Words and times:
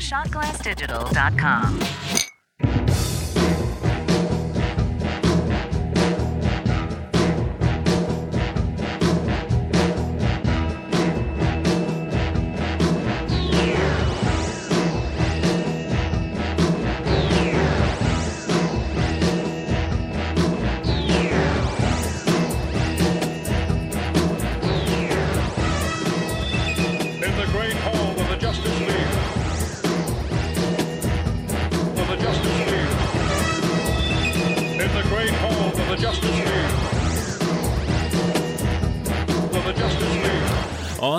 shotglassdigital.com. 0.00 2.19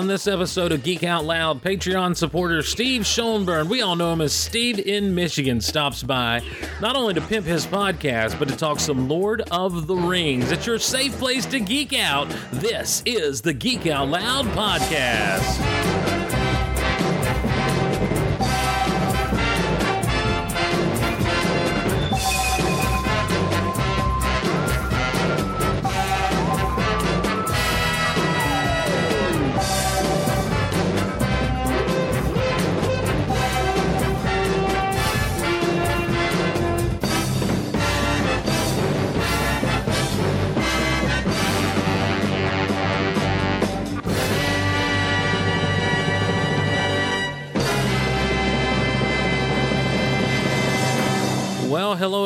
On 0.02 0.08
this 0.08 0.26
episode 0.26 0.72
of 0.72 0.82
Geek 0.82 1.04
Out 1.04 1.24
Loud, 1.24 1.62
Patreon 1.62 2.16
supporter 2.16 2.60
Steve 2.62 3.02
Schoenborn, 3.02 3.68
we 3.68 3.82
all 3.82 3.94
know 3.94 4.12
him 4.12 4.20
as 4.20 4.32
Steve 4.32 4.80
in 4.80 5.14
Michigan, 5.14 5.60
stops 5.60 6.02
by 6.02 6.42
not 6.80 6.96
only 6.96 7.14
to 7.14 7.20
pimp 7.20 7.46
his 7.46 7.64
podcast, 7.64 8.36
but 8.36 8.48
to 8.48 8.56
talk 8.56 8.80
some 8.80 9.08
Lord 9.08 9.42
of 9.52 9.86
the 9.86 9.94
Rings. 9.94 10.50
It's 10.50 10.66
your 10.66 10.80
safe 10.80 11.16
place 11.18 11.46
to 11.46 11.60
geek 11.60 11.92
out. 11.92 12.28
This 12.50 13.04
is 13.06 13.42
the 13.42 13.52
Geek 13.52 13.86
Out 13.86 14.08
Loud 14.08 14.46
podcast. 14.46 16.01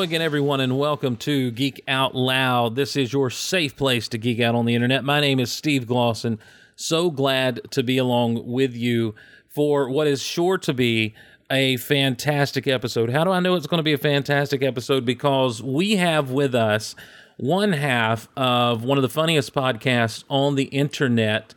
Again, 0.02 0.20
everyone, 0.20 0.60
and 0.60 0.78
welcome 0.78 1.16
to 1.16 1.50
Geek 1.52 1.82
Out 1.88 2.14
Loud. 2.14 2.76
This 2.76 2.96
is 2.96 3.12
your 3.12 3.30
safe 3.30 3.74
place 3.76 4.08
to 4.08 4.18
geek 4.18 4.40
out 4.40 4.54
on 4.54 4.66
the 4.66 4.74
internet. 4.74 5.04
My 5.04 5.20
name 5.20 5.40
is 5.40 5.50
Steve 5.50 5.86
Glosson. 5.86 6.38
So 6.76 7.10
glad 7.10 7.70
to 7.70 7.82
be 7.82 7.96
along 7.96 8.46
with 8.46 8.76
you 8.76 9.14
for 9.48 9.88
what 9.88 10.06
is 10.06 10.22
sure 10.22 10.58
to 10.58 10.74
be 10.74 11.14
a 11.50 11.78
fantastic 11.78 12.66
episode. 12.66 13.08
How 13.10 13.24
do 13.24 13.30
I 13.30 13.40
know 13.40 13.54
it's 13.54 13.66
going 13.66 13.78
to 13.78 13.84
be 13.84 13.94
a 13.94 13.98
fantastic 13.98 14.62
episode? 14.62 15.06
Because 15.06 15.62
we 15.62 15.96
have 15.96 16.30
with 16.30 16.54
us 16.54 16.94
one 17.38 17.72
half 17.72 18.28
of 18.36 18.84
one 18.84 18.98
of 18.98 19.02
the 19.02 19.08
funniest 19.08 19.54
podcasts 19.54 20.24
on 20.28 20.56
the 20.56 20.64
internet. 20.64 21.54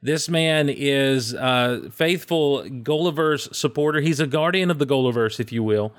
This 0.00 0.30
man 0.30 0.70
is 0.70 1.34
a 1.34 1.90
faithful 1.92 2.66
Gulliver's 2.68 3.54
supporter. 3.56 4.00
He's 4.00 4.18
a 4.18 4.26
guardian 4.26 4.70
of 4.70 4.78
the 4.78 4.86
Gulliverse, 4.86 5.38
if 5.38 5.52
you 5.52 5.62
will. 5.62 5.92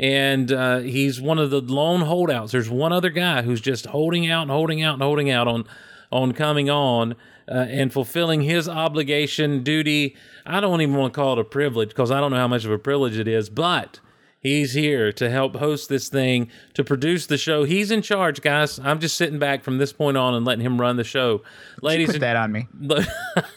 And 0.00 0.50
uh, 0.50 0.78
he's 0.78 1.20
one 1.20 1.38
of 1.38 1.50
the 1.50 1.60
lone 1.60 2.00
holdouts. 2.00 2.52
There's 2.52 2.70
one 2.70 2.90
other 2.90 3.10
guy 3.10 3.42
who's 3.42 3.60
just 3.60 3.84
holding 3.84 4.30
out 4.30 4.42
and 4.42 4.50
holding 4.50 4.82
out 4.82 4.94
and 4.94 5.02
holding 5.02 5.30
out 5.30 5.46
on, 5.46 5.66
on 6.10 6.32
coming 6.32 6.70
on 6.70 7.16
uh, 7.46 7.66
and 7.68 7.92
fulfilling 7.92 8.40
his 8.40 8.66
obligation, 8.66 9.62
duty. 9.62 10.16
I 10.46 10.60
don't 10.62 10.80
even 10.80 10.96
want 10.96 11.12
to 11.12 11.20
call 11.20 11.34
it 11.34 11.38
a 11.38 11.44
privilege 11.44 11.90
because 11.90 12.10
I 12.10 12.18
don't 12.18 12.30
know 12.30 12.38
how 12.38 12.48
much 12.48 12.64
of 12.64 12.70
a 12.70 12.78
privilege 12.78 13.18
it 13.18 13.28
is, 13.28 13.50
but 13.50 14.00
he's 14.40 14.72
here 14.72 15.12
to 15.12 15.28
help 15.28 15.56
host 15.56 15.90
this 15.90 16.08
thing, 16.08 16.48
to 16.72 16.82
produce 16.82 17.26
the 17.26 17.36
show. 17.36 17.64
He's 17.64 17.90
in 17.90 18.00
charge, 18.00 18.40
guys. 18.40 18.78
I'm 18.78 19.00
just 19.00 19.18
sitting 19.18 19.38
back 19.38 19.62
from 19.62 19.76
this 19.76 19.92
point 19.92 20.16
on 20.16 20.32
and 20.32 20.46
letting 20.46 20.64
him 20.64 20.80
run 20.80 20.96
the 20.96 21.04
show. 21.04 21.42
Ladies 21.82 22.06
Put 22.06 22.14
and 22.14 22.22
that 22.22 22.36
on 22.36 22.52
me. 22.52 22.68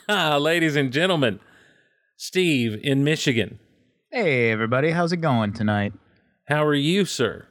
ladies 0.39 0.75
and 0.75 0.91
gentlemen, 0.91 1.39
Steve 2.17 2.77
in 2.83 3.05
Michigan. 3.05 3.59
Hey, 4.11 4.51
everybody. 4.51 4.91
How's 4.91 5.13
it 5.13 5.21
going 5.21 5.53
tonight? 5.53 5.93
How 6.47 6.65
are 6.65 6.73
you, 6.75 7.05
sir? 7.05 7.47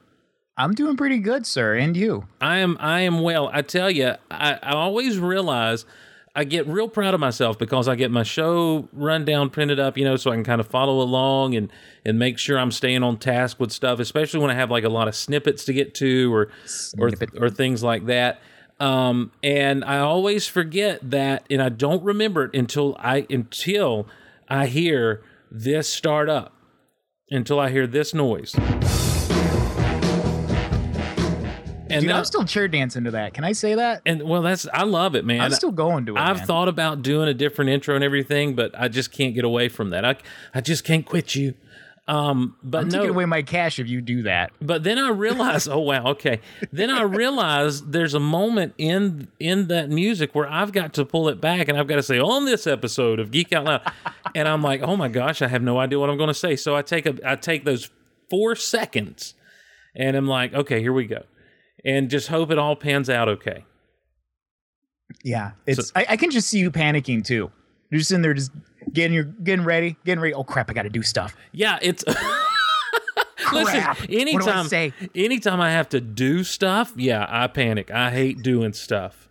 I'm 0.56 0.74
doing 0.74 0.96
pretty 0.96 1.18
good, 1.18 1.46
sir. 1.46 1.74
And 1.74 1.96
you? 1.96 2.26
I 2.40 2.58
am 2.58 2.76
I 2.78 3.00
am 3.00 3.20
well. 3.22 3.50
I 3.52 3.62
tell 3.62 3.90
you, 3.90 4.14
I, 4.30 4.58
I 4.62 4.72
always 4.72 5.18
realize 5.18 5.86
I 6.34 6.44
get 6.44 6.66
real 6.66 6.88
proud 6.88 7.14
of 7.14 7.20
myself 7.20 7.58
because 7.58 7.88
I 7.88 7.94
get 7.94 8.10
my 8.10 8.22
show 8.22 8.88
rundown 8.92 9.50
printed 9.50 9.80
up, 9.80 9.96
you 9.96 10.04
know, 10.04 10.16
so 10.16 10.30
I 10.30 10.34
can 10.34 10.44
kind 10.44 10.60
of 10.60 10.66
follow 10.66 11.00
along 11.00 11.54
and 11.54 11.70
and 12.04 12.18
make 12.18 12.38
sure 12.38 12.58
I'm 12.58 12.70
staying 12.70 13.02
on 13.02 13.18
task 13.18 13.58
with 13.58 13.72
stuff, 13.72 13.98
especially 13.98 14.40
when 14.40 14.50
I 14.50 14.54
have 14.54 14.70
like 14.70 14.84
a 14.84 14.88
lot 14.90 15.08
of 15.08 15.16
snippets 15.16 15.64
to 15.66 15.72
get 15.72 15.94
to 15.96 16.32
or 16.32 16.48
or 16.98 17.10
Snippet. 17.10 17.30
or 17.40 17.48
things 17.48 17.82
like 17.82 18.06
that. 18.06 18.40
Um, 18.78 19.32
and 19.42 19.84
I 19.84 19.98
always 19.98 20.48
forget 20.48 20.98
that, 21.10 21.46
and 21.48 21.62
I 21.62 21.68
don't 21.68 22.02
remember 22.02 22.44
it 22.44 22.54
until 22.54 22.96
I 22.98 23.26
until 23.30 24.06
I 24.48 24.66
hear 24.66 25.22
this 25.50 25.88
start 25.88 26.28
up, 26.28 26.52
until 27.32 27.58
I 27.58 27.70
hear 27.70 27.86
this 27.86 28.14
noise. 28.14 28.54
And 31.90 32.00
Dude, 32.00 32.08
then- 32.08 32.16
I'm 32.16 32.24
still 32.24 32.44
chair 32.44 32.68
dancing 32.68 33.04
to 33.04 33.10
that. 33.10 33.34
Can 33.34 33.44
I 33.44 33.52
say 33.52 33.74
that? 33.74 34.00
and 34.06 34.22
well, 34.22 34.40
that's 34.40 34.66
I 34.72 34.84
love 34.84 35.14
it, 35.14 35.26
man. 35.26 35.42
I'm 35.42 35.50
still 35.50 35.72
going 35.72 36.06
to 36.06 36.16
it. 36.16 36.18
I've 36.18 36.38
man. 36.38 36.46
thought 36.46 36.68
about 36.68 37.02
doing 37.02 37.28
a 37.28 37.34
different 37.34 37.70
intro 37.70 37.94
and 37.94 38.02
everything, 38.02 38.54
but 38.54 38.72
I 38.78 38.88
just 38.88 39.12
can't 39.12 39.34
get 39.34 39.44
away 39.44 39.68
from 39.68 39.90
that. 39.90 40.04
I 40.04 40.16
I 40.54 40.62
just 40.62 40.84
can't 40.84 41.04
quit 41.04 41.34
you. 41.34 41.52
Um, 42.12 42.56
but 42.62 42.82
I'm 42.82 42.88
no, 42.88 42.98
taking 42.98 43.10
away 43.10 43.24
my 43.24 43.40
cash 43.40 43.78
if 43.78 43.88
you 43.88 44.02
do 44.02 44.22
that. 44.24 44.52
but 44.60 44.82
then 44.82 44.98
I 44.98 45.08
realized, 45.08 45.66
oh 45.66 45.78
wow, 45.78 46.08
okay. 46.08 46.40
Then 46.70 46.90
I 46.90 47.02
realized 47.02 47.90
there's 47.92 48.12
a 48.12 48.20
moment 48.20 48.74
in 48.76 49.28
in 49.40 49.68
that 49.68 49.88
music 49.88 50.34
where 50.34 50.46
I've 50.46 50.72
got 50.72 50.92
to 50.94 51.06
pull 51.06 51.30
it 51.30 51.40
back 51.40 51.68
and 51.68 51.78
I've 51.78 51.86
got 51.86 51.96
to 51.96 52.02
say 52.02 52.18
on 52.18 52.44
this 52.44 52.66
episode 52.66 53.18
of 53.18 53.30
Geek 53.30 53.54
Out 53.54 53.64
Loud, 53.64 53.92
and 54.34 54.46
I'm 54.46 54.62
like, 54.62 54.82
oh 54.82 54.94
my 54.94 55.08
gosh, 55.08 55.40
I 55.40 55.48
have 55.48 55.62
no 55.62 55.78
idea 55.78 55.98
what 55.98 56.10
I'm 56.10 56.18
going 56.18 56.28
to 56.28 56.34
say. 56.34 56.54
So 56.54 56.76
I 56.76 56.82
take 56.82 57.06
a 57.06 57.14
I 57.24 57.34
take 57.34 57.64
those 57.64 57.88
four 58.28 58.56
seconds, 58.56 59.32
and 59.96 60.14
I'm 60.14 60.26
like, 60.26 60.52
okay, 60.52 60.82
here 60.82 60.92
we 60.92 61.06
go, 61.06 61.22
and 61.82 62.10
just 62.10 62.28
hope 62.28 62.50
it 62.50 62.58
all 62.58 62.76
pans 62.76 63.08
out 63.08 63.30
okay. 63.30 63.64
Yeah, 65.24 65.52
it's. 65.66 65.92
I, 65.96 66.06
I 66.10 66.16
can 66.18 66.30
just 66.30 66.48
see 66.48 66.58
you 66.58 66.70
panicking 66.70 67.24
too. 67.24 67.50
You're 67.90 68.00
just 68.00 68.12
in 68.12 68.20
there, 68.20 68.34
just 68.34 68.52
getting 68.92 69.14
your 69.14 69.24
getting 69.24 69.64
ready, 69.64 69.96
getting 70.04 70.22
ready. 70.22 70.34
Oh 70.34 70.44
crap! 70.44 70.70
I 70.70 70.72
got 70.74 70.82
to 70.82 70.90
do 70.90 71.02
stuff. 71.02 71.36
Yeah, 71.52 71.78
it's. 71.82 72.04
Crap. 73.52 73.98
Listen, 73.98 74.16
I 74.16 74.20
anytime, 74.20 74.66
say? 74.66 74.92
anytime 75.14 75.60
I 75.60 75.72
have 75.72 75.88
to 75.90 76.00
do 76.00 76.44
stuff, 76.44 76.92
yeah, 76.96 77.26
I 77.28 77.48
panic. 77.48 77.90
I 77.90 78.10
hate 78.10 78.42
doing 78.42 78.72
stuff. 78.72 79.28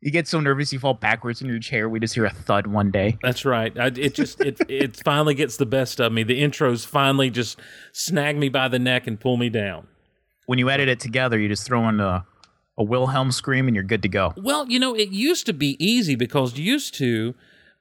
You 0.00 0.12
get 0.12 0.28
so 0.28 0.38
nervous 0.38 0.72
you 0.72 0.78
fall 0.78 0.94
backwards 0.94 1.40
in 1.40 1.48
your 1.48 1.58
chair. 1.58 1.88
We 1.88 1.98
just 1.98 2.14
hear 2.14 2.24
a 2.24 2.30
thud 2.30 2.68
one 2.68 2.90
day. 2.90 3.18
That's 3.22 3.44
right. 3.44 3.76
I, 3.78 3.86
it 3.86 4.14
just 4.14 4.40
it 4.40 4.60
it 4.68 4.96
finally 5.04 5.34
gets 5.34 5.56
the 5.56 5.66
best 5.66 6.00
of 6.00 6.12
me. 6.12 6.22
The 6.22 6.40
intros 6.40 6.86
finally 6.86 7.30
just 7.30 7.58
snag 7.92 8.36
me 8.36 8.48
by 8.48 8.68
the 8.68 8.78
neck 8.78 9.06
and 9.06 9.18
pull 9.18 9.36
me 9.36 9.48
down. 9.48 9.88
When 10.46 10.58
you 10.58 10.70
edit 10.70 10.88
it 10.88 11.00
together, 11.00 11.38
you 11.38 11.48
just 11.48 11.66
throw 11.66 11.88
in 11.88 12.00
a, 12.00 12.24
a 12.78 12.84
Wilhelm 12.84 13.32
scream 13.32 13.66
and 13.66 13.74
you're 13.74 13.84
good 13.84 14.02
to 14.02 14.08
go. 14.08 14.32
Well, 14.36 14.68
you 14.68 14.78
know, 14.78 14.94
it 14.94 15.10
used 15.10 15.46
to 15.46 15.52
be 15.52 15.76
easy 15.84 16.14
because 16.14 16.56
used 16.58 16.94
to 16.94 17.34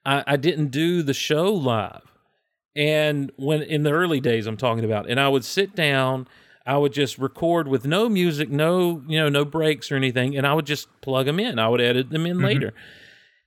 I, 0.08 0.24
I 0.26 0.36
didn't 0.38 0.70
do 0.70 1.04
the 1.04 1.14
show 1.14 1.54
live. 1.54 2.02
And 2.76 3.32
when 3.38 3.62
in 3.62 3.84
the 3.84 3.92
early 3.92 4.20
days 4.20 4.48
I'm 4.48 4.58
talking 4.58 4.84
about, 4.86 5.10
and 5.10 5.20
I 5.20 5.28
would 5.30 5.44
sit 5.46 5.76
down, 5.76 6.28
I 6.66 6.78
would 6.78 6.94
just 6.94 7.18
record 7.18 7.68
with 7.68 7.86
no 7.86 8.08
music, 8.10 8.50
no, 8.50 9.04
you 9.08 9.18
know, 9.20 9.30
no 9.30 9.46
breaks 9.46 9.92
or 9.92 9.96
anything, 9.96 10.38
and 10.38 10.46
I 10.48 10.54
would 10.54 10.66
just 10.66 10.88
plug 11.02 11.26
them 11.26 11.40
in. 11.40 11.60
I 11.60 11.68
would 11.70 11.82
edit 11.82 12.10
them 12.10 12.26
in 12.26 12.40
later. 12.40 12.74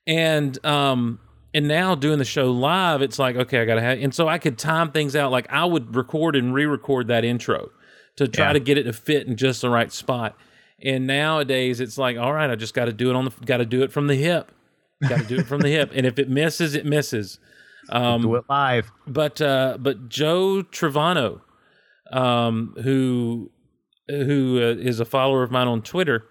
And 0.06 0.64
um 0.64 1.20
and 1.52 1.66
now 1.66 1.94
doing 1.94 2.18
the 2.18 2.24
show 2.24 2.50
live, 2.50 3.02
it's 3.02 3.18
like, 3.18 3.36
okay, 3.36 3.60
I 3.60 3.64
gotta 3.64 3.80
have 3.82 3.98
and 4.00 4.14
so 4.14 4.28
I 4.28 4.38
could 4.38 4.58
time 4.58 4.90
things 4.92 5.14
out. 5.16 5.30
Like 5.30 5.46
I 5.50 5.64
would 5.64 5.94
record 5.94 6.34
and 6.36 6.54
re-record 6.54 7.08
that 7.08 7.24
intro 7.24 7.70
to 8.16 8.26
try 8.26 8.48
Yeah. 8.48 8.52
to 8.54 8.60
get 8.60 8.78
it 8.78 8.84
to 8.84 8.92
fit 8.92 9.26
in 9.26 9.36
just 9.36 9.60
the 9.60 9.70
right 9.70 9.92
spot. 9.92 10.36
And 10.82 11.06
nowadays 11.06 11.78
it's 11.80 11.98
like, 11.98 12.16
all 12.16 12.32
right, 12.32 12.50
I 12.50 12.56
just 12.56 12.74
gotta 12.74 12.92
do 12.92 13.10
it 13.10 13.16
on 13.16 13.26
the 13.26 13.32
gotta 13.44 13.66
do 13.66 13.82
it 13.82 13.92
from 13.92 14.06
the 14.08 14.16
hip. 14.16 14.50
Gotta 15.08 15.24
do 15.24 15.36
it 15.36 15.46
from 15.46 15.60
the 15.60 15.68
hip. 15.68 15.92
And 15.94 16.06
if 16.06 16.18
it 16.18 16.28
misses, 16.28 16.74
it 16.74 16.84
misses. 16.84 17.38
Um, 17.88 18.22
do 18.22 18.34
it 18.36 18.44
live. 18.48 18.92
but 19.06 19.40
uh, 19.40 19.78
but 19.80 20.08
Joe 20.08 20.62
Trevano, 20.70 21.40
um, 22.12 22.74
who 22.82 23.50
who 24.08 24.58
uh, 24.58 24.76
is 24.80 25.00
a 25.00 25.04
follower 25.04 25.42
of 25.42 25.50
mine 25.50 25.68
on 25.68 25.82
Twitter 25.82 26.26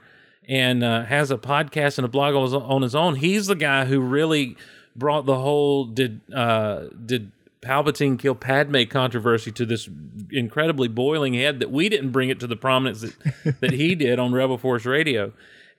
and 0.47 0.83
uh, 0.83 1.05
has 1.05 1.31
a 1.31 1.37
podcast 1.37 1.97
and 1.97 2.05
a 2.05 2.07
blog 2.07 2.35
on 2.35 2.43
his, 2.43 2.53
on 2.53 2.81
his 2.81 2.95
own, 2.95 3.15
he's 3.15 3.47
the 3.47 3.55
guy 3.55 3.85
who 3.85 3.99
really 3.99 4.55
brought 4.95 5.25
the 5.25 5.39
whole 5.39 5.85
did 5.85 6.21
uh, 6.33 6.85
did 7.05 7.31
Palpatine 7.61 8.17
kill 8.17 8.35
Padme 8.35 8.83
controversy 8.89 9.51
to 9.51 9.65
this 9.65 9.89
incredibly 10.31 10.87
boiling 10.87 11.33
head 11.33 11.59
that 11.59 11.71
we 11.71 11.89
didn't 11.89 12.11
bring 12.11 12.29
it 12.29 12.39
to 12.39 12.47
the 12.47 12.55
prominence 12.55 13.01
that, 13.01 13.59
that 13.59 13.71
he 13.71 13.95
did 13.95 14.19
on 14.19 14.31
Rebel 14.31 14.57
Force 14.57 14.85
Radio. 14.85 15.33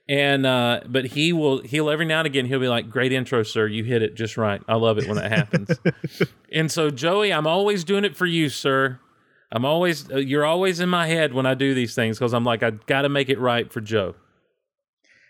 And 0.09 0.45
uh, 0.45 0.81
but 0.87 1.05
he 1.05 1.31
will 1.31 1.61
he'll 1.61 1.89
every 1.89 2.05
now 2.05 2.19
and 2.19 2.27
again 2.27 2.45
he'll 2.45 2.59
be 2.59 2.67
like, 2.67 2.89
"Great 2.89 3.13
intro, 3.13 3.43
sir. 3.43 3.67
You 3.67 3.83
hit 3.83 4.01
it 4.01 4.15
just 4.15 4.35
right. 4.35 4.61
I 4.67 4.75
love 4.75 4.97
it 4.97 5.07
when 5.07 5.17
that 5.17 5.31
happens." 5.31 5.69
and 6.51 6.71
so 6.71 6.89
Joey, 6.89 7.31
I'm 7.31 7.47
always 7.47 7.83
doing 7.83 8.03
it 8.03 8.17
for 8.17 8.25
you, 8.25 8.49
sir. 8.49 8.99
I'm 9.51 9.63
always 9.63 10.09
uh, 10.11 10.17
you're 10.17 10.45
always 10.45 10.79
in 10.79 10.89
my 10.89 11.07
head 11.07 11.33
when 11.33 11.45
I 11.45 11.53
do 11.53 11.73
these 11.73 11.95
things 11.95 12.17
because 12.17 12.33
I'm 12.33 12.43
like 12.43 12.63
I 12.63 12.71
got 12.71 13.03
to 13.03 13.09
make 13.09 13.29
it 13.29 13.39
right 13.39 13.71
for 13.71 13.79
Joe. 13.79 14.15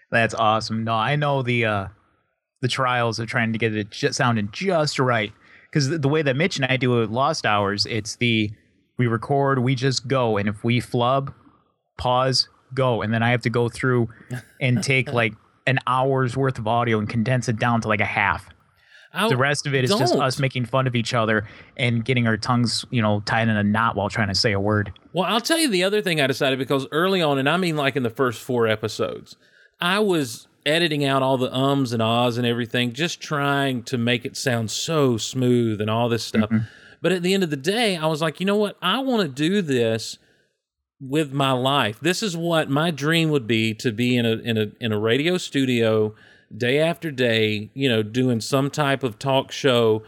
That's 0.09 0.33
awesome. 0.33 0.83
No, 0.83 0.93
I 0.93 1.15
know 1.15 1.41
the 1.41 1.65
uh 1.65 1.87
the 2.61 2.67
trials 2.67 3.19
of 3.19 3.27
trying 3.27 3.53
to 3.53 3.59
get 3.59 3.75
it 3.75 3.91
just 3.91 4.17
sounding 4.17 4.49
just 4.51 4.99
right 4.99 5.33
because 5.69 5.89
the, 5.89 5.97
the 5.97 6.09
way 6.09 6.21
that 6.21 6.35
Mitch 6.35 6.57
and 6.57 6.65
I 6.65 6.77
do 6.77 6.97
it 6.97 6.99
with 7.01 7.09
Lost 7.09 7.45
Hours, 7.45 7.85
it's 7.85 8.17
the 8.17 8.51
we 8.97 9.07
record, 9.07 9.59
we 9.59 9.73
just 9.73 10.07
go, 10.07 10.37
and 10.37 10.47
if 10.47 10.63
we 10.63 10.79
flub, 10.79 11.33
pause, 11.97 12.49
go, 12.73 13.01
and 13.01 13.13
then 13.13 13.23
I 13.23 13.31
have 13.31 13.41
to 13.41 13.49
go 13.49 13.69
through 13.69 14.09
and 14.59 14.83
take 14.83 15.11
like 15.11 15.33
an 15.67 15.79
hour's 15.87 16.35
worth 16.35 16.57
of 16.57 16.67
audio 16.67 16.99
and 16.99 17.07
condense 17.07 17.47
it 17.49 17.57
down 17.57 17.81
to 17.81 17.87
like 17.87 18.01
a 18.01 18.05
half. 18.05 18.47
I, 19.13 19.27
The 19.27 19.37
rest 19.37 19.67
of 19.67 19.73
it 19.73 19.83
is 19.83 19.89
just 19.91 20.13
don't. 20.13 20.21
us 20.21 20.39
making 20.39 20.65
fun 20.65 20.87
of 20.87 20.95
each 20.95 21.13
other 21.13 21.45
and 21.75 22.03
getting 22.03 22.27
our 22.27 22.37
tongues, 22.37 22.85
you 22.91 23.01
know, 23.01 23.21
tied 23.25 23.49
in 23.49 23.57
a 23.57 23.63
knot 23.63 23.95
while 23.95 24.09
trying 24.09 24.29
to 24.29 24.35
say 24.35 24.53
a 24.53 24.59
word. 24.59 24.93
Well, 25.11 25.25
I'll 25.25 25.41
tell 25.41 25.59
you 25.59 25.67
the 25.67 25.83
other 25.83 26.01
thing 26.01 26.21
I 26.21 26.27
decided 26.27 26.57
because 26.59 26.87
early 26.91 27.21
on, 27.21 27.37
and 27.37 27.49
I 27.49 27.57
mean 27.57 27.75
like 27.75 27.95
in 27.95 28.03
the 28.03 28.09
first 28.09 28.41
four 28.41 28.67
episodes, 28.67 29.35
I 29.81 29.99
was 29.99 30.47
editing 30.65 31.03
out 31.03 31.23
all 31.23 31.37
the 31.37 31.53
ums 31.53 31.91
and 31.91 32.01
ahs 32.01 32.37
and 32.37 32.47
everything, 32.47 32.93
just 32.93 33.19
trying 33.19 33.83
to 33.83 33.97
make 33.97 34.23
it 34.25 34.37
sound 34.37 34.71
so 34.71 35.17
smooth 35.17 35.81
and 35.81 35.89
all 35.89 36.07
this 36.07 36.23
stuff. 36.23 36.49
Mm-hmm. 36.49 36.65
But 37.01 37.11
at 37.11 37.23
the 37.23 37.33
end 37.33 37.43
of 37.43 37.49
the 37.49 37.57
day, 37.57 37.97
I 37.97 38.05
was 38.05 38.21
like, 38.21 38.39
you 38.39 38.45
know 38.45 38.55
what? 38.55 38.77
I 38.81 38.99
want 38.99 39.23
to 39.23 39.27
do 39.27 39.61
this 39.61 40.19
with 41.01 41.33
my 41.33 41.51
life. 41.51 41.99
This 41.99 42.21
is 42.21 42.37
what 42.37 42.69
my 42.69 42.91
dream 42.91 43.29
would 43.31 43.47
be 43.47 43.73
to 43.75 43.91
be 43.91 44.15
in 44.15 44.25
a 44.25 44.33
in 44.33 44.57
a 44.57 44.71
in 44.79 44.91
a 44.91 44.99
radio 44.99 45.37
studio 45.37 46.13
day 46.55 46.79
after 46.79 47.11
day, 47.11 47.71
you 47.73 47.89
know, 47.89 48.03
doing 48.03 48.39
some 48.39 48.69
type 48.69 49.03
of 49.03 49.17
talk 49.17 49.51
show 49.51 50.03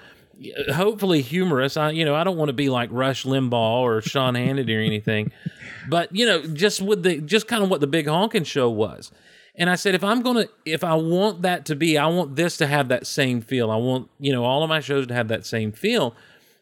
hopefully 0.74 1.22
humorous. 1.22 1.78
I 1.78 1.92
you 1.92 2.06
know, 2.06 2.16
I 2.16 2.24
don't 2.24 2.38
want 2.38 2.50
to 2.50 2.54
be 2.54 2.70
like 2.70 2.90
Rush 2.92 3.24
Limbaugh 3.24 3.82
or 3.82 4.02
Sean 4.02 4.34
Hannity 4.36 4.76
or 4.78 4.82
anything. 4.82 5.32
But, 5.90 6.16
you 6.16 6.26
know, 6.26 6.42
just 6.48 6.82
with 6.82 7.04
the 7.04 7.20
just 7.20 7.50
kind 7.50 7.62
of 7.62 7.70
what 7.70 7.82
the 7.82 7.88
big 7.88 8.08
honking 8.08 8.46
show 8.46 8.70
was. 8.70 9.12
And 9.56 9.70
I 9.70 9.76
said 9.76 9.96
if 9.96 10.02
I'm 10.02 10.22
going 10.22 10.48
to 10.48 10.50
if 10.64 10.82
I 10.82 10.94
want 10.96 11.42
that 11.42 11.66
to 11.66 11.76
be, 11.76 11.98
I 11.98 12.08
want 12.08 12.38
this 12.38 12.56
to 12.58 12.68
have 12.68 12.88
that 12.88 13.06
same 13.06 13.42
feel. 13.42 13.70
I 13.70 13.76
want, 13.76 14.10
you 14.18 14.32
know, 14.32 14.46
all 14.46 14.64
of 14.64 14.70
my 14.70 14.80
shows 14.80 15.08
to 15.08 15.14
have 15.14 15.28
that 15.28 15.46
same 15.46 15.74
feel. 15.74 16.16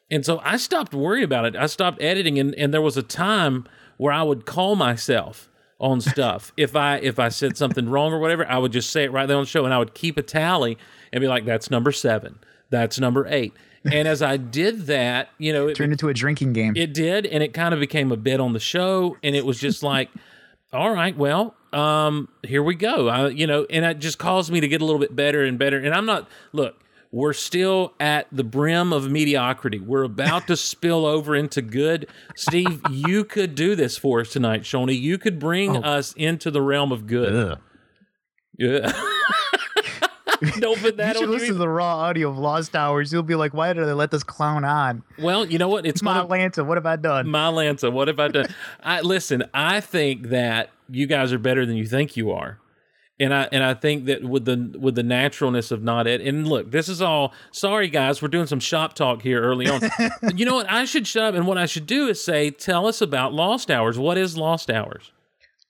And 0.10 0.26
so 0.26 0.42
I 0.44 0.58
stopped 0.58 0.96
worrying 0.96 1.24
about 1.24 1.46
it. 1.46 1.56
I 1.56 1.68
stopped 1.68 2.02
editing 2.02 2.40
and, 2.40 2.56
and 2.56 2.74
there 2.74 2.82
was 2.82 2.98
a 2.98 3.04
time 3.04 3.68
where 4.02 4.12
I 4.12 4.24
would 4.24 4.48
call 4.48 4.76
myself 4.76 5.48
on 5.80 6.02
stuff. 6.14 6.52
if 6.58 6.76
I 6.76 6.98
if 6.98 7.20
I 7.20 7.30
said 7.30 7.56
something 7.56 7.88
wrong 7.88 8.12
or 8.12 8.18
whatever, 8.18 8.48
I 8.48 8.58
would 8.58 8.72
just 8.72 8.90
say 8.90 9.04
it 9.04 9.12
right 9.12 9.28
there 9.28 9.38
on 9.38 9.44
the 9.44 9.48
show 9.48 9.64
and 9.64 9.72
I 9.72 9.78
would 9.78 9.94
keep 9.94 10.18
a 10.18 10.24
tally 10.24 10.80
and 11.14 11.22
be 11.22 11.28
like, 11.28 11.46
that's 11.46 11.70
number 11.70 11.92
seven. 11.92 12.40
That's 12.72 13.00
number 13.00 13.28
eight. 13.30 13.54
And 13.86 14.08
as 14.08 14.24
I 14.24 14.38
did 14.38 14.88
that, 14.88 15.30
you 15.38 15.54
know, 15.54 15.68
it, 15.68 15.76
Turned 15.78 15.92
into 15.92 16.10
a 16.10 16.16
drinking 16.16 16.54
game. 16.54 16.76
it 16.76 16.96
did, 16.96 17.28
and 17.28 17.44
it 17.44 17.54
kind 17.54 17.76
of 17.76 17.80
became 17.80 18.12
a 18.12 18.18
bit 18.18 18.40
on 18.40 18.54
the 18.54 18.60
show, 18.60 19.18
and 19.22 19.36
it 19.36 19.46
was 19.46 19.60
just 19.60 19.84
like, 19.94 20.10
all 20.74 20.92
right, 20.92 21.16
well, 21.16 21.56
um, 21.72 22.28
here 22.44 22.64
we 22.64 22.74
go. 22.74 23.08
I, 23.08 23.28
you 23.30 23.46
know, 23.46 23.68
and 23.70 23.86
it 23.86 24.00
just 24.00 24.18
caused 24.18 24.52
me 24.52 24.62
to 24.62 24.68
get 24.68 24.82
a 24.82 24.86
little 24.86 25.00
bit 25.00 25.16
better 25.16 25.44
and 25.44 25.60
better. 25.60 25.78
And 25.78 25.94
I'm 25.94 26.08
not 26.08 26.28
look. 26.54 26.81
We're 27.14 27.34
still 27.34 27.94
at 28.00 28.28
the 28.32 28.44
brim 28.44 28.94
of 28.94 29.12
mediocrity. 29.12 29.80
We're 29.80 30.04
about 30.04 30.48
to 30.48 30.56
spill 30.56 31.06
over 31.06 31.36
into 31.36 31.62
good. 31.62 32.08
Steve, 32.36 32.82
you 32.90 33.26
could 33.26 33.54
do 33.54 33.76
this 33.76 33.98
for 33.98 34.22
us 34.22 34.30
tonight, 34.30 34.66
Shawnee. 34.66 34.94
You 34.94 35.18
could 35.18 35.38
bring 35.38 35.76
oh. 35.76 35.82
us 35.82 36.14
into 36.14 36.50
the 36.50 36.62
realm 36.62 36.92
of 36.94 37.08
good. 37.08 37.58
Yeah. 38.58 38.94
Don't 40.60 40.80
put 40.80 40.98
that 40.98 41.16
You 41.16 41.22
should 41.22 41.30
listen 41.30 41.48
to 41.50 41.54
the 41.56 41.70
raw 41.70 41.98
audio 41.98 42.30
of 42.30 42.38
Lost 42.38 42.76
Hours. 42.76 43.14
You'll 43.14 43.24
be 43.24 43.36
like, 43.36 43.54
why 43.54 43.74
did 43.74 43.86
they 43.86 43.94
let 43.94 44.10
this 44.10 44.24
clown 44.24 44.66
on? 44.66 45.04
Well, 45.20 45.46
you 45.46 45.60
know 45.60 45.68
what? 45.68 45.86
It's 45.86 46.02
My 46.04 46.14
gonna 46.14 46.24
Atlanta, 46.24 46.64
what 46.64 46.78
have 46.78 46.86
I 46.86 46.96
done? 46.96 47.28
My 47.28 47.50
Lanza, 47.50 47.92
what 47.92 48.08
have 48.08 48.20
I 48.20 48.30
done? 48.30 48.48
I 48.82 49.02
listen. 49.02 49.44
I 49.54 49.82
think 49.82 50.30
that 50.30 50.70
you 50.90 51.08
guys 51.08 51.32
are 51.32 51.38
better 51.38 51.66
than 51.66 51.76
you 51.76 51.86
think 51.86 52.18
you 52.18 52.32
are, 52.32 52.60
and 53.22 53.36
I 53.36 53.48
and 53.52 53.64
I 53.64 53.76
think 53.76 54.06
that 54.06 54.24
with 54.24 54.46
the 54.46 54.76
with 54.80 54.96
the 54.96 55.04
naturalness 55.04 55.70
of 55.70 55.84
not 55.84 56.08
it. 56.08 56.22
And 56.22 56.48
look, 56.48 56.72
this 56.72 56.90
is 56.90 57.04
all. 57.04 57.34
Sorry, 57.52 57.88
guys, 57.88 58.20
we're 58.20 58.30
doing 58.30 58.48
some 58.48 58.60
shop 58.60 58.96
talk 58.96 59.22
here 59.22 59.40
early 59.42 59.70
on. 59.70 59.80
you 60.36 60.44
know 60.44 60.56
what? 60.56 60.70
I 60.70 60.86
should 60.86 61.06
shut 61.06 61.24
up, 61.24 61.36
and 61.36 61.46
what 61.46 61.60
I 61.60 61.68
should 61.68 61.86
do 61.86 62.08
is 62.08 62.24
say, 62.24 62.50
tell 62.50 62.88
us 62.88 63.00
about 63.00 63.32
Lost 63.32 63.70
Hours. 63.70 64.00
What 64.00 64.18
is 64.18 64.38
Lost 64.38 64.72
Hours? 64.72 65.12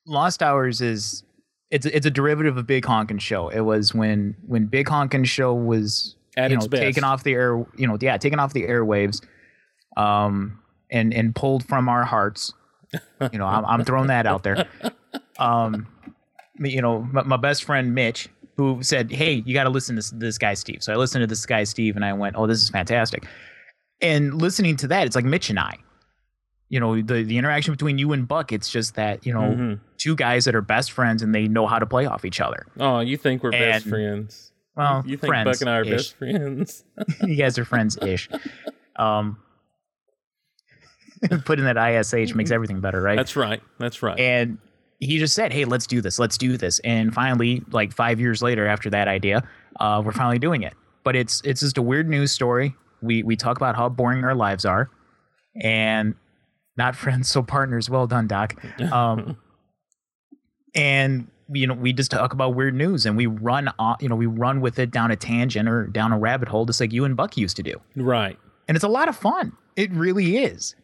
Lost 0.08 0.42
Hours 0.42 0.80
is 0.80 1.24
it's 1.72 1.86
it's 1.86 2.06
a 2.06 2.12
derivative 2.12 2.56
of 2.56 2.66
Big 2.66 2.86
Honkin' 2.86 3.20
Show. 3.20 3.50
It 3.50 3.62
was 3.62 3.94
when 3.94 4.38
when 4.48 4.68
Big 4.68 4.88
Honkin' 4.88 5.26
Show 5.26 5.54
was 5.54 6.16
At 6.38 6.52
you 6.52 6.58
its 6.58 6.66
know 6.66 6.70
best. 6.70 6.84
taken 6.84 7.04
off 7.04 7.24
the 7.24 7.34
air, 7.34 7.66
you 7.76 7.86
know, 7.86 7.98
yeah, 8.00 8.16
taken 8.16 8.40
off 8.40 8.54
the 8.54 8.64
airwaves, 8.64 9.22
um, 9.98 10.58
and 10.90 11.14
and 11.14 11.36
pulled 11.36 11.66
from 11.66 11.90
our 11.90 12.06
hearts. 12.06 12.54
You 13.32 13.40
know, 13.40 13.46
I'm, 13.46 13.66
I'm 13.66 13.86
throwing 13.86 14.08
that 14.08 14.26
out 14.26 14.44
there. 14.44 14.68
Um, 15.40 15.88
you 16.62 16.82
know, 16.82 17.02
my, 17.12 17.24
my 17.24 17.38
best 17.38 17.64
friend 17.64 17.94
Mitch, 17.96 18.30
who 18.58 18.82
said, 18.84 19.12
"Hey, 19.12 19.44
you 19.46 19.54
got 19.54 19.64
to 19.64 19.70
listen 19.70 19.96
to 20.00 20.16
this, 20.16 20.38
guy 20.38 20.54
Steve." 20.54 20.84
So 20.84 20.94
I 20.94 20.96
listened 20.96 21.24
to 21.24 21.28
this 21.28 21.46
guy 21.46 21.64
Steve, 21.64 21.96
and 21.96 22.06
I 22.06 22.14
went, 22.14 22.36
"Oh, 22.38 22.48
this 22.48 22.62
is 22.62 22.70
fantastic." 22.70 23.26
And 24.02 24.34
listening 24.42 24.76
to 24.78 24.88
that, 24.88 25.06
it's 25.08 25.16
like 25.16 25.26
Mitch 25.26 25.50
and 25.50 25.60
I. 25.60 25.78
You 26.70 26.80
know, 26.80 27.02
the 27.02 27.24
the 27.24 27.38
interaction 27.38 27.74
between 27.74 27.98
you 27.98 28.14
and 28.14 28.28
Buck, 28.28 28.52
it's 28.52 28.70
just 28.70 28.96
that 28.96 29.26
you 29.26 29.34
know 29.34 29.42
Mhm. 29.56 29.80
two 29.98 30.16
guys 30.16 30.46
that 30.46 30.56
are 30.56 30.62
best 30.62 30.92
friends 30.92 31.22
and 31.22 31.36
they 31.36 31.48
know 31.48 31.68
how 31.68 31.80
to 31.80 31.86
play 31.86 32.06
off 32.06 32.24
each 32.26 32.40
other. 32.40 32.66
Oh, 32.80 33.00
you 33.02 33.18
think 33.18 33.44
we're 33.44 33.52
best 33.52 33.86
friends? 33.88 34.52
Well, 34.76 35.04
you 35.06 35.18
think 35.18 35.34
Buck 35.34 35.60
and 35.62 35.70
I 35.70 35.78
are 35.78 35.82
ish. 35.84 35.90
best 35.90 36.16
friends? 36.18 36.84
you 37.22 37.36
guys 37.36 37.58
are 37.60 37.66
friends 37.66 37.98
ish. 38.02 38.30
Um, 38.96 39.38
putting 41.46 41.66
that 41.66 41.78
ish 42.14 42.34
makes 42.36 42.52
everything 42.52 42.80
better, 42.80 43.02
right? 43.02 43.18
That's 43.18 43.36
right. 43.36 43.62
That's 43.78 44.02
right. 44.02 44.20
and 44.20 44.58
he 45.02 45.18
just 45.18 45.34
said, 45.34 45.52
"Hey, 45.52 45.66
let's 45.66 45.88
do 45.88 46.00
this. 46.00 46.20
Let's 46.20 46.38
do 46.38 46.56
this." 46.58 46.80
And 46.80 47.14
finally, 47.14 47.64
like 47.72 47.92
five 47.92 48.20
years 48.20 48.42
later, 48.42 48.68
after 48.68 48.90
that 48.92 49.08
idea, 49.08 49.44
uh, 49.80 50.02
we're 50.06 50.12
finally 50.14 50.40
doing 50.40 50.62
it. 50.62 50.74
But 51.04 51.16
it's 51.16 51.42
it's 51.44 51.60
just 51.62 51.78
a 51.78 51.82
weird 51.82 52.08
news 52.08 52.32
story. 52.32 52.76
We 53.02 53.24
we 53.24 53.36
talk 53.36 53.58
about 53.58 53.76
how 53.76 53.90
boring 53.90 54.24
our 54.24 54.36
lives 54.36 54.64
are, 54.64 54.90
and 55.60 56.14
not 56.78 56.96
friends, 57.04 57.30
so 57.30 57.42
partners. 57.42 57.90
Well 57.90 58.08
done, 58.08 58.28
Doc. 58.28 58.56
Um, 58.92 59.38
and 60.74 61.28
you 61.54 61.68
know, 61.68 61.74
we 61.74 61.92
just 61.92 62.12
talk 62.12 62.32
about 62.32 62.56
weird 62.56 62.76
news, 62.76 63.06
and 63.06 63.18
we 63.18 63.26
run, 63.26 63.70
on, 63.78 63.98
you 64.00 64.08
know, 64.08 64.16
we 64.16 64.28
run 64.28 64.62
with 64.62 64.80
it 64.80 64.92
down 64.92 65.12
a 65.12 65.18
tangent 65.18 65.68
or 65.68 65.88
down 65.88 66.14
a 66.14 66.18
rabbit 66.18 66.48
hole, 66.48 66.66
just 66.66 66.80
like 66.80 66.94
you 66.94 67.04
and 67.04 67.18
Buck 67.18 67.36
used 67.36 67.58
to 67.58 67.64
do 67.64 67.82
right. 67.98 68.38
and 68.70 68.78
it's 68.78 68.86
a 68.86 68.90
lot 68.90 69.10
of 69.10 69.18
fun. 69.18 69.52
It 69.76 69.92
really 69.92 70.38
is. 70.38 70.76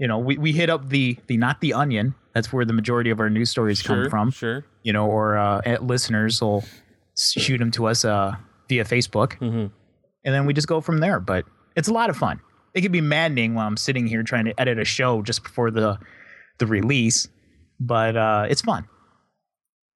You 0.00 0.08
know, 0.08 0.18
we, 0.18 0.38
we 0.38 0.52
hit 0.52 0.70
up 0.70 0.88
the 0.88 1.16
the 1.26 1.36
not 1.36 1.60
the 1.60 1.74
onion. 1.74 2.14
That's 2.34 2.52
where 2.52 2.64
the 2.64 2.72
majority 2.72 3.10
of 3.10 3.20
our 3.20 3.28
news 3.28 3.50
stories 3.50 3.78
Sure. 3.80 4.02
come 4.04 4.10
from. 4.10 4.30
Sure. 4.30 4.64
You 4.82 4.92
know, 4.94 5.06
or 5.06 5.36
uh, 5.36 5.60
listeners 5.82 6.40
will 6.40 6.64
shoot 7.18 7.58
them 7.58 7.70
to 7.72 7.86
us 7.86 8.04
uh, 8.04 8.34
via 8.68 8.84
Facebook, 8.84 9.34
hmm 9.34 9.66
and 10.24 10.34
then 10.34 10.44
we 10.46 10.52
just 10.52 10.68
go 10.68 10.80
from 10.80 10.98
there. 10.98 11.20
But 11.20 11.44
it's 11.76 11.88
a 11.88 11.92
lot 11.92 12.08
of 12.10 12.16
fun. 12.16 12.40
It 12.74 12.80
can 12.82 12.92
be 12.92 13.00
maddening 13.00 13.54
while 13.54 13.66
I'm 13.66 13.76
sitting 13.76 14.06
here 14.06 14.22
trying 14.22 14.44
to 14.46 14.58
edit 14.60 14.78
a 14.78 14.84
show 14.84 15.22
just 15.22 15.42
before 15.42 15.70
the 15.70 15.98
the 16.58 16.66
release, 16.66 17.28
but 17.78 18.16
uh, 18.16 18.46
it's 18.48 18.62
fun. 18.62 18.86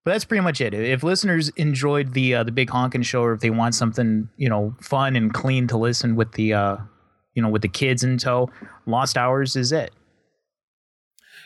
But 0.05 0.11
that's 0.13 0.25
pretty 0.27 0.43
much 0.43 0.61
it. 0.61 0.75
If 0.75 1.03
listeners 1.03 1.49
enjoyed 1.57 2.13
the 2.13 2.35
uh, 2.35 2.43
the 2.45 2.53
big 2.53 2.69
honkin' 2.69 3.05
show, 3.05 3.23
or 3.23 3.33
if 3.33 3.41
they 3.41 3.51
want 3.51 3.75
something 3.75 4.29
you 4.37 4.51
know 4.51 4.75
fun 4.83 5.17
and 5.17 5.33
clean 5.33 5.67
to 5.69 5.79
listen 5.79 6.15
with 6.15 6.33
the 6.33 6.53
uh, 6.53 6.77
you 7.35 7.43
know 7.43 7.49
with 7.49 7.63
the 7.63 7.69
kids 7.69 8.03
in 8.05 8.19
tow, 8.19 8.51
Lost 8.87 9.17
Hours 9.17 9.57
is 9.57 9.73
it. 9.73 9.93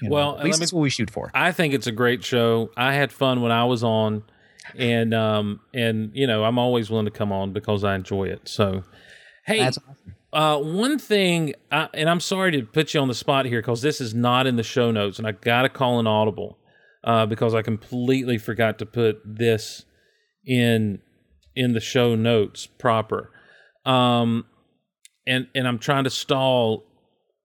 You 0.00 0.09
know, 0.09 0.14
Well, 0.14 0.38
at 0.38 0.45
least 0.45 0.59
me- 0.59 0.62
that's 0.62 0.73
what 0.73 0.80
we 0.80 0.90
shoot 0.90 1.11
for. 1.11 1.30
I 1.35 1.52
think 1.52 1.75
it's 1.75 1.87
a 1.87 1.92
great 1.92 2.25
show. 2.25 2.71
I 2.76 2.95
had 2.95 3.12
fun 3.12 3.42
when 3.42 3.50
I 3.50 3.64
was 3.64 3.83
on, 3.83 4.23
and 4.76 5.12
um 5.14 5.61
and 5.75 6.11
you 6.14 6.26
know 6.26 6.45
I'm 6.45 6.59
always 6.59 6.90
willing 6.90 7.07
to 7.07 7.11
come 7.11 7.33
on 7.33 7.52
because 7.52 7.85
I 7.85 7.95
enjoy 7.95 8.25
it. 8.25 8.49
So, 8.49 8.85
hey, 9.47 9.59
That's 9.61 9.78
uh, 10.33 10.59
one 10.59 10.99
thing, 10.99 11.54
I, 11.73 11.88
and 11.95 12.09
I'm 12.11 12.21
sorry 12.21 12.52
to 12.52 12.62
put 12.62 12.92
you 12.92 13.00
on 13.00 13.09
the 13.09 13.14
spot 13.14 13.47
here 13.47 13.61
because 13.61 13.80
this 13.80 14.00
is 14.00 14.14
not 14.14 14.47
in 14.47 14.57
the 14.57 14.62
show 14.62 14.90
notes, 14.90 15.18
and 15.18 15.26
I 15.26 15.33
got 15.33 15.62
to 15.62 15.71
call 15.71 15.99
an 15.99 16.07
audible 16.07 16.59
uh, 17.02 17.25
because 17.25 17.54
I 17.54 17.62
completely 17.62 18.37
forgot 18.37 18.78
to 18.80 18.87
put 18.87 19.21
this 19.25 19.85
in 20.45 21.00
in 21.57 21.73
the 21.73 21.80
show 21.80 22.14
notes 22.14 22.66
proper. 22.66 23.30
Um, 23.87 24.45
and 25.28 25.47
and 25.54 25.68
I'm 25.68 25.78
trying 25.78 26.04
to 26.04 26.11
stall 26.11 26.85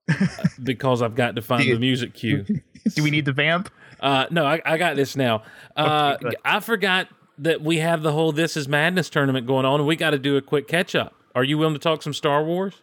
uh, 0.09 0.27
because 0.63 1.01
I've 1.01 1.15
got 1.15 1.35
to 1.35 1.41
find 1.41 1.63
the 1.69 1.77
music 1.77 2.13
cue. 2.13 2.43
Do 2.95 3.03
we 3.03 3.11
need 3.11 3.25
the 3.25 3.31
vamp? 3.33 3.69
Uh, 3.99 4.25
no, 4.31 4.45
I, 4.45 4.61
I 4.65 4.77
got 4.77 4.95
this 4.95 5.15
now. 5.15 5.43
Uh, 5.75 6.17
good. 6.17 6.35
I 6.43 6.59
forgot 6.59 7.07
that 7.37 7.61
we 7.61 7.77
have 7.77 8.01
the 8.03 8.11
whole 8.11 8.31
This 8.31 8.57
Is 8.57 8.67
Madness 8.67 9.09
tournament 9.09 9.47
going 9.47 9.65
on, 9.65 9.79
and 9.79 9.87
we 9.87 9.95
got 9.95 10.09
to 10.11 10.19
do 10.19 10.35
a 10.37 10.41
quick 10.41 10.67
catch 10.67 10.93
up. 10.95 11.15
Are 11.35 11.43
you 11.43 11.57
willing 11.57 11.73
to 11.75 11.79
talk 11.79 12.01
some 12.03 12.13
Star 12.13 12.43
Wars? 12.43 12.81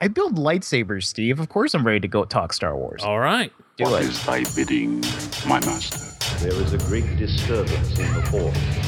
I 0.00 0.08
build 0.08 0.36
lightsabers, 0.36 1.04
Steve. 1.04 1.40
Of 1.40 1.48
course, 1.48 1.72
I'm 1.72 1.86
ready 1.86 2.00
to 2.00 2.08
go 2.08 2.24
talk 2.26 2.52
Star 2.52 2.76
Wars. 2.76 3.02
All 3.02 3.18
right. 3.18 3.50
Do 3.78 3.84
What 3.84 4.02
it. 4.02 4.10
is 4.10 4.22
thy 4.26 4.44
bidding, 4.54 5.00
my 5.48 5.58
master? 5.60 5.98
There 6.44 6.52
is 6.60 6.74
a 6.74 6.78
great 6.78 7.16
disturbance 7.16 7.98
in 7.98 8.12
the 8.14 8.22
force. 8.24 8.85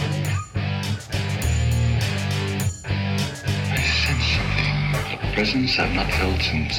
Presence 5.39 5.79
I've 5.79 5.95
not 5.95 6.11
felt 6.11 6.43
since. 6.43 6.77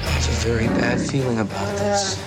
I 0.00 0.08
have 0.08 0.26
a 0.26 0.32
very 0.40 0.68
bad 0.68 0.98
feeling 0.98 1.38
about 1.38 1.76
this. 1.76 2.18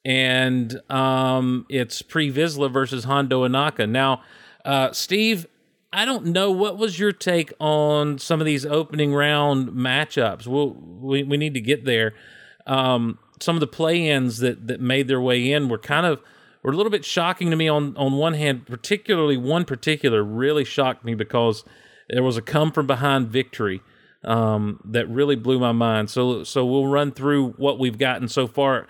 and 0.04 0.80
um, 0.90 1.66
it's 1.69 2.02
Pre 2.02 2.33
Vizsla 2.33 2.73
versus 2.73 3.04
Hondo 3.04 3.47
Ohnaka. 3.47 3.88
Now, 3.88 4.23
uh, 4.64 4.92
Steve, 4.92 5.47
I 5.92 6.04
don't 6.04 6.26
know 6.26 6.50
what 6.50 6.78
was 6.78 6.99
your 6.99 7.12
take 7.12 7.52
on 7.59 8.19
some 8.19 8.40
of 8.40 8.47
these 8.47 8.64
opening 8.64 9.12
round 9.12 9.71
matchups. 9.71 10.47
We'll, 10.47 10.71
we 10.75 11.23
we 11.23 11.37
need 11.37 11.54
to 11.54 11.61
get 11.61 11.85
there. 11.85 12.14
Um, 12.66 13.19
some 13.40 13.57
of 13.57 13.61
the 13.61 13.66
play-ins 13.66 14.38
that 14.38 14.66
that 14.69 14.80
made 14.80 15.09
their 15.09 15.21
way 15.21 15.52
in 15.52 15.69
were 15.69 15.78
kind 15.78 16.07
of 16.07 16.21
were 16.62 16.73
a 16.73 16.76
little 16.76 16.90
bit 16.90 17.04
shocking 17.04 17.50
to 17.50 17.57
me. 17.57 17.69
On 17.69 17.97
on 17.97 18.12
one 18.12 18.35
hand, 18.35 18.66
particularly 18.66 19.37
one 19.37 19.64
particular 19.64 20.23
really 20.23 20.64
shocked 20.64 21.04
me 21.04 21.14
because 21.14 21.64
there 22.09 22.23
was 22.23 22.37
a 22.37 22.42
come 22.42 22.73
from 22.73 22.87
behind 22.87 23.28
victory 23.28 23.83
um, 24.25 24.80
that 24.85 25.09
really 25.09 25.37
blew 25.37 25.59
my 25.59 25.73
mind. 25.73 26.11
So 26.11 26.45
so 26.45 26.64
we'll 26.64 26.87
run 26.87 27.12
through 27.12 27.50
what 27.52 27.78
we've 27.78 27.99
gotten 27.99 28.28
so 28.28 28.47
far. 28.47 28.87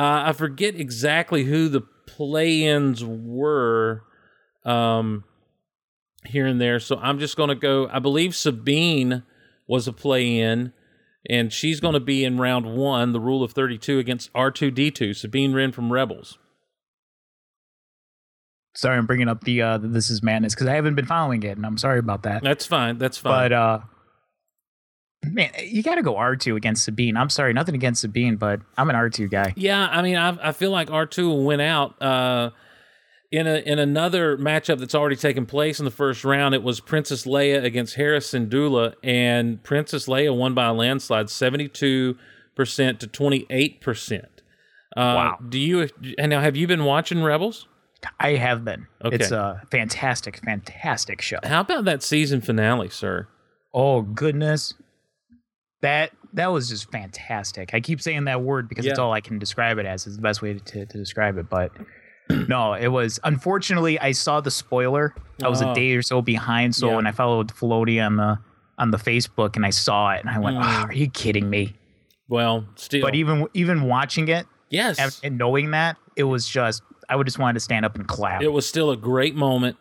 Uh, 0.00 0.22
I 0.26 0.32
forget 0.32 0.76
exactly 0.76 1.44
who 1.44 1.68
the 1.68 1.82
play-ins 2.06 3.04
were. 3.04 4.04
Um, 4.64 5.24
here 6.26 6.46
and 6.46 6.60
there. 6.60 6.80
So 6.80 6.96
I'm 6.96 7.18
just 7.18 7.36
going 7.36 7.48
to 7.48 7.54
go. 7.54 7.88
I 7.92 7.98
believe 7.98 8.34
Sabine 8.34 9.22
was 9.66 9.86
a 9.88 9.92
play 9.92 10.38
in, 10.38 10.72
and 11.28 11.52
she's 11.52 11.80
going 11.80 11.94
to 11.94 12.00
be 12.00 12.24
in 12.24 12.38
round 12.38 12.76
one, 12.76 13.12
the 13.12 13.20
rule 13.20 13.42
of 13.42 13.52
32 13.52 13.98
against 13.98 14.32
R2D2. 14.32 15.16
Sabine 15.16 15.52
Wren 15.52 15.72
from 15.72 15.92
Rebels. 15.92 16.38
Sorry, 18.74 18.96
I'm 18.96 19.06
bringing 19.06 19.28
up 19.28 19.42
the 19.44 19.62
uh, 19.62 19.78
This 19.78 20.10
Is 20.10 20.22
Madness 20.22 20.54
because 20.54 20.68
I 20.68 20.74
haven't 20.74 20.94
been 20.94 21.06
following 21.06 21.42
it, 21.42 21.56
and 21.56 21.66
I'm 21.66 21.78
sorry 21.78 21.98
about 21.98 22.22
that. 22.22 22.42
That's 22.42 22.66
fine. 22.66 22.98
That's 22.98 23.18
fine. 23.18 23.50
But 23.50 23.52
uh, 23.52 23.80
man, 25.24 25.50
you 25.62 25.82
got 25.82 25.96
to 25.96 26.02
go 26.02 26.14
R2 26.14 26.56
against 26.56 26.84
Sabine. 26.84 27.16
I'm 27.16 27.30
sorry, 27.30 27.52
nothing 27.52 27.74
against 27.74 28.00
Sabine, 28.00 28.36
but 28.36 28.60
I'm 28.76 28.88
an 28.90 28.96
R2 28.96 29.30
guy. 29.30 29.52
yeah, 29.56 29.86
I 29.88 30.02
mean, 30.02 30.16
I, 30.16 30.48
I 30.48 30.52
feel 30.52 30.70
like 30.70 30.88
R2 30.88 31.18
will 31.26 31.44
win 31.44 31.60
out. 31.60 32.00
Uh, 32.00 32.50
in 33.32 33.46
a 33.46 33.58
in 33.58 33.78
another 33.78 34.36
matchup 34.36 34.80
that's 34.80 34.94
already 34.94 35.14
taken 35.14 35.46
place 35.46 35.78
in 35.78 35.84
the 35.84 35.90
first 35.92 36.24
round, 36.24 36.52
it 36.52 36.64
was 36.64 36.80
Princess 36.80 37.26
Leia 37.26 37.62
against 37.62 37.94
Hera 37.94 38.18
Syndulla, 38.18 38.94
and 39.04 39.62
Princess 39.62 40.06
Leia 40.08 40.36
won 40.36 40.52
by 40.52 40.66
a 40.66 40.72
landslide, 40.72 41.30
seventy 41.30 41.68
two 41.68 42.16
percent 42.56 42.98
to 43.00 43.06
twenty 43.06 43.46
eight 43.48 43.80
percent. 43.80 44.42
Uh, 44.96 45.00
Wow. 45.14 45.38
Do 45.48 45.60
you 45.60 45.88
and 46.18 46.30
now 46.30 46.40
have 46.40 46.56
you 46.56 46.66
been 46.66 46.84
watching 46.84 47.22
Rebels? 47.22 47.68
I 48.18 48.30
have 48.30 48.64
been. 48.64 48.88
Okay. 49.04 49.14
It's 49.14 49.30
a 49.30 49.62
fantastic, 49.70 50.38
fantastic 50.44 51.20
show. 51.20 51.38
How 51.44 51.60
about 51.60 51.84
that 51.84 52.02
season 52.02 52.40
finale, 52.40 52.88
sir? 52.88 53.28
Oh 53.72 54.02
goodness, 54.02 54.74
that 55.82 56.10
that 56.34 56.48
was 56.48 56.68
just 56.68 56.90
fantastic. 56.92 57.74
I 57.74 57.80
keep 57.80 58.00
saying 58.00 58.24
that 58.24 58.42
word 58.42 58.68
because 58.68 58.86
it's 58.86 58.98
all 58.98 59.12
I 59.12 59.20
can 59.20 59.38
describe 59.38 59.78
it 59.78 59.86
as. 59.86 60.06
Is 60.06 60.16
the 60.16 60.22
best 60.22 60.42
way 60.42 60.54
to, 60.54 60.86
to 60.86 60.98
describe 60.98 61.38
it. 61.38 61.48
But 61.48 61.72
no, 62.48 62.74
it 62.74 62.88
was. 62.88 63.18
Unfortunately, 63.24 63.98
I 63.98 64.12
saw 64.12 64.40
the 64.40 64.50
spoiler. 64.50 65.14
I 65.42 65.48
was 65.48 65.62
Oh. 65.62 65.72
a 65.72 65.74
day 65.74 65.92
or 65.94 66.02
so 66.02 66.22
behind. 66.22 66.74
So 66.74 66.90
Yeah. 66.90 66.96
when 66.96 67.06
I 67.06 67.12
followed 67.12 67.48
Floaty 67.48 68.04
on 68.04 68.16
the 68.16 68.38
on 68.78 68.90
the 68.92 68.98
Facebook 68.98 69.56
and 69.56 69.66
I 69.66 69.70
saw 69.70 70.12
it, 70.12 70.20
and 70.20 70.30
I 70.30 70.38
went, 70.38 70.56
Mm. 70.56 70.60
"Ah, 70.62 70.86
"Are 70.86 70.92
you 70.92 71.08
kidding 71.10 71.50
me?" 71.50 71.76
Well, 72.28 72.66
still, 72.76 73.02
But 73.02 73.14
even 73.16 73.46
even 73.54 73.82
watching 73.82 74.28
it 74.28 74.46
yes, 74.70 74.98
and, 75.00 75.18
and 75.24 75.38
knowing 75.38 75.72
that, 75.72 75.96
it 76.16 76.22
was 76.24 76.46
just 76.48 76.82
I 77.08 77.16
would 77.16 77.26
just 77.26 77.38
wanted 77.40 77.54
to 77.54 77.60
stand 77.60 77.84
up 77.84 77.96
and 77.96 78.06
clap. 78.06 78.40
it 78.42 78.52
was 78.52 78.68
still 78.68 78.90
a 78.92 78.96
great 78.96 79.34
moment, 79.34 79.76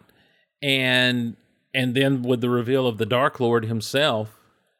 and 0.63 1.35
and 1.73 1.93
then 1.93 2.23
with 2.23 2.41
the 2.41 2.49
reveal 2.49 2.87
of 2.87 2.97
the 2.97 3.05
Dark 3.05 3.39
Lord 3.39 3.65
himself, 3.65 4.38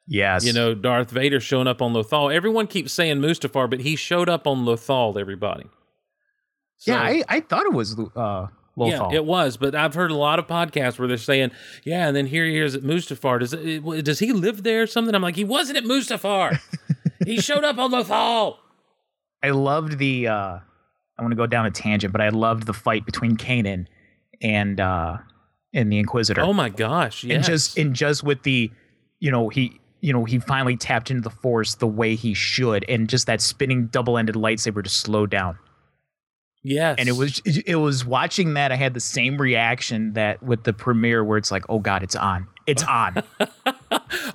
yes, 0.09 0.43
you 0.45 0.51
know, 0.51 0.73
Darth 0.73 1.11
Vader 1.11 1.39
showing 1.39 1.67
up 1.67 1.81
on 1.81 1.93
Lothal. 1.93 2.33
Everyone 2.33 2.67
keeps 2.67 2.91
saying 2.91 3.17
Mustafar, 3.19 3.69
but 3.69 3.79
he 3.79 3.95
showed 3.95 4.27
up 4.27 4.45
on 4.47 4.65
Lothal. 4.65 5.17
Everybody. 5.19 5.65
So- 6.77 6.91
yeah, 6.93 7.01
I, 7.01 7.23
I 7.29 7.39
thought 7.41 7.65
it 7.65 7.73
was 7.73 7.97
uh, 7.97 8.47
Lothal. 8.77 9.11
Yeah, 9.11 9.17
it 9.17 9.25
was, 9.25 9.57
but 9.57 9.75
I've 9.75 9.93
heard 9.93 10.11
a 10.11 10.15
lot 10.15 10.39
of 10.39 10.47
podcasts 10.47 10.97
where 10.99 11.07
they're 11.07 11.17
saying, 11.17 11.51
"Yeah," 11.83 12.07
and 12.07 12.15
then 12.15 12.25
here 12.25 12.45
he 12.45 12.57
is 12.57 12.75
at 12.75 12.81
Mustafar. 12.83 13.39
Does 13.39 13.53
it, 13.53 14.05
does 14.05 14.19
he 14.19 14.31
live 14.33 14.63
there 14.63 14.83
or 14.83 14.87
something? 14.87 15.13
I'm 15.15 15.21
like, 15.21 15.35
he 15.35 15.43
wasn't 15.43 15.77
at 15.77 15.83
Mustafar. 15.83 16.59
he 17.25 17.37
showed 17.41 17.63
up 17.63 17.77
on 17.77 17.91
Lothal. 17.91 18.57
I 19.43 19.51
loved 19.51 19.97
the. 19.99 20.27
uh 20.27 20.59
I 21.17 21.21
want 21.21 21.31
to 21.33 21.35
go 21.37 21.47
down 21.47 21.65
a 21.65 21.71
tangent, 21.71 22.13
but 22.13 22.21
I 22.21 22.29
loved 22.29 22.65
the 22.65 22.73
fight 22.73 23.05
between 23.05 23.35
Kanan 23.35 23.87
and 24.41 24.79
uh 24.79 25.17
and 25.73 25.91
the 25.91 25.99
Inquisitor. 25.99 26.41
Oh 26.41 26.53
my 26.53 26.69
gosh! 26.69 27.25
Yes. 27.25 27.35
And 27.35 27.43
just 27.45 27.77
and 27.77 27.93
just 27.93 28.23
with 28.23 28.43
the, 28.43 28.71
you 29.19 29.29
know, 29.31 29.49
he 29.49 29.78
you 30.01 30.13
know 30.13 30.23
he 30.25 30.39
finally 30.39 30.77
tapped 30.77 31.09
into 31.11 31.21
the 31.21 31.29
Force 31.29 31.75
the 31.75 31.87
way 31.87 32.15
he 32.15 32.33
should, 32.33 32.85
and 32.89 33.09
just 33.09 33.25
that 33.27 33.41
spinning 33.41 33.87
double-ended 33.87 34.35
lightsaber 34.35 34.83
to 34.83 34.89
slow 34.89 35.25
down. 35.25 35.57
yes, 36.63 36.95
And 36.99 37.07
it 37.09 37.13
was 37.15 37.41
it 37.45 37.75
was 37.75 38.05
watching 38.05 38.53
that 38.55 38.71
I 38.71 38.75
had 38.75 38.93
the 38.93 38.99
same 38.99 39.37
reaction 39.37 40.13
that 40.13 40.41
with 40.43 40.63
the 40.63 40.73
premiere 40.73 41.23
where 41.23 41.37
it's 41.37 41.51
like, 41.51 41.65
oh 41.69 41.79
god, 41.79 42.03
it's 42.03 42.15
on, 42.15 42.47
it's 42.67 42.83
on. 42.83 43.23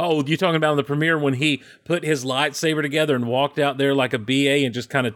Oh, 0.01 0.25
you're 0.25 0.37
talking 0.37 0.57
about 0.57 0.73
in 0.73 0.77
the 0.77 0.85
premiere 0.85 1.19
when 1.19 1.35
he 1.35 1.63
put 1.85 2.05
his 2.05 2.25
lightsaber 2.25 2.83
together 2.83 3.15
and 3.15 3.27
walked 3.27 3.59
out 3.59 3.79
there 3.79 3.95
like 3.95 4.13
a 4.13 4.19
BA 4.19 4.65
and 4.65 4.75
just 4.75 4.91
kind 4.91 5.07
of, 5.07 5.15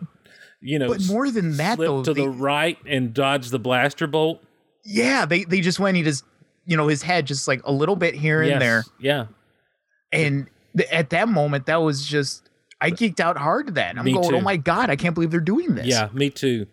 you 0.61 0.79
know, 0.79 0.89
but 0.89 1.05
more 1.07 1.31
than 1.31 1.57
that 1.57 1.79
though, 1.79 2.03
to 2.03 2.15
they- 2.15 2.23
the 2.23 2.29
right 2.29 2.79
and 2.87 3.13
dodged 3.13 3.51
the 3.51 3.59
blaster 3.59 4.07
bolt. 4.07 4.43
yeah, 4.85 5.27
they 5.27 5.45
they 5.45 5.61
just 5.61 5.79
went. 5.81 5.97
He 5.97 6.03
just 6.03 6.25
you 6.65 6.77
know 6.77 6.87
his 6.89 7.03
head 7.03 7.27
just 7.27 7.49
like 7.49 7.61
a 7.65 7.73
little 7.73 7.97
bit 7.97 8.15
here 8.15 8.43
Yes. 8.43 8.53
and 8.53 8.63
there. 8.63 8.85
Yeah. 9.01 9.27
And 10.13 10.49
th- 10.77 10.89
at 10.91 11.11
that 11.11 11.29
moment, 11.29 11.67
that 11.67 11.77
was 11.83 12.07
just 12.07 12.49
I 12.81 12.91
geeked 12.91 13.21
out 13.21 13.37
hard. 13.37 13.75
Then 13.75 13.99
I'm 13.99 14.05
Me 14.05 14.13
going, 14.13 14.31
too. 14.31 14.37
oh 14.37 14.41
my 14.41 14.57
god, 14.57 14.91
I 14.91 14.97
can't 14.97 15.15
believe 15.15 15.31
they're 15.31 15.41
doing 15.41 15.75
this. 15.75 15.87
Yeah. 15.87 16.09
Me 16.13 16.31
too. 16.31 16.67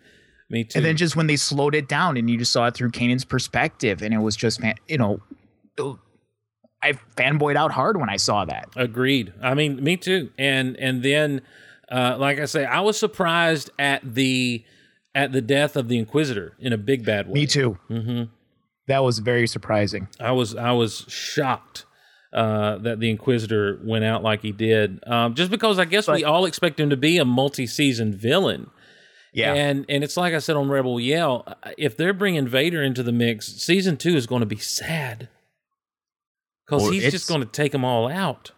Me 0.48 0.62
too. 0.64 0.78
And 0.78 0.84
then 0.86 0.96
just 0.96 1.16
when 1.16 1.26
they 1.26 1.36
slowed 1.36 1.74
it 1.74 1.88
down, 1.88 2.16
and 2.16 2.30
you 2.30 2.38
just 2.38 2.52
saw 2.52 2.66
it 2.68 2.74
through 2.74 2.90
Kanan's 2.92 3.24
perspective, 3.24 4.00
and 4.02 4.14
it 4.14 4.18
was 4.18 4.36
just 4.36 4.60
fan- 4.60 4.76
you 4.86 4.96
know, 4.98 5.20
I 6.82 6.92
fanboyed 7.16 7.56
out 7.56 7.72
hard 7.72 7.96
when 7.98 8.08
I 8.08 8.16
saw 8.16 8.44
that. 8.44 8.68
Agreed. 8.76 9.32
I 9.42 9.54
mean, 9.54 9.82
me 9.82 9.96
too. 9.96 10.30
And 10.38 10.76
and 10.76 11.02
then, 11.02 11.40
uh, 11.90 12.16
like 12.18 12.38
I 12.38 12.44
say, 12.44 12.64
I 12.64 12.80
was 12.80 12.98
surprised 12.98 13.70
at 13.78 14.14
the 14.14 14.64
at 15.14 15.32
the 15.32 15.40
death 15.40 15.76
of 15.76 15.88
the 15.88 15.98
Inquisitor 15.98 16.52
in 16.60 16.72
a 16.72 16.78
big 16.78 17.04
bad 17.04 17.26
way. 17.26 17.34
Me 17.40 17.46
too. 17.46 17.78
hmm 17.88 18.24
That 18.86 19.02
was 19.02 19.18
very 19.18 19.46
surprising. 19.48 20.06
I 20.20 20.30
was 20.32 20.54
I 20.54 20.72
was 20.72 21.04
shocked 21.08 21.85
uh, 22.36 22.78
that 22.78 23.00
the 23.00 23.10
Inquisitor 23.10 23.80
went 23.82 24.04
out 24.04 24.22
like 24.22 24.42
he 24.42 24.52
did. 24.52 25.02
Um, 25.06 25.34
just 25.34 25.50
because 25.50 25.78
I 25.78 25.86
guess 25.86 26.06
we 26.06 26.22
all 26.22 26.44
expect 26.44 26.78
him 26.78 26.90
to 26.90 26.96
be 26.96 27.18
a 27.18 27.24
multi-season 27.24 28.14
villain. 28.14 28.70
Yeah. 29.32 29.54
And 29.54 29.84
and 29.88 30.04
it's 30.04 30.16
like 30.16 30.34
I 30.34 30.38
said 30.38 30.56
on 30.56 30.68
Rebel 30.68 31.00
Yell, 31.00 31.44
uh, 31.46 31.72
if 31.76 31.96
they're 31.96 32.14
bringing 32.14 32.46
Vader 32.46 32.82
into 32.82 33.02
the 33.02 33.12
mix, 33.12 33.46
season 33.46 33.96
two 33.96 34.16
is 34.16 34.26
going 34.26 34.40
to 34.40 34.46
be 34.46 34.56
sad 34.56 35.28
because 36.66 36.82
Well, 36.82 36.92
he's 36.92 37.10
just 37.10 37.28
going 37.28 37.40
to 37.40 37.46
take 37.46 37.72
them 37.72 37.84
all 37.84 38.08
out. 38.08 38.52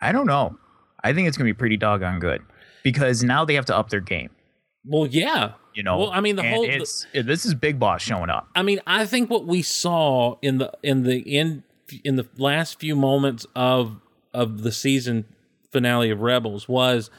I 0.00 0.12
don't 0.12 0.26
know. 0.26 0.58
I 1.04 1.12
think 1.12 1.28
it's 1.28 1.36
gonna 1.36 1.48
be 1.48 1.54
pretty 1.54 1.76
doggone 1.76 2.18
good 2.20 2.42
because 2.82 3.22
now 3.22 3.44
they 3.44 3.54
have 3.54 3.66
to 3.66 3.76
up 3.76 3.90
their 3.90 4.00
game. 4.00 4.30
Well, 4.84 5.06
yeah. 5.06 5.52
You 5.74 5.82
know. 5.82 5.98
Well, 5.98 6.10
I 6.10 6.20
mean, 6.20 6.36
the 6.36 6.42
whole- 6.48 6.64
it's 6.68 7.06
this 7.14 7.46
is 7.46 7.54
Big 7.54 7.78
Boss 7.78 8.02
showing 8.02 8.30
up. 8.30 8.48
I 8.54 8.62
mean, 8.62 8.80
I 8.86 9.06
think 9.06 9.30
what 9.30 9.46
we 9.46 9.62
saw 9.62 10.36
in 10.42 10.58
the 10.58 10.72
in 10.82 11.04
the 11.04 11.18
in 11.18 11.64
in 12.04 12.16
the 12.16 12.26
last 12.36 12.78
few 12.80 12.96
moments 12.96 13.46
of 13.54 14.00
of 14.34 14.62
the 14.62 14.72
season 14.72 15.26
finale 15.70 16.10
of 16.10 16.20
Rebels 16.20 16.68
was 16.68 17.10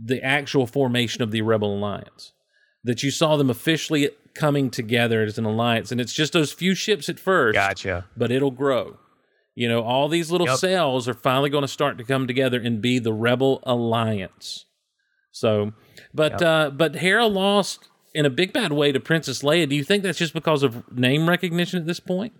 the 0.00 0.22
actual 0.22 0.66
formation 0.66 1.22
of 1.22 1.30
the 1.30 1.42
Rebel 1.42 1.76
Alliance. 1.76 2.32
That 2.84 3.02
you 3.02 3.10
saw 3.10 3.36
them 3.36 3.50
officially 3.50 4.10
coming 4.34 4.70
together 4.70 5.22
as 5.22 5.38
an 5.38 5.44
alliance, 5.44 5.92
and 5.92 6.00
it's 6.00 6.12
just 6.14 6.32
those 6.32 6.52
few 6.52 6.74
ships 6.74 7.08
at 7.08 7.20
first, 7.20 7.54
Gotcha. 7.54 8.06
but 8.16 8.30
it'll 8.32 8.50
grow. 8.50 8.98
You 9.54 9.68
know, 9.68 9.82
all 9.82 10.08
these 10.08 10.30
little 10.30 10.46
Yep. 10.46 10.56
cells 10.58 11.06
are 11.08 11.14
finally 11.14 11.50
going 11.50 11.62
to 11.62 11.68
start 11.68 11.98
to 11.98 12.04
come 12.04 12.26
together 12.26 12.58
and 12.60 12.80
be 12.80 12.98
the 12.98 13.12
Rebel 13.12 13.60
Alliance. 13.64 14.64
So, 15.30 15.72
but 16.14 16.32
Yep. 16.32 16.42
uh, 16.42 16.70
but 16.70 16.96
Hera 16.96 17.26
lost 17.26 17.88
in 18.14 18.24
a 18.26 18.30
big 18.30 18.52
bad 18.52 18.72
way 18.72 18.92
to 18.92 18.98
Princess 19.00 19.42
Leia. 19.42 19.68
Do 19.68 19.76
you 19.76 19.84
think 19.84 20.02
that's 20.02 20.18
just 20.18 20.34
because 20.34 20.62
of 20.62 20.90
name 20.96 21.28
recognition 21.28 21.78
at 21.78 21.86
this 21.86 22.00
point? 22.00 22.32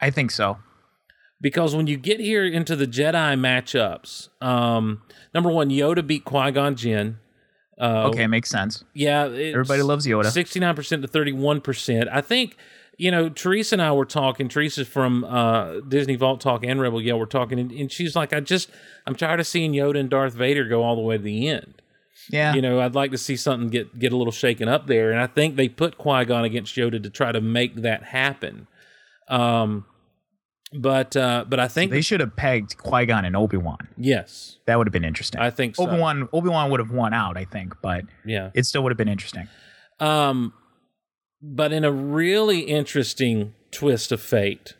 I 0.00 0.10
think 0.10 0.30
so. 0.30 0.58
Because 1.40 1.74
when 1.74 1.86
you 1.86 1.96
get 1.96 2.20
here 2.20 2.44
into 2.44 2.74
the 2.76 2.86
Jedi 2.86 3.38
matchups, 3.38 4.28
um, 4.42 5.02
number 5.34 5.50
one, 5.50 5.68
Yoda 5.68 6.06
beat 6.06 6.24
Qui 6.24 6.50
Gon 6.52 6.74
Jinn. 6.76 7.18
Uh, 7.78 8.08
Okay, 8.12 8.26
makes 8.26 8.48
sense. 8.48 8.84
Yeah, 8.94 9.24
Everybody 9.24 9.82
loves 9.82 10.06
Yoda. 10.06 10.30
Sixty-nine 10.30 10.74
percent 10.74 11.02
to 11.02 11.08
thirty-one 11.08 11.60
percent. 11.60 12.08
I 12.10 12.20
think 12.20 12.56
you 12.96 13.10
know 13.10 13.28
Teresa 13.28 13.74
and 13.74 13.82
I 13.82 13.92
were 13.92 14.04
talking. 14.04 14.48
Teresa's 14.48 14.86
from 14.86 15.24
uh, 15.24 15.80
Disney 15.80 16.14
Vault 16.14 16.40
Talk 16.40 16.64
and 16.64 16.80
Rebel 16.80 17.02
Yell. 17.02 17.18
We're 17.18 17.26
talking, 17.26 17.58
and, 17.58 17.72
and 17.72 17.90
she's 17.90 18.14
like, 18.14 18.32
"I 18.32 18.40
just 18.40 18.70
I'm 19.06 19.16
tired 19.16 19.40
of 19.40 19.46
seeing 19.46 19.72
Yoda 19.72 19.98
and 19.98 20.08
Darth 20.08 20.34
Vader 20.34 20.66
go 20.68 20.82
all 20.84 20.94
the 20.94 21.02
way 21.02 21.16
to 21.18 21.22
the 21.22 21.48
end. 21.48 21.82
Yeah. 22.30 22.54
You 22.54 22.62
know, 22.62 22.80
I'd 22.80 22.94
like 22.94 23.10
to 23.10 23.18
see 23.18 23.36
something 23.36 23.68
get 23.68 23.98
get 23.98 24.12
a 24.12 24.16
little 24.16 24.32
shaken 24.32 24.68
up 24.68 24.86
there." 24.86 25.10
And 25.10 25.20
I 25.20 25.26
think 25.26 25.56
they 25.56 25.68
put 25.68 25.98
Qui 25.98 26.24
Gon 26.26 26.44
against 26.44 26.76
Yoda 26.76 27.02
to 27.02 27.10
try 27.10 27.32
to 27.32 27.40
make 27.40 27.74
that 27.82 28.04
happen. 28.04 28.68
Um, 29.28 29.84
but 30.74 31.16
uh, 31.16 31.44
but 31.48 31.60
I 31.60 31.68
think 31.68 31.90
they 31.90 32.00
should 32.00 32.20
have 32.20 32.34
pegged 32.34 32.76
Qui 32.78 33.06
Gon 33.06 33.24
and 33.24 33.36
Obi 33.36 33.56
Wan. 33.56 33.88
yes, 33.96 34.58
That 34.66 34.76
would 34.78 34.86
have 34.86 34.92
been 34.92 35.04
interesting. 35.04 35.40
I 35.40 35.50
think 35.50 35.76
so. 35.76 35.86
Obi 35.86 35.98
Wan 35.98 36.28
Obi 36.32 36.48
Wan 36.48 36.70
would 36.70 36.80
have 36.80 36.90
won 36.90 37.14
out, 37.14 37.36
I 37.36 37.44
think, 37.44 37.74
but 37.80 38.04
yeah. 38.24 38.50
it 38.54 38.66
still 38.66 38.82
would 38.82 38.90
have 38.90 38.98
been 38.98 39.08
interesting. 39.08 39.48
Um, 40.00 40.52
but 41.40 41.72
in 41.72 41.84
a 41.84 41.92
really 41.92 42.60
interesting 42.60 43.54
twist 43.70 44.10
of 44.10 44.20
fate, 44.20 44.74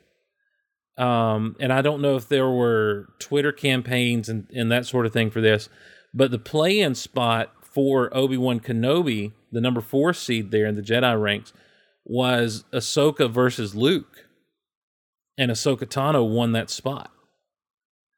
um, 0.97 1.57
and 1.61 1.73
I 1.73 1.83
don't 1.83 2.01
know 2.01 2.17
if 2.17 2.29
there 2.29 2.49
were 2.49 3.09
Twitter 3.19 3.53
campaigns 3.53 4.29
and, 4.29 4.49
and 4.55 4.71
that 4.73 4.87
sort 4.87 5.07
of 5.07 5.13
thing 5.13 5.31
for 5.31 5.41
this, 5.41 5.69
but 6.13 6.31
the 6.31 6.39
play-in 6.39 6.95
spot 6.95 7.53
for 7.63 8.15
Obi 8.17 8.37
Wan 8.37 8.61
Kenobi, 8.61 9.33
the 9.53 9.61
number 9.61 9.81
four 9.81 10.13
seed 10.13 10.51
there 10.51 10.67
in 10.67 10.75
the 10.75 10.83
Jedi 10.83 11.21
ranks, 11.21 11.53
was 12.05 12.65
Ahsoka 12.73 13.31
versus 13.31 13.75
Luke, 13.75 14.24
and 15.37 15.50
Ahsoka 15.50 15.87
Tano 15.87 16.29
won 16.29 16.53
that 16.53 16.71
spot. 16.71 17.11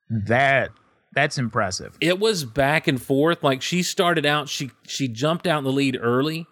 That 0.08 0.70
that's 1.14 1.38
impressive. 1.38 1.96
it 2.00 2.20
was 2.20 2.44
back 2.44 2.86
and 2.86 3.00
forth. 3.00 3.42
Like 3.42 3.62
she 3.62 3.82
started 3.82 4.26
out, 4.26 4.48
she 4.48 4.70
she 4.86 5.08
jumped 5.08 5.46
out 5.46 5.58
in 5.58 5.64
the 5.64 5.72
lead 5.72 5.98
early, 6.00 6.46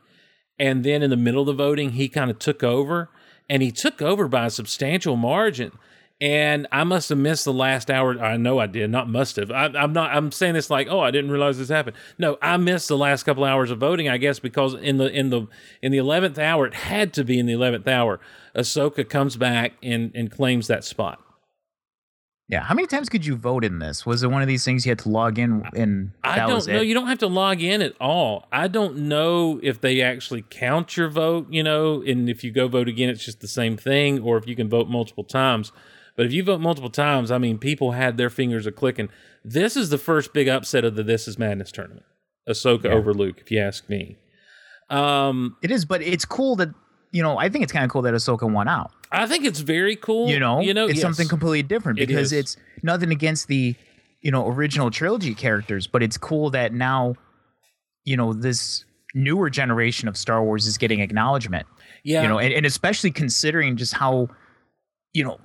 and 0.58 0.84
then 0.84 1.02
in 1.02 1.10
the 1.10 1.16
middle 1.16 1.42
of 1.42 1.46
the 1.46 1.52
voting, 1.52 1.90
he 1.90 2.08
kind 2.08 2.30
of 2.30 2.38
took 2.38 2.62
over, 2.64 3.10
and 3.48 3.62
he 3.62 3.70
took 3.70 4.00
over 4.00 4.26
by 4.26 4.46
a 4.46 4.50
substantial 4.50 5.16
margin. 5.16 5.72
And 6.20 6.68
I 6.70 6.84
must 6.84 7.08
have 7.08 7.18
missed 7.18 7.44
the 7.44 7.52
last 7.52 7.90
hour. 7.90 8.18
I 8.18 8.36
know 8.36 8.58
I 8.60 8.66
did, 8.66 8.88
not 8.88 9.08
must 9.08 9.34
have. 9.36 9.50
I, 9.50 9.66
I'm 9.66 9.92
not. 9.92 10.14
I'm 10.14 10.30
saying 10.32 10.54
this 10.54 10.70
like, 10.70 10.86
oh, 10.88 11.00
I 11.00 11.10
didn't 11.10 11.32
realize 11.32 11.58
this 11.58 11.68
happened. 11.68 11.96
No, 12.18 12.38
I 12.40 12.56
missed 12.56 12.88
the 12.88 12.96
last 12.96 13.24
couple 13.24 13.44
hours 13.44 13.70
of 13.70 13.78
voting. 13.78 14.08
I 14.08 14.16
guess 14.16 14.38
because 14.38 14.74
in 14.74 14.96
the 14.96 15.10
in 15.10 15.30
the 15.30 15.48
in 15.82 15.92
the 15.92 15.98
eleventh 15.98 16.38
hour, 16.38 16.66
it 16.66 16.74
had 16.74 17.12
to 17.14 17.24
be 17.24 17.38
in 17.38 17.46
the 17.46 17.52
eleventh 17.52 17.88
hour. 17.88 18.20
Ahsoka 18.56 19.08
comes 19.08 19.36
back 19.36 19.72
and 19.82 20.12
and 20.14 20.30
claims 20.30 20.66
that 20.68 20.84
spot. 20.84 21.20
Yeah. 22.48 22.60
How 22.60 22.74
many 22.74 22.86
times 22.86 23.08
could 23.08 23.24
you 23.24 23.36
vote 23.36 23.64
in 23.64 23.78
this? 23.78 24.04
Was 24.04 24.22
it 24.22 24.30
one 24.30 24.42
of 24.42 24.48
these 24.48 24.64
things 24.66 24.84
you 24.84 24.90
had 24.90 24.98
to 25.00 25.08
log 25.08 25.38
in 25.38 25.64
and 25.74 26.12
I 26.22 26.36
don't 26.46 26.66
know. 26.66 26.80
it? 26.80 26.86
You 26.86 26.92
don't 26.92 27.06
have 27.06 27.18
to 27.20 27.26
log 27.26 27.62
in 27.62 27.80
at 27.80 27.94
all. 27.98 28.46
I 28.52 28.68
don't 28.68 28.96
know 29.08 29.58
if 29.62 29.80
they 29.80 30.02
actually 30.02 30.44
count 30.50 30.94
your 30.96 31.08
vote, 31.08 31.46
you 31.50 31.62
know, 31.62 32.02
and 32.02 32.28
if 32.28 32.44
you 32.44 32.52
go 32.52 32.68
vote 32.68 32.86
again, 32.86 33.08
it's 33.08 33.24
just 33.24 33.40
the 33.40 33.48
same 33.48 33.78
thing, 33.78 34.20
or 34.20 34.36
if 34.36 34.46
you 34.46 34.54
can 34.54 34.68
vote 34.68 34.88
multiple 34.88 35.24
times. 35.24 35.72
But 36.16 36.26
if 36.26 36.32
you 36.32 36.44
vote 36.44 36.60
multiple 36.60 36.90
times, 36.90 37.30
I 37.30 37.38
mean, 37.38 37.58
people 37.58 37.92
had 37.92 38.18
their 38.18 38.30
fingers 38.30 38.66
a 38.66 38.72
clicking. 38.72 39.08
This 39.42 39.74
is 39.74 39.88
the 39.88 39.98
first 39.98 40.34
big 40.34 40.46
upset 40.46 40.84
of 40.84 40.96
the 40.96 41.02
This 41.02 41.26
Is 41.26 41.38
Madness 41.38 41.72
tournament. 41.72 42.04
Ahsoka 42.48 42.86
over 42.86 43.14
Luke, 43.14 43.38
if 43.40 43.50
you 43.50 43.58
ask 43.58 43.88
me. 43.88 44.18
Um, 44.90 45.56
It 45.62 45.70
is, 45.70 45.86
but 45.86 46.02
it's 46.02 46.26
cool 46.26 46.56
that 46.56 46.68
you 47.14 47.22
know. 47.22 47.38
I 47.38 47.48
think 47.48 47.62
it's 47.62 47.72
kind 47.72 47.84
of 47.84 47.90
cool 47.90 48.02
that 48.02 48.12
Ahsoka 48.12 48.50
won 48.50 48.68
out. 48.68 48.90
I 49.12 49.26
think 49.26 49.44
it's 49.44 49.60
very 49.60 49.96
cool. 49.96 50.28
You 50.28 50.40
know, 50.40 50.60
you 50.60 50.74
know, 50.74 50.86
it's 50.86 50.96
yes. 50.96 51.02
something 51.02 51.28
completely 51.28 51.62
different 51.62 51.98
because 51.98 52.32
is. 52.32 52.32
it's 52.32 52.56
nothing 52.82 53.12
against 53.12 53.46
the 53.46 53.74
you 54.20 54.30
know 54.30 54.48
original 54.48 54.90
trilogy 54.90 55.34
characters, 55.34 55.86
but 55.86 56.02
it's 56.02 56.18
cool 56.18 56.50
that 56.50 56.72
now 56.72 57.14
you 58.04 58.16
know 58.16 58.32
this 58.32 58.84
newer 59.14 59.48
generation 59.48 60.08
of 60.08 60.16
Star 60.16 60.42
Wars 60.42 60.66
is 60.66 60.76
getting 60.76 61.00
acknowledgement. 61.00 61.66
Yeah, 62.02 62.22
You 62.22 62.28
know, 62.28 62.38
and, 62.38 62.52
and 62.52 62.66
especially 62.66 63.12
considering 63.12 63.76
just 63.76 63.94
how 63.94 64.28
you 65.12 65.24
know. 65.24 65.38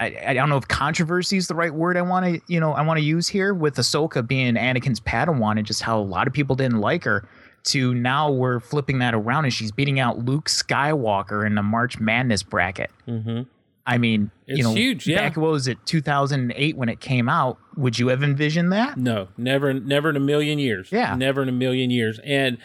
I, 0.00 0.06
I 0.26 0.34
don't 0.34 0.48
know 0.48 0.56
if 0.56 0.66
controversy 0.66 1.36
is 1.36 1.46
the 1.46 1.54
right 1.54 1.72
word 1.72 1.96
I 1.96 2.02
want 2.02 2.26
to 2.26 2.40
you 2.48 2.58
know 2.58 2.72
I 2.72 2.82
want 2.82 2.98
to 2.98 3.04
use 3.04 3.28
here 3.28 3.54
with 3.54 3.76
Ahsoka 3.76 4.26
being 4.26 4.54
Anakin's 4.54 4.98
Padawan 4.98 5.56
and 5.56 5.64
just 5.64 5.82
how 5.82 6.00
a 6.00 6.02
lot 6.02 6.26
of 6.26 6.32
people 6.32 6.56
didn't 6.56 6.80
like 6.80 7.04
her 7.04 7.28
to 7.64 7.94
now 7.94 8.30
we're 8.30 8.60
flipping 8.60 8.98
that 8.98 9.14
around 9.14 9.44
and 9.44 9.52
she's 9.52 9.72
beating 9.72 9.98
out 10.00 10.24
Luke 10.24 10.48
Skywalker 10.48 11.46
in 11.46 11.54
the 11.54 11.62
March 11.62 11.98
Madness 11.98 12.42
bracket. 12.42 12.90
hmm 13.06 13.42
I 13.86 13.98
mean, 13.98 14.30
It's 14.46 14.56
you 14.56 14.64
know, 14.64 14.72
huge, 14.72 15.06
yeah. 15.06 15.16
Back 15.28 15.36
what 15.36 15.50
was 15.50 15.68
it, 15.68 15.76
2008 15.84 16.74
when 16.74 16.88
it 16.88 17.00
came 17.00 17.28
out? 17.28 17.58
Would 17.76 17.98
you 17.98 18.08
have 18.08 18.22
envisioned 18.22 18.72
that? 18.72 18.96
No, 18.96 19.28
never, 19.36 19.74
never 19.74 20.08
in 20.08 20.16
a 20.16 20.20
million 20.20 20.58
years. 20.58 20.88
Yeah. 20.90 21.14
never 21.16 21.42
in 21.42 21.50
a 21.50 21.52
million 21.52 21.90
years. 21.90 22.18
And 22.24 22.56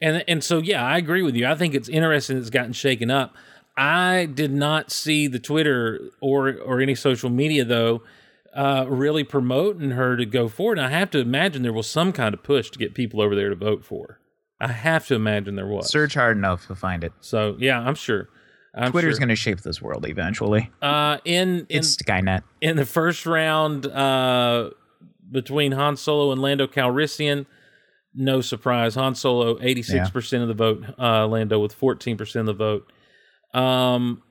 and 0.00 0.24
and 0.26 0.42
so 0.42 0.58
yeah, 0.58 0.82
I 0.82 0.96
agree 0.96 1.20
with 1.22 1.34
you. 1.36 1.46
I 1.46 1.54
think 1.56 1.74
it's 1.74 1.90
interesting. 1.90 2.38
It's 2.38 2.48
gotten 2.48 2.72
shaken 2.72 3.10
up. 3.10 3.34
I 3.76 4.26
did 4.32 4.50
not 4.50 4.90
see 4.90 5.26
the 5.26 5.38
Twitter 5.38 6.00
or 6.22 6.54
or 6.54 6.80
any 6.80 6.94
social 6.94 7.28
media 7.28 7.66
though, 7.66 8.02
uh, 8.54 8.86
really 8.88 9.24
promoting 9.24 9.90
her 9.90 10.16
to 10.16 10.24
go 10.24 10.48
forward. 10.48 10.78
And 10.78 10.86
I 10.86 10.90
have 10.98 11.10
to 11.10 11.18
imagine 11.18 11.62
there 11.62 11.72
was 11.72 11.86
some 11.86 12.12
kind 12.12 12.32
of 12.34 12.42
push 12.42 12.70
to 12.70 12.78
get 12.78 12.94
people 12.94 13.20
over 13.20 13.36
there 13.36 13.50
to 13.50 13.56
vote 13.56 13.84
for. 13.84 14.18
I 14.62 14.68
have 14.72 15.06
to 15.08 15.14
imagine 15.14 15.56
there 15.56 15.66
was. 15.66 15.90
Search 15.90 16.14
hard 16.14 16.36
enough 16.36 16.66
to 16.68 16.74
find 16.74 17.02
it. 17.04 17.12
So 17.20 17.56
yeah, 17.58 17.80
I'm 17.80 17.94
sure. 17.96 18.28
I'm 18.74 18.90
Twitter's 18.92 19.14
sure. 19.16 19.18
going 19.20 19.28
to 19.28 19.36
shape 19.36 19.60
this 19.60 19.82
world 19.82 20.06
eventually. 20.08 20.70
Uh, 20.80 21.18
in 21.24 21.66
in 21.68 21.80
It's 21.80 21.96
Skynet. 21.96 22.42
in 22.60 22.76
the 22.76 22.86
first 22.86 23.26
round 23.26 23.86
uh, 23.86 24.70
between 25.30 25.72
Han 25.72 25.96
Solo 25.96 26.32
and 26.32 26.40
Lando 26.40 26.66
Calrissian, 26.66 27.44
no 28.14 28.40
surprise. 28.40 28.94
Han 28.94 29.14
Solo, 29.14 29.56
86% 29.56 30.42
of 30.42 30.48
the 30.48 30.54
vote, 30.54 30.84
uh, 30.98 31.26
Lando 31.26 31.58
with 31.58 31.78
14% 31.78 32.36
of 32.40 32.46
the 32.46 32.52
vote. 32.54 32.90
Um, 33.52 34.22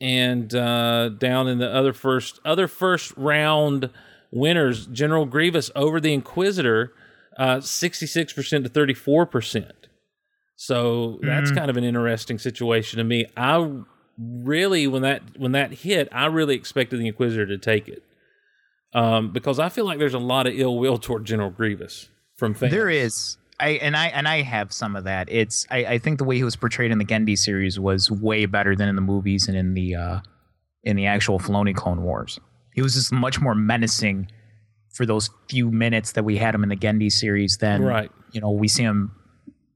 and 0.00 0.54
uh, 0.54 1.08
down 1.10 1.48
in 1.48 1.58
the 1.58 1.72
other 1.72 1.92
first 1.92 2.38
other 2.44 2.68
first 2.68 3.12
round 3.16 3.90
winners, 4.30 4.86
General 4.86 5.24
Grievous 5.26 5.70
over 5.74 6.00
the 6.00 6.12
Inquisitor, 6.12 6.92
uh, 7.38 7.58
66% 7.58 8.34
to 8.64 8.68
34%. 8.68 9.70
So 10.56 11.20
that's 11.22 11.52
kind 11.52 11.70
of 11.70 11.76
an 11.76 11.84
interesting 11.84 12.36
situation 12.36 12.98
to 12.98 13.04
me. 13.04 13.26
I 13.36 13.70
really 14.18 14.88
when 14.88 15.02
that 15.02 15.22
when 15.38 15.52
that 15.52 15.72
hit, 15.72 16.08
I 16.10 16.26
really 16.26 16.56
expected 16.56 16.98
the 16.98 17.06
Inquisitor 17.06 17.46
to 17.46 17.58
take 17.58 17.86
it. 17.86 18.02
Um, 18.92 19.30
because 19.30 19.60
I 19.60 19.68
feel 19.68 19.84
like 19.84 20.00
there's 20.00 20.14
a 20.14 20.18
lot 20.18 20.48
of 20.48 20.54
ill 20.58 20.78
will 20.78 20.98
toward 20.98 21.24
General 21.26 21.50
Grievous 21.50 22.08
from 22.36 22.54
fans. 22.54 22.72
There 22.72 22.88
is. 22.88 23.36
I 23.60 23.70
and 23.70 23.96
I 23.96 24.06
and 24.08 24.26
I 24.26 24.42
have 24.42 24.72
some 24.72 24.96
of 24.96 25.04
that. 25.04 25.30
It's 25.30 25.64
I, 25.70 25.84
I 25.84 25.98
think 25.98 26.18
the 26.18 26.24
way 26.24 26.36
he 26.36 26.44
was 26.44 26.56
portrayed 26.56 26.90
in 26.90 26.98
the 26.98 27.04
Genndy 27.04 27.38
series 27.38 27.78
was 27.78 28.10
way 28.10 28.46
better 28.46 28.74
than 28.74 28.88
in 28.88 28.96
the 28.96 29.02
movies 29.02 29.46
and 29.46 29.56
in 29.56 29.74
the 29.74 29.94
uh 29.94 30.20
in 30.82 30.96
the 30.96 31.06
actual 31.06 31.38
Filoni 31.38 31.74
Clone 31.74 32.02
Wars. 32.02 32.40
He 32.74 32.82
was 32.82 32.94
just 32.94 33.12
much 33.12 33.40
more 33.40 33.54
menacing 33.54 34.28
for 34.98 35.06
those 35.06 35.30
few 35.48 35.70
minutes 35.70 36.12
that 36.12 36.24
we 36.24 36.36
had 36.36 36.54
him 36.54 36.64
in 36.64 36.68
the 36.68 36.76
Genndy 36.76 37.10
series 37.10 37.56
than 37.58 37.82
Right. 37.82 38.10
you 38.32 38.40
know, 38.40 38.50
we 38.50 38.66
see 38.66 38.82
him 38.82 39.12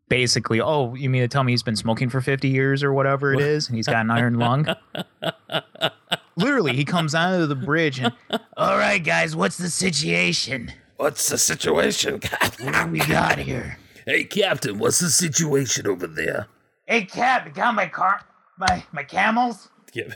basically, 0.09 0.61
oh, 0.61 0.95
you 0.95 1.09
mean 1.09 1.23
to 1.23 1.29
tell 1.29 1.45
me 1.45 1.53
he's 1.53 1.63
been 1.63 1.77
smoking 1.77 2.11
for 2.11 2.21
50 2.21 2.49
years 2.49 2.83
or 2.83 2.93
whatever 2.93 3.33
it 3.33 3.41
is 3.41 3.69
and 3.69 3.77
he's 3.77 3.87
got 3.87 4.05
an 4.05 4.11
iron 4.11 4.35
lung? 4.35 4.67
Literally, 6.37 6.75
he 6.75 6.85
comes 6.85 7.15
out 7.15 7.41
of 7.41 7.49
the 7.49 7.55
bridge 7.55 8.01
and, 8.01 8.13
all 8.57 8.77
right, 8.77 9.03
guys, 9.03 9.37
what's 9.37 9.57
the 9.59 9.71
situation? 9.71 10.73
What's 10.97 11.29
the 11.29 11.39
situation, 11.39 12.19
Captain? 12.21 12.67
What 12.67 12.85
do 12.87 12.91
we 12.91 12.99
got 13.01 13.39
here? 13.39 13.79
Hey, 14.07 14.25
Captain, 14.25 14.79
what's 14.79 14.99
the 14.99 15.09
situation 15.11 15.87
over 15.87 16.07
there? 16.09 16.49
Hey, 16.87 17.05
Cap, 17.05 17.47
you 17.47 17.53
got 17.53 17.75
my 17.75 17.87
car, 17.87 18.23
my 18.59 18.83
my 18.93 19.05
camels? 19.05 19.69
Yeah. 19.95 20.15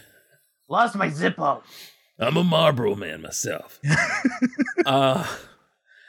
Lost 0.69 0.97
my 0.97 1.09
Zippo. 1.11 1.62
I'm 2.18 2.37
a 2.37 2.44
Marlboro 2.44 2.94
man 2.94 3.22
myself. 3.22 3.79
uh, 4.87 5.26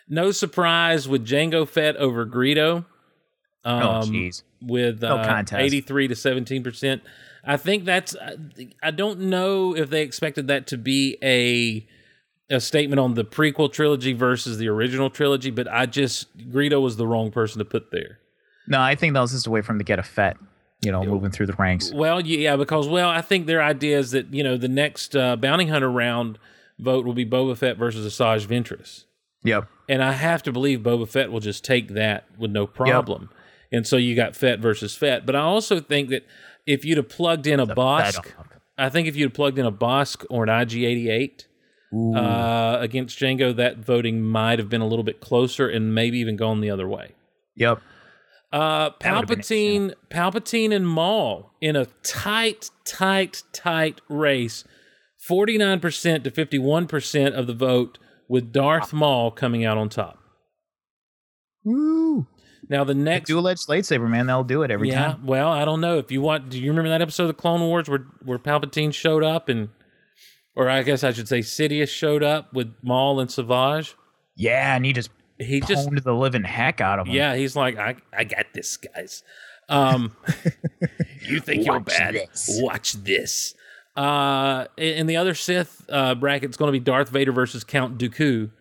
no 0.07 0.31
surprise 0.31 1.07
with 1.07 1.25
Jango 1.25 1.67
Fett 1.67 1.95
over 1.97 2.25
Greedo. 2.25 2.85
Um, 3.65 3.81
Oh, 3.83 4.01
jeez. 4.03 4.43
With 4.61 5.01
No 5.01 5.17
uh, 5.17 5.25
contest. 5.25 5.59
83 5.61 6.07
to 6.09 6.15
17 6.15 6.63
percent. 6.63 7.01
I 7.43 7.57
think 7.57 7.85
that's. 7.85 8.15
I- 8.15 8.35
I 8.81 8.91
don't 8.91 9.19
know 9.21 9.75
if 9.75 9.89
they 9.89 10.01
expected 10.01 10.47
that 10.47 10.67
to 10.67 10.77
be 10.77 11.17
a 11.21 11.85
a 12.49 12.61
statement 12.61 12.99
on 12.99 13.13
the 13.15 13.25
prequel 13.25 13.71
trilogy 13.71 14.13
versus 14.13 14.57
the 14.57 14.69
original 14.69 15.09
trilogy, 15.09 15.51
but 15.51 15.67
I 15.67 15.85
just 15.85 16.35
Greedo 16.49 16.81
was 16.81 16.95
the 16.95 17.05
wrong 17.05 17.29
person 17.31 17.59
to 17.59 17.65
put 17.65 17.91
there. 17.91 18.19
No, 18.67 18.79
I 18.81 18.95
think 18.95 19.13
that 19.13 19.19
was 19.19 19.31
just 19.31 19.47
a 19.47 19.49
way 19.51 19.61
for 19.61 19.73
him 19.73 19.77
to 19.79 19.83
get 19.83 19.99
a 19.99 20.03
Fett, 20.03 20.37
you 20.87 20.91
know, 20.91 21.03
moving 21.03 21.31
through 21.31 21.47
the 21.47 21.53
ranks. 21.53 21.91
Well, 21.93 22.21
yeah, 22.21 22.55
because 22.55 22.87
well, 22.87 23.09
I 23.09 23.21
think 23.21 23.45
their 23.45 23.61
idea 23.61 23.99
is 23.99 24.11
that 24.11 24.33
you 24.33 24.43
know 24.43 24.55
the 24.55 24.69
next 24.69 25.15
uh, 25.15 25.35
bounty 25.35 25.65
hunter 25.67 25.91
round 25.91 26.39
vote 26.79 27.05
will 27.05 27.13
be 27.13 27.25
Boba 27.25 27.57
Fett 27.57 27.77
versus 27.77 28.11
Asajj 28.11 28.47
Ventress. 28.47 29.03
Yep. 29.43 29.67
And 29.89 30.03
I 30.03 30.13
have 30.13 30.43
to 30.43 30.51
believe 30.51 30.79
Boba 30.79 31.07
Fett 31.07 31.31
will 31.31 31.39
just 31.39 31.63
take 31.63 31.89
that 31.89 32.25
with 32.37 32.51
no 32.51 32.67
problem. 32.67 33.29
And 33.71 33.85
so 33.85 33.97
you 33.97 34.15
got 34.15 34.35
Fett 34.35 34.59
versus 34.59 34.95
Fett. 34.95 35.25
But 35.25 35.35
I 35.35 35.41
also 35.41 35.79
think 35.79 36.09
that 36.09 36.25
if 36.65 36.85
you'd 36.85 36.97
have 36.97 37.09
plugged 37.09 37.47
in 37.47 37.59
a 37.59 37.67
Bossk, 37.67 38.31
I 38.77 38.89
think 38.89 39.07
if 39.07 39.15
you'd 39.15 39.27
have 39.27 39.33
plugged 39.33 39.57
in 39.57 39.65
a 39.65 39.71
Bossk 39.71 40.25
or 40.29 40.43
an 40.43 40.49
IG88 40.49 41.45
uh, 42.15 42.77
against 42.79 43.17
Jango, 43.17 43.55
that 43.55 43.77
voting 43.77 44.23
might 44.23 44.59
have 44.59 44.69
been 44.69 44.81
a 44.81 44.87
little 44.87 45.03
bit 45.03 45.19
closer 45.19 45.67
and 45.67 45.93
maybe 45.93 46.19
even 46.19 46.35
gone 46.35 46.61
the 46.61 46.69
other 46.69 46.87
way. 46.87 47.11
Yep. 47.55 47.81
Uh, 48.51 48.91
That 49.01 49.15
would've 49.15 49.27
been 49.27 49.39
Palpatine, 49.39 49.93
Palpatine, 50.09 50.73
and 50.73 50.87
Maul 50.87 51.51
in 51.59 51.75
a 51.75 51.85
tight, 52.03 52.69
tight, 52.85 53.43
tight 53.53 54.01
race. 54.07 54.63
Forty-nine 55.27 55.79
percent 55.81 56.23
to 56.23 56.31
fifty-one 56.31 56.87
percent 56.87 57.35
of 57.35 57.47
the 57.47 57.53
vote, 57.53 57.97
with 58.29 58.53
Darth 58.53 58.93
Maul 58.93 59.31
coming 59.31 59.65
out 59.65 59.77
on 59.77 59.89
top. 59.89 60.17
Woo. 61.65 62.27
Now 62.69 62.83
the 62.83 62.93
next, 62.93 63.27
Dual 63.27 63.47
edged 63.47 63.67
lightsaber, 63.67 64.09
man. 64.09 64.27
They'll 64.27 64.43
do 64.43 64.61
it 64.63 64.71
every 64.71 64.89
yeah. 64.89 65.13
time. 65.13 65.25
Well, 65.25 65.49
I 65.49 65.65
don't 65.65 65.81
know 65.81 65.97
if 65.97 66.11
you 66.11 66.21
want. 66.21 66.49
Do 66.49 66.59
you 66.59 66.69
remember 66.69 66.89
that 66.89 67.01
episode 67.01 67.23
of 67.23 67.27
the 67.29 67.33
Clone 67.33 67.61
Wars 67.61 67.89
where 67.89 68.07
where 68.23 68.39
Palpatine 68.39 68.93
showed 68.93 69.23
up 69.23 69.49
and, 69.49 69.69
or 70.55 70.69
I 70.69 70.83
guess 70.83 71.03
I 71.03 71.11
should 71.11 71.27
say 71.27 71.39
Sidious 71.39 71.89
showed 71.89 72.23
up 72.23 72.53
with 72.53 72.73
Maul 72.81 73.19
and 73.19 73.29
Savage. 73.29 73.95
Yeah, 74.35 74.75
and 74.75 74.85
he 74.85 74.93
just 74.93 75.09
He 75.39 75.61
just 75.61 75.89
the 76.03 76.13
living 76.13 76.43
heck 76.43 76.81
out 76.81 76.99
of 76.99 77.07
him. 77.07 77.13
Yeah, 77.15 77.35
he's 77.35 77.55
like, 77.55 77.77
I, 77.77 77.95
I 78.11 78.23
got 78.23 78.47
this, 78.53 78.77
guys. 78.77 79.23
Um, 79.69 80.15
you 81.21 81.39
think 81.39 81.65
you're 81.65 81.79
bad? 81.79 82.15
this. 82.15 82.49
Watch 82.61 82.93
this. 82.93 83.53
Uh, 83.95 84.65
in 84.77 85.07
the 85.07 85.17
other 85.17 85.33
Sith 85.33 85.85
uh, 85.89 86.15
bracket, 86.15 86.45
it's 86.49 86.57
going 86.57 86.67
to 86.69 86.71
be 86.71 86.79
Darth 86.83 87.09
Vader 87.09 87.31
versus 87.31 87.63
Count 87.63 87.97
Dooku, 87.97 88.51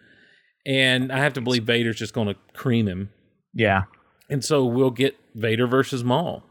and 0.66 1.12
I 1.12 1.18
have 1.18 1.34
to 1.34 1.40
believe 1.40 1.64
Vader's 1.64 1.96
just 1.96 2.12
going 2.14 2.28
to 2.28 2.36
cream 2.54 2.88
him, 2.88 3.10
Yeah. 3.54 3.82
and 4.30 4.42
so 4.44 4.64
we'll 4.64 4.90
get 4.90 5.14
Vader 5.34 5.66
versus 5.66 6.02
Maul, 6.02 6.42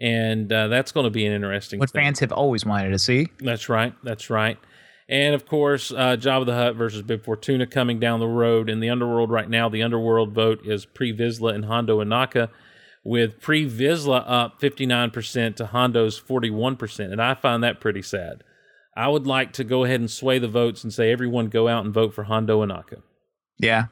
and 0.00 0.50
uh, 0.52 0.68
that's 0.68 0.90
going 0.92 1.04
to 1.04 1.10
be 1.10 1.26
an 1.26 1.32
interesting. 1.32 1.78
What 1.78 1.90
thing. 1.90 2.02
fans 2.02 2.20
have 2.20 2.32
always 2.32 2.64
wanted 2.64 2.90
to 2.90 2.98
see. 2.98 3.28
That's 3.38 3.68
right. 3.68 3.94
That's 4.02 4.30
right. 4.30 4.58
And 5.08 5.34
of 5.34 5.46
course, 5.46 5.90
uh, 5.90 6.16
Jabba 6.16 6.46
the 6.46 6.54
Hutt 6.54 6.76
versus 6.76 7.02
Bib 7.02 7.24
Fortuna 7.24 7.66
coming 7.66 8.00
down 8.00 8.20
the 8.20 8.26
road 8.26 8.70
in 8.70 8.80
the 8.80 8.88
underworld 8.88 9.30
right 9.30 9.48
now. 9.48 9.68
The 9.68 9.82
underworld 9.82 10.32
vote 10.32 10.64
is 10.64 10.86
Pre 10.86 11.14
Vizsla 11.14 11.54
and 11.54 11.66
Hondo 11.66 12.02
Ohnaka, 12.02 12.48
with 13.04 13.40
Pre 13.40 13.68
Vizsla 13.68 14.24
up 14.26 14.60
59% 14.60 15.56
to 15.56 15.66
Hondo's 15.66 16.18
41%. 16.18 17.12
And 17.12 17.20
I 17.20 17.34
find 17.34 17.62
that 17.62 17.80
pretty 17.80 18.02
sad. 18.02 18.42
I 18.96 19.08
would 19.08 19.26
like 19.26 19.52
to 19.54 19.64
go 19.64 19.84
ahead 19.84 20.00
and 20.00 20.10
sway 20.10 20.38
the 20.38 20.48
votes 20.48 20.84
and 20.84 20.92
say 20.92 21.10
everyone 21.10 21.48
go 21.48 21.68
out 21.68 21.84
and 21.84 21.92
vote 21.92 22.14
for 22.14 22.24
Hondo 22.24 22.64
Ohnaka. 22.64 23.02
Yeah. 23.58 23.86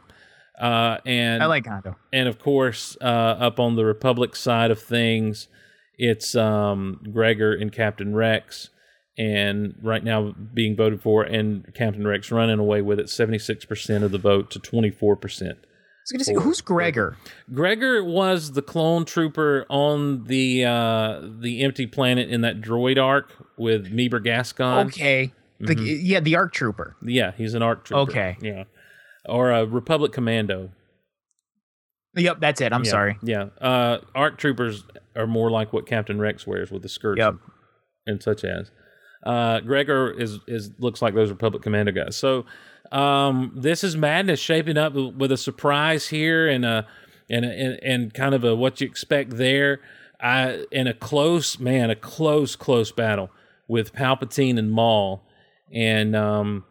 Uh, 0.58 0.98
and 1.04 1.42
I 1.42 1.46
like 1.46 1.66
Hondo. 1.66 1.96
and 2.12 2.28
of 2.28 2.38
course, 2.38 2.96
uh, 3.00 3.04
up 3.04 3.58
on 3.58 3.74
the 3.74 3.84
Republic 3.84 4.36
side 4.36 4.70
of 4.70 4.80
things, 4.80 5.48
it's 5.98 6.34
um, 6.34 7.00
Gregor 7.12 7.52
and 7.52 7.72
Captain 7.72 8.14
Rex, 8.14 8.70
and 9.18 9.74
right 9.82 10.02
now 10.02 10.34
being 10.54 10.74
voted 10.76 11.02
for, 11.02 11.22
and 11.22 11.72
Captain 11.74 12.06
Rex 12.06 12.30
running 12.30 12.58
away 12.58 12.80
with 12.82 12.98
it, 13.00 13.08
seventy 13.10 13.38
six 13.38 13.64
percent 13.64 14.04
of 14.04 14.10
the 14.12 14.18
vote 14.18 14.50
to 14.52 14.58
twenty 14.58 14.90
four 14.90 15.16
percent. 15.16 15.58
I 15.62 15.66
was 16.04 16.12
gonna 16.12 16.24
say, 16.24 16.34
who's 16.34 16.60
Gregor? 16.60 17.16
Gregor 17.54 18.02
was 18.02 18.52
the 18.52 18.62
clone 18.62 19.04
trooper 19.04 19.64
on 19.68 20.24
the 20.24 20.64
uh, 20.64 21.20
the 21.40 21.62
empty 21.62 21.86
planet 21.86 22.28
in 22.28 22.40
that 22.40 22.60
droid 22.60 23.00
arc 23.00 23.30
with 23.56 23.92
Meebur 23.92 24.22
Gascon. 24.24 24.86
Okay. 24.88 25.26
The, 25.60 25.76
Mm-hmm. 25.76 25.84
yeah, 26.04 26.18
the 26.18 26.34
ARC 26.34 26.52
Trooper. 26.52 26.96
Yeah, 27.04 27.30
he's 27.36 27.54
an 27.54 27.62
arc 27.62 27.84
trooper. 27.84 28.00
Okay. 28.10 28.36
Yeah. 28.42 28.64
Or 29.28 29.52
a 29.52 29.64
Republic 29.64 30.10
Commando. 30.10 30.70
Yep, 32.16 32.40
that's 32.40 32.60
it. 32.60 32.72
I'm 32.72 32.82
Yeah, 32.84 32.90
sorry. 32.90 33.18
Yeah. 33.22 33.44
Uh, 33.60 33.98
ARC 34.14 34.38
troopers 34.38 34.82
are 35.14 35.28
more 35.28 35.52
like 35.52 35.72
what 35.72 35.86
Captain 35.86 36.18
Rex 36.20 36.48
wears 36.48 36.72
with 36.72 36.82
the 36.82 36.88
skirts 36.88 37.18
Yep. 37.20 37.36
and 38.06 38.20
such 38.20 38.42
as. 38.44 38.72
Uh, 39.22 39.60
Gregor 39.60 40.10
is 40.10 40.38
is 40.46 40.70
looks 40.78 41.00
like 41.00 41.14
those 41.14 41.30
Republic 41.30 41.62
Commando 41.62 41.92
guys. 41.92 42.16
So 42.16 42.44
um, 42.90 43.52
this 43.56 43.82
is 43.84 43.96
madness 43.96 44.40
shaping 44.40 44.76
up 44.76 44.94
with 44.94 45.32
a 45.32 45.36
surprise 45.36 46.08
here 46.08 46.48
and 46.48 46.64
a 46.64 46.86
and 47.30 47.44
a, 47.44 47.78
and, 47.82 48.12
kind 48.12 48.34
of 48.34 48.44
a 48.44 48.54
what 48.54 48.80
you 48.80 48.86
expect 48.86 49.36
there. 49.36 49.80
I 50.20 50.66
and 50.72 50.88
a 50.88 50.94
close 50.94 51.58
man, 51.58 51.90
a 51.90 51.96
close 51.96 52.54
close 52.54 52.92
battle 52.92 53.30
with 53.66 53.94
Palpatine 53.94 54.58
and 54.58 54.70
Maul, 54.70 55.26
and 55.72 56.14
um, 56.14 56.64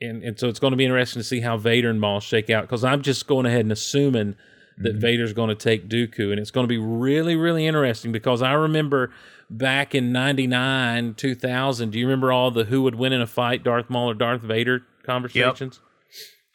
and 0.00 0.22
and 0.22 0.38
so 0.38 0.48
it's 0.48 0.58
going 0.58 0.72
to 0.72 0.76
be 0.76 0.84
interesting 0.84 1.20
to 1.20 1.24
see 1.24 1.40
how 1.40 1.56
Vader 1.56 1.88
and 1.88 2.00
Maul 2.00 2.20
shake 2.20 2.50
out 2.50 2.62
because 2.62 2.84
I'm 2.84 3.02
just 3.02 3.26
going 3.26 3.46
ahead 3.46 3.60
and 3.60 3.72
assuming 3.72 4.36
that 4.78 4.96
Vader's 4.96 5.32
going 5.32 5.50
to 5.50 5.54
take 5.54 5.88
Dooku, 5.88 6.30
and 6.30 6.40
it's 6.40 6.50
going 6.50 6.64
to 6.64 6.68
be 6.68 6.78
really 6.78 7.36
really 7.36 7.66
interesting 7.66 8.10
because 8.10 8.42
I 8.42 8.52
remember 8.52 9.12
back 9.58 9.94
in 9.94 10.12
'99, 10.12 11.14
2000. 11.14 11.90
Do 11.90 11.98
you 11.98 12.06
remember 12.06 12.32
all 12.32 12.50
the 12.50 12.64
who 12.64 12.82
would 12.82 12.94
win 12.94 13.12
in 13.12 13.20
a 13.20 13.26
fight, 13.26 13.62
Darth 13.64 13.88
Maul 13.90 14.10
or 14.10 14.14
Darth 14.14 14.42
Vader 14.42 14.82
conversations? 15.04 15.80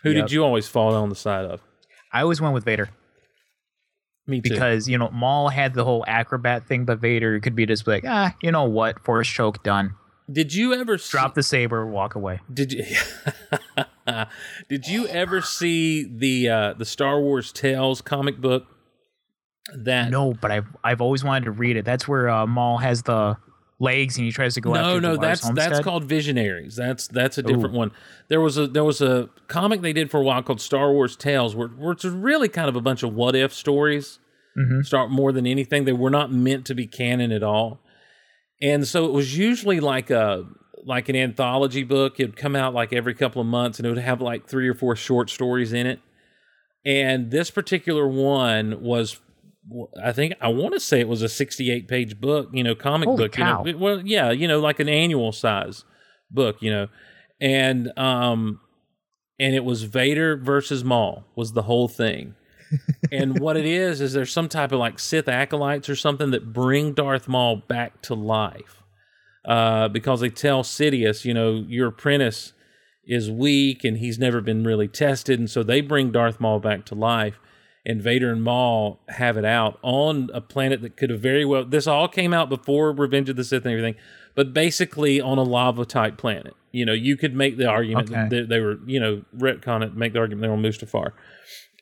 Who 0.04 0.12
Yep. 0.12 0.26
did 0.28 0.32
you 0.32 0.44
always 0.44 0.68
fall 0.68 0.94
on 0.96 1.10
the 1.10 1.16
side 1.16 1.46
of? 1.46 1.62
I 2.14 2.22
always 2.22 2.40
went 2.42 2.54
with 2.54 2.64
Vader 2.64 2.90
Me 4.28 4.42
too. 4.42 4.50
because 4.50 4.88
you 4.88 4.98
know 4.98 5.10
Maul 5.12 5.50
had 5.50 5.74
the 5.74 5.84
whole 5.84 6.04
acrobat 6.08 6.68
thing, 6.68 6.86
but 6.86 7.00
Vader 7.00 7.40
could 7.40 7.56
be 7.56 7.66
just 7.66 7.86
like, 7.88 8.04
ah, 8.08 8.36
you 8.42 8.52
know 8.52 8.64
what, 8.64 9.04
force 9.04 9.28
choke 9.28 9.62
done. 9.64 9.96
did 10.32 10.54
you 10.54 10.74
ever 10.74 10.98
see, 10.98 11.12
Drop 11.12 11.34
the 11.36 11.44
saber, 11.44 11.86
walk 11.86 12.16
away. 12.16 12.40
Did 12.54 12.72
you 12.74 12.86
did 14.70 14.88
you 14.88 15.08
ever 15.08 15.42
see 15.42 16.04
the 16.04 16.50
uh, 16.50 16.74
the 16.74 16.86
Star 16.86 17.20
Wars 17.20 17.52
Tales 17.52 18.02
comic 18.02 18.40
book? 18.40 18.66
That 19.76 20.10
No, 20.10 20.34
but 20.34 20.52
I've 20.52 20.68
I've 20.84 21.02
always 21.02 21.24
wanted 21.24 21.46
to 21.46 21.52
read 21.52 21.78
it. 21.78 21.86
That's 21.86 22.08
where 22.08 22.30
uh, 22.30 22.48
Maul 22.48 22.78
has 22.78 23.04
the 23.04 23.38
legs 23.80 24.18
and 24.18 24.26
he 24.26 24.32
tries 24.32 24.54
to 24.56 24.62
go 24.62 24.74
no, 24.74 25.00
no, 25.00 25.16
that's 25.16 25.50
that's 25.52 25.80
called 25.80 26.04
Visionaries. 26.04 26.76
That's 26.76 27.08
that's 27.08 27.38
a 27.38 27.44
different 27.44 27.74
one. 27.74 27.92
There 28.28 28.42
was 28.42 28.58
a 28.58 28.68
there 28.68 28.84
was 28.84 29.02
a 29.02 29.30
comic 29.48 29.82
they 29.82 29.94
did 29.94 30.12
for 30.12 30.20
a 30.20 30.24
while 30.24 30.44
called 30.44 30.62
Star 30.62 30.92
Wars 30.92 31.16
Tales, 31.16 31.56
where, 31.56 31.70
where 31.70 31.94
it's 31.94 32.06
really 32.06 32.50
kind 32.50 32.68
of 32.68 32.76
a 32.76 32.82
bunch 32.82 33.04
of 33.04 33.14
what 33.14 33.36
if 33.36 33.54
stories. 33.54 34.20
Start 34.84 35.10
more 35.10 35.32
than 35.32 35.48
anything, 35.48 35.86
they 35.86 35.94
were 35.94 36.10
not 36.10 36.34
meant 36.34 36.66
to 36.66 36.76
be 36.76 36.86
canon 36.86 37.32
at 37.32 37.44
all, 37.44 37.80
and 38.62 38.86
so 38.86 39.06
it 39.06 39.14
was 39.14 39.38
usually 39.38 39.80
like 39.80 40.10
a 40.10 40.46
like 40.84 41.08
an 41.08 41.16
anthology 41.16 41.84
book. 41.84 42.20
It'd 42.20 42.36
come 42.36 42.56
out 42.56 42.74
like 42.74 42.92
every 42.92 43.14
couple 43.14 43.42
of 43.42 43.48
months, 43.48 43.80
and 43.80 43.86
it 43.86 43.90
would 43.90 44.00
have 44.00 44.20
like 44.22 44.48
three 44.48 44.68
or 44.68 44.74
four 44.74 44.98
short 44.98 45.30
stories 45.30 45.72
in 45.72 45.88
it. 45.88 46.00
And 46.86 47.32
this 47.32 47.52
particular 47.52 48.08
one 48.08 48.82
was 48.82 49.20
I 50.02 50.12
think 50.12 50.34
I 50.42 50.50
want 50.50 50.74
to 50.74 50.80
say 50.80 51.00
it 51.00 51.08
was 51.08 51.22
a 51.22 51.30
68 51.30 51.88
page 51.88 52.20
book, 52.20 52.50
you 52.54 52.64
know, 52.64 52.76
comic 52.76 53.08
Holy 53.08 53.26
book, 53.26 53.32
cow. 53.34 53.64
you 53.66 53.74
know. 53.74 53.80
Well, 53.80 54.02
yeah, 54.06 54.32
you 54.32 54.48
know, 54.48 54.60
like 54.60 54.80
an 54.80 54.90
annual 54.90 55.32
size 55.32 55.84
book, 56.32 56.58
you 56.62 56.72
know. 56.72 56.88
And 57.42 57.98
um 57.98 58.60
and 59.40 59.56
it 59.56 59.64
was 59.64 59.84
Vader 59.84 60.36
versus 60.38 60.84
Maul 60.84 61.26
was 61.36 61.54
the 61.54 61.64
whole 61.64 61.88
thing. 61.88 62.36
and 63.12 63.40
what 63.40 63.58
it 63.58 63.66
is 63.66 64.00
is 64.02 64.14
there's 64.14 64.32
some 64.32 64.50
type 64.50 64.72
of 64.72 64.80
like 64.80 65.00
Sith 65.00 65.28
acolytes 65.28 65.90
or 65.90 65.96
something 65.96 66.32
that 66.32 66.54
bring 66.54 66.94
Darth 66.94 67.28
Maul 67.28 67.58
back 67.68 68.02
to 68.04 68.14
life. 68.14 68.84
Uh 69.46 69.88
because 69.88 70.22
they 70.22 70.30
tell 70.30 70.64
Sidious, 70.64 71.26
you 71.26 71.34
know, 71.34 71.66
your 71.68 71.88
apprentice 71.88 72.54
is 73.06 73.32
weak 73.32 73.84
and 73.84 73.98
he's 73.98 74.20
never 74.20 74.42
been 74.42 74.64
really 74.64 74.88
tested 74.88 75.40
and 75.40 75.50
so 75.50 75.64
they 75.64 75.82
bring 75.82 76.12
Darth 76.12 76.40
Maul 76.40 76.60
back 76.60 76.86
to 76.86 76.96
life 76.96 77.40
and 77.86 78.02
Vader 78.02 78.32
and 78.32 78.44
Maul 78.44 79.00
have 79.10 79.38
it 79.38 79.46
out 79.46 79.80
on 79.82 80.30
a 80.34 80.42
planet 80.42 80.82
that 80.82 80.98
could 80.98 81.10
have 81.10 81.22
very 81.22 81.46
well. 81.46 81.64
This 81.66 81.88
all 81.88 82.08
came 82.08 82.34
out 82.34 82.50
before 82.50 82.92
Revenge 82.92 83.30
of 83.30 83.36
the 83.36 83.44
Sith 83.44 83.66
and 83.66 83.72
everything, 83.74 83.96
but 84.36 84.54
basically 84.54 85.20
on 85.22 85.38
a 85.38 85.44
lava 85.44 85.86
type 85.86 86.18
planet. 86.18 86.56
You 86.72 86.86
know, 86.86 86.94
you 86.94 87.18
could 87.18 87.34
make 87.36 87.58
the 87.58 87.66
argument 87.66 88.12
Okay. 88.12 88.28
that 88.30 88.50
they, 88.50 88.60
were, 88.60 88.78
you 88.86 89.00
know, 89.00 89.24
retcon 89.36 89.84
it, 89.84 89.96
make 89.96 90.14
the 90.14 90.20
argument 90.20 90.42
they 90.44 90.48
were 90.50 90.54
on 90.54 90.62
Mustafar. 90.62 91.14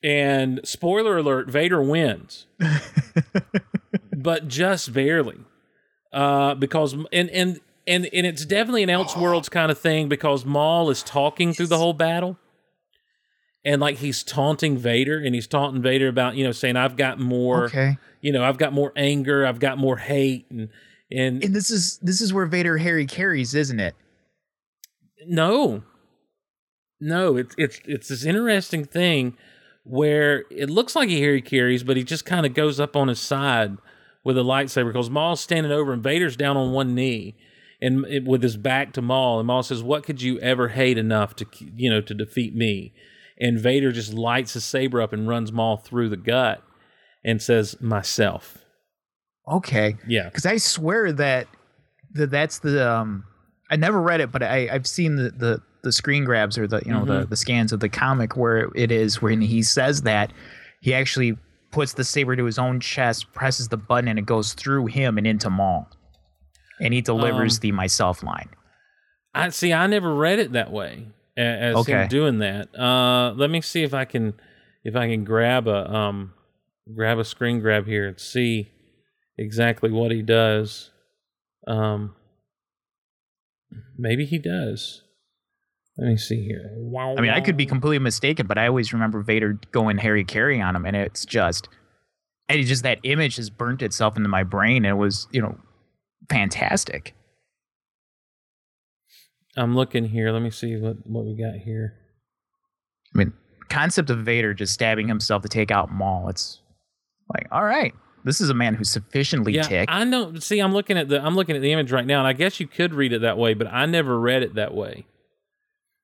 And 0.04 0.62
spoiler 0.64 1.18
alert: 1.18 1.50
Vader 1.50 1.82
wins, 1.82 2.46
but 4.16 4.48
just 4.48 4.94
barely, 4.94 5.40
uh, 6.14 6.54
because 6.56 6.94
and 7.12 7.30
and 7.32 7.60
and 7.88 8.08
and 8.14 8.26
it's 8.28 8.46
definitely 8.46 8.84
an 8.84 8.90
Elseworlds 8.90 9.50
kind 9.50 9.72
of 9.72 9.78
thing 9.80 10.08
because 10.08 10.46
Maul 10.46 10.90
is 10.90 11.02
talking 11.04 11.52
through 11.54 11.68
the 11.68 11.78
whole 11.80 11.94
battle 11.94 12.38
and 13.68 13.82
like 13.82 13.98
he's 13.98 14.24
taunting 14.24 14.78
Vader 14.78 15.18
and 15.20 15.36
he's 15.36 15.46
taunting 15.46 15.82
Vader 15.84 16.08
about 16.08 16.36
you 16.36 16.44
know 16.44 16.52
saying 16.54 16.76
I've 16.78 16.96
got 16.96 17.20
more 17.20 17.66
Okay. 17.66 17.98
you 18.22 18.32
know 18.32 18.44
I've 18.44 18.58
got 18.58 18.72
more 18.74 18.94
anger 18.96 19.46
I've 19.46 19.60
got 19.60 19.78
more 19.78 19.98
hate 19.98 20.46
and 20.50 20.70
and 21.12 21.44
And 21.44 21.54
this 21.56 21.70
is 21.70 22.00
this 22.02 22.22
is 22.22 22.34
where 22.34 22.46
Vader 22.48 22.78
Harry 22.78 23.06
carries, 23.06 23.54
isn't 23.54 23.80
it? 23.80 23.94
no 25.28 25.84
no 27.02 27.36
it's 27.38 27.54
it's 27.58 27.80
it's 27.86 28.08
this 28.08 28.24
interesting 28.26 28.86
thing 28.86 29.36
where 29.84 30.46
it 30.50 30.70
looks 30.70 30.96
like 30.96 31.10
he 31.10 31.20
Harry 31.22 31.42
carries 31.42 31.84
but 31.84 31.98
he 31.98 32.04
just 32.04 32.26
kind 32.26 32.46
of 32.46 32.54
goes 32.54 32.80
up 32.80 32.96
on 32.96 33.08
his 33.08 33.20
side 33.20 33.78
with 34.24 34.38
a 34.38 34.42
lightsaber 34.42 34.92
because 34.94 35.10
Maul's 35.10 35.42
standing 35.42 35.72
over 35.72 35.92
and 35.94 36.02
Vader's 36.04 36.36
down 36.38 36.58
on 36.58 36.72
one 36.72 36.96
knee 36.96 37.36
and 37.82 38.06
it, 38.08 38.24
with 38.26 38.42
his 38.42 38.58
back 38.58 38.92
to 38.94 39.04
Maul, 39.04 39.40
and 39.40 39.46
Maul 39.46 39.62
says, 39.62 39.84
"What 39.84 40.04
could 40.04 40.20
you 40.20 40.40
ever 40.40 40.70
hate 40.70 40.98
enough 40.98 41.36
to 41.36 41.46
you 41.76 41.92
know 41.92 42.02
to 42.02 42.14
defeat 42.16 42.56
me?" 42.56 42.92
And 43.40 43.60
Vader 43.60 43.92
just 43.92 44.14
lights 44.14 44.54
his 44.54 44.66
saber 44.66 45.02
up 45.02 45.14
and 45.14 45.28
runs 45.28 45.52
Maul 45.52 45.78
through 45.78 46.10
the 46.10 46.18
gut, 46.18 46.64
and 47.24 47.42
says, 47.42 47.80
"Myself." 47.80 48.58
Okay. 49.48 49.96
Yeah. 50.08 50.26
Because 50.26 50.46
I 50.46 50.58
swear 50.58 51.12
that, 51.14 51.48
that 52.14 52.32
that's 52.32 52.60
the 52.60 52.90
um 52.92 53.24
I 53.70 53.76
never 53.76 54.02
read 54.02 54.22
it, 54.22 54.32
but 54.32 54.44
I 54.44 54.70
I've 54.72 54.88
seen 54.88 55.16
the 55.16 55.30
the, 55.30 55.62
the 55.84 55.92
screen 55.92 56.26
grabs 56.26 56.58
or 56.58 56.68
the 56.68 56.82
you 56.86 56.92
know 56.92 57.06
the 57.06 57.26
the 57.26 57.36
scans 57.38 57.72
of 57.72 57.80
the 57.80 57.90
comic 57.90 58.36
where 58.36 58.70
it 58.76 58.92
is 58.92 59.22
when 59.22 59.42
he 59.42 59.62
says 59.64 60.02
that 60.02 60.34
he 60.82 60.94
actually 60.94 61.38
puts 61.72 61.94
the 61.94 62.04
saber 62.04 62.36
to 62.36 62.46
his 62.46 62.58
own 62.58 62.80
chest, 62.80 63.32
presses 63.34 63.68
the 63.68 63.78
button, 63.78 64.08
and 64.08 64.18
it 64.20 64.26
goes 64.26 64.54
through 64.54 64.88
him 64.88 65.18
and 65.18 65.28
into 65.28 65.50
Maul, 65.50 65.88
and 66.82 66.94
he 66.94 67.02
delivers 67.02 67.58
Um, 67.58 67.60
the 67.62 67.72
myself 67.74 68.24
line. 68.24 68.50
I 69.34 69.50
see. 69.50 69.72
I 69.74 69.86
never 69.88 70.14
read 70.16 70.40
it 70.40 70.54
that 70.54 70.72
way 70.72 71.08
as 71.38 71.76
Okay. 71.78 71.94
him 71.94 72.08
doing 72.08 72.40
that. 72.40 72.78
Uh, 72.78 73.34
let 73.36 73.50
me 73.50 73.62
see 73.62 73.84
if 73.84 73.94
I 73.94 74.06
can 74.06 74.34
if 74.84 74.96
I 74.96 75.08
can 75.08 75.24
grab 75.24 75.68
a 75.68 75.94
um 75.94 76.34
grab 76.96 77.20
a 77.20 77.24
screen 77.26 77.60
grab 77.60 77.86
here 77.86 78.08
and 78.08 78.20
see 78.20 78.70
exactly 79.38 79.92
what 79.92 80.12
he 80.12 80.22
does. 80.22 80.92
Um, 81.68 82.16
maybe 83.98 84.26
he 84.26 84.38
does. 84.38 85.04
Let 85.98 86.08
me 86.10 86.18
see 86.18 86.44
here. 86.46 86.70
Wow. 86.76 87.16
I 87.18 87.22
mean, 87.22 87.32
I 87.32 87.42
could 87.42 87.58
be 87.58 87.66
completely 87.66 88.00
mistaken, 88.00 88.46
but 88.46 88.58
I 88.58 88.68
always 88.68 88.94
remember 88.94 89.22
Vader 89.22 89.60
going 89.72 89.98
Harry 89.98 90.24
Carry 90.24 90.62
on 90.62 90.76
him, 90.76 90.86
and 90.86 90.96
it's 90.96 91.26
just, 91.26 91.68
and 92.48 92.60
it's 92.60 92.70
just 92.70 92.84
that 92.84 93.00
image 93.04 93.38
has 93.38 93.50
burnt 93.50 93.82
itself 93.82 94.16
into 94.16 94.30
my 94.30 94.44
brain, 94.44 94.86
and 94.86 94.92
it 94.92 94.98
was, 94.98 95.28
you 95.32 95.42
know, 95.42 95.58
fantastic. 96.30 97.16
I'm 99.58 99.76
looking 99.76 100.06
here. 100.06 100.32
Let 100.32 100.42
me 100.42 100.52
see 100.52 100.78
what 100.78 100.98
what 101.06 101.26
we 101.26 101.36
got 101.36 101.56
here. 101.56 101.96
I 103.14 103.18
mean, 103.18 103.34
concept 103.70 104.10
of 104.10 104.20
Vader 104.20 104.54
just 104.54 104.74
stabbing 104.74 105.08
himself 105.08 105.42
to 105.44 105.50
take 105.50 105.72
out 105.72 105.92
Maul. 105.92 106.30
It's 106.30 106.62
like, 107.34 107.48
all 107.52 107.64
right, 107.64 107.94
this 108.24 108.40
is 108.40 108.50
a 108.50 108.54
man 108.54 108.76
who's 108.76 108.90
sufficiently 108.90 109.54
Yeah, 109.54 109.64
ticked. 109.64 109.92
I 109.92 110.04
don't 110.04 110.42
See, 110.42 110.60
I'm 110.60 110.74
looking 110.74 110.98
at 110.98 111.10
the 111.10 111.24
I'm 111.26 111.36
looking 111.36 111.56
at 111.56 111.62
the 111.62 111.72
image 111.72 111.92
right 111.92 112.06
now, 112.06 112.20
and 112.20 112.28
I 112.28 112.34
guess 112.34 112.60
you 112.60 112.68
could 112.68 112.94
read 112.94 113.14
it 113.14 113.22
that 113.22 113.38
way, 113.38 113.54
but 113.54 113.68
I 113.68 113.86
never 113.86 114.20
read 114.20 114.44
it 114.44 114.56
that 114.56 114.74
way. 114.74 115.06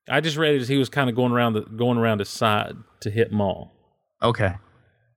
I 0.08 0.20
just 0.20 0.36
read 0.36 0.54
it 0.54 0.60
as 0.60 0.68
he 0.68 0.76
was 0.76 0.88
kind 0.88 1.08
of 1.08 1.16
going 1.16 1.32
around 1.32 1.54
the 1.54 1.62
going 1.62 1.96
around 1.96 2.18
his 2.18 2.28
side 2.28 2.74
to 3.00 3.10
hit 3.10 3.32
Maul, 3.32 3.72
okay, 4.22 4.54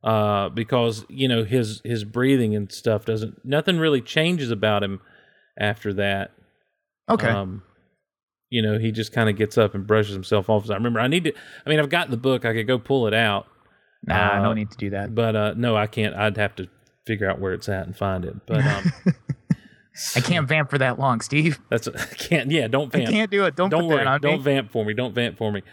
uh, 0.04 0.50
because 0.50 1.06
you 1.10 1.28
know 1.28 1.44
his 1.44 1.82
his 1.84 2.04
breathing 2.04 2.56
and 2.56 2.72
stuff 2.72 3.04
doesn't 3.04 3.44
nothing 3.44 3.80
really 3.80 4.02
changes 4.02 4.52
about 4.52 4.84
him 4.84 5.02
after 5.60 5.92
that. 5.94 6.32
okay. 7.10 7.28
Um, 7.30 7.64
you 8.50 8.62
know, 8.62 8.78
he 8.78 8.92
just 8.92 9.12
kind 9.12 9.30
of 9.30 9.36
gets 9.36 9.58
up 9.58 9.76
and 9.76 9.86
brushes 9.86 10.14
himself 10.14 10.50
off. 10.50 10.70
I 10.70 10.76
remember 10.76 11.00
I 11.00 11.08
need 11.08 11.26
to. 11.26 11.34
I 11.66 11.70
mean, 11.70 11.80
I've 11.80 11.90
got 11.90 12.10
the 12.10 12.18
book. 12.18 12.46
I 12.46 12.54
could 12.54 12.68
go 12.68 12.80
pull 12.80 13.08
it 13.08 13.14
out, 13.14 13.48
nah, 14.06 14.40
uh, 14.40 14.42
no 14.44 14.54
need 14.54 14.72
to 14.72 14.78
do 14.78 14.90
that. 14.92 15.14
but 15.14 15.36
uh, 15.36 15.54
no, 15.56 15.76
I 15.76 15.88
can't. 15.88 16.16
I'd 16.16 16.38
have 16.38 16.56
to 16.58 16.68
figure 17.06 17.30
out 17.30 17.40
where 17.40 17.54
it's 17.54 17.70
at 17.70 17.86
and 17.86 17.96
find 17.96 18.26
it. 18.26 18.36
But 18.46 18.66
um, 18.66 18.92
I 20.16 20.22
can't 20.22 20.48
vamp 20.48 20.70
for 20.70 20.78
that 20.78 21.00
long, 21.00 21.22
Steve. 21.22 21.60
That's 21.70 21.88
I 21.88 22.06
can't. 22.16 22.52
Yeah, 22.52 22.68
don't 22.68 22.94
I 22.96 23.00
vamp. 23.00 23.12
can't 23.12 23.32
do 23.32 23.46
it. 23.46 23.56
Don't, 23.56 23.70
don't 23.70 23.88
worry. 23.88 24.04
Don't 24.20 24.38
me. 24.38 24.44
vamp 24.44 24.72
for 24.72 24.86
me. 24.86 24.94
Don't 24.94 25.14
vamp 25.14 25.38
for 25.38 25.52
me. 25.52 25.64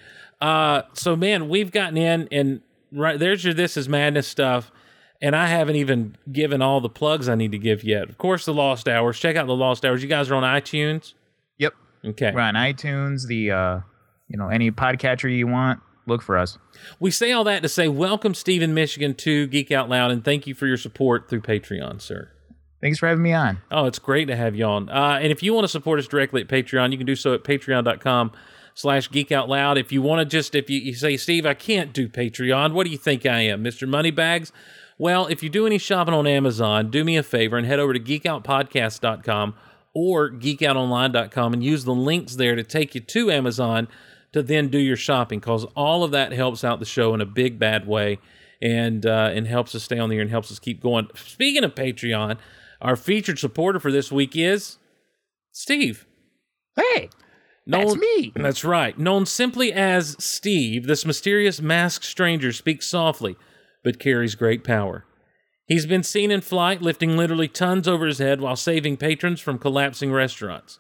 Uh, 0.41 0.83
so 0.95 1.17
man, 1.17 1.49
we've 1.49 1.71
gotten 1.71 1.97
in 1.97 2.29
and 2.33 2.61
right 2.93 3.19
there's 3.19 3.45
your 3.45 3.55
this 3.55 3.77
is 3.77 3.89
madness 3.89 4.27
stuff, 4.27 4.71
and 5.23 5.37
I 5.37 5.47
haven't 5.47 5.77
even 5.77 6.17
given 6.33 6.61
all 6.63 6.81
the 6.81 6.89
plugs 6.89 7.29
I 7.29 7.35
need 7.35 7.53
to 7.53 7.59
give 7.59 7.85
yet. 7.85 8.09
Of 8.09 8.19
course, 8.19 8.45
the 8.45 8.55
Lost 8.55 8.89
Hours. 8.89 9.19
Check 9.19 9.37
out 9.37 9.47
the 9.47 9.55
Lost 9.55 9.85
Hours. 9.85 10.03
You 10.03 10.09
guys 10.09 10.31
are 10.31 10.35
on 10.35 10.43
iTunes. 10.43 11.15
Okay. 12.05 12.33
we're 12.35 12.40
on 12.40 12.55
iTunes. 12.55 13.27
The 13.27 13.51
uh, 13.51 13.81
you 14.29 14.37
know, 14.37 14.49
any 14.49 14.71
podcatcher 14.71 15.35
you 15.35 15.47
want, 15.47 15.81
look 16.07 16.23
for 16.23 16.37
us. 16.37 16.59
We 16.99 17.11
say 17.11 17.33
all 17.33 17.45
that 17.45 17.62
to 17.62 17.69
say 17.69 17.88
welcome, 17.88 18.35
Stephen 18.35 18.75
Michigan, 18.75 19.14
to 19.17 19.47
Geek 19.47 19.71
Out 19.71 19.88
Loud, 19.88 20.11
and 20.11 20.25
thank 20.25 20.47
you 20.47 20.55
for 20.55 20.67
your 20.67 20.77
support 20.77 21.29
through 21.29 21.43
Patreon, 21.43 22.01
sir. 22.01 22.31
Thanks 22.81 22.99
for 22.99 23.09
having 23.09 23.23
me 23.23 23.33
on. 23.33 23.59
Oh, 23.71 23.87
it's 23.87 23.99
great 23.99 24.27
to 24.27 24.37
have 24.37 24.55
you 24.55 24.64
on. 24.67 24.90
Uh, 24.90 25.19
and 25.23 25.33
if 25.33 25.43
you 25.43 25.55
want 25.55 25.64
to 25.64 25.69
support 25.69 25.99
us 25.99 26.07
directly 26.07 26.43
at 26.43 26.49
Patreon, 26.49 26.93
you 26.93 26.99
can 26.99 27.07
do 27.07 27.17
so 27.17 27.33
at 27.33 27.43
patreon.com 27.43 28.33
slash 28.75 29.11
geek 29.11 29.33
out 29.33 29.49
loud. 29.49 29.79
If 29.79 29.90
you 29.90 30.03
want 30.03 30.21
to 30.21 30.27
just, 30.27 30.55
if 30.55 30.69
you, 30.69 30.81
you 30.81 30.95
say, 30.95 31.17
Steve, 31.17 31.47
I 31.47 31.55
can't 31.55 31.95
do 31.95 32.09
Patreon, 32.09 32.75
what 32.75 32.85
do 32.85 32.90
you 32.90 32.99
think 32.99 33.25
I 33.25 33.40
am, 33.40 33.64
Mr. 33.64 33.88
Moneybags? 33.88 34.53
Well, 34.99 35.27
if 35.29 35.43
you 35.43 35.49
do 35.49 35.67
any 35.67 35.79
shopping 35.79 36.12
on 36.12 36.27
Amazon, 36.27 36.90
do 36.90 37.05
me 37.05 37.17
a 37.17 37.23
favor 37.23 37.57
and 37.57 37.67
head 37.67 37.79
over 37.79 37.95
to 37.95 38.01
geekoutpodcast.com 38.01 39.55
or 39.94 40.30
geekoutonline.com 40.30 41.52
and 41.52 41.62
use 41.64 41.85
the 41.85 41.94
links 41.94 42.37
there 42.37 42.57
to 42.57 42.62
take 42.62 42.94
you 42.94 43.00
to 43.00 43.30
Amazon 43.30 43.88
to 44.33 44.42
then 44.42 44.68
do 44.68 44.78
your 44.78 44.96
shopping 44.96 45.38
because 45.38 45.64
all 45.76 46.02
of 46.02 46.11
that 46.11 46.33
helps 46.33 46.64
out 46.64 46.80
the 46.80 46.85
show 46.85 47.14
in 47.14 47.20
a 47.20 47.26
big 47.26 47.59
bad 47.59 47.87
way 47.87 48.18
and 48.61 49.07
uh, 49.07 49.30
and 49.33 49.46
helps 49.46 49.74
us 49.74 49.85
stay 49.85 49.98
on 49.98 50.09
the 50.09 50.16
air 50.16 50.22
and 50.22 50.30
helps 50.30 50.50
us 50.50 50.59
keep 50.59 50.83
going. 50.83 51.07
Speaking 51.14 51.62
of 51.64 51.74
Patreon, 51.74 52.38
our 52.80 52.96
featured 52.96 53.38
supporter 53.38 53.78
for 53.78 53.92
this 53.92 54.11
week 54.11 54.37
is 54.37 54.78
Steve. 55.52 56.07
Hey, 56.74 57.11
that's 57.66 57.94
Known- 57.94 58.00
me. 58.00 58.33
That's 58.35 58.64
right. 58.64 58.98
Known 58.98 59.26
simply 59.26 59.72
as 59.72 60.16
Steve, 60.18 60.87
this 60.87 61.07
mysterious 61.07 61.61
masked 61.61 62.04
stranger 62.04 62.52
speaks 62.52 62.87
softly 62.87 63.37
but 63.85 64.00
carries 64.00 64.35
great 64.35 64.64
power. 64.64 65.04
He's 65.66 65.87
been 65.87 66.03
seen 66.03 66.31
in 66.31 66.40
flight 66.42 66.83
lifting 66.83 67.16
literally 67.16 67.48
tons 67.48 67.88
over 67.88 68.07
his 68.07 68.18
head 68.18 68.40
while 68.40 68.57
saving 68.57 68.96
patrons 68.98 69.40
from 69.40 69.59
collapsing 69.59 70.12
restaurants. 70.12 70.79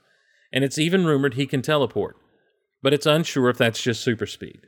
And 0.52 0.62
it's 0.62 0.78
even 0.78 1.04
rumored 1.06 1.34
he 1.34 1.46
can 1.46 1.62
teleport. 1.62 2.16
But 2.82 2.92
it's 2.92 3.06
unsure 3.06 3.48
if 3.48 3.56
that's 3.56 3.80
just 3.82 4.02
super 4.02 4.26
speed. 4.26 4.66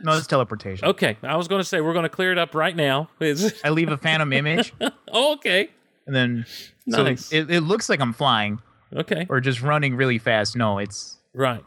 No, 0.00 0.16
it's 0.16 0.26
teleportation. 0.26 0.86
Okay, 0.88 1.18
I 1.22 1.36
was 1.36 1.48
going 1.48 1.60
to 1.60 1.64
say 1.68 1.80
we're 1.80 1.92
going 1.92 2.04
to 2.04 2.08
clear 2.08 2.32
it 2.32 2.38
up 2.38 2.54
right 2.54 2.74
now. 2.74 3.10
I 3.20 3.68
leave 3.70 3.90
a 3.90 3.96
phantom 3.96 4.32
image, 4.32 4.72
oh, 5.12 5.32
okay. 5.34 5.68
and 6.06 6.14
then 6.16 6.46
Nice. 6.86 7.26
so 7.26 7.36
it, 7.36 7.50
it 7.50 7.60
looks 7.62 7.88
like 7.88 8.00
I'm 8.00 8.12
flying 8.12 8.60
Okay. 8.94 9.26
or 9.28 9.40
just 9.40 9.60
running 9.60 9.96
really 9.96 10.18
fast. 10.18 10.56
No, 10.56 10.78
it's 10.78 11.18
Right. 11.34 11.62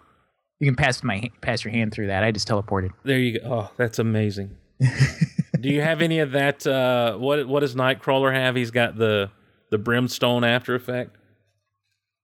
you 0.60 0.66
can 0.68 0.76
pass 0.76 1.04
my 1.04 1.30
pass 1.42 1.64
your 1.64 1.72
hand 1.74 1.94
through 1.94 2.08
that. 2.08 2.24
I 2.24 2.32
just 2.32 2.48
teleported. 2.48 2.92
There 3.04 3.20
you 3.20 3.40
go. 3.40 3.46
Oh, 3.54 3.72
that's 3.78 4.00
amazing. 4.00 4.56
Do 5.62 5.70
you 5.70 5.82
have 5.82 6.02
any 6.02 6.20
of 6.20 6.32
that? 6.32 6.66
Uh, 6.66 7.16
what 7.18 7.48
what 7.48 7.60
does 7.62 7.76
Nightcrawler 7.76 8.34
have? 8.34 8.56
He's 8.56 8.72
got 8.72 8.98
the 8.98 9.32
the 9.70 9.78
brimstone 9.78 10.44
after 10.44 10.76
effect. 10.76 11.16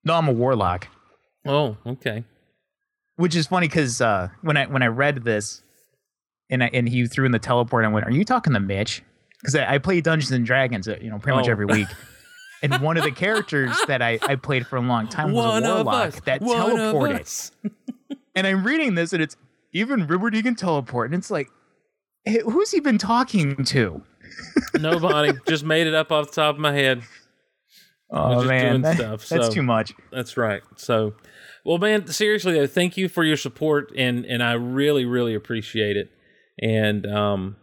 No, 0.03 0.13
I'm 0.15 0.27
a 0.27 0.31
warlock. 0.33 0.87
Oh, 1.45 1.77
okay. 1.85 2.23
which 3.15 3.35
is 3.35 3.47
funny 3.47 3.67
because 3.67 4.01
uh, 4.01 4.29
when 4.41 4.57
I 4.57 4.65
when 4.65 4.81
I 4.83 4.87
read 4.87 5.23
this, 5.23 5.61
and 6.49 6.63
I, 6.63 6.69
and 6.73 6.87
he 6.89 7.05
threw 7.07 7.25
in 7.25 7.31
the 7.31 7.39
teleport, 7.39 7.85
I 7.85 7.87
went, 7.89 8.05
"Are 8.05 8.11
you 8.11 8.25
talking 8.25 8.53
to 8.53 8.59
Mitch?" 8.59 9.01
Because 9.39 9.55
I, 9.55 9.75
I 9.75 9.77
play 9.77 10.01
Dungeons 10.01 10.31
and 10.31 10.45
Dragons, 10.45 10.87
uh, 10.87 10.97
you 10.99 11.09
know, 11.09 11.19
pretty 11.19 11.37
much 11.37 11.47
Oh. 11.47 11.51
every 11.51 11.65
week. 11.65 11.87
and 12.63 12.75
one 12.81 12.97
of 12.97 13.03
the 13.03 13.11
characters 13.11 13.77
that 13.87 14.01
I, 14.01 14.17
I 14.27 14.35
played 14.35 14.65
for 14.65 14.77
a 14.77 14.81
long 14.81 15.07
time 15.07 15.31
was 15.31 15.45
One 15.45 15.63
a 15.63 15.75
warlock 15.75 16.25
that 16.25 16.41
One 16.41 16.57
teleported. 16.75 17.51
And 18.35 18.45
I'm 18.45 18.63
reading 18.63 18.93
this, 18.95 19.13
and 19.13 19.21
it's 19.23 19.35
even 19.73 20.05
can 20.07 20.55
teleport, 20.55 21.11
and 21.11 21.17
it's 21.19 21.31
like, 21.31 21.49
who's 22.27 22.71
he 22.71 22.79
been 22.79 22.97
talking 22.97 23.63
to? 23.65 24.01
Nobody. 24.79 25.33
Just 25.47 25.63
made 25.63 25.87
it 25.87 25.93
up 25.93 26.11
off 26.11 26.27
the 26.29 26.35
top 26.35 26.55
of 26.55 26.61
my 26.61 26.73
head. 26.73 27.01
Oh 28.09 28.35
just 28.35 28.47
man, 28.47 28.71
doing 28.71 28.81
that- 28.83 28.95
stuff, 28.95 29.27
that's 29.29 29.47
so- 29.47 29.51
too 29.53 29.63
much. 29.63 29.91
That's 30.11 30.37
right. 30.37 30.61
So, 30.77 31.15
well, 31.65 31.77
man, 31.77 32.07
seriously 32.07 32.53
though, 32.53 32.65
thank 32.67 32.95
you 32.95 33.09
for 33.09 33.23
your 33.23 33.35
support, 33.35 33.91
and 33.97 34.25
and 34.25 34.41
I 34.41 34.53
really 34.53 35.03
really 35.03 35.35
appreciate 35.35 35.97
it. 35.97 36.09
And 36.61 37.05
um, 37.05 37.57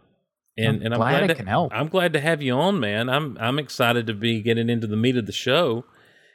and 0.55 0.67
I'm 0.77 0.81
and 0.83 0.93
I'm 0.93 0.99
glad 0.99 1.09
glad, 1.11 1.23
I 1.23 1.27
to, 1.27 1.35
can 1.35 1.47
help. 1.47 1.71
I'm 1.73 1.87
glad 1.87 2.13
to 2.13 2.19
have 2.19 2.43
you 2.43 2.53
on, 2.53 2.79
man. 2.79 3.09
I'm 3.09 3.37
I'm 3.39 3.57
excited 3.57 4.05
to 4.07 4.13
be 4.13 4.41
getting 4.41 4.69
into 4.69 4.85
the 4.85 4.95
meat 4.97 5.17
of 5.17 5.25
the 5.25 5.31
show. 5.31 5.85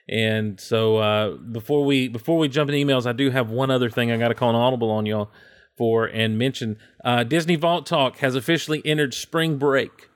And 0.08 0.58
so 0.58 0.96
uh, 0.96 1.36
before 1.36 1.84
we 1.84 2.08
before 2.08 2.36
we 2.38 2.48
jump 2.48 2.68
into 2.68 2.84
emails, 2.84 3.06
I 3.06 3.12
do 3.12 3.30
have 3.30 3.50
one 3.50 3.70
other 3.70 3.88
thing 3.90 4.10
I 4.10 4.16
got 4.16 4.28
to 4.28 4.34
call 4.34 4.50
an 4.50 4.56
audible 4.56 4.90
on 4.90 5.06
y'all 5.06 5.30
for 5.80 6.04
and 6.04 6.36
mention. 6.36 6.76
Uh, 7.02 7.24
Disney 7.24 7.56
Vault 7.56 7.86
Talk 7.86 8.18
has 8.18 8.34
officially 8.34 8.82
entered 8.84 9.14
spring 9.14 9.56
break. 9.56 10.10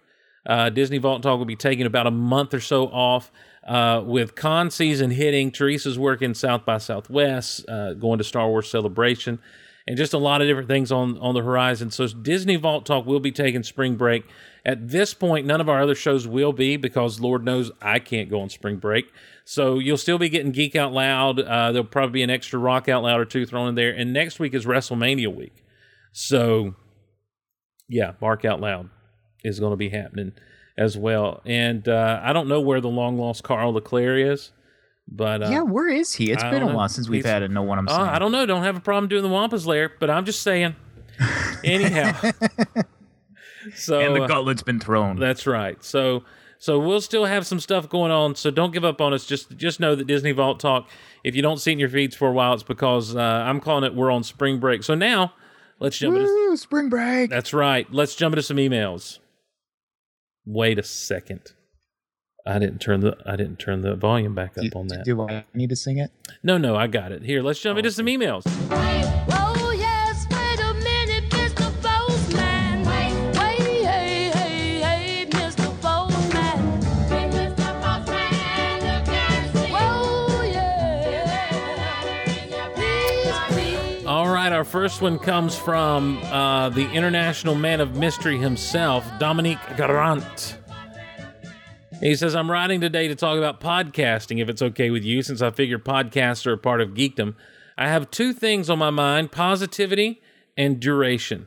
Uh, 0.44 0.68
Disney 0.68 0.98
Vault 0.98 1.22
Talk 1.22 1.38
will 1.38 1.46
be 1.46 1.57
taking 1.57 1.87
about 1.87 2.07
a 2.07 2.11
month 2.11 2.53
or 2.53 2.61
so 2.61 2.88
off 2.88 3.33
uh, 3.66 4.03
with 4.05 4.35
con 4.35 4.70
season 4.70 5.11
hitting. 5.11 5.50
Teresa's 5.50 5.98
working 5.98 6.35
South 6.35 6.66
by 6.66 6.77
Southwest, 6.77 7.66
uh, 7.66 7.94
going 7.94 8.18
to 8.18 8.24
Star 8.24 8.46
Wars 8.46 8.70
Celebration, 8.70 9.38
and 9.88 9.96
just 9.96 10.12
a 10.12 10.18
lot 10.18 10.42
of 10.42 10.48
different 10.48 10.68
things 10.68 10.92
on 10.92 11.16
on 11.16 11.33
the 11.33 11.40
horizon. 11.40 11.90
So 11.90 12.09
Disney 12.09 12.57
Vault 12.57 12.85
Talk 12.85 13.07
will 13.07 13.18
be 13.18 13.33
taking 13.33 13.62
spring 13.62 13.96
break. 13.96 14.27
At 14.66 14.88
this 14.88 15.12
point, 15.12 15.46
none 15.46 15.61
of 15.61 15.68
our 15.68 15.83
other 15.83 15.94
shows 15.94 16.27
will 16.27 16.53
be 16.53 16.77
because 16.77 17.20
Lord 17.20 17.44
knows 17.44 17.70
I 17.83 17.98
can't 17.98 18.31
go 18.31 18.40
on 18.40 18.48
spring 18.48 18.77
break. 18.79 19.05
So 19.44 19.79
you'll 19.79 19.98
still 19.98 20.16
be 20.16 20.31
getting 20.31 20.53
Geek 20.53 20.74
Out 20.74 20.92
Loud. 20.92 21.38
Uh, 21.38 21.70
there'll 21.72 21.87
probably 21.87 22.12
be 22.12 22.22
an 22.22 22.31
extra 22.31 22.59
Rock 22.59 22.88
Out 22.88 23.03
Loud 23.03 23.20
or 23.20 23.27
two 23.27 23.44
thrown 23.44 23.68
in 23.68 23.74
there. 23.74 23.90
And 23.90 24.12
next 24.14 24.38
week 24.38 24.55
is 24.55 24.64
WrestleMania 24.64 25.35
week. 25.35 25.62
So 26.12 26.74
yeah, 27.88 28.12
Bark 28.12 28.44
Out 28.44 28.61
Loud 28.61 28.88
is 29.42 29.61
going 29.61 29.72
to 29.72 29.77
be 29.77 29.90
happening 29.90 30.33
as 30.79 30.96
well. 30.96 31.42
And 31.44 31.87
uh, 31.87 32.20
I 32.22 32.33
don't 32.33 32.48
know 32.48 32.61
where 32.61 32.81
the 32.81 32.88
long 32.88 33.18
lost 33.18 33.42
Carl 33.42 33.74
Leclerc 33.74 34.33
is, 34.33 34.53
But 35.07 35.42
uh, 35.42 35.50
yeah, 35.50 35.62
where 35.62 35.88
is 35.88 36.14
he? 36.14 36.33
It's 36.33 36.42
I 36.42 36.50
been 36.50 36.62
a 36.62 36.74
while 36.74 36.88
since 36.88 37.09
we've 37.09 37.24
had 37.24 37.42
a 37.42 37.48
know 37.48 37.62
what 37.62 37.79
I'm 37.79 37.88
uh, 37.88 37.94
saying. 37.94 38.09
I 38.09 38.18
don't 38.18 38.33
know. 38.33 38.46
Don't 38.46 38.62
have 38.62 38.77
a 38.77 38.81
problem 38.81 39.09
doing 39.09 39.22
the 39.22 39.29
Wampus 39.29 39.66
lair, 39.66 39.92
but 40.00 40.11
I'm 40.11 40.24
just 40.24 40.42
saying. 40.42 40.74
Anyhow, 41.64 42.18
so 43.74 44.00
and 44.00 44.16
the 44.16 44.22
uh, 44.22 44.27
gauntlet's 44.27 44.62
been 44.62 44.81
thrown. 44.81 45.18
That's 45.18 45.46
right. 45.46 45.83
So 45.83 46.24
so 46.59 46.79
we'll 46.79 47.00
still 47.00 47.27
have 47.27 47.46
some 47.46 47.61
stuff 47.61 47.88
going 47.88 48.11
on. 48.11 48.37
So 48.37 48.50
don't 48.50 48.72
give 48.72 48.85
up 48.85 49.00
on 49.00 49.12
us. 49.12 49.27
Just 49.27 49.57
just 49.57 49.81
know 49.81 49.94
that 49.94 50.07
Disney 50.07 50.33
Vault 50.33 50.61
Talk. 50.61 50.88
If 51.22 51.37
you 51.37 51.42
don't 51.42 51.59
see 51.59 51.70
it 51.70 51.74
in 51.74 51.79
your 51.79 51.88
feeds 51.88 52.16
for 52.16 52.29
a 52.29 52.33
while, 52.33 52.55
it's 52.55 52.62
because 52.62 53.14
uh, 53.14 53.20
I'm 53.20 53.61
calling 53.61 53.85
it 53.85 53.94
we're 53.94 54.11
on 54.11 54.22
spring 54.22 54.61
break. 54.61 54.83
So 54.83 54.94
now 54.94 55.35
let's 55.79 55.98
jump 55.98 56.16
into 56.16 56.57
spring 56.57 56.88
break. 56.88 57.31
that's 57.31 57.53
right. 57.53 57.87
Let's 57.92 58.14
jump 58.14 58.33
into 58.33 58.42
some 58.42 58.57
emails. 58.57 59.18
Wait 60.46 60.79
a 60.79 60.83
second. 60.83 61.53
I 62.46 62.59
didn't 62.59 62.81
turn 62.81 63.00
the 63.00 63.16
I 63.27 63.37
didn't 63.37 63.59
turn 63.59 63.81
the 63.81 63.94
volume 63.94 64.35
back 64.35 64.59
up 64.59 64.64
do, 64.64 64.70
on 64.79 64.88
that. 64.88 65.05
do 65.05 65.20
I 65.22 65.44
need 65.55 65.70
to 65.70 65.77
sing 65.77 65.98
it? 65.98 66.11
No, 66.42 66.59
no, 66.59 66.77
I 66.77 66.87
got 66.87 67.12
it. 67.12 67.22
Here, 67.22 67.42
let's 67.42 67.61
jump 67.61 67.79
into 67.79 67.90
some 67.90 68.07
emails. 68.07 68.44
First 84.75 85.01
one 85.01 85.21
comes 85.21 85.57
from 85.57 86.19
uh, 86.25 86.69
the 86.69 86.91
international 86.91 87.55
man 87.55 87.81
of 87.81 87.95
mystery 87.95 88.37
himself, 88.37 89.09
Dominique 89.21 89.61
Garant. 89.77 90.57
He 92.01 92.17
says, 92.17 92.35
I'm 92.35 92.51
writing 92.51 92.81
today 92.81 93.07
to 93.07 93.15
talk 93.15 93.39
about 93.39 93.61
podcasting, 93.61 94.43
if 94.43 94.49
it's 94.49 94.63
okay 94.63 94.91
with 94.91 95.05
you, 95.05 95.23
since 95.23 95.41
I 95.41 95.53
figure 95.53 95.79
podcasts 95.79 96.45
are 96.45 96.55
a 96.55 96.59
part 96.59 96.81
of 96.81 96.89
geekdom. 96.89 97.37
I 97.79 97.87
have 97.87 98.11
two 98.11 98.33
things 98.33 98.69
on 98.69 98.81
my 98.81 98.91
mind 98.91 99.31
positivity 99.31 100.21
and 100.57 100.81
duration. 100.81 101.47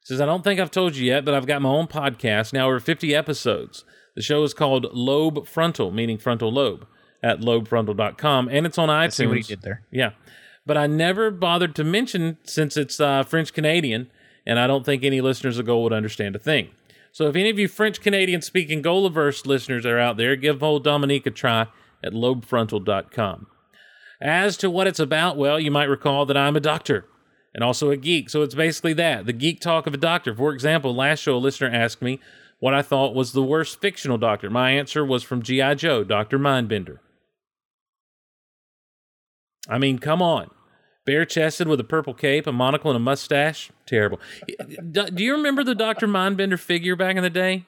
He 0.00 0.06
says, 0.06 0.22
I 0.22 0.24
don't 0.24 0.42
think 0.42 0.58
I've 0.58 0.70
told 0.70 0.96
you 0.96 1.04
yet, 1.04 1.26
but 1.26 1.34
I've 1.34 1.46
got 1.46 1.60
my 1.60 1.68
own 1.68 1.88
podcast, 1.88 2.54
now 2.54 2.68
over 2.68 2.80
50 2.80 3.14
episodes. 3.14 3.84
The 4.16 4.22
show 4.22 4.44
is 4.44 4.54
called 4.54 4.86
Lobe 4.94 5.46
Frontal, 5.46 5.90
meaning 5.90 6.16
frontal 6.16 6.50
lobe, 6.50 6.86
at 7.22 7.40
lobefrontal.com, 7.40 8.48
and 8.50 8.64
it's 8.64 8.78
on 8.78 8.88
iTunes. 8.88 9.12
See 9.12 9.26
what 9.26 9.36
he 9.36 9.42
did 9.42 9.60
there. 9.60 9.82
Yeah. 9.90 10.12
But 10.64 10.76
I 10.76 10.86
never 10.86 11.30
bothered 11.30 11.74
to 11.76 11.84
mention 11.84 12.38
since 12.44 12.76
it's 12.76 13.00
uh, 13.00 13.24
French 13.24 13.52
Canadian, 13.52 14.10
and 14.46 14.58
I 14.58 14.66
don't 14.66 14.84
think 14.84 15.02
any 15.02 15.20
listeners 15.20 15.58
of 15.58 15.66
Goal 15.66 15.82
would 15.84 15.92
understand 15.92 16.36
a 16.36 16.38
thing. 16.38 16.70
So 17.10 17.28
if 17.28 17.36
any 17.36 17.50
of 17.50 17.58
you 17.58 17.68
French 17.68 18.00
Canadian 18.00 18.42
speaking 18.42 18.82
Golaverse 18.82 19.44
listeners 19.44 19.84
are 19.84 19.98
out 19.98 20.16
there, 20.16 20.34
give 20.36 20.62
old 20.62 20.84
Dominique 20.84 21.26
a 21.26 21.30
try 21.30 21.66
at 22.02 22.12
lobefrontal.com. 22.12 23.46
As 24.20 24.56
to 24.58 24.70
what 24.70 24.86
it's 24.86 25.00
about, 25.00 25.36
well, 25.36 25.58
you 25.58 25.70
might 25.70 25.88
recall 25.88 26.24
that 26.26 26.36
I'm 26.36 26.56
a 26.56 26.60
doctor 26.60 27.06
and 27.54 27.62
also 27.62 27.90
a 27.90 27.96
geek. 27.96 28.30
So 28.30 28.42
it's 28.42 28.54
basically 28.54 28.94
that 28.94 29.26
the 29.26 29.32
geek 29.32 29.60
talk 29.60 29.86
of 29.86 29.94
a 29.94 29.98
doctor. 29.98 30.34
For 30.34 30.52
example, 30.52 30.94
last 30.94 31.20
show, 31.20 31.36
a 31.36 31.38
listener 31.38 31.70
asked 31.70 32.00
me 32.00 32.20
what 32.60 32.72
I 32.72 32.82
thought 32.82 33.14
was 33.14 33.32
the 33.32 33.42
worst 33.42 33.80
fictional 33.80 34.18
doctor. 34.18 34.48
My 34.48 34.70
answer 34.70 35.04
was 35.04 35.22
from 35.22 35.42
G.I. 35.42 35.74
Joe, 35.74 36.04
Dr. 36.04 36.38
Mindbender. 36.38 36.98
I 39.68 39.78
mean, 39.78 39.98
come 39.98 40.20
on. 40.22 40.50
Bare 41.04 41.24
chested 41.24 41.66
with 41.66 41.80
a 41.80 41.84
purple 41.84 42.14
cape, 42.14 42.46
a 42.46 42.52
monocle, 42.52 42.90
and 42.90 42.96
a 42.96 43.00
mustache. 43.00 43.70
Terrible. 43.86 44.20
Do 44.92 45.24
you 45.24 45.32
remember 45.32 45.64
the 45.64 45.74
Dr. 45.74 46.06
Mindbender 46.06 46.58
figure 46.58 46.94
back 46.94 47.16
in 47.16 47.22
the 47.22 47.30
day? 47.30 47.66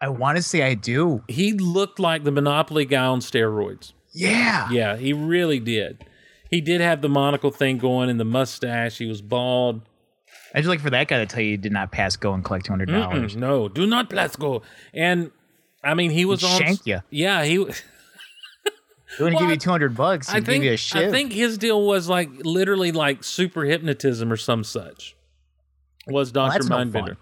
I 0.00 0.08
want 0.08 0.36
to 0.36 0.42
say 0.42 0.62
I 0.62 0.74
do. 0.74 1.22
He 1.28 1.52
looked 1.52 1.98
like 1.98 2.24
the 2.24 2.30
Monopoly 2.30 2.84
guy 2.86 3.04
on 3.04 3.20
steroids. 3.20 3.92
Yeah. 4.12 4.70
Yeah, 4.70 4.96
he 4.96 5.12
really 5.12 5.58
did. 5.60 6.04
He 6.50 6.60
did 6.62 6.80
have 6.80 7.02
the 7.02 7.08
monocle 7.10 7.50
thing 7.50 7.76
going 7.78 8.08
and 8.08 8.18
the 8.18 8.24
mustache. 8.24 8.96
He 8.98 9.06
was 9.06 9.20
bald. 9.20 9.82
I'd 10.54 10.60
just 10.60 10.68
like 10.68 10.80
for 10.80 10.88
that 10.90 11.08
guy 11.08 11.18
to 11.18 11.26
tell 11.26 11.42
you 11.42 11.50
he 11.50 11.56
did 11.58 11.72
not 11.72 11.92
pass 11.92 12.16
go 12.16 12.32
and 12.32 12.42
collect 12.42 12.64
two 12.64 12.72
hundred 12.72 12.88
dollars. 12.88 13.36
No, 13.36 13.68
do 13.68 13.86
not 13.86 14.10
let's 14.14 14.34
go. 14.36 14.62
And 14.94 15.30
I 15.84 15.92
mean, 15.92 16.10
he 16.10 16.24
was 16.24 16.40
He'd 16.40 16.46
on. 16.46 16.58
shank 16.58 16.86
you. 16.86 17.00
Yeah, 17.10 17.44
he. 17.44 17.66
He 19.16 19.22
wouldn't 19.22 19.40
Well, 19.40 19.48
give 19.48 19.54
you 19.54 19.58
two 19.58 19.70
hundred 19.70 19.96
bucks. 19.96 20.28
I 20.28 20.40
think 20.40 20.64
give 20.64 20.78
you 20.94 21.00
a 21.00 21.06
I 21.06 21.10
think 21.10 21.32
his 21.32 21.56
deal 21.58 21.82
was 21.86 22.08
like 22.08 22.30
literally 22.44 22.92
like 22.92 23.24
super 23.24 23.64
hypnotism 23.64 24.30
or 24.32 24.36
some 24.36 24.64
such. 24.64 25.16
Was 26.06 26.32
Doctor 26.32 26.68
no 26.68 26.76
Mindbender? 26.76 26.92
fun. 26.92 27.16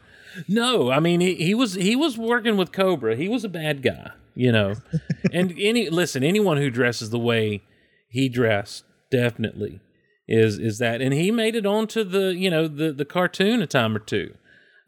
No, 0.48 0.90
I 0.90 1.00
mean 1.00 1.20
he, 1.20 1.34
he 1.34 1.54
was 1.54 1.74
he 1.74 1.96
was 1.96 2.18
working 2.18 2.56
with 2.56 2.72
Cobra. 2.72 3.16
He 3.16 3.28
was 3.28 3.44
a 3.44 3.48
bad 3.48 3.82
guy, 3.82 4.10
you 4.34 4.52
know. 4.52 4.74
and 5.32 5.54
any 5.58 5.88
listen, 5.88 6.22
anyone 6.22 6.56
who 6.58 6.70
dresses 6.70 7.10
the 7.10 7.18
way 7.18 7.62
he 8.08 8.28
dressed 8.28 8.84
definitely 9.10 9.80
is 10.28 10.58
is 10.58 10.78
that, 10.78 11.00
and 11.00 11.14
he 11.14 11.30
made 11.30 11.54
it 11.54 11.66
onto 11.66 12.02
the 12.04 12.34
you 12.34 12.50
know 12.50 12.66
the 12.68 12.92
the 12.92 13.04
cartoon 13.04 13.62
a 13.62 13.66
time 13.66 13.94
or 13.96 14.00
two. 14.00 14.34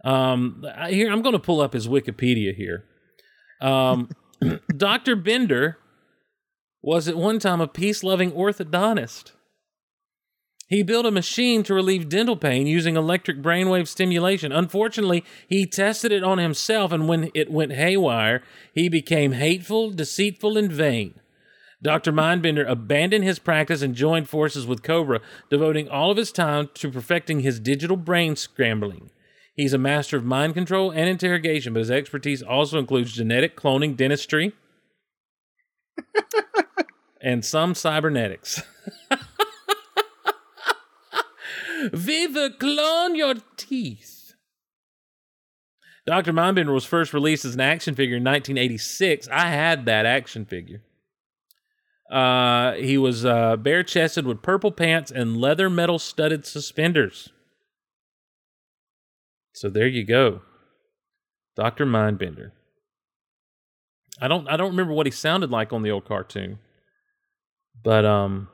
Um, 0.04 0.64
I, 0.76 0.90
here 0.90 1.10
I'm 1.10 1.22
going 1.22 1.32
to 1.32 1.38
pull 1.40 1.60
up 1.60 1.72
his 1.72 1.88
Wikipedia 1.88 2.54
here. 2.54 2.84
Um, 3.60 4.10
Doctor 4.76 5.16
Bender 5.16 5.78
was 6.82 7.08
at 7.08 7.16
one 7.16 7.38
time 7.38 7.60
a 7.60 7.68
peace 7.68 8.02
loving 8.02 8.32
orthodontist. 8.32 9.32
He 10.68 10.82
built 10.82 11.06
a 11.06 11.10
machine 11.10 11.62
to 11.62 11.74
relieve 11.74 12.10
dental 12.10 12.36
pain 12.36 12.66
using 12.66 12.94
electric 12.94 13.40
brainwave 13.40 13.88
stimulation. 13.88 14.52
Unfortunately, 14.52 15.24
he 15.48 15.64
tested 15.64 16.12
it 16.12 16.22
on 16.22 16.36
himself, 16.36 16.92
and 16.92 17.08
when 17.08 17.30
it 17.34 17.50
went 17.50 17.72
haywire, 17.72 18.42
he 18.74 18.90
became 18.90 19.32
hateful, 19.32 19.90
deceitful, 19.90 20.58
and 20.58 20.70
vain. 20.70 21.14
Dr. 21.80 22.12
Mindbender 22.12 22.68
abandoned 22.68 23.24
his 23.24 23.38
practice 23.38 23.80
and 23.80 23.94
joined 23.94 24.28
forces 24.28 24.66
with 24.66 24.82
Cobra, 24.82 25.20
devoting 25.48 25.88
all 25.88 26.10
of 26.10 26.18
his 26.18 26.32
time 26.32 26.68
to 26.74 26.90
perfecting 26.90 27.40
his 27.40 27.60
digital 27.60 27.96
brain 27.96 28.36
scrambling. 28.36 29.10
He's 29.54 29.72
a 29.72 29.78
master 29.78 30.18
of 30.18 30.24
mind 30.24 30.54
control 30.54 30.90
and 30.90 31.08
interrogation, 31.08 31.72
but 31.72 31.80
his 31.80 31.90
expertise 31.90 32.42
also 32.42 32.78
includes 32.78 33.12
genetic 33.12 33.56
cloning, 33.56 33.96
dentistry, 33.96 34.52
and 37.20 37.44
some 37.44 37.74
cybernetics. 37.74 38.62
Viva 41.92 42.50
clone 42.58 43.14
your 43.14 43.34
teeth. 43.56 44.34
Dr. 46.06 46.32
Mindbender 46.32 46.72
was 46.72 46.86
first 46.86 47.12
released 47.12 47.44
as 47.44 47.54
an 47.54 47.60
action 47.60 47.94
figure 47.94 48.16
in 48.16 48.24
1986. 48.24 49.28
I 49.28 49.48
had 49.48 49.84
that 49.84 50.06
action 50.06 50.46
figure. 50.46 50.82
Uh, 52.10 52.72
he 52.74 52.96
was 52.96 53.26
uh, 53.26 53.56
bare 53.56 53.82
chested 53.82 54.26
with 54.26 54.40
purple 54.40 54.72
pants 54.72 55.10
and 55.10 55.36
leather 55.36 55.68
metal 55.68 55.98
studded 55.98 56.46
suspenders. 56.46 57.30
So 59.52 59.68
there 59.68 59.86
you 59.86 60.04
go. 60.04 60.40
Dr. 61.56 61.84
Mindbender. 61.84 62.52
I 64.20 64.28
don't 64.28 64.48
I 64.48 64.56
don't 64.56 64.70
remember 64.70 64.92
what 64.92 65.06
he 65.06 65.12
sounded 65.12 65.50
like 65.50 65.72
on 65.72 65.82
the 65.82 65.90
old 65.90 66.04
cartoon. 66.06 66.58
But 67.82 68.04
um 68.04 68.48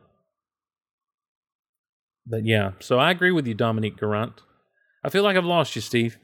but 2.27 2.45
yeah, 2.45 2.73
so 2.81 2.99
I 2.99 3.11
agree 3.11 3.31
with 3.33 3.47
you, 3.47 3.55
Dominique 3.55 3.97
Garant. 3.99 4.39
I 5.05 5.11
feel 5.11 5.23
like 5.23 5.37
I've 5.37 5.45
lost 5.45 5.77
you, 5.77 5.83
Steve. 5.83 6.19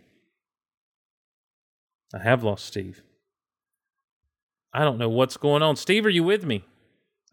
I 2.15 2.19
have 2.19 2.43
lost 2.43 2.65
Steve. 2.65 3.03
I 4.73 4.85
don't 4.85 4.99
know 4.99 5.09
what's 5.09 5.37
going 5.37 5.63
on. 5.63 5.77
Steve, 5.77 6.07
are 6.07 6.11
you 6.11 6.25
with 6.25 6.45
me? 6.45 6.65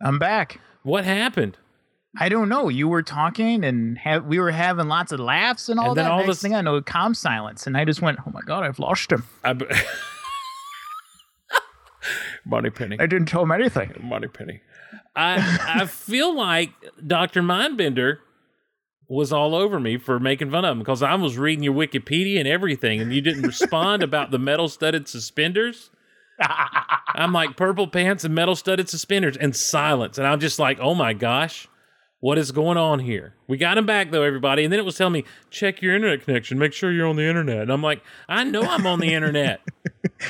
I'm 0.02 0.20
back. 0.20 0.60
What 0.84 1.06
happened? 1.06 1.58
I 2.20 2.30
don't 2.30 2.50
know. 2.50 2.68
You 2.70 2.88
were 2.88 3.04
talking 3.04 3.64
and 3.64 3.98
ha- 3.98 4.18
we 4.20 4.40
were 4.40 4.52
having 4.52 4.88
lots 4.88 5.12
of 5.12 5.20
laughs 5.20 5.70
and 5.70 5.80
all 5.80 5.88
that. 5.88 5.90
And 5.90 5.98
then 5.98 6.06
that. 6.06 6.12
all 6.12 6.18
Next 6.20 6.28
this- 6.30 6.42
thing 6.42 6.56
I 6.56 6.62
know, 6.62 6.82
calm 6.82 7.14
silence, 7.14 7.68
and 7.68 7.78
I 7.78 7.86
just 7.86 8.02
went, 8.02 8.20
"Oh 8.26 8.32
my 8.32 8.42
god, 8.42 8.64
I've 8.64 8.80
lost 8.80 9.12
him. 9.12 9.24
I 9.44 9.54
b- 9.54 9.66
Money 12.48 12.70
Penny. 12.70 12.98
I 13.00 13.06
didn't 13.06 13.28
tell 13.28 13.44
him 13.44 13.52
anything." 13.52 13.94
Money 14.02 14.28
Penny. 14.28 14.62
I 15.16 15.82
I 15.82 15.86
feel 15.86 16.36
like 16.36 16.72
Dr. 17.06 17.42
Mindbender 17.42 18.20
was 19.10 19.32
all 19.32 19.56
over 19.56 19.80
me 19.80 19.98
for 19.98 20.20
making 20.20 20.52
fun 20.52 20.66
of 20.66 20.72
him 20.74 20.80
because 20.80 21.02
I 21.02 21.16
was 21.16 21.38
reading 21.38 21.64
your 21.64 21.74
Wikipedia 21.74 22.40
and 22.40 22.48
everything, 22.48 23.00
and 23.00 23.14
you 23.14 23.22
didn't 23.22 23.44
respond 23.44 24.04
about 24.04 24.32
the 24.32 24.40
metal 24.40 24.68
studded 24.68 25.08
suspenders. 25.08 25.90
I'm 26.40 27.34
like 27.34 27.56
purple 27.58 27.88
pants 27.88 28.24
and 28.24 28.36
metal 28.36 28.56
studded 28.56 28.90
suspenders 28.90 29.38
and 29.38 29.56
silence, 29.56 30.18
and 30.18 30.28
I'm 30.28 30.40
just 30.40 30.60
like, 30.60 30.78
oh 30.80 30.94
my 30.94 31.14
gosh, 31.14 31.68
what 32.20 32.38
is 32.38 32.52
going 32.52 32.78
on 32.78 33.00
here? 33.00 33.36
We 33.48 33.58
got 33.58 33.78
him 33.78 33.86
back 33.86 34.12
though, 34.12 34.24
everybody, 34.24 34.64
and 34.64 34.72
then 34.72 34.80
it 34.80 34.86
was 34.86 34.98
telling 34.98 35.14
me 35.14 35.24
check 35.50 35.82
your 35.82 35.96
internet 35.96 36.24
connection, 36.24 36.58
make 36.58 36.74
sure 36.74 36.92
you're 36.92 37.08
on 37.08 37.16
the 37.16 37.28
internet, 37.28 37.60
and 37.60 37.72
I'm 37.72 37.84
like, 37.84 38.02
I 38.28 38.44
know 38.44 38.62
I'm 38.62 38.88
on 38.88 39.00
the 39.00 39.14
internet. 39.14 39.62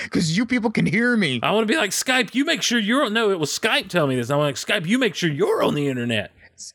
Because 0.03 0.35
you 0.35 0.45
people 0.45 0.69
can 0.69 0.85
hear 0.85 1.15
me. 1.15 1.39
I 1.41 1.51
want 1.51 1.65
to 1.65 1.71
be 1.71 1.77
like 1.77 1.91
Skype. 1.91 2.35
You 2.35 2.43
make 2.43 2.61
sure 2.61 2.77
you're 2.77 3.05
on. 3.05 3.13
No, 3.13 3.31
it 3.31 3.39
was 3.39 3.57
Skype 3.57 3.87
telling 3.87 4.09
me 4.09 4.15
this. 4.17 4.29
I'm 4.29 4.39
like 4.39 4.55
Skype. 4.55 4.85
You 4.85 4.97
make 4.99 5.15
sure 5.15 5.29
you're 5.29 5.63
on 5.63 5.75
the 5.75 5.87
internet, 5.87 6.31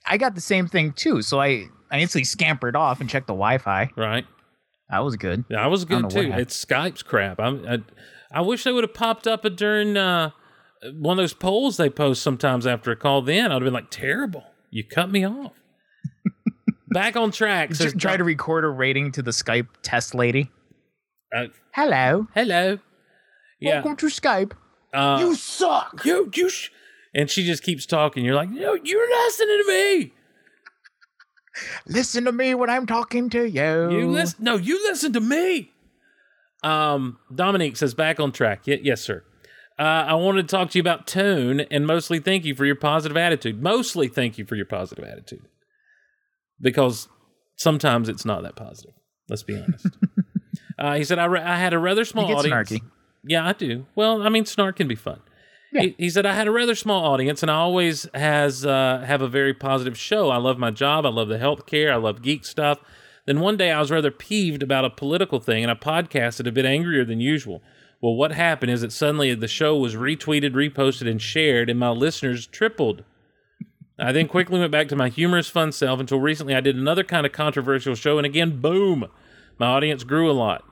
I 0.06 0.16
got 0.16 0.34
the 0.34 0.40
same 0.40 0.66
thing 0.66 0.92
too. 0.92 1.22
So 1.22 1.40
I, 1.40 1.66
I 1.90 1.98
instantly 2.00 2.24
scampered 2.24 2.76
off 2.76 3.00
and 3.00 3.10
checked 3.10 3.26
the 3.26 3.34
Wi-Fi. 3.34 3.90
right? 3.96 4.26
That 4.90 5.00
was 5.00 5.16
good. 5.16 5.44
I 5.54 5.66
was 5.66 5.84
good 5.84 6.10
too. 6.10 6.32
It's 6.32 6.64
Skype's 6.64 7.02
crap. 7.02 7.40
I'm, 7.40 7.66
I, 7.66 7.78
I 8.32 8.40
wish 8.42 8.64
they 8.64 8.72
would 8.72 8.84
have 8.84 8.94
popped 8.94 9.26
up 9.26 9.44
during 9.56 9.96
uh, 9.96 10.30
one 10.94 11.18
of 11.18 11.22
those 11.22 11.34
polls 11.34 11.76
they 11.76 11.90
post 11.90 12.22
sometimes 12.22 12.66
after 12.66 12.90
a 12.90 12.96
call. 12.96 13.22
Then 13.22 13.46
I'd 13.46 13.54
have 13.54 13.62
been 13.62 13.72
like, 13.72 13.90
terrible. 13.90 14.44
You 14.72 14.82
cut 14.84 15.10
me 15.10 15.24
off. 15.26 15.52
Back 16.88 17.14
on 17.16 17.30
track. 17.30 17.74
says 17.74 17.94
Try 17.94 18.16
to 18.16 18.24
record 18.24 18.64
a 18.64 18.68
rating 18.68 19.12
to 19.12 19.22
the 19.22 19.30
Skype 19.30 19.68
test 19.82 20.14
lady. 20.14 20.50
Uh, 21.34 21.46
Hello. 21.72 22.26
hello. 22.34 22.78
Yeah. 23.60 23.74
Welcome 23.74 23.96
to 23.96 24.06
Skype. 24.06 24.52
Uh, 24.92 25.18
you 25.20 25.34
suck. 25.34 26.02
you 26.04 26.30
you 26.34 26.48
sh-. 26.50 26.70
and 27.14 27.30
she 27.30 27.46
just 27.46 27.62
keeps 27.62 27.86
talking 27.86 28.24
you're 28.26 28.34
like 28.34 28.50
no 28.50 28.74
you're 28.82 29.08
listening 29.24 29.62
to 29.64 29.68
me 29.68 30.12
Listen 31.86 32.24
to 32.24 32.32
me 32.32 32.54
when 32.54 32.68
I'm 32.68 32.84
talking 32.86 33.30
to 33.30 33.44
you. 33.48 33.90
you 33.90 34.10
listen 34.10 34.44
no 34.44 34.56
you 34.56 34.82
listen 34.86 35.14
to 35.14 35.20
me 35.20 35.70
um 36.62 37.16
dominique 37.34 37.76
says 37.78 37.94
back 37.94 38.20
on 38.20 38.32
track 38.32 38.64
y- 38.66 38.80
yes 38.82 39.00
sir 39.00 39.24
uh, 39.78 39.82
i 39.82 40.14
wanted 40.14 40.48
to 40.48 40.56
talk 40.56 40.70
to 40.70 40.78
you 40.78 40.82
about 40.82 41.06
tone 41.06 41.60
and 41.60 41.86
mostly 41.86 42.18
thank 42.18 42.44
you 42.44 42.54
for 42.54 42.64
your 42.64 42.76
positive 42.76 43.16
attitude 43.16 43.62
mostly 43.62 44.08
thank 44.08 44.38
you 44.38 44.44
for 44.44 44.56
your 44.56 44.66
positive 44.66 45.04
attitude 45.04 45.46
because 46.60 47.08
sometimes 47.56 48.08
it's 48.08 48.24
not 48.24 48.42
that 48.42 48.56
positive 48.56 48.94
let's 49.28 49.42
be 49.42 49.56
honest 49.56 49.88
uh, 50.78 50.94
he 50.94 51.04
said 51.04 51.18
I, 51.18 51.24
re- 51.26 51.40
I 51.40 51.56
had 51.56 51.72
a 51.72 51.78
rather 51.78 52.04
small 52.04 52.34
audience 52.34 52.70
snarky. 52.70 52.80
yeah 53.24 53.46
i 53.46 53.52
do 53.52 53.86
well 53.94 54.22
i 54.22 54.28
mean 54.28 54.44
snark 54.44 54.76
can 54.76 54.88
be 54.88 54.96
fun 54.96 55.20
he, 55.72 55.94
he 55.98 56.10
said 56.10 56.26
I 56.26 56.34
had 56.34 56.46
a 56.46 56.50
rather 56.50 56.74
small 56.74 57.04
audience, 57.04 57.42
and 57.42 57.50
I 57.50 57.54
always 57.54 58.06
has 58.14 58.66
uh, 58.66 59.04
have 59.06 59.22
a 59.22 59.28
very 59.28 59.54
positive 59.54 59.98
show. 59.98 60.28
I 60.28 60.36
love 60.36 60.58
my 60.58 60.70
job. 60.70 61.06
I 61.06 61.08
love 61.08 61.28
the 61.28 61.38
healthcare. 61.38 61.90
I 61.90 61.96
love 61.96 62.20
geek 62.22 62.44
stuff. 62.44 62.78
Then 63.26 63.40
one 63.40 63.56
day 63.56 63.70
I 63.70 63.80
was 63.80 63.90
rather 63.90 64.10
peeved 64.10 64.62
about 64.62 64.84
a 64.84 64.90
political 64.90 65.40
thing, 65.40 65.62
and 65.62 65.70
I 65.70 65.74
podcasted 65.74 66.46
a 66.46 66.52
bit 66.52 66.66
angrier 66.66 67.04
than 67.04 67.20
usual. 67.20 67.62
Well, 68.02 68.16
what 68.16 68.32
happened 68.32 68.72
is 68.72 68.80
that 68.80 68.92
suddenly 68.92 69.32
the 69.34 69.46
show 69.46 69.76
was 69.76 69.94
retweeted, 69.94 70.54
reposted, 70.54 71.08
and 71.08 71.22
shared, 71.22 71.70
and 71.70 71.78
my 71.78 71.90
listeners 71.90 72.48
tripled. 72.48 73.04
I 73.96 74.10
then 74.10 74.26
quickly 74.26 74.58
went 74.58 74.72
back 74.72 74.88
to 74.88 74.96
my 74.96 75.08
humorous, 75.08 75.48
fun 75.48 75.70
self 75.70 76.00
until 76.00 76.18
recently 76.18 76.54
I 76.54 76.60
did 76.60 76.74
another 76.74 77.04
kind 77.04 77.24
of 77.24 77.30
controversial 77.30 77.94
show, 77.94 78.18
and 78.18 78.26
again, 78.26 78.60
boom, 78.60 79.06
my 79.56 79.66
audience 79.66 80.02
grew 80.02 80.28
a 80.28 80.32
lot. 80.32 80.64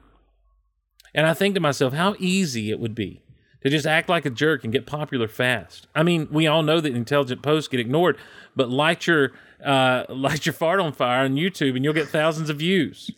And 1.14 1.24
I 1.24 1.32
think 1.34 1.54
to 1.54 1.60
myself, 1.60 1.92
how 1.92 2.16
easy 2.18 2.70
it 2.70 2.80
would 2.80 2.96
be 2.96 3.22
to 3.62 3.70
just 3.70 3.86
act 3.86 4.08
like 4.08 4.26
a 4.26 4.30
jerk 4.30 4.64
and 4.64 4.72
get 4.72 4.86
popular 4.86 5.28
fast. 5.28 5.86
I 5.94 6.02
mean, 6.02 6.26
we 6.32 6.48
all 6.48 6.64
know 6.64 6.80
that 6.80 6.96
intelligent 6.96 7.42
posts 7.42 7.68
get 7.68 7.78
ignored, 7.78 8.16
but 8.56 8.70
light 8.70 9.06
your 9.06 9.32
uh, 9.64 10.04
light 10.08 10.46
your 10.46 10.52
fart 10.52 10.80
on 10.80 10.92
fire 10.92 11.24
on 11.24 11.36
YouTube 11.36 11.76
and 11.76 11.84
you'll 11.84 11.94
get 11.94 12.08
thousands 12.08 12.50
of 12.50 12.58
views. 12.58 13.10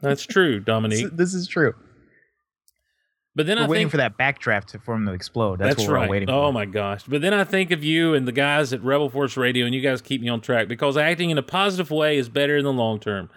That's 0.00 0.24
true, 0.24 0.58
Dominique. 0.58 1.08
This 1.12 1.34
is 1.34 1.46
true. 1.46 1.74
But 3.38 3.46
then 3.46 3.56
We're 3.56 3.66
I 3.66 3.68
waiting 3.68 3.84
think 3.88 3.90
for 3.92 3.96
that 3.98 4.18
backdraft 4.18 4.64
to, 4.70 4.80
for 4.80 4.96
him 4.96 5.06
to 5.06 5.12
explode. 5.12 5.60
That's, 5.60 5.76
that's 5.76 5.86
what 5.86 5.92
we're 5.92 6.00
right. 6.00 6.10
waiting 6.10 6.28
oh 6.28 6.32
for. 6.32 6.46
oh 6.46 6.52
my 6.52 6.64
gosh! 6.64 7.04
But 7.06 7.20
then 7.20 7.32
I 7.32 7.44
think 7.44 7.70
of 7.70 7.84
you 7.84 8.12
and 8.12 8.26
the 8.26 8.32
guys 8.32 8.72
at 8.72 8.82
Rebel 8.82 9.08
Force 9.08 9.36
Radio, 9.36 9.64
and 9.64 9.72
you 9.72 9.80
guys 9.80 10.02
keep 10.02 10.20
me 10.20 10.28
on 10.28 10.40
track 10.40 10.66
because 10.66 10.96
acting 10.96 11.30
in 11.30 11.38
a 11.38 11.42
positive 11.42 11.92
way 11.92 12.18
is 12.18 12.28
better 12.28 12.56
in 12.56 12.64
the 12.64 12.72
long 12.72 12.98
term, 12.98 13.30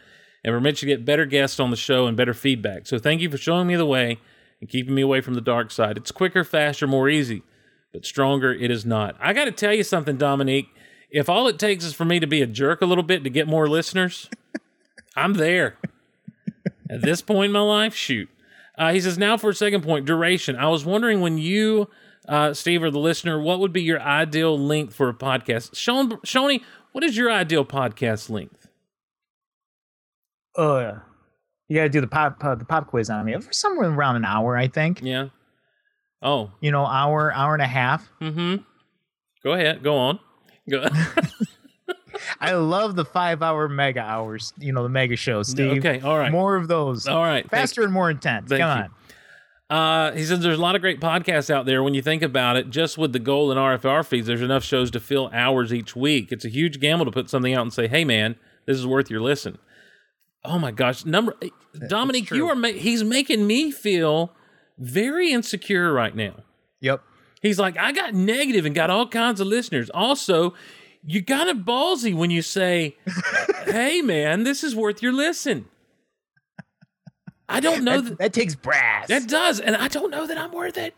and 0.43 0.55
we're 0.55 0.59
meant 0.59 0.77
to 0.77 0.87
get 0.87 1.05
better 1.05 1.27
guests 1.27 1.59
on 1.59 1.69
the 1.69 1.77
show 1.77 2.07
and 2.07 2.17
better 2.17 2.33
feedback. 2.33 2.87
So 2.87 2.97
thank 2.97 3.21
you 3.21 3.29
for 3.29 3.37
showing 3.37 3.67
me 3.67 3.75
the 3.75 3.85
way 3.85 4.17
and 4.59 4.67
keeping 4.67 4.95
me 4.95 5.03
away 5.03 5.21
from 5.21 5.35
the 5.35 5.39
dark 5.39 5.69
side. 5.69 5.97
It's 5.97 6.09
quicker, 6.09 6.43
faster, 6.43 6.87
more 6.87 7.07
easy, 7.07 7.43
but 7.93 8.03
stronger 8.03 8.51
it 8.51 8.71
is 8.71 8.83
not. 8.83 9.15
I 9.19 9.33
got 9.33 9.45
to 9.45 9.51
tell 9.51 9.75
you 9.75 9.83
something, 9.83 10.17
Dominique. 10.17 10.69
If 11.11 11.29
all 11.29 11.47
it 11.47 11.59
takes 11.59 11.85
is 11.85 11.93
for 11.93 12.05
me 12.05 12.19
to 12.19 12.25
be 12.25 12.41
a 12.41 12.47
jerk 12.47 12.81
a 12.81 12.87
little 12.87 13.03
bit 13.03 13.23
to 13.23 13.29
get 13.29 13.47
more 13.47 13.69
listeners, 13.69 14.31
I'm 15.15 15.33
there. 15.33 15.77
At 16.89 17.03
this 17.03 17.21
point 17.21 17.49
in 17.49 17.51
my 17.51 17.59
life, 17.59 17.93
shoot. 17.93 18.27
Uh, 18.81 18.91
he 18.91 18.99
says, 18.99 19.15
now 19.15 19.37
for 19.37 19.51
a 19.51 19.53
second 19.53 19.83
point, 19.83 20.07
duration. 20.07 20.55
I 20.55 20.67
was 20.67 20.83
wondering 20.83 21.21
when 21.21 21.37
you, 21.37 21.87
uh, 22.27 22.51
Steve, 22.55 22.81
or 22.81 22.89
the 22.89 22.97
listener, 22.97 23.39
what 23.39 23.59
would 23.59 23.71
be 23.71 23.83
your 23.83 24.01
ideal 24.01 24.57
length 24.57 24.95
for 24.95 25.07
a 25.07 25.13
podcast? 25.13 25.75
Sean, 25.75 26.09
Shoney, 26.25 26.63
what 26.91 27.03
is 27.03 27.15
your 27.15 27.31
ideal 27.31 27.63
podcast 27.63 28.31
length? 28.31 28.67
Uh, 30.57 30.93
you 31.67 31.75
got 31.75 31.83
to 31.83 31.89
do 31.89 32.01
the 32.01 32.07
pop 32.07 32.43
uh, 32.43 32.55
the 32.55 32.65
pop 32.65 32.87
quiz 32.87 33.11
on 33.11 33.23
me. 33.23 33.39
For 33.39 33.53
Somewhere 33.53 33.87
around 33.87 34.15
an 34.15 34.25
hour, 34.25 34.57
I 34.57 34.67
think. 34.67 34.99
Yeah. 35.03 35.27
Oh. 36.23 36.49
You 36.59 36.71
know, 36.71 36.83
hour, 36.83 37.31
hour 37.31 37.53
and 37.53 37.61
a 37.61 37.67
half. 37.67 38.09
Mm-hmm. 38.19 38.63
Go 39.43 39.53
ahead. 39.53 39.83
Go 39.83 39.95
on. 39.95 40.19
Go. 40.67 40.87
I 42.39 42.53
love 42.53 42.95
the 42.95 43.05
five 43.05 43.41
hour 43.41 43.67
mega 43.67 44.01
hours. 44.01 44.53
You 44.57 44.73
know, 44.73 44.83
the 44.83 44.89
mega 44.89 45.15
shows. 45.15 45.49
Steve. 45.49 45.77
okay. 45.79 45.99
All 46.01 46.17
right. 46.17 46.31
More 46.31 46.55
of 46.55 46.67
those. 46.67 47.07
All 47.07 47.23
right. 47.23 47.49
Faster 47.49 47.83
and 47.83 47.91
more 47.93 48.09
intense. 48.09 48.49
Thank 48.49 48.61
Come 48.61 48.77
you. 48.77 48.83
on. 48.85 48.91
Uh, 49.71 50.11
he 50.13 50.25
says 50.25 50.41
there's 50.41 50.57
a 50.57 50.61
lot 50.61 50.75
of 50.75 50.81
great 50.81 50.99
podcasts 50.99 51.49
out 51.49 51.65
there. 51.65 51.81
When 51.81 51.93
you 51.93 52.01
think 52.01 52.21
about 52.23 52.57
it, 52.57 52.69
just 52.69 52.97
with 52.97 53.13
the 53.13 53.19
gold 53.19 53.51
and 53.51 53.59
RFR 53.59 54.05
feeds, 54.05 54.27
there's 54.27 54.41
enough 54.41 54.65
shows 54.65 54.91
to 54.91 54.99
fill 54.99 55.29
hours 55.33 55.73
each 55.73 55.95
week. 55.95 56.31
It's 56.33 56.43
a 56.43 56.49
huge 56.49 56.81
gamble 56.81 57.05
to 57.05 57.11
put 57.11 57.29
something 57.29 57.53
out 57.53 57.61
and 57.61 57.71
say, 57.71 57.87
"Hey, 57.87 58.03
man, 58.03 58.35
this 58.65 58.77
is 58.77 58.85
worth 58.85 59.09
your 59.09 59.21
listen." 59.21 59.57
Oh 60.43 60.59
my 60.59 60.71
gosh, 60.71 61.05
number 61.05 61.37
Dominic, 61.87 62.31
you 62.31 62.49
are 62.49 62.55
ma- 62.55 62.67
he's 62.69 63.03
making 63.03 63.47
me 63.47 63.71
feel 63.71 64.33
very 64.77 65.31
insecure 65.31 65.93
right 65.93 66.15
now. 66.15 66.43
Yep. 66.81 67.01
He's 67.41 67.57
like, 67.59 67.77
I 67.77 67.91
got 67.91 68.13
negative 68.13 68.65
and 68.65 68.75
got 68.75 68.89
all 68.89 69.07
kinds 69.07 69.39
of 69.39 69.47
listeners. 69.47 69.89
Also, 69.91 70.53
you 71.03 71.21
got 71.21 71.47
it 71.47 71.65
ballsy 71.65 72.13
when 72.15 72.29
you 72.31 72.41
say, 72.41 72.95
"Hey, 73.65 74.01
man, 74.01 74.43
this 74.43 74.63
is 74.63 74.75
worth 74.75 75.01
your 75.01 75.13
listen." 75.13 75.65
I 77.49 77.59
don't 77.59 77.83
know 77.83 77.99
That, 78.01 78.09
that 78.11 78.17
that 78.19 78.33
takes 78.33 78.55
brass. 78.55 79.07
that 79.09 79.27
does, 79.27 79.59
and 79.59 79.75
I 79.75 79.87
don't 79.89 80.09
know 80.11 80.25
that 80.25 80.37
I'm 80.37 80.51
worth 80.53 80.77
it. 80.77 80.95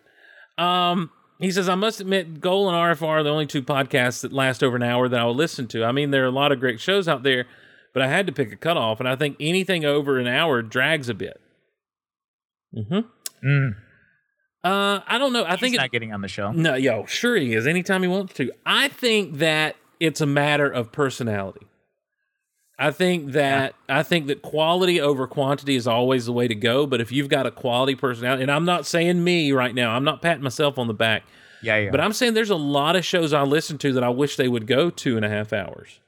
Um, 0.58 1.10
he 1.40 1.50
says, 1.52 1.68
I 1.68 1.74
must 1.76 2.00
admit, 2.00 2.40
Goal 2.42 2.70
and 2.70 2.76
RFR 2.78 3.08
are 3.08 3.24
the 3.24 3.32
only 3.32 3.48
two 3.48 3.64
podcasts 3.64 4.22
that 4.22 4.32
last 4.32 4.64
over 4.64 4.76
an 4.76 4.84
hour 4.84 5.10
that 5.10 5.20
I 5.20 5.24
will 5.26 5.34
listen 5.34 5.68
to. 5.70 5.84
I 5.84 5.92
mean, 5.92 6.12
there 6.12 6.24
are 6.24 6.28
a 6.28 6.32
lot 6.32 6.52
of 6.52 6.60
great 6.60 6.80
shows 6.80 7.08
out 7.08 7.24
there, 7.24 7.46
but 7.92 8.04
I 8.04 8.08
had 8.08 8.28
to 8.28 8.32
pick 8.34 8.52
a 8.52 8.56
cutoff, 8.56 9.00
and 9.00 9.10
I 9.10 9.16
think 9.16 9.36
anything 9.40 9.84
over 9.84 10.20
an 10.20 10.28
hour 10.28 10.62
drags 10.62 11.10
a 11.10 11.16
bit. 11.16 11.42
Mm-hmm. 12.76 13.48
Mm. 13.48 13.76
Uh, 14.64 15.00
I 15.08 15.18
don't 15.18 15.34
know. 15.34 15.44
I 15.44 15.52
He's 15.52 15.60
think 15.60 15.76
it, 15.76 15.78
not 15.80 15.92
getting 15.92 16.14
on 16.14 16.22
the 16.22 16.28
show. 16.28 16.52
no, 16.52 16.76
yo, 16.76 17.06
sure 17.08 17.36
he 17.36 17.54
is. 17.56 17.66
Anytime 17.66 18.04
he 18.04 18.08
wants 18.08 18.34
to. 18.36 18.52
I 18.66 18.88
think 18.90 19.40
that 19.40 19.76
it's 20.04 20.22
a 20.22 20.26
matter 20.26 20.70
of 20.70 20.92
personality. 20.92 21.66
I 22.78 22.92
think 22.92 23.32
that 23.34 23.76
I 23.88 24.04
think 24.04 24.28
that 24.28 24.42
quality 24.42 25.00
over 25.00 25.28
quantity 25.28 25.76
is 25.76 25.88
always 25.88 26.26
the 26.26 26.34
way 26.34 26.48
to 26.48 26.56
go. 26.56 26.86
But 26.86 27.00
if 27.02 27.12
you've 27.12 27.30
got 27.30 27.46
a 27.46 27.52
quality 27.52 27.96
personality, 27.96 28.42
and 28.44 28.52
I'm 28.52 28.66
not 28.66 28.86
saying 28.86 29.24
me 29.24 29.52
right 29.52 29.74
now, 29.74 29.96
I'm 29.96 30.04
not 30.04 30.22
patting 30.22 30.44
myself 30.44 30.78
on 30.78 30.88
the 30.88 30.94
back, 30.94 31.24
Yeah, 31.62 31.78
yeah. 31.78 31.92
but 31.92 32.02
I'm 32.02 32.14
saying 32.14 32.34
there's 32.34 32.50
a 32.50 32.56
lot 32.56 32.96
of 32.96 33.06
shows 33.06 33.32
I 33.32 33.44
listen 33.44 33.78
to 33.80 33.94
that 33.94 34.04
I 34.04 34.10
wish 34.10 34.36
they 34.36 34.48
would 34.48 34.68
go 34.68 34.90
two 34.90 35.16
and 35.16 35.24
a 35.26 35.30
half 35.30 35.54
hours. 35.54 36.00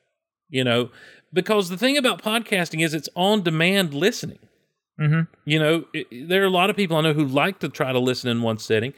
You 0.50 0.64
know, 0.64 0.90
because 1.32 1.70
the 1.70 1.78
thing 1.78 1.98
about 1.98 2.22
podcasting 2.22 2.84
is 2.84 2.94
it's 2.94 3.10
on 3.16 3.42
demand 3.44 3.94
listening. 3.94 4.40
Mhm. 5.00 5.28
You 5.46 5.60
know, 5.60 5.86
it, 5.94 6.28
there 6.30 6.42
are 6.42 6.48
a 6.48 6.50
lot 6.50 6.70
of 6.70 6.76
people 6.76 6.98
I 6.98 7.02
know 7.02 7.14
who 7.14 7.26
like 7.26 7.60
to 7.60 7.70
try 7.70 7.92
to 7.94 8.00
listen 8.00 8.30
in 8.30 8.42
one 8.42 8.58
setting, 8.58 8.94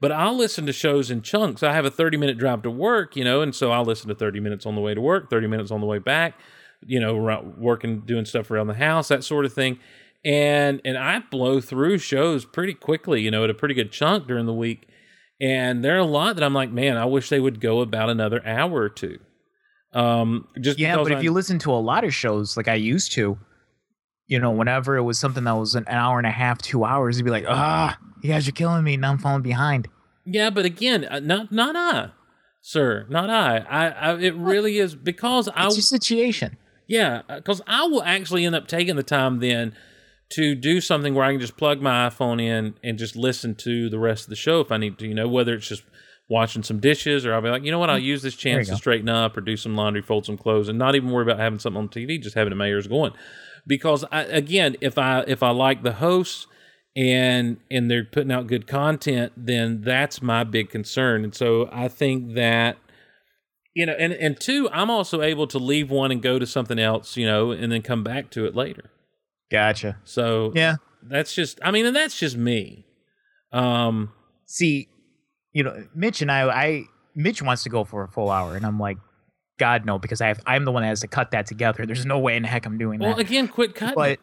but 0.00 0.10
I'll 0.10 0.36
listen 0.36 0.66
to 0.66 0.72
shows 0.72 1.10
in 1.10 1.22
chunks. 1.22 1.62
I 1.62 1.72
have 1.74 1.84
a 1.84 1.90
30 1.90 2.16
minute 2.16 2.38
drive 2.38 2.62
to 2.62 2.70
work, 2.70 3.16
you 3.16 3.24
know, 3.24 3.42
and 3.42 3.54
so 3.54 3.70
I'll 3.70 3.84
listen 3.84 4.08
to 4.08 4.14
30 4.14 4.40
minutes 4.40 4.66
on 4.66 4.74
the 4.74 4.80
way 4.80 4.94
to 4.94 5.00
work, 5.00 5.30
30 5.30 5.46
minutes 5.46 5.70
on 5.70 5.80
the 5.80 5.86
way 5.86 5.98
back, 5.98 6.38
you 6.86 6.98
know, 6.98 7.14
working, 7.58 8.00
doing 8.00 8.24
stuff 8.24 8.50
around 8.50 8.68
the 8.68 8.74
house, 8.74 9.08
that 9.08 9.24
sort 9.24 9.44
of 9.44 9.52
thing. 9.52 9.78
And 10.24 10.80
and 10.84 10.98
I 10.98 11.20
blow 11.30 11.60
through 11.60 11.98
shows 11.98 12.44
pretty 12.44 12.74
quickly, 12.74 13.22
you 13.22 13.30
know, 13.30 13.44
at 13.44 13.50
a 13.50 13.54
pretty 13.54 13.74
good 13.74 13.92
chunk 13.92 14.26
during 14.26 14.46
the 14.46 14.54
week. 14.54 14.86
And 15.40 15.82
there 15.82 15.96
are 15.96 16.00
a 16.00 16.04
lot 16.04 16.36
that 16.36 16.44
I'm 16.44 16.52
like, 16.52 16.70
man, 16.70 16.98
I 16.98 17.06
wish 17.06 17.30
they 17.30 17.40
would 17.40 17.60
go 17.60 17.80
about 17.80 18.10
another 18.10 18.46
hour 18.46 18.72
or 18.72 18.90
two. 18.90 19.18
Um, 19.92 20.46
just 20.60 20.78
yeah, 20.78 20.96
but 20.96 21.10
if 21.10 21.22
you 21.22 21.32
listen 21.32 21.58
to 21.60 21.72
a 21.72 21.80
lot 21.80 22.04
of 22.04 22.14
shows 22.14 22.56
like 22.56 22.68
I 22.68 22.74
used 22.74 23.12
to, 23.12 23.38
you 24.26 24.38
know, 24.38 24.50
whenever 24.50 24.96
it 24.96 25.02
was 25.02 25.18
something 25.18 25.44
that 25.44 25.56
was 25.56 25.74
an 25.74 25.84
hour 25.88 26.18
and 26.18 26.26
a 26.26 26.30
half, 26.30 26.58
two 26.58 26.84
hours, 26.84 27.18
you'd 27.18 27.24
be 27.24 27.30
like, 27.30 27.46
ah, 27.48 27.98
you 28.22 28.30
guys 28.30 28.48
are 28.48 28.52
killing 28.52 28.84
me. 28.84 28.96
Now 28.96 29.10
I'm 29.12 29.18
falling 29.18 29.42
behind. 29.42 29.88
Yeah, 30.24 30.50
but 30.50 30.64
again, 30.64 31.04
uh, 31.04 31.20
not 31.20 31.50
not 31.50 31.76
I, 31.76 32.10
sir, 32.60 33.06
not 33.08 33.30
I. 33.30 33.58
I, 33.58 33.88
I 33.88 34.18
it 34.18 34.34
really 34.34 34.78
is 34.78 34.94
because 34.94 35.48
I 35.48 35.66
It's 35.66 35.76
your 35.76 35.82
situation. 35.82 36.56
yeah, 36.86 37.22
because 37.28 37.62
I 37.66 37.84
will 37.86 38.02
actually 38.02 38.44
end 38.44 38.54
up 38.54 38.68
taking 38.68 38.96
the 38.96 39.02
time 39.02 39.40
then 39.40 39.74
to 40.34 40.54
do 40.54 40.80
something 40.80 41.14
where 41.14 41.24
I 41.24 41.32
can 41.32 41.40
just 41.40 41.56
plug 41.56 41.80
my 41.80 42.08
iPhone 42.08 42.40
in 42.40 42.74
and 42.84 42.98
just 42.98 43.16
listen 43.16 43.54
to 43.56 43.88
the 43.90 43.98
rest 43.98 44.24
of 44.24 44.30
the 44.30 44.36
show 44.36 44.60
if 44.60 44.70
I 44.70 44.76
need 44.76 44.98
to. 44.98 45.06
You 45.08 45.14
know, 45.14 45.26
whether 45.28 45.54
it's 45.54 45.66
just 45.68 45.82
washing 46.28 46.62
some 46.62 46.78
dishes 46.78 47.26
or 47.26 47.34
I'll 47.34 47.42
be 47.42 47.48
like, 47.48 47.64
you 47.64 47.72
know 47.72 47.80
what, 47.80 47.90
I'll 47.90 47.98
use 47.98 48.22
this 48.22 48.36
chance 48.36 48.68
to 48.68 48.74
go. 48.74 48.76
straighten 48.76 49.08
up 49.08 49.36
or 49.36 49.40
do 49.40 49.56
some 49.56 49.74
laundry, 49.74 50.00
fold 50.02 50.26
some 50.26 50.36
clothes, 50.38 50.68
and 50.68 50.78
not 50.78 50.94
even 50.94 51.10
worry 51.10 51.24
about 51.24 51.40
having 51.40 51.58
something 51.58 51.80
on 51.82 51.88
TV, 51.88 52.22
just 52.22 52.36
having 52.36 52.52
it 52.52 52.52
in 52.52 52.58
my 52.58 52.68
ears 52.68 52.86
going. 52.86 53.12
Because 53.66 54.04
I, 54.12 54.22
again, 54.24 54.76
if 54.80 54.96
I 54.96 55.24
if 55.26 55.42
I 55.42 55.50
like 55.50 55.82
the 55.82 55.94
hosts 55.94 56.46
and 56.96 57.58
and 57.70 57.90
they're 57.90 58.04
putting 58.04 58.32
out 58.32 58.46
good 58.46 58.66
content, 58.66 59.32
then 59.36 59.82
that's 59.82 60.20
my 60.22 60.44
big 60.44 60.70
concern. 60.70 61.24
And 61.24 61.34
so 61.34 61.68
I 61.72 61.88
think 61.88 62.34
that 62.34 62.76
you 63.74 63.86
know, 63.86 63.92
and 63.92 64.12
and 64.12 64.38
two, 64.40 64.68
I'm 64.72 64.90
also 64.90 65.22
able 65.22 65.46
to 65.48 65.58
leave 65.58 65.90
one 65.90 66.10
and 66.10 66.20
go 66.20 66.38
to 66.38 66.46
something 66.46 66.78
else, 66.78 67.16
you 67.16 67.26
know, 67.26 67.52
and 67.52 67.70
then 67.70 67.82
come 67.82 68.02
back 68.02 68.30
to 68.30 68.44
it 68.44 68.54
later. 68.56 68.90
Gotcha. 69.50 69.98
So 70.04 70.52
Yeah. 70.54 70.76
that's 71.02 71.34
just, 71.34 71.58
I 71.62 71.70
mean, 71.70 71.86
and 71.86 71.94
that's 71.94 72.18
just 72.18 72.36
me. 72.36 72.86
Um, 73.52 74.12
See, 74.46 74.88
you 75.52 75.62
know, 75.62 75.84
Mitch 75.94 76.22
and 76.22 76.30
I, 76.32 76.48
I 76.48 76.84
Mitch 77.14 77.40
wants 77.42 77.62
to 77.62 77.68
go 77.68 77.84
for 77.84 78.02
a 78.02 78.08
full 78.08 78.30
hour, 78.30 78.56
and 78.56 78.66
I'm 78.66 78.78
like, 78.80 78.98
God 79.58 79.84
no, 79.86 79.98
because 79.98 80.20
I 80.20 80.26
have, 80.28 80.40
I'm 80.46 80.64
the 80.64 80.72
one 80.72 80.82
that 80.82 80.88
has 80.88 81.00
to 81.00 81.08
cut 81.08 81.30
that 81.32 81.46
together. 81.46 81.86
There's 81.86 82.04
no 82.06 82.18
way 82.18 82.36
in 82.36 82.42
heck 82.44 82.66
I'm 82.66 82.78
doing 82.78 82.98
Well, 82.98 83.10
that. 83.10 83.16
Well, 83.18 83.20
again, 83.26 83.46
quit 83.46 83.74
cutting. 83.76 83.94
but 83.94 84.18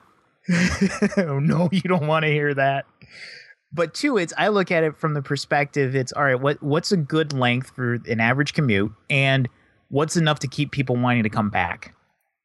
no, 1.17 1.69
you 1.71 1.81
don't 1.81 2.07
want 2.07 2.23
to 2.23 2.31
hear 2.31 2.53
that. 2.53 2.85
But 3.73 3.93
two, 3.93 4.17
it's 4.17 4.33
I 4.37 4.47
look 4.47 4.71
at 4.71 4.83
it 4.83 4.97
from 4.97 5.13
the 5.13 5.21
perspective. 5.21 5.95
It's 5.95 6.13
all 6.13 6.23
right. 6.23 6.39
What 6.39 6.61
what's 6.63 6.91
a 6.91 6.97
good 6.97 7.33
length 7.33 7.71
for 7.71 7.95
an 8.07 8.19
average 8.19 8.53
commute, 8.53 8.91
and 9.09 9.49
what's 9.89 10.15
enough 10.15 10.39
to 10.39 10.47
keep 10.47 10.71
people 10.71 10.95
wanting 10.95 11.23
to 11.23 11.29
come 11.29 11.49
back? 11.49 11.93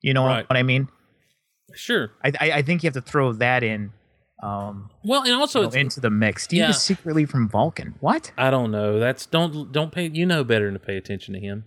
You 0.00 0.14
know 0.14 0.24
Right. 0.26 0.48
what 0.48 0.56
I 0.56 0.62
mean? 0.62 0.88
sure. 1.74 2.10
I, 2.24 2.32
I 2.40 2.52
I 2.58 2.62
think 2.62 2.82
you 2.82 2.88
have 2.88 2.94
to 2.94 3.00
throw 3.00 3.32
that 3.34 3.62
in 3.62 3.92
um 4.42 4.90
Well, 5.04 5.22
and 5.22 5.32
also 5.32 5.62
you 5.62 5.66
know, 5.68 5.72
into 5.72 6.00
the 6.00 6.10
mix. 6.10 6.42
Steve 6.42 6.58
yeah. 6.58 6.70
is 6.70 6.80
secretly 6.82 7.24
from 7.24 7.48
Vulcan. 7.48 7.94
What? 8.00 8.32
I 8.36 8.50
don't 8.50 8.70
know. 8.72 8.98
That's 8.98 9.24
don't 9.26 9.70
don't 9.72 9.92
pay. 9.92 10.10
You 10.12 10.26
know 10.26 10.42
better 10.44 10.64
than 10.66 10.74
to 10.74 10.80
pay 10.80 10.96
attention 10.96 11.34
to 11.34 11.40
him. 11.40 11.64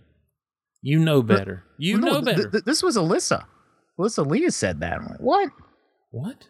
You 0.82 0.98
know 1.00 1.22
better. 1.22 1.64
You 1.78 1.94
Well, 1.94 2.02
no, 2.02 2.12
know 2.20 2.24
th- 2.24 2.36
better. 2.36 2.50
th- 2.50 2.64
this 2.64 2.82
was 2.82 2.96
Alyssa. 2.96 3.46
Alyssa 3.98 4.24
Leah 4.24 4.50
said 4.52 4.78
that. 4.80 5.00
Like, 5.02 5.18
what? 5.18 5.50
What? 6.16 6.48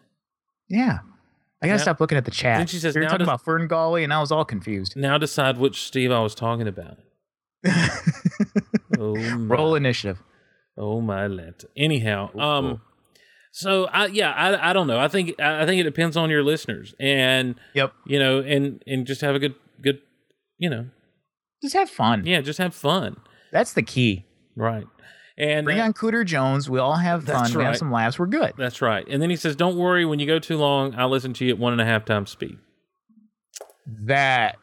Yeah. 0.69 0.99
I 1.61 1.67
gotta 1.67 1.77
Now- 1.77 1.83
stop 1.83 1.99
looking 1.99 2.17
at 2.17 2.25
the 2.25 2.31
chat. 2.31 2.57
Then 2.59 2.67
she 2.67 2.77
says, 2.77 2.93
we 2.95 2.99
were 3.01 3.05
now 3.05 3.09
talking 3.11 3.25
does- 3.25 3.27
about 3.29 3.43
Fern 3.45 3.67
Gully, 3.67 4.03
and 4.03 4.13
I 4.13 4.19
was 4.19 4.31
all 4.31 4.45
confused. 4.45 4.95
Now 4.95 5.17
decide 5.17 5.57
which 5.57 5.83
Steve 5.83 6.11
I 6.11 6.19
was 6.21 6.35
talking 6.35 6.67
about. 6.67 6.97
Oh 8.99 9.15
my, 9.15 9.55
Roll 9.55 9.75
initiative. 9.75 10.23
oh 10.77 11.01
my 11.01 11.27
let. 11.27 11.65
Anyhow, 11.75 12.35
um, 12.39 12.81
so 13.51 13.85
I 13.87 14.07
yeah 14.07 14.31
I 14.31 14.69
I 14.69 14.73
don't 14.73 14.87
know. 14.87 14.97
I 14.99 15.07
think 15.07 15.39
I 15.39 15.65
think 15.65 15.79
it 15.79 15.83
depends 15.83 16.15
on 16.17 16.29
your 16.29 16.43
listeners, 16.43 16.95
and 16.99 17.55
Yep. 17.73 17.93
you 18.07 18.17
know, 18.17 18.39
and 18.39 18.81
and 18.87 19.05
just 19.05 19.21
have 19.21 19.35
a 19.35 19.39
good 19.39 19.55
good, 19.81 19.99
you 20.57 20.69
know, 20.69 20.87
Just 21.61 21.75
have 21.75 21.89
fun. 21.89 22.25
yeah, 22.25 22.41
just 22.41 22.59
have 22.59 22.73
fun, 22.73 23.17
That's 23.51 23.73
the 23.73 23.83
key. 23.83 24.25
right? 24.55 24.87
And 25.37 25.65
Bring 25.65 25.79
uh, 25.79 25.85
on 25.85 25.93
Cooter 25.93 26.25
Jones. 26.25 26.69
We 26.69 26.79
all 26.79 26.95
have 26.95 27.23
fun. 27.25 27.43
That's 27.43 27.55
We 27.55 27.63
have 27.63 27.77
some 27.77 27.91
laughs. 27.91 28.17
We're 28.17 28.25
good. 28.25 28.53
That's 28.57 28.81
right. 28.81 29.05
And 29.07 29.21
then 29.21 29.29
he 29.29 29.35
says, 29.35 29.55
"Don't 29.55 29.77
worry. 29.77 30.03
When 30.03 30.17
you 30.17 30.25
go 30.25 30.39
too 30.39 30.57
long, 30.57 30.95
I'll 30.95 31.09
listen 31.09 31.33
to 31.33 31.45
you 31.45 31.53
at 31.53 31.59
one 31.59 31.73
and 31.73 31.81
a 31.81 31.85
half 31.85 32.05
times 32.05 32.31
speed." 32.31 32.57
That 33.85 34.57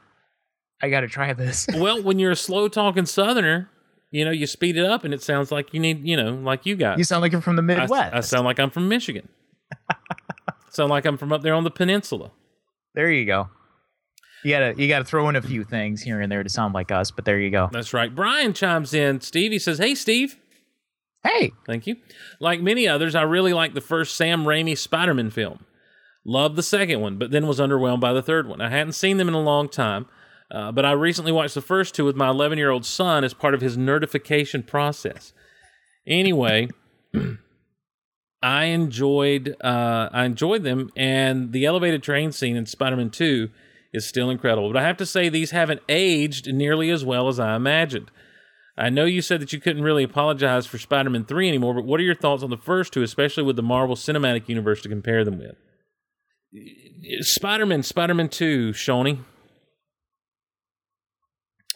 I 0.83 0.91
got 0.91 1.01
to 1.01 1.09
try 1.09 1.33
this. 1.33 1.68
well, 1.75 2.03
when 2.03 2.18
you're 2.18 2.33
a 2.33 2.37
slow 2.37 2.68
talking 2.68 3.07
Southerner, 3.07 3.70
you 4.11 4.25
know, 4.25 4.33
you 4.33 4.47
speed 4.47 4.77
it 4.77 4.85
up, 4.85 5.05
and 5.05 5.14
it 5.14 5.22
sounds 5.22 5.53
like 5.53 5.72
you 5.72 5.81
need, 5.81 6.07
you 6.07 6.16
know, 6.16 6.35
like 6.35 6.66
you 6.66 6.75
guys. 6.75 6.99
You 6.99 7.05
sound 7.05 7.22
like 7.22 7.31
you're 7.31 7.41
from 7.41 7.57
the 7.57 7.62
Midwest. 7.62 8.12
I 8.12 8.20
sound 8.20 8.45
like 8.45 8.59
I'm 8.59 8.70
from 8.70 8.89
Michigan. 8.89 9.29
sound 10.70 10.91
like 10.91 11.07
I'm 11.07 11.16
from 11.16 11.33
up 11.33 11.43
there 11.43 11.55
on 11.55 11.64
the 11.64 11.70
peninsula. 11.70 12.33
there 12.95 13.11
you 13.11 13.25
go. 13.25 13.49
You 14.43 14.51
gotta 14.51 14.75
you 14.77 14.89
gotta 14.89 15.07
throw 15.07 15.31
in 15.31 15.37
a 15.37 15.43
few 15.43 15.64
things 15.64 16.03
here 16.03 16.20
and 16.20 16.31
there 16.31 16.43
to 16.43 16.51
sound 16.51 16.75
like 16.75 16.91
us, 16.91 17.11
but 17.11 17.25
there 17.25 17.41
you 17.41 17.51
go. 17.51 17.70
That's 17.72 17.95
right. 17.95 18.14
Brian 18.14 18.53
chimes 18.53 18.93
in. 18.93 19.22
Steve, 19.22 19.53
he 19.53 19.59
says, 19.59 19.79
"Hey, 19.79 19.95
Steve." 19.95 20.37
Hey, 21.25 21.53
Thank 21.66 21.87
you. 21.87 21.97
Like 22.39 22.61
many 22.61 22.87
others, 22.87 23.14
I 23.14 23.22
really 23.22 23.55
liked 23.55 23.75
the 23.75 23.81
first 23.81 24.14
Sam 24.14 24.45
Raimi 24.45 24.77
Spider-Man 24.77 25.31
film. 25.31 25.64
Loved 26.25 26.57
the 26.57 26.62
second 26.62 27.01
one, 27.01 27.18
but 27.18 27.31
then 27.31 27.47
was 27.47 27.59
underwhelmed 27.59 28.01
by 28.01 28.12
the 28.12 28.22
third 28.22 28.47
one. 28.47 28.61
I 28.61 28.70
hadn't 28.70 28.93
seen 28.93 29.16
them 29.16 29.29
in 29.29 29.35
a 29.35 29.41
long 29.41 29.68
time, 29.68 30.07
uh, 30.51 30.72
but 30.72 30.85
I 30.85 30.93
recently 30.93 31.33
watched 31.33 31.55
the 31.55 31.61
first 31.61 31.95
two 31.95 32.05
with 32.05 32.16
my 32.16 32.29
11-year-old 32.29 32.87
son 32.87 33.25
as 33.25 33.35
part 33.35 33.55
of 33.55 33.61
his 33.61 33.77
nerdification 33.77 34.66
process. 34.66 35.33
Anyway, 36.07 36.68
I 38.43 38.64
enjoyed 38.66 39.57
uh, 39.62 40.09
I 40.12 40.25
enjoyed 40.25 40.62
them, 40.62 40.91
and 40.97 41.53
the 41.53 41.64
elevated 41.64 42.03
train 42.03 42.33
scene 42.33 42.57
in 42.57 42.66
Spider-Man 42.66 43.11
2 43.11 43.49
is 43.95 44.07
still 44.07 44.29
incredible. 44.29 44.70
But 44.72 44.83
I 44.83 44.87
have 44.87 44.99
to 44.99 45.07
say, 45.07 45.29
these 45.29 45.53
haven't 45.53 45.81
aged 45.89 46.53
nearly 46.53 46.91
as 46.91 47.05
well 47.05 47.29
as 47.29 47.41
I 47.41 47.57
imagined. 47.57 48.11
I 48.77 48.91
know 48.91 49.05
you 49.05 49.22
said 49.22 49.41
that 49.41 49.53
you 49.53 49.61
couldn't 49.61 49.83
really 49.85 50.03
apologize 50.03 50.66
for 50.66 50.79
Spider 50.79 51.09
Man 51.11 51.25
3 51.25 51.49
anymore, 51.49 51.75
but 51.75 51.85
what 51.85 52.01
are 52.01 52.03
your 52.05 52.14
thoughts 52.16 52.43
on 52.43 52.51
the 52.51 52.57
first 52.57 52.93
two, 52.93 53.03
especially 53.03 53.45
with 53.45 53.57
the 53.57 53.62
Marvel 53.62 53.95
Cinematic 53.95 54.49
Universe 54.49 54.83
to 54.83 54.89
compare 54.89 55.25
them 55.25 55.39
with? 55.39 55.55
Spider 57.27 57.66
Man, 57.66 57.83
Spider 57.83 58.14
Man 58.14 58.29
2, 58.29 58.72
Shawnee. 58.72 59.20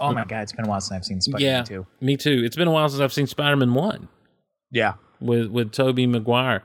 oh 0.01 0.13
my 0.13 0.25
god, 0.25 0.43
it's 0.43 0.53
been 0.53 0.65
a 0.65 0.69
while 0.69 0.81
since 0.81 0.97
I've 0.97 1.05
seen 1.05 1.21
Spider-Man 1.21 1.53
yeah, 1.55 1.63
2. 1.63 1.87
me 2.01 2.17
too. 2.17 2.43
It's 2.45 2.57
been 2.57 2.69
a 2.69 2.73
while 2.73 2.89
since 2.89 3.01
I've 3.01 3.13
seen 3.13 3.27
Spider 3.27 3.57
Man 3.57 3.75
1 3.75 4.09
Yeah. 4.71 4.95
with, 5.21 5.49
with 5.49 5.73
Tobey 5.73 6.07
Maguire. 6.07 6.63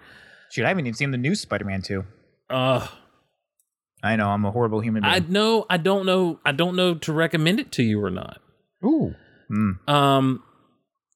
Shoot, 0.51 0.65
I 0.65 0.69
haven't 0.69 0.85
even 0.85 0.93
seen 0.95 1.11
the 1.11 1.17
new 1.17 1.33
Spider-Man 1.35 1.81
2. 1.81 2.03
Uh, 2.49 2.87
I 4.03 4.15
know 4.15 4.29
I'm 4.29 4.45
a 4.45 4.51
horrible 4.51 4.81
human 4.81 5.03
I 5.03 5.19
know, 5.19 5.65
I 5.69 5.77
don't 5.77 6.05
know, 6.05 6.39
I 6.45 6.51
don't 6.51 6.75
know 6.75 6.93
to 6.95 7.13
recommend 7.13 7.59
it 7.59 7.71
to 7.73 7.83
you 7.83 8.03
or 8.03 8.09
not. 8.11 8.39
Ooh. 8.85 9.15
Mm. 9.53 9.87
um 9.87 10.43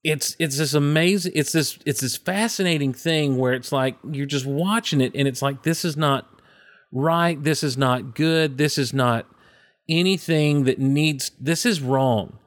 it's 0.03 0.35
it's 0.37 0.57
this 0.59 0.73
amazing 0.73 1.31
it's 1.35 1.51
this 1.51 1.79
it's 1.85 2.01
this 2.01 2.15
fascinating 2.15 2.93
thing 2.93 3.37
where 3.37 3.53
it's 3.53 3.71
like 3.71 3.97
you're 4.11 4.27
just 4.27 4.45
watching 4.45 5.01
it 5.01 5.11
and 5.15 5.27
it's 5.27 5.41
like 5.41 5.63
this 5.63 5.83
is 5.83 5.97
not 5.97 6.27
right 6.91 7.43
this 7.43 7.63
is 7.63 7.77
not 7.77 8.13
good 8.15 8.57
this 8.57 8.77
is 8.77 8.93
not 8.93 9.25
anything 9.89 10.65
that 10.65 10.77
needs 10.77 11.31
this 11.39 11.65
is 11.65 11.81
wrong 11.81 12.37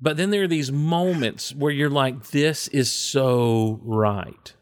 but 0.00 0.16
then 0.16 0.30
there 0.30 0.42
are 0.42 0.48
these 0.48 0.72
moments 0.72 1.54
where 1.54 1.72
you're 1.72 1.88
like 1.88 2.30
this 2.30 2.66
is 2.68 2.90
so 2.90 3.80
right 3.84 4.54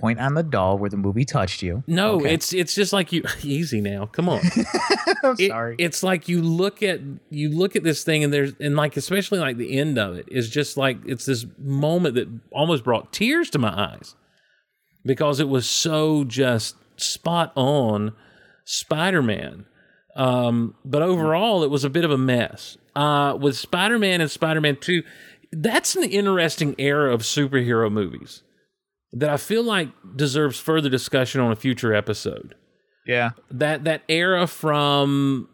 Point 0.00 0.18
on 0.20 0.34
the 0.34 0.42
doll 0.42 0.78
where 0.78 0.90
the 0.90 0.96
movie 0.96 1.24
touched 1.24 1.62
you. 1.62 1.84
no 1.86 2.16
Okay. 2.16 2.34
it's 2.34 2.52
it's 2.52 2.74
just 2.74 2.92
like 2.92 3.12
you 3.12 3.22
easy 3.42 3.80
now 3.80 4.06
come 4.06 4.28
on 4.28 4.40
I'm 5.24 5.36
it- 5.38 5.48
sorry. 5.50 5.76
it's 5.78 6.02
like 6.02 6.28
you 6.28 6.42
look 6.42 6.82
at 6.82 7.00
you 7.30 7.50
look 7.50 7.76
at 7.76 7.84
this 7.84 8.02
thing 8.04 8.24
and 8.24 8.32
there's 8.32 8.52
and 8.60 8.76
like 8.76 8.96
especially 8.96 9.38
like 9.38 9.56
the 9.58 9.78
end 9.78 9.98
of 9.98 10.16
it 10.16 10.26
is 10.30 10.48
just 10.48 10.76
like 10.76 10.98
it's 11.06 11.26
this 11.26 11.44
moment 11.58 12.14
that 12.14 12.28
almost 12.52 12.84
brought 12.84 13.12
tears 13.12 13.50
to 13.50 13.58
my 13.58 13.72
eyes 13.78 14.14
because 15.04 15.40
it 15.40 15.48
was 15.48 15.68
so 15.68 16.24
just 16.24 16.76
spot 16.96 17.52
on 17.56 18.12
Spider-Man. 18.64 19.66
Um, 20.16 20.74
but 20.84 21.02
overall, 21.02 21.62
it 21.64 21.70
was 21.70 21.84
a 21.84 21.90
bit 21.90 22.04
of 22.04 22.10
a 22.10 22.18
mess. 22.18 22.76
Uh, 22.94 23.36
with 23.40 23.56
Spider-Man 23.56 24.20
and 24.20 24.30
Spider-Man 24.30 24.76
Two, 24.80 25.02
that's 25.52 25.96
an 25.96 26.04
interesting 26.04 26.74
era 26.78 27.12
of 27.12 27.22
superhero 27.22 27.90
movies 27.90 28.42
that 29.12 29.30
I 29.30 29.36
feel 29.36 29.62
like 29.62 29.88
deserves 30.16 30.58
further 30.58 30.88
discussion 30.88 31.40
on 31.40 31.50
a 31.50 31.56
future 31.56 31.94
episode 31.94 32.54
yeah. 33.06 33.30
that 33.50 33.84
that 33.84 34.02
era 34.08 34.46
from 34.46 35.48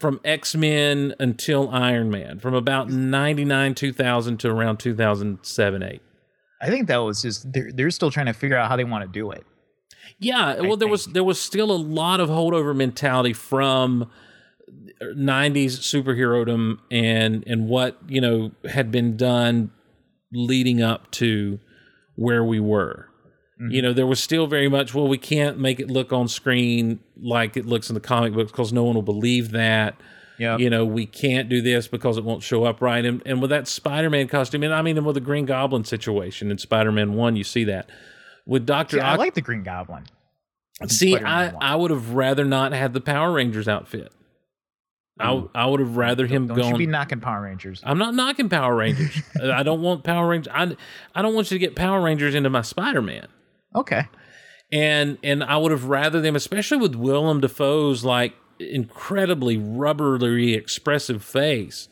from 0.00 0.20
X-Men 0.24 1.14
until 1.18 1.68
Iron 1.70 2.08
Man, 2.08 2.38
from 2.38 2.54
about 2.54 2.88
99 2.88 3.74
2000 3.74 4.38
to 4.38 4.48
around 4.48 4.78
2007 4.78 5.82
8. 5.82 6.02
I 6.60 6.66
think 6.68 6.88
that 6.88 6.98
was 6.98 7.22
just 7.22 7.52
they're, 7.52 7.70
they're 7.72 7.90
still 7.90 8.10
trying 8.10 8.26
to 8.26 8.32
figure 8.32 8.56
out 8.56 8.68
how 8.68 8.76
they 8.76 8.84
want 8.84 9.04
to 9.04 9.10
do 9.10 9.30
it. 9.30 9.44
Yeah, 10.18 10.60
well 10.60 10.76
there 10.76 10.88
was 10.88 11.06
there 11.06 11.24
was 11.24 11.40
still 11.40 11.70
a 11.70 11.76
lot 11.76 12.20
of 12.20 12.28
holdover 12.28 12.74
mentality 12.74 13.32
from 13.32 14.10
90s 15.02 15.78
superherodom 15.78 16.78
and 16.90 17.44
and 17.46 17.68
what, 17.68 17.98
you 18.08 18.20
know, 18.20 18.52
had 18.68 18.90
been 18.90 19.16
done 19.16 19.70
leading 20.32 20.82
up 20.82 21.10
to 21.12 21.58
where 22.18 22.42
we 22.42 22.58
were. 22.58 23.08
Mm-hmm. 23.60 23.70
You 23.72 23.82
know, 23.82 23.92
there 23.92 24.06
was 24.06 24.20
still 24.20 24.46
very 24.46 24.68
much, 24.68 24.92
well, 24.92 25.08
we 25.08 25.18
can't 25.18 25.58
make 25.58 25.78
it 25.78 25.88
look 25.88 26.12
on 26.12 26.28
screen 26.28 26.98
like 27.16 27.56
it 27.56 27.64
looks 27.64 27.88
in 27.88 27.94
the 27.94 28.00
comic 28.00 28.34
books 28.34 28.50
because 28.50 28.72
no 28.72 28.82
one 28.84 28.96
will 28.96 29.02
believe 29.02 29.52
that. 29.52 29.96
Yeah. 30.38 30.56
You 30.56 30.70
know, 30.70 30.84
we 30.84 31.06
can't 31.06 31.48
do 31.48 31.60
this 31.62 31.88
because 31.88 32.16
it 32.16 32.24
won't 32.24 32.42
show 32.42 32.64
up 32.64 32.80
right. 32.80 33.04
And, 33.04 33.22
and 33.24 33.40
with 33.40 33.50
that 33.50 33.66
Spider 33.66 34.10
Man 34.10 34.28
costume, 34.28 34.62
and 34.64 34.74
I 34.74 34.82
mean, 34.82 34.96
and 34.96 35.06
with 35.06 35.14
the 35.14 35.20
Green 35.20 35.46
Goblin 35.46 35.84
situation 35.84 36.50
in 36.50 36.58
Spider 36.58 36.92
Man 36.92 37.14
1, 37.14 37.36
you 37.36 37.44
see 37.44 37.64
that. 37.64 37.88
With 38.46 38.66
Dr. 38.66 39.00
I 39.00 39.14
Oct- 39.14 39.18
like 39.18 39.34
the 39.34 39.40
Green 39.40 39.62
Goblin. 39.62 40.04
See, 40.86 41.16
I. 41.16 41.48
I 41.60 41.74
would 41.74 41.90
have 41.90 42.10
rather 42.10 42.44
not 42.44 42.72
had 42.72 42.94
the 42.94 43.00
Power 43.00 43.32
Rangers 43.32 43.66
outfit. 43.66 44.12
I, 45.20 45.42
I 45.54 45.66
would 45.66 45.80
have 45.80 45.96
rather 45.96 46.26
him 46.26 46.46
Don't 46.46 46.56
gone. 46.56 46.72
you 46.72 46.78
be 46.78 46.86
knocking 46.86 47.20
Power 47.20 47.42
Rangers. 47.42 47.82
I'm 47.84 47.98
not 47.98 48.14
knocking 48.14 48.48
Power 48.48 48.74
Rangers. 48.74 49.22
Uh, 49.40 49.52
I 49.52 49.62
don't 49.62 49.82
want 49.82 50.04
Power 50.04 50.28
Rangers. 50.28 50.52
I, 50.54 50.76
I 51.14 51.22
don't 51.22 51.34
want 51.34 51.50
you 51.50 51.56
to 51.56 51.58
get 51.60 51.76
Power 51.76 52.00
Rangers 52.00 52.34
into 52.34 52.50
my 52.50 52.62
Spider 52.62 53.02
Man. 53.02 53.28
Okay. 53.74 54.02
And 54.72 55.18
and 55.22 55.44
I 55.44 55.56
would 55.56 55.70
have 55.70 55.84
rather 55.84 56.20
them, 56.20 56.34
especially 56.36 56.78
with 56.78 56.94
Willem 56.94 57.40
Dafoe's 57.40 58.04
like 58.04 58.34
incredibly 58.58 59.56
rubbery 59.56 60.54
expressive 60.54 61.22
face, 61.22 61.88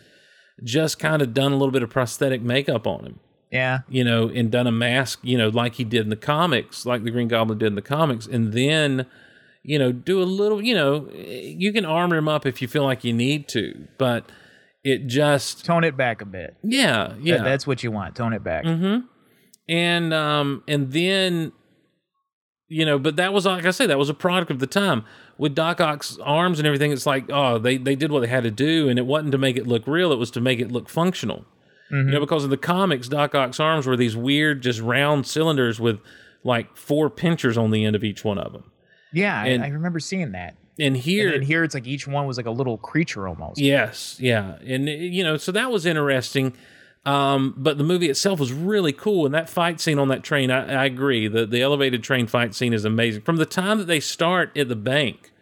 just 0.62 0.99
kind 0.99 1.22
of 1.22 1.33
done 1.35 1.53
a 1.53 1.57
little 1.57 1.70
bit 1.72 1.83
of 1.83 1.91
prosthetic 1.91 2.43
makeup 2.43 2.87
on 2.87 3.05
him. 3.05 3.20
Yeah. 3.53 3.81
you 3.89 4.03
know, 4.05 4.29
and 4.29 4.51
done 4.51 4.66
a 4.66 4.72
mask, 4.72 5.20
you 5.22 5.39
know, 5.39 5.49
like 5.49 5.77
he 5.77 5.85
did 5.85 6.03
in 6.03 6.11
the 6.11 6.16
comics, 6.16 6.85
like 6.85 7.05
the 7.05 7.11
Green 7.11 7.29
Goblin 7.29 7.59
did 7.59 7.66
in 7.68 7.74
the 7.77 7.81
comics, 7.81 8.27
and 8.27 8.53
then, 8.53 9.07
you 9.69 9.79
know, 9.81 9.91
do 9.91 10.23
a 10.23 10.25
little, 10.25 10.62
you 10.62 10.75
know, 10.75 11.11
you 11.12 11.73
can 11.73 11.85
armor 11.85 12.17
him 12.17 12.29
up 12.29 12.47
if 12.47 12.62
you 12.62 12.69
feel 12.69 12.85
like 12.85 13.03
you 13.05 13.12
need 13.12 13.49
to, 13.49 13.89
but 13.99 14.31
it 14.85 15.07
just, 15.09 15.64
Tone 15.64 15.83
it 15.83 15.97
back 15.97 16.23
a 16.23 16.25
bit. 16.25 16.57
yeah, 16.62 17.14
yeah, 17.21 17.39
That- 17.39 17.45
that's 17.45 17.67
what 17.67 17.83
you 17.83 17.91
want. 17.91 18.14
Tone 18.14 18.33
it 18.33 18.45
back. 18.45 18.64
mm-hmm. 18.64 19.07
and 19.69 20.14
um, 20.14 20.62
and 20.69 20.93
then, 20.93 21.51
you 22.69 22.85
know, 22.87 22.99
but 22.99 23.17
that 23.17 23.33
was 23.33 23.47
like 23.47 23.64
I 23.67 23.71
say, 23.73 23.87
that 23.87 23.99
was 23.99 24.09
a 24.09 24.14
product 24.14 24.51
of 24.51 24.59
the 24.61 24.67
time. 24.67 25.05
with 25.39 25.55
Doc 25.55 25.81
Ock's 25.81 26.17
arms 26.23 26.59
and 26.59 26.67
everything, 26.67 26.93
it's 26.93 27.05
like, 27.07 27.25
oh, 27.31 27.59
they, 27.59 27.77
they 27.77 27.95
did 27.97 28.11
what 28.12 28.21
they 28.21 28.27
had 28.29 28.45
to 28.45 28.51
do, 28.51 28.89
and 28.89 28.99
it 28.99 29.07
wasn't 29.07 29.33
to 29.33 29.39
make 29.39 29.57
it 29.57 29.67
look 29.67 29.87
real, 29.87 30.12
it 30.12 30.17
was 30.19 30.31
to 30.33 30.41
make 30.41 30.61
it 30.61 30.71
look 30.73 30.89
functional. 30.89 31.45
You 31.89 32.03
know, 32.03 32.19
because 32.21 32.43
in 32.43 32.51
the 32.51 32.57
comics, 32.57 33.07
Doc 33.09 33.33
Ock's 33.37 33.61
arms 33.61 33.87
were 33.87 33.97
these 33.97 34.17
weird, 34.17 34.61
just 34.61 34.81
round 34.81 35.25
cylinders 35.25 35.79
with 35.79 36.01
like 36.43 36.77
four 36.77 37.09
pinchers 37.11 37.57
on 37.57 37.71
the 37.71 37.85
end 37.85 37.95
of 37.95 38.03
each 38.03 38.25
one 38.25 38.39
of 38.39 38.53
them. 38.53 38.64
Yeah, 39.13 39.41
I, 39.41 39.47
And- 39.47 39.65
I 39.65 39.69
remember 39.69 40.01
seeing 40.01 40.33
that. 40.33 40.57
And 40.79 40.95
here, 40.95 41.33
and 41.33 41.43
here 41.43 41.65
it's 41.65 41.73
like 41.75 41.87
each 41.87 42.07
one 42.07 42.27
was 42.27 42.37
like 42.37 42.45
a 42.45 42.51
little 42.51 42.77
creature 42.77 43.27
almost. 43.27 43.59
Yes, 43.59 44.19
yeah, 44.21 44.57
and 44.63 44.87
uh, 44.87 44.93
you 44.93 45.25
know, 45.25 45.39
so 45.39 45.51
that 45.53 45.71
was 45.71 45.87
interesting. 45.87 46.53
Um, 47.07 47.55
but 47.57 47.79
the 47.79 47.85
movie 47.85 48.11
itself 48.11 48.39
was 48.39 48.53
really 48.53 48.93
cool, 48.93 49.25
and 49.25 49.35
that 49.35 49.49
fight 49.49 49.81
scene 49.81 49.99
on 49.99 50.09
that 50.09 50.23
train, 50.23 50.51
I, 50.51 50.83
I 50.83 50.85
agree. 50.85 51.29
The 51.29 51.47
the 51.47 51.63
elevated 51.63 52.03
train 52.03 52.27
fight 52.27 52.55
scene 52.55 52.75
is 52.75 52.85
amazing. 52.85 53.23
From 53.23 53.37
the 53.37 53.47
time 53.47 53.79
that 53.79 53.87
they 53.87 54.01
start 54.01 54.55
at 54.55 54.69
the 54.69 54.77
bank, 54.77 55.33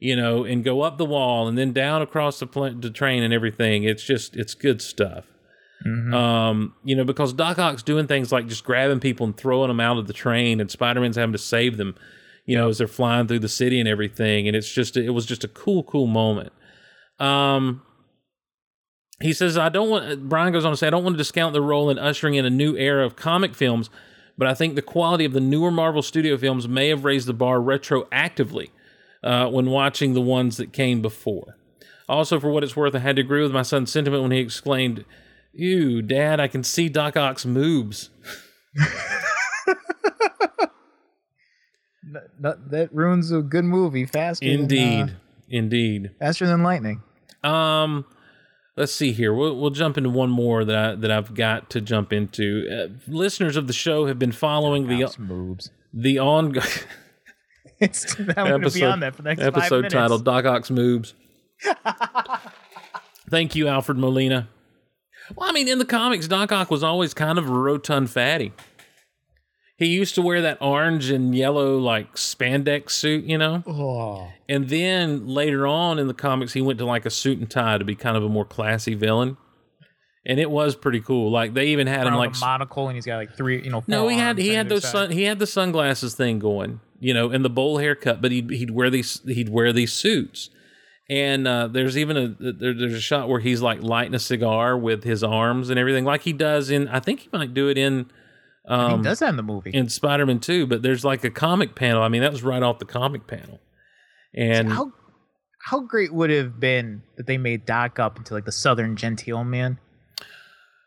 you 0.00 0.14
know, 0.14 0.44
and 0.44 0.62
go 0.62 0.82
up 0.82 0.98
the 0.98 1.06
wall 1.06 1.48
and 1.48 1.56
then 1.56 1.72
down 1.72 2.02
across 2.02 2.38
the 2.38 2.46
pl- 2.46 2.74
the 2.78 2.90
train 2.90 3.22
and 3.22 3.32
everything, 3.32 3.84
it's 3.84 4.02
just 4.02 4.36
it's 4.36 4.52
good 4.52 4.82
stuff. 4.82 5.24
Um, 6.12 6.74
you 6.84 6.94
know, 6.94 7.04
because 7.04 7.32
Doc 7.32 7.58
Ock's 7.58 7.82
doing 7.82 8.06
things 8.06 8.32
like 8.32 8.48
just 8.48 8.64
grabbing 8.64 9.00
people 9.00 9.24
and 9.24 9.34
throwing 9.34 9.68
them 9.68 9.80
out 9.80 9.96
of 9.96 10.06
the 10.08 10.12
train, 10.12 10.60
and 10.60 10.70
Spider 10.70 11.00
Man's 11.00 11.16
having 11.16 11.32
to 11.32 11.38
save 11.38 11.78
them, 11.78 11.94
you 12.48 12.56
know, 12.56 12.70
as 12.70 12.78
they're 12.78 12.88
flying 12.88 13.26
through 13.26 13.40
the 13.40 13.48
city 13.48 13.78
and 13.78 13.86
everything. 13.86 14.48
And 14.48 14.56
it's 14.56 14.72
just, 14.72 14.96
it 14.96 15.10
was 15.10 15.26
just 15.26 15.44
a 15.44 15.48
cool, 15.48 15.82
cool 15.82 16.06
moment. 16.06 16.50
Um, 17.18 17.82
he 19.20 19.34
says, 19.34 19.58
I 19.58 19.68
don't 19.68 19.90
want, 19.90 20.30
Brian 20.30 20.54
goes 20.54 20.64
on 20.64 20.70
to 20.70 20.76
say, 20.78 20.86
I 20.86 20.90
don't 20.90 21.04
want 21.04 21.12
to 21.12 21.18
discount 21.18 21.52
the 21.52 21.60
role 21.60 21.90
in 21.90 21.98
ushering 21.98 22.36
in 22.36 22.46
a 22.46 22.50
new 22.50 22.74
era 22.74 23.04
of 23.04 23.16
comic 23.16 23.54
films, 23.54 23.90
but 24.38 24.48
I 24.48 24.54
think 24.54 24.76
the 24.76 24.82
quality 24.82 25.26
of 25.26 25.34
the 25.34 25.42
newer 25.42 25.70
Marvel 25.70 26.00
Studio 26.00 26.38
films 26.38 26.66
may 26.66 26.88
have 26.88 27.04
raised 27.04 27.28
the 27.28 27.34
bar 27.34 27.58
retroactively 27.58 28.70
uh, 29.22 29.48
when 29.48 29.66
watching 29.66 30.14
the 30.14 30.22
ones 30.22 30.56
that 30.56 30.72
came 30.72 31.02
before. 31.02 31.58
Also, 32.08 32.40
for 32.40 32.50
what 32.50 32.64
it's 32.64 32.74
worth, 32.74 32.94
I 32.94 33.00
had 33.00 33.16
to 33.16 33.22
agree 33.22 33.42
with 33.42 33.52
my 33.52 33.60
son's 33.60 33.92
sentiment 33.92 34.22
when 34.22 34.32
he 34.32 34.38
exclaimed, 34.38 35.04
Ew, 35.52 36.00
Dad, 36.00 36.40
I 36.40 36.48
can 36.48 36.64
see 36.64 36.88
Doc 36.88 37.14
Ock's 37.14 37.44
moobs. 37.44 38.08
That, 42.40 42.70
that 42.70 42.94
ruins 42.94 43.32
a 43.32 43.42
good 43.42 43.64
movie 43.64 44.06
faster. 44.06 44.46
than, 44.46 44.60
uh, 44.60 44.62
Indeed. 44.62 45.16
Indeed. 45.48 46.10
faster 46.18 46.46
than 46.46 46.62
lightning. 46.62 47.02
Um, 47.42 48.04
let's 48.76 48.92
see 48.92 49.12
here. 49.12 49.32
We'll 49.32 49.56
we'll 49.56 49.70
jump 49.70 49.96
into 49.96 50.10
one 50.10 50.30
more 50.30 50.64
that 50.64 50.76
I 50.76 50.94
that 50.96 51.10
I've 51.10 51.34
got 51.34 51.70
to 51.70 51.80
jump 51.80 52.12
into. 52.12 52.66
Uh, 52.70 53.10
listeners 53.10 53.56
of 53.56 53.66
the 53.66 53.72
show 53.72 54.06
have 54.06 54.18
been 54.18 54.32
following 54.32 54.88
the 54.88 55.14
moves. 55.18 55.70
the 55.92 56.18
ongoing 56.18 56.66
It's 57.80 58.18
I'm 58.18 58.26
gonna 58.26 58.70
be 58.70 58.84
on 58.84 59.00
that 59.00 59.14
for 59.14 59.22
the 59.22 59.28
next 59.28 59.42
episode 59.42 59.90
titled 59.90 60.24
Doc 60.24 60.44
Ock's 60.44 60.70
moves. 60.70 61.14
Thank 63.30 63.54
you, 63.54 63.68
Alfred 63.68 63.98
Molina. 63.98 64.48
Well, 65.36 65.48
I 65.48 65.52
mean, 65.52 65.68
in 65.68 65.78
the 65.78 65.84
comics, 65.84 66.26
Doc 66.26 66.50
Ock 66.50 66.70
was 66.70 66.82
always 66.82 67.12
kind 67.12 67.38
of 67.38 67.48
a 67.48 67.52
rotund 67.52 68.10
fatty. 68.10 68.52
He 69.78 69.86
used 69.86 70.16
to 70.16 70.22
wear 70.22 70.42
that 70.42 70.58
orange 70.60 71.08
and 71.08 71.32
yellow 71.32 71.78
like 71.78 72.16
spandex 72.16 72.90
suit, 72.90 73.24
you 73.24 73.38
know. 73.38 73.62
Oh. 73.64 74.28
And 74.48 74.68
then 74.68 75.28
later 75.28 75.68
on 75.68 76.00
in 76.00 76.08
the 76.08 76.14
comics, 76.14 76.52
he 76.52 76.60
went 76.60 76.80
to 76.80 76.84
like 76.84 77.06
a 77.06 77.10
suit 77.10 77.38
and 77.38 77.48
tie 77.48 77.78
to 77.78 77.84
be 77.84 77.94
kind 77.94 78.16
of 78.16 78.24
a 78.24 78.28
more 78.28 78.44
classy 78.44 78.94
villain. 78.94 79.36
And 80.26 80.40
it 80.40 80.50
was 80.50 80.74
pretty 80.74 81.00
cool. 81.00 81.30
Like 81.30 81.54
they 81.54 81.68
even 81.68 81.86
had 81.86 82.08
him 82.08 82.14
like 82.14 82.34
a 82.34 82.40
monocle 82.40 82.88
and 82.88 82.96
he's 82.96 83.06
got 83.06 83.18
like 83.18 83.36
three, 83.36 83.62
you 83.62 83.70
know. 83.70 83.84
no, 83.86 84.08
he 84.08 84.16
had 84.16 84.36
he 84.36 84.48
had 84.48 84.68
those 84.68 84.82
sun 84.82 85.12
he 85.12 85.22
had 85.22 85.38
the 85.38 85.46
sunglasses 85.46 86.16
thing 86.16 86.40
going, 86.40 86.80
you 86.98 87.14
know, 87.14 87.30
and 87.30 87.44
the 87.44 87.50
bowl 87.50 87.78
haircut. 87.78 88.20
But 88.20 88.32
he'd 88.32 88.50
he'd 88.50 88.72
wear 88.72 88.90
these 88.90 89.20
he'd 89.26 89.48
wear 89.48 89.72
these 89.72 89.92
suits. 89.92 90.50
And 91.08 91.46
uh, 91.46 91.68
there's 91.68 91.96
even 91.96 92.16
a 92.16 92.52
there, 92.52 92.74
there's 92.74 92.94
a 92.94 93.00
shot 93.00 93.28
where 93.28 93.40
he's 93.40 93.62
like 93.62 93.80
lighting 93.80 94.14
a 94.14 94.18
cigar 94.18 94.76
with 94.76 95.04
his 95.04 95.22
arms 95.22 95.70
and 95.70 95.78
everything, 95.78 96.04
like 96.04 96.22
he 96.22 96.32
does 96.32 96.68
in 96.68 96.88
I 96.88 96.98
think 96.98 97.20
he 97.20 97.28
might 97.32 97.54
do 97.54 97.68
it 97.68 97.78
in 97.78 98.10
um, 98.68 98.98
he 98.98 99.04
does 99.04 99.18
that 99.20 99.30
in 99.30 99.36
the 99.36 99.42
movie. 99.42 99.70
in 99.70 99.88
Spider 99.88 100.26
Man 100.26 100.40
Two. 100.40 100.66
But 100.66 100.82
there's 100.82 101.04
like 101.04 101.24
a 101.24 101.30
comic 101.30 101.74
panel. 101.74 102.02
I 102.02 102.08
mean, 102.08 102.22
that 102.22 102.32
was 102.32 102.42
right 102.42 102.62
off 102.62 102.78
the 102.78 102.84
comic 102.84 103.26
panel. 103.26 103.60
And 104.34 104.70
how 104.70 104.92
how 105.64 105.80
great 105.80 106.12
would 106.12 106.30
it 106.30 106.38
have 106.38 106.60
been 106.60 107.02
that 107.16 107.26
they 107.26 107.38
made 107.38 107.66
Doc 107.66 107.98
up 107.98 108.16
into 108.18 108.34
like 108.34 108.44
the 108.44 108.52
Southern 108.52 108.96
genteel 108.96 109.44
man 109.44 109.78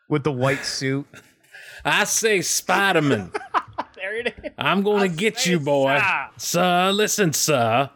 with 0.09 0.23
the 0.23 0.31
white 0.31 0.65
suit? 0.65 1.05
I 1.85 2.03
say, 2.03 2.41
Spider 2.41 3.01
Man. 3.01 3.31
there 3.95 4.15
it 4.19 4.27
is. 4.43 4.51
I'm 4.57 4.83
going 4.83 5.09
to 5.09 5.15
get 5.15 5.45
you, 5.47 5.59
boy. 5.59 5.99
Sir, 6.37 6.91
listen, 6.91 7.33
sir. 7.33 7.89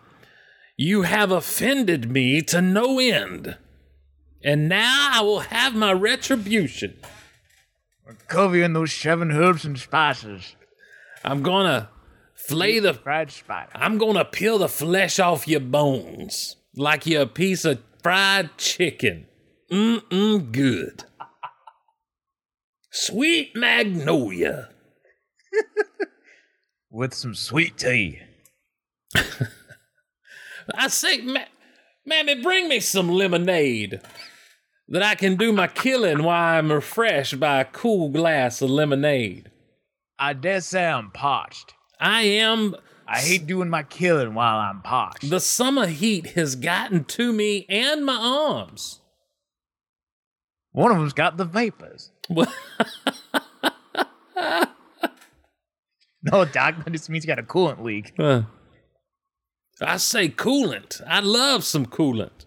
You 0.78 1.04
have 1.04 1.32
offended 1.32 2.12
me 2.12 2.42
to 2.44 2.62
no 2.62 3.00
end. 3.00 3.58
And 4.44 4.68
now 4.68 5.10
I 5.14 5.22
will 5.22 5.40
have 5.42 5.76
my 5.76 5.92
retribution. 5.94 6.98
Cover 8.28 8.58
you 8.58 8.64
in 8.64 8.74
those 8.74 8.94
seven 8.94 9.32
herbs 9.32 9.66
and 9.66 9.80
spices. 9.80 10.56
I'm 11.24 11.42
to 11.66 11.90
flay 12.36 12.80
the. 12.80 12.94
Fried 12.94 13.32
spider. 13.32 13.72
I'm 13.74 13.98
to 14.16 14.26
peel 14.26 14.60
the 14.60 14.70
flesh 14.70 15.20
off 15.20 15.48
your 15.48 15.60
bones 15.60 16.58
like 16.76 17.06
you're 17.06 17.24
a 17.24 17.28
piece 17.28 17.66
of 17.66 17.82
fried 18.04 18.58
chicken. 18.58 19.26
Mm-mm, 19.72 20.52
good. 20.52 21.06
Sweet 22.92 23.56
magnolia. 23.56 24.70
With 26.92 27.14
some 27.14 27.36
sweet 27.36 27.78
tea. 27.78 28.20
I 30.76 30.88
say, 30.88 31.22
ma- 31.22 31.46
Mammy, 32.06 32.42
bring 32.42 32.70
me 32.70 32.80
some 32.80 33.10
lemonade 33.10 34.00
that 34.88 35.02
I 35.04 35.16
can 35.16 35.36
do 35.36 35.52
my 35.52 35.68
killing 35.68 36.24
while 36.24 36.58
I'm 36.58 36.72
refreshed 36.72 37.40
by 37.40 37.62
a 37.62 37.66
cool 37.66 38.10
glass 38.10 38.62
of 38.62 38.70
lemonade. 38.70 39.50
I 40.20 40.34
dare 40.34 40.62
say 40.62 40.86
I'm 40.86 41.12
parched. 41.12 41.74
I 42.00 42.22
am. 42.22 42.76
I 43.08 43.20
hate 43.20 43.46
doing 43.48 43.70
my 43.70 43.84
killing 43.84 44.34
while 44.34 44.58
I'm 44.58 44.82
parched. 44.82 45.30
The 45.30 45.40
summer 45.40 45.88
heat 45.88 46.28
has 46.32 46.56
gotten 46.56 47.04
to 47.06 47.32
me 47.34 47.66
and 47.70 48.06
my 48.06 48.16
arms. 48.16 49.02
One 50.72 50.92
of 50.92 50.98
them's 50.98 51.14
got 51.14 51.38
the 51.38 51.46
vapors. 51.46 52.12
No, 56.24 56.44
Doc, 56.44 56.84
that 56.84 56.92
just 56.92 57.08
means 57.10 57.24
you 57.24 57.28
got 57.28 57.38
a 57.38 57.44
coolant 57.44 57.84
leak. 57.84 58.14
uh, 58.18 58.42
I 59.80 59.98
say 59.98 60.28
coolant. 60.28 61.02
I 61.06 61.20
love 61.20 61.64
some 61.64 61.86
coolant. 61.86 62.46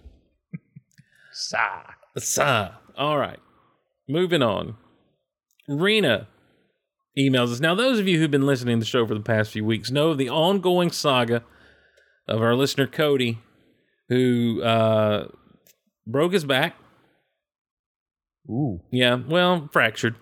Sigh. 1.33 1.93
Sigh. 2.21 2.71
All 2.97 3.19
right. 3.19 3.39
Moving 4.09 4.43
on. 4.43 4.77
Rena 5.69 6.29
emails 7.19 7.53
us. 7.53 7.61
Now, 7.61 7.75
those 7.75 7.99
of 7.99 8.09
you 8.09 8.19
who've 8.19 8.31
been 8.31 8.47
listening 8.47 8.77
to 8.79 8.81
the 8.81 8.87
show 8.87 9.07
for 9.07 9.15
the 9.15 9.21
past 9.21 9.51
few 9.51 9.65
weeks 9.65 9.91
know 9.91 10.15
the 10.15 10.31
ongoing 10.31 10.91
saga 10.91 11.45
of 12.27 12.41
our 12.41 12.55
listener 12.55 12.87
Cody, 12.87 13.39
who 14.09 14.63
uh, 14.63 15.29
broke 16.07 16.33
his 16.33 16.45
back. 16.45 16.75
Ooh. 18.51 18.81
Yeah, 18.91 19.17
well, 19.29 19.69
fractured. 19.73 20.15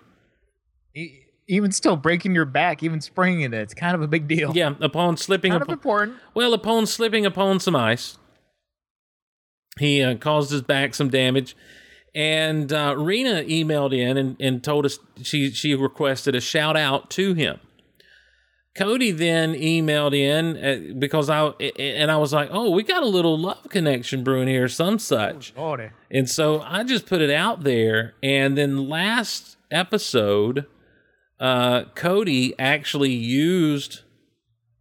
E- 0.97 1.20
Even 1.49 1.70
still, 1.70 1.94
breaking 1.97 2.34
your 2.34 2.44
back, 2.44 2.82
even 2.82 3.01
spraying 3.01 3.42
it, 3.42 3.55
it's 3.55 3.74
kind 3.74 3.94
of 3.94 4.03
a 4.03 4.09
big 4.09 4.26
deal. 4.26 4.53
Yeah, 4.55 4.74
upon 4.80 5.16
slipping 5.16 5.53
Kind 5.53 5.62
of 5.62 5.68
important. 5.68 6.16
Well, 6.34 6.53
upon 6.55 6.86
slipping 6.86 7.24
upon 7.24 7.61
some 7.61 7.76
ice, 7.76 8.18
he 9.78 10.03
uh, 10.03 10.16
caused 10.16 10.51
his 10.51 10.62
back 10.62 10.94
some 10.94 11.09
damage. 11.09 11.55
And 12.16 12.72
uh, 12.72 12.94
Rena 12.96 13.42
emailed 13.44 13.94
in 13.94 14.16
and, 14.16 14.36
and 14.40 14.64
told 14.64 14.86
us 14.86 14.98
she, 15.22 15.50
she 15.50 15.74
requested 15.74 16.34
a 16.34 16.40
shout 16.40 16.74
out 16.74 17.10
to 17.10 17.34
him. 17.34 17.60
Cody 18.74 19.10
then 19.10 19.54
emailed 19.54 20.14
in 20.14 20.56
uh, 20.56 20.98
because 20.98 21.30
I 21.30 21.48
and 21.78 22.10
I 22.10 22.18
was 22.18 22.32
like, 22.32 22.50
"Oh, 22.52 22.70
we 22.70 22.82
got 22.82 23.02
a 23.02 23.06
little 23.06 23.38
love 23.38 23.68
connection 23.70 24.22
brewing 24.22 24.48
here, 24.48 24.68
some 24.68 24.98
such." 24.98 25.54
Lordy. 25.56 25.90
And 26.10 26.28
so 26.28 26.60
I 26.60 26.84
just 26.84 27.06
put 27.06 27.22
it 27.22 27.30
out 27.30 27.64
there. 27.64 28.14
And 28.22 28.56
then 28.56 28.86
last 28.86 29.56
episode, 29.70 30.66
uh, 31.40 31.84
Cody 31.94 32.54
actually 32.58 33.12
used 33.12 34.02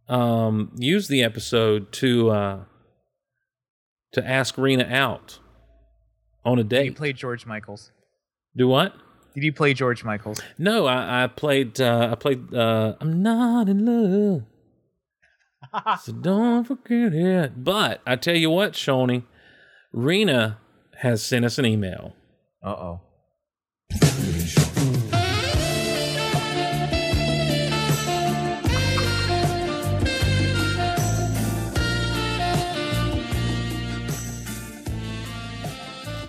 um, 0.08 0.72
used 0.76 1.08
the 1.08 1.22
episode 1.22 1.90
to 1.92 2.30
uh, 2.30 2.58
to 4.12 4.26
ask 4.26 4.58
Rena 4.58 4.86
out 4.90 5.38
on 6.46 6.58
a 6.58 6.64
date. 6.64 6.78
Did 6.78 6.86
you 6.86 6.92
play 6.94 7.12
George 7.12 7.44
Michaels? 7.44 7.90
Do 8.56 8.68
what? 8.68 8.94
Did 9.34 9.44
you 9.44 9.52
play 9.52 9.74
George 9.74 10.02
Michaels? 10.02 10.40
No, 10.56 10.86
I, 10.86 11.24
I 11.24 11.26
played. 11.26 11.78
Uh, 11.78 12.08
I 12.12 12.14
played. 12.14 12.54
Uh, 12.54 12.94
I'm 13.00 13.22
not 13.22 13.68
in 13.68 13.84
love, 13.84 14.42
so 16.02 16.12
don't 16.12 16.64
forget 16.64 17.12
it. 17.12 17.62
But 17.62 18.00
I 18.06 18.16
tell 18.16 18.36
you 18.36 18.48
what, 18.48 18.74
Shawnee, 18.74 19.24
Rena 19.92 20.58
has 21.00 21.22
sent 21.22 21.44
us 21.44 21.58
an 21.58 21.66
email. 21.66 22.14
Uh 22.64 22.70
oh. 22.70 23.00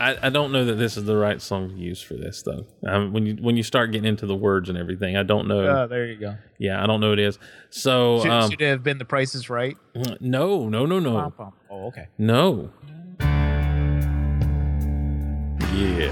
I, 0.08 0.28
I 0.28 0.30
don't 0.30 0.52
know 0.52 0.64
that 0.66 0.76
this 0.76 0.96
is 0.98 1.04
the 1.06 1.18
right 1.18 1.42
song 1.42 1.70
to 1.70 1.76
use 1.76 2.02
for 2.02 2.14
this 2.16 2.42
though. 2.44 2.66
Um, 2.88 3.12
when 3.14 3.26
you 3.26 3.36
when 3.42 3.58
you 3.58 3.64
start 3.64 3.92
getting 3.92 4.08
into 4.08 4.26
the 4.26 4.36
words 4.36 4.70
and 4.70 4.78
everything, 4.78 5.18
I 5.18 5.24
don't 5.24 5.48
know. 5.48 5.66
Uh, 5.66 5.88
there 5.88 6.06
you 6.06 6.16
go. 6.18 6.36
yeah, 6.58 6.82
I 6.82 6.88
don't 6.88 7.00
know 7.02 7.10
what 7.10 7.20
it 7.20 7.26
is. 7.28 7.40
So 7.70 8.22
Should, 8.22 8.32
um, 8.32 8.50
should 8.52 8.62
it 8.62 8.70
have 8.70 8.84
been 8.84 8.98
the 9.00 9.06
Price 9.06 9.36
is 9.36 9.50
Right? 9.50 9.78
no, 10.20 10.70
no, 10.70 10.86
no, 10.86 11.00
no, 11.00 11.34
Oh, 11.70 11.88
okay. 11.88 12.08
no. 12.18 12.72
Yeah. 15.74 16.10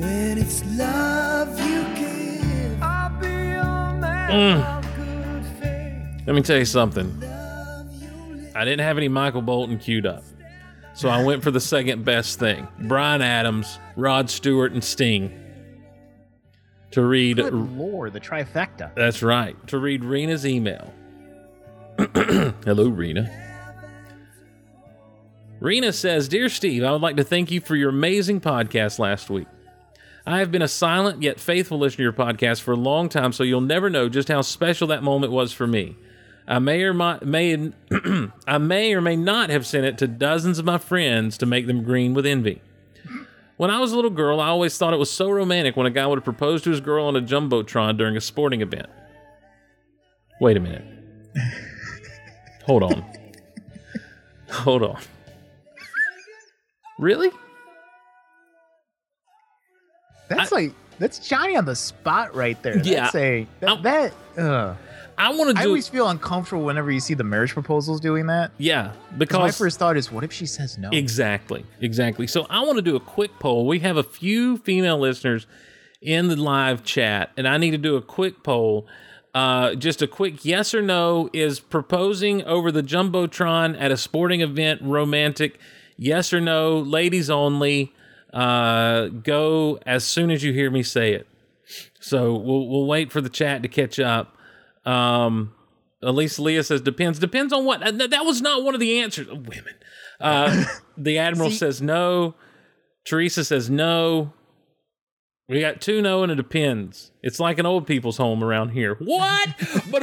When 0.00 0.38
it's 0.38 0.64
love 0.76 1.58
you 1.60 1.82
give, 1.94 2.82
I'll 2.82 3.20
be 3.20 3.26
your 3.26 3.92
man 4.00 4.30
Mm. 4.30 4.78
of 4.78 4.96
good 4.96 5.44
faith. 5.60 6.26
Let 6.26 6.34
me 6.36 6.42
tell 6.42 6.58
you 6.58 6.64
something. 6.64 7.22
I 8.54 8.64
didn't 8.64 8.80
have 8.80 8.96
any 8.98 9.08
Michael 9.08 9.42
Bolton 9.42 9.78
queued 9.78 10.06
up. 10.06 10.24
So 10.98 11.08
I 11.08 11.22
went 11.22 11.44
for 11.44 11.52
the 11.52 11.60
second 11.60 12.04
best 12.04 12.40
thing 12.40 12.66
Bryan 12.80 13.22
Adams, 13.22 13.78
Rod 13.94 14.28
Stewart, 14.28 14.72
and 14.72 14.82
Sting. 14.82 15.32
To 16.90 17.02
read, 17.04 17.36
Good 17.36 17.54
lord, 17.54 18.14
the 18.14 18.20
trifecta. 18.20 18.92
that's 18.96 19.22
right, 19.22 19.54
to 19.68 19.78
read 19.78 20.02
Rena's 20.02 20.44
email. 20.44 20.92
Hello, 22.16 22.88
Rena. 22.88 23.30
Rena 25.60 25.92
says 25.92 26.26
Dear 26.26 26.48
Steve, 26.48 26.82
I 26.82 26.90
would 26.90 27.00
like 27.00 27.16
to 27.18 27.24
thank 27.24 27.52
you 27.52 27.60
for 27.60 27.76
your 27.76 27.90
amazing 27.90 28.40
podcast 28.40 28.98
last 28.98 29.30
week. 29.30 29.46
I 30.26 30.40
have 30.40 30.50
been 30.50 30.62
a 30.62 30.68
silent 30.68 31.22
yet 31.22 31.38
faithful 31.38 31.78
listener 31.78 31.98
to 31.98 32.02
your 32.02 32.12
podcast 32.12 32.62
for 32.62 32.72
a 32.72 32.76
long 32.76 33.08
time, 33.08 33.32
so 33.32 33.44
you'll 33.44 33.60
never 33.60 33.88
know 33.88 34.08
just 34.08 34.26
how 34.26 34.40
special 34.40 34.88
that 34.88 35.04
moment 35.04 35.30
was 35.30 35.52
for 35.52 35.68
me. 35.68 35.96
I 36.48 36.58
may 36.58 36.82
or 36.82 36.94
my, 36.94 37.18
may 37.22 37.72
I 38.46 38.56
may 38.56 38.94
or 38.94 39.02
may 39.02 39.16
not 39.16 39.50
have 39.50 39.66
sent 39.66 39.84
it 39.84 39.98
to 39.98 40.08
dozens 40.08 40.58
of 40.58 40.64
my 40.64 40.78
friends 40.78 41.36
to 41.38 41.46
make 41.46 41.66
them 41.66 41.84
green 41.84 42.14
with 42.14 42.24
envy. 42.24 42.62
When 43.58 43.70
I 43.70 43.80
was 43.80 43.92
a 43.92 43.96
little 43.96 44.10
girl, 44.10 44.40
I 44.40 44.46
always 44.48 44.78
thought 44.78 44.94
it 44.94 44.98
was 44.98 45.10
so 45.10 45.28
romantic 45.30 45.76
when 45.76 45.86
a 45.86 45.90
guy 45.90 46.06
would 46.06 46.24
propose 46.24 46.62
to 46.62 46.70
his 46.70 46.80
girl 46.80 47.04
on 47.04 47.16
a 47.16 47.20
jumbotron 47.20 47.98
during 47.98 48.16
a 48.16 48.20
sporting 48.20 48.62
event. 48.62 48.88
Wait 50.40 50.56
a 50.56 50.60
minute. 50.60 50.84
Hold 52.64 52.84
on. 52.84 53.04
Hold 54.50 54.82
on. 54.84 55.00
Really? 56.98 57.30
That's 60.28 60.52
like 60.52 60.72
that's 60.98 61.18
Johnny 61.28 61.56
on 61.56 61.64
the 61.64 61.76
spot 61.76 62.34
right 62.34 62.60
there. 62.62 62.78
Yeah. 62.78 63.02
That's 63.02 63.14
a 63.16 63.46
that. 63.60 63.82
that 63.82 64.12
uh, 64.38 64.74
I 65.18 65.30
want 65.30 65.56
to 65.56 65.62
I 65.62 65.66
always 65.66 65.88
feel 65.88 66.08
uncomfortable 66.08 66.64
whenever 66.64 66.90
you 66.90 67.00
see 67.00 67.14
the 67.14 67.24
marriage 67.24 67.52
proposals 67.52 68.00
doing 68.00 68.28
that. 68.28 68.52
Yeah, 68.56 68.92
because 69.16 69.38
my 69.38 69.50
first 69.50 69.78
thought 69.78 69.96
is, 69.96 70.12
what 70.12 70.22
if 70.22 70.32
she 70.32 70.46
says 70.46 70.78
no? 70.78 70.90
Exactly, 70.90 71.66
exactly. 71.80 72.26
So 72.26 72.46
I 72.48 72.60
want 72.60 72.76
to 72.76 72.82
do 72.82 72.94
a 72.94 73.00
quick 73.00 73.38
poll. 73.40 73.66
We 73.66 73.80
have 73.80 73.96
a 73.96 74.04
few 74.04 74.58
female 74.58 74.98
listeners 74.98 75.46
in 76.00 76.28
the 76.28 76.36
live 76.36 76.84
chat, 76.84 77.32
and 77.36 77.48
I 77.48 77.58
need 77.58 77.72
to 77.72 77.78
do 77.78 77.96
a 77.96 78.02
quick 78.02 78.42
poll. 78.44 78.86
Uh, 79.34 79.74
just 79.74 80.00
a 80.02 80.06
quick 80.06 80.44
yes 80.44 80.72
or 80.72 80.82
no 80.82 81.28
is 81.32 81.60
proposing 81.60 82.42
over 82.44 82.72
the 82.72 82.82
jumbotron 82.82 83.76
at 83.78 83.90
a 83.90 83.96
sporting 83.96 84.40
event 84.40 84.80
romantic? 84.82 85.58
Yes 85.96 86.32
or 86.32 86.40
no, 86.40 86.78
ladies 86.78 87.28
only. 87.28 87.92
Uh, 88.32 89.06
go 89.06 89.78
as 89.84 90.04
soon 90.04 90.30
as 90.30 90.44
you 90.44 90.52
hear 90.52 90.70
me 90.70 90.82
say 90.82 91.12
it. 91.12 91.26
So 92.00 92.34
we'll 92.34 92.68
we'll 92.68 92.86
wait 92.86 93.10
for 93.10 93.20
the 93.20 93.28
chat 93.28 93.62
to 93.62 93.68
catch 93.68 93.98
up. 93.98 94.36
Um, 94.88 95.52
Elise 96.02 96.38
Leah 96.38 96.62
says 96.62 96.80
depends. 96.80 97.18
Depends 97.18 97.52
on 97.52 97.64
what. 97.64 97.80
That 97.80 98.24
was 98.24 98.40
not 98.40 98.62
one 98.62 98.74
of 98.74 98.80
the 98.80 99.00
answers. 99.00 99.28
Women. 99.28 99.74
Uh, 100.20 100.64
the 100.96 101.18
admiral 101.18 101.50
says 101.50 101.82
no. 101.82 102.34
Teresa 103.04 103.44
says 103.44 103.68
no. 103.68 104.32
We 105.48 105.60
got 105.60 105.80
two 105.80 106.02
no 106.02 106.22
and 106.22 106.30
it 106.30 106.34
depends. 106.34 107.10
It's 107.22 107.40
like 107.40 107.58
an 107.58 107.66
old 107.66 107.86
people's 107.86 108.18
home 108.18 108.44
around 108.44 108.70
here. 108.70 108.96
What? 108.96 109.48
but 109.90 110.02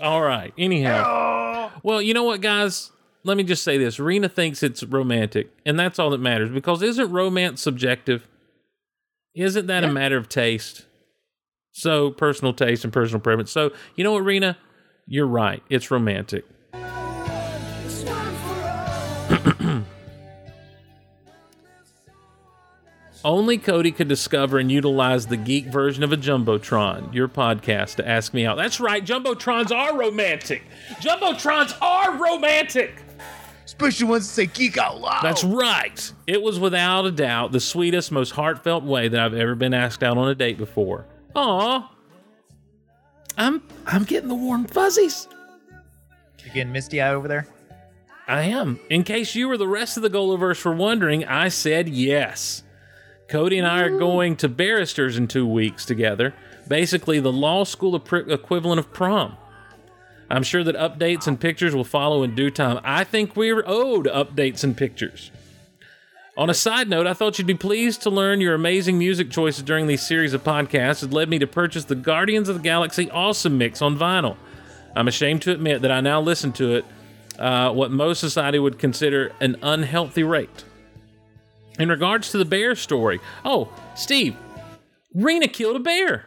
all 0.00 0.22
right. 0.22 0.52
Anyhow, 0.58 1.70
well, 1.82 2.02
you 2.02 2.14
know 2.14 2.24
what, 2.24 2.40
guys? 2.40 2.90
Let 3.24 3.38
me 3.38 3.42
just 3.42 3.64
say 3.64 3.78
this: 3.78 3.98
Rena 3.98 4.28
thinks 4.28 4.62
it's 4.62 4.82
romantic, 4.82 5.50
and 5.64 5.78
that's 5.78 5.98
all 5.98 6.10
that 6.10 6.20
matters. 6.20 6.50
Because 6.50 6.82
isn't 6.82 7.10
romance 7.10 7.62
subjective? 7.62 8.28
Isn't 9.34 9.66
that 9.66 9.82
a 9.82 9.90
matter 9.90 10.16
of 10.16 10.28
taste? 10.28 10.84
So 11.76 12.12
personal 12.12 12.54
taste 12.54 12.84
and 12.84 12.92
personal 12.92 13.20
preference. 13.20 13.50
So 13.50 13.72
you 13.96 14.04
know 14.04 14.12
what, 14.12 14.24
Rena? 14.24 14.56
You're 15.08 15.26
right. 15.26 15.60
It's 15.68 15.90
romantic. 15.90 16.44
Only 23.24 23.58
Cody 23.58 23.90
could 23.90 24.06
discover 24.06 24.58
and 24.58 24.70
utilize 24.70 25.26
the 25.26 25.36
geek 25.36 25.66
version 25.66 26.04
of 26.04 26.12
a 26.12 26.16
Jumbotron, 26.16 27.12
your 27.12 27.26
podcast, 27.26 27.96
to 27.96 28.08
ask 28.08 28.32
me 28.32 28.46
out. 28.46 28.56
That's 28.56 28.78
right, 28.78 29.04
Jumbotrons 29.04 29.72
are 29.72 29.98
romantic. 29.98 30.62
Jumbotrons 31.00 31.76
are 31.82 32.16
romantic. 32.16 33.02
Especially 33.64 34.06
ones 34.06 34.28
that 34.28 34.34
say 34.34 34.46
geek 34.46 34.78
out 34.78 35.00
loud. 35.00 35.24
That's 35.24 35.42
right. 35.42 36.12
It 36.28 36.40
was 36.40 36.60
without 36.60 37.04
a 37.06 37.10
doubt 37.10 37.50
the 37.50 37.58
sweetest, 37.58 38.12
most 38.12 38.30
heartfelt 38.30 38.84
way 38.84 39.08
that 39.08 39.18
I've 39.18 39.34
ever 39.34 39.56
been 39.56 39.74
asked 39.74 40.04
out 40.04 40.16
on 40.16 40.28
a 40.28 40.36
date 40.36 40.56
before. 40.56 41.06
Aw. 41.34 41.90
I'm 43.36 43.62
I'm 43.86 44.04
getting 44.04 44.28
the 44.28 44.34
warm 44.34 44.66
fuzzies. 44.66 45.28
You 46.44 46.50
getting 46.52 46.72
misty 46.72 47.00
eye 47.00 47.14
over 47.14 47.26
there? 47.26 47.46
I 48.26 48.42
am. 48.42 48.80
In 48.88 49.02
case 49.02 49.34
you 49.34 49.50
or 49.50 49.56
the 49.56 49.68
rest 49.68 49.96
of 49.96 50.02
the 50.02 50.10
Goloverse 50.10 50.64
were 50.64 50.74
wondering, 50.74 51.24
I 51.24 51.48
said 51.48 51.88
yes. 51.88 52.62
Cody 53.28 53.58
and 53.58 53.66
I 53.66 53.80
are 53.80 53.98
going 53.98 54.36
to 54.36 54.48
barristers 54.48 55.16
in 55.16 55.28
two 55.28 55.46
weeks 55.46 55.84
together, 55.84 56.34
basically 56.68 57.20
the 57.20 57.32
law 57.32 57.64
school 57.64 57.96
equivalent 57.96 58.78
of 58.78 58.92
prom. 58.92 59.36
I'm 60.30 60.42
sure 60.42 60.64
that 60.64 60.76
updates 60.76 61.26
and 61.26 61.40
pictures 61.40 61.74
will 61.74 61.84
follow 61.84 62.22
in 62.22 62.34
due 62.34 62.50
time. 62.50 62.80
I 62.82 63.04
think 63.04 63.36
we're 63.36 63.62
owed 63.66 64.06
updates 64.06 64.64
and 64.64 64.76
pictures. 64.76 65.30
On 66.36 66.50
a 66.50 66.54
side 66.54 66.88
note, 66.88 67.06
I 67.06 67.14
thought 67.14 67.38
you'd 67.38 67.46
be 67.46 67.54
pleased 67.54 68.02
to 68.02 68.10
learn 68.10 68.40
your 68.40 68.54
amazing 68.54 68.98
music 68.98 69.30
choices 69.30 69.62
during 69.62 69.86
these 69.86 70.04
series 70.04 70.32
of 70.34 70.42
podcasts 70.42 71.00
had 71.00 71.12
led 71.12 71.28
me 71.28 71.38
to 71.38 71.46
purchase 71.46 71.84
the 71.84 71.94
Guardians 71.94 72.48
of 72.48 72.56
the 72.56 72.62
Galaxy 72.62 73.08
Awesome 73.10 73.56
Mix 73.56 73.80
on 73.80 73.96
vinyl. 73.96 74.36
I'm 74.96 75.06
ashamed 75.06 75.42
to 75.42 75.52
admit 75.52 75.82
that 75.82 75.92
I 75.92 76.00
now 76.00 76.20
listen 76.20 76.50
to 76.54 76.74
it 76.74 76.84
uh, 77.38 77.72
what 77.72 77.92
most 77.92 78.18
society 78.18 78.58
would 78.58 78.80
consider 78.80 79.30
an 79.40 79.56
unhealthy 79.62 80.24
rate. 80.24 80.64
In 81.78 81.88
regards 81.88 82.30
to 82.32 82.38
the 82.38 82.44
bear 82.44 82.74
story, 82.74 83.20
oh, 83.44 83.72
Steve, 83.94 84.36
Rena 85.14 85.46
killed 85.48 85.76
a 85.76 85.80
bear, 85.80 86.26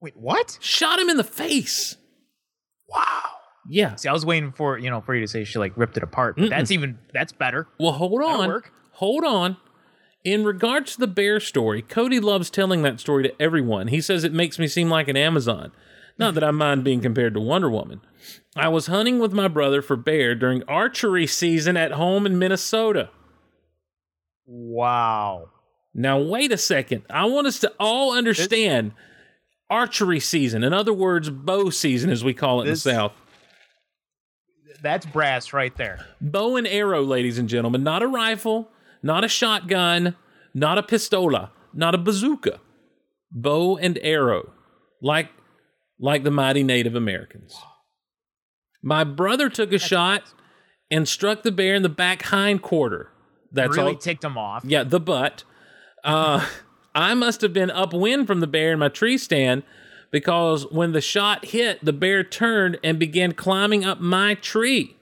Wait, 0.00 0.16
what? 0.16 0.58
shot 0.60 0.98
him 0.98 1.08
in 1.08 1.16
the 1.16 1.24
face. 1.24 1.96
Wow. 2.88 3.22
Yeah. 3.68 3.94
See, 3.96 4.08
I 4.08 4.12
was 4.12 4.24
waiting 4.24 4.52
for 4.52 4.78
you 4.78 4.88
know 4.90 5.00
for 5.02 5.14
you 5.14 5.20
to 5.22 5.28
say 5.28 5.44
she 5.44 5.58
like 5.58 5.76
ripped 5.76 5.96
it 5.98 6.02
apart. 6.02 6.36
But 6.38 6.48
that's 6.50 6.70
even 6.70 6.98
that's 7.12 7.32
better. 7.32 7.68
Well, 7.78 7.92
hold 7.92 8.20
That'll 8.22 8.40
on. 8.42 8.48
work. 8.48 8.72
Hold 8.98 9.24
on. 9.24 9.56
In 10.24 10.44
regards 10.44 10.94
to 10.94 11.00
the 11.00 11.06
bear 11.06 11.38
story, 11.38 11.82
Cody 11.82 12.18
loves 12.18 12.50
telling 12.50 12.82
that 12.82 12.98
story 12.98 13.22
to 13.22 13.40
everyone. 13.42 13.88
He 13.88 14.00
says 14.00 14.24
it 14.24 14.32
makes 14.32 14.58
me 14.58 14.66
seem 14.66 14.88
like 14.90 15.06
an 15.08 15.16
Amazon. 15.16 15.70
Not 16.18 16.34
that 16.34 16.42
I 16.42 16.50
mind 16.50 16.82
being 16.82 17.00
compared 17.00 17.34
to 17.34 17.40
Wonder 17.40 17.70
Woman. 17.70 18.00
I 18.56 18.66
was 18.68 18.88
hunting 18.88 19.20
with 19.20 19.32
my 19.32 19.46
brother 19.46 19.82
for 19.82 19.94
bear 19.96 20.34
during 20.34 20.64
archery 20.64 21.28
season 21.28 21.76
at 21.76 21.92
home 21.92 22.26
in 22.26 22.40
Minnesota. 22.40 23.10
Wow. 24.46 25.50
Now, 25.94 26.18
wait 26.20 26.50
a 26.50 26.58
second. 26.58 27.04
I 27.08 27.26
want 27.26 27.46
us 27.46 27.60
to 27.60 27.72
all 27.78 28.16
understand 28.16 28.92
archery 29.70 30.18
season. 30.20 30.64
In 30.64 30.72
other 30.72 30.92
words, 30.92 31.30
bow 31.30 31.70
season, 31.70 32.10
as 32.10 32.24
we 32.24 32.34
call 32.34 32.62
it 32.62 32.64
This- 32.64 32.84
in 32.84 32.90
the 32.90 32.96
South. 32.96 33.12
That's 34.82 35.06
brass 35.06 35.52
right 35.52 35.74
there. 35.76 36.04
Bow 36.20 36.56
and 36.56 36.66
arrow, 36.66 37.02
ladies 37.02 37.38
and 37.38 37.48
gentlemen. 37.48 37.82
Not 37.82 38.02
a 38.02 38.06
rifle, 38.06 38.70
not 39.02 39.24
a 39.24 39.28
shotgun, 39.28 40.16
not 40.54 40.78
a 40.78 40.82
pistola, 40.82 41.50
not 41.72 41.94
a 41.94 41.98
bazooka. 41.98 42.60
Bow 43.30 43.76
and 43.76 43.98
arrow, 44.02 44.52
like, 45.02 45.30
like 46.00 46.24
the 46.24 46.30
mighty 46.30 46.62
Native 46.62 46.94
Americans. 46.94 47.56
My 48.82 49.04
brother 49.04 49.48
took 49.48 49.72
a 49.72 49.78
shot 49.78 50.22
and 50.90 51.06
struck 51.06 51.42
the 51.42 51.52
bear 51.52 51.74
in 51.74 51.82
the 51.82 51.88
back 51.88 52.22
hind 52.22 52.62
quarter. 52.62 53.10
That's 53.52 53.76
really 53.76 53.92
all. 53.92 53.98
ticked 53.98 54.24
him 54.24 54.38
off. 54.38 54.64
Yeah, 54.64 54.84
the 54.84 55.00
butt. 55.00 55.44
Uh, 56.04 56.46
I 56.94 57.14
must 57.14 57.40
have 57.42 57.52
been 57.52 57.70
upwind 57.70 58.26
from 58.26 58.40
the 58.40 58.46
bear 58.46 58.72
in 58.72 58.78
my 58.78 58.88
tree 58.88 59.18
stand 59.18 59.62
because 60.10 60.70
when 60.70 60.92
the 60.92 61.00
shot 61.00 61.46
hit, 61.46 61.84
the 61.84 61.92
bear 61.92 62.24
turned 62.24 62.78
and 62.82 62.98
began 62.98 63.32
climbing 63.32 63.84
up 63.84 64.00
my 64.00 64.34
tree. 64.34 64.96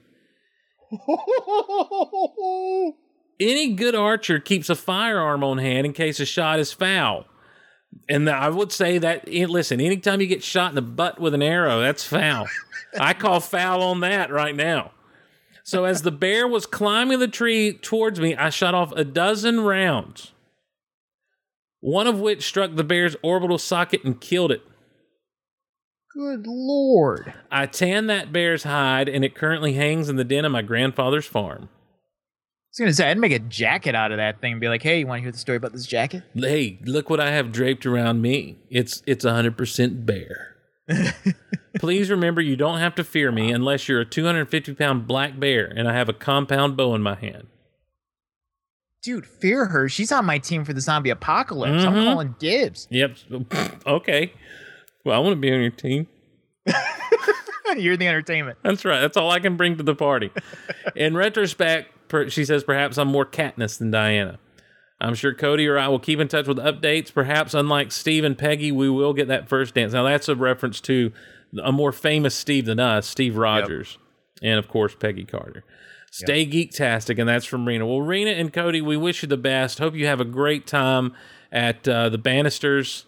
Any 3.39 3.73
good 3.73 3.95
archer 3.95 4.39
keeps 4.39 4.69
a 4.69 4.75
firearm 4.75 5.43
on 5.43 5.59
hand 5.59 5.85
in 5.85 5.93
case 5.93 6.19
a 6.19 6.25
shot 6.25 6.59
is 6.59 6.73
foul. 6.73 7.25
And 8.09 8.29
I 8.29 8.49
would 8.49 8.71
say 8.71 8.97
that, 8.97 9.27
eh, 9.31 9.45
listen, 9.47 9.79
anytime 9.79 10.21
you 10.21 10.27
get 10.27 10.43
shot 10.43 10.71
in 10.71 10.75
the 10.75 10.81
butt 10.81 11.19
with 11.19 11.33
an 11.33 11.43
arrow, 11.43 11.79
that's 11.79 12.03
foul. 12.03 12.47
I 12.99 13.13
call 13.13 13.39
foul 13.39 13.81
on 13.81 13.99
that 14.01 14.31
right 14.31 14.55
now. 14.55 14.91
So 15.63 15.83
as 15.83 16.01
the 16.01 16.11
bear 16.11 16.47
was 16.47 16.65
climbing 16.65 17.19
the 17.19 17.27
tree 17.27 17.73
towards 17.73 18.19
me, 18.19 18.35
I 18.35 18.49
shot 18.49 18.73
off 18.73 18.93
a 18.93 19.03
dozen 19.03 19.59
rounds, 19.59 20.31
one 21.81 22.07
of 22.07 22.19
which 22.19 22.45
struck 22.45 22.75
the 22.75 22.85
bear's 22.85 23.17
orbital 23.21 23.57
socket 23.57 24.03
and 24.05 24.19
killed 24.19 24.51
it. 24.51 24.61
Good 26.13 26.47
lord. 26.47 27.33
I 27.51 27.65
tanned 27.65 28.09
that 28.09 28.31
bear's 28.31 28.63
hide, 28.63 29.09
and 29.09 29.25
it 29.25 29.35
currently 29.35 29.73
hangs 29.73 30.07
in 30.07 30.15
the 30.15 30.23
den 30.23 30.45
of 30.45 30.53
my 30.53 30.61
grandfather's 30.61 31.25
farm. 31.25 31.69
Was 32.77 32.85
gonna 32.85 32.93
say 32.93 33.09
I'd 33.09 33.17
make 33.17 33.31
a 33.31 33.39
jacket 33.39 33.95
out 33.95 34.11
of 34.11 34.17
that 34.17 34.39
thing 34.39 34.51
and 34.51 34.61
be 34.61 34.67
like, 34.67 34.83
"Hey, 34.83 34.99
you 34.99 35.07
want 35.07 35.17
to 35.19 35.23
hear 35.23 35.31
the 35.31 35.37
story 35.39 35.55
about 35.55 35.73
this 35.73 35.87
jacket?" 35.87 36.21
Hey, 36.35 36.77
look 36.85 37.09
what 37.09 37.19
I 37.19 37.31
have 37.31 37.51
draped 37.51 37.87
around 37.87 38.21
me. 38.21 38.57
It's 38.69 39.01
it's 39.07 39.25
100% 39.25 40.05
bear. 40.05 40.55
Please 41.79 42.11
remember 42.11 42.39
you 42.39 42.55
don't 42.55 42.77
have 42.77 42.93
to 42.95 43.03
fear 43.03 43.31
me 43.31 43.51
unless 43.51 43.87
you're 43.89 44.01
a 44.01 44.05
250 44.05 44.75
pound 44.75 45.07
black 45.07 45.39
bear 45.39 45.65
and 45.65 45.87
I 45.87 45.93
have 45.93 46.07
a 46.07 46.13
compound 46.13 46.77
bow 46.77 46.93
in 46.93 47.01
my 47.01 47.15
hand. 47.15 47.47
Dude, 49.01 49.25
fear 49.25 49.65
her. 49.65 49.89
She's 49.89 50.11
on 50.11 50.25
my 50.25 50.37
team 50.37 50.63
for 50.63 50.73
the 50.73 50.81
zombie 50.81 51.09
apocalypse. 51.09 51.83
I'm 51.83 51.93
Mhm. 51.93 52.05
calling 52.05 52.35
dibs. 52.39 52.87
Yep. 52.91 53.15
Okay. 53.87 54.33
Well, 55.03 55.15
I 55.15 55.19
want 55.19 55.33
to 55.33 55.39
be 55.41 55.51
on 55.51 55.61
your 55.61 55.71
team. 55.71 56.07
You're 57.77 57.97
the 57.97 58.07
entertainment. 58.07 58.57
That's 58.63 58.83
right. 58.85 58.99
That's 58.99 59.17
all 59.17 59.31
I 59.31 59.39
can 59.39 59.55
bring 59.57 59.77
to 59.77 59.83
the 59.83 59.95
party. 59.95 60.31
In 60.95 61.15
retrospect, 61.15 61.91
per, 62.07 62.29
she 62.29 62.45
says 62.45 62.63
perhaps 62.63 62.97
I'm 62.97 63.07
more 63.07 63.25
Katniss 63.25 63.77
than 63.77 63.91
Diana. 63.91 64.39
I'm 64.99 65.13
sure 65.13 65.33
Cody 65.33 65.67
or 65.67 65.77
I 65.77 65.87
will 65.89 65.99
keep 65.99 66.19
in 66.19 66.27
touch 66.27 66.47
with 66.47 66.57
updates. 66.57 67.13
Perhaps, 67.13 67.53
unlike 67.53 67.91
Steve 67.91 68.23
and 68.23 68.37
Peggy, 68.37 68.71
we 68.71 68.89
will 68.89 69.13
get 69.13 69.27
that 69.27 69.47
first 69.47 69.75
dance. 69.75 69.93
Now, 69.93 70.03
that's 70.03 70.27
a 70.27 70.35
reference 70.35 70.81
to 70.81 71.11
a 71.63 71.71
more 71.71 71.91
famous 71.91 72.33
Steve 72.33 72.65
than 72.65 72.79
us, 72.79 73.07
Steve 73.07 73.37
Rogers, 73.37 73.97
and 74.41 74.57
of 74.57 74.67
course, 74.67 74.95
Peggy 74.95 75.23
Carter. 75.23 75.63
Stay 76.09 76.47
geektastic, 76.47 77.19
and 77.19 77.29
that's 77.29 77.45
from 77.45 77.67
Rena. 77.67 77.85
Well, 77.85 78.01
Rena 78.01 78.31
and 78.31 78.51
Cody, 78.51 78.81
we 78.81 78.97
wish 78.97 79.21
you 79.21 79.27
the 79.27 79.37
best. 79.37 79.77
Hope 79.77 79.93
you 79.93 80.07
have 80.07 80.19
a 80.19 80.25
great 80.25 80.65
time 80.65 81.13
at 81.51 81.87
uh, 81.87 82.09
the 82.09 82.17
Bannisters 82.17 83.05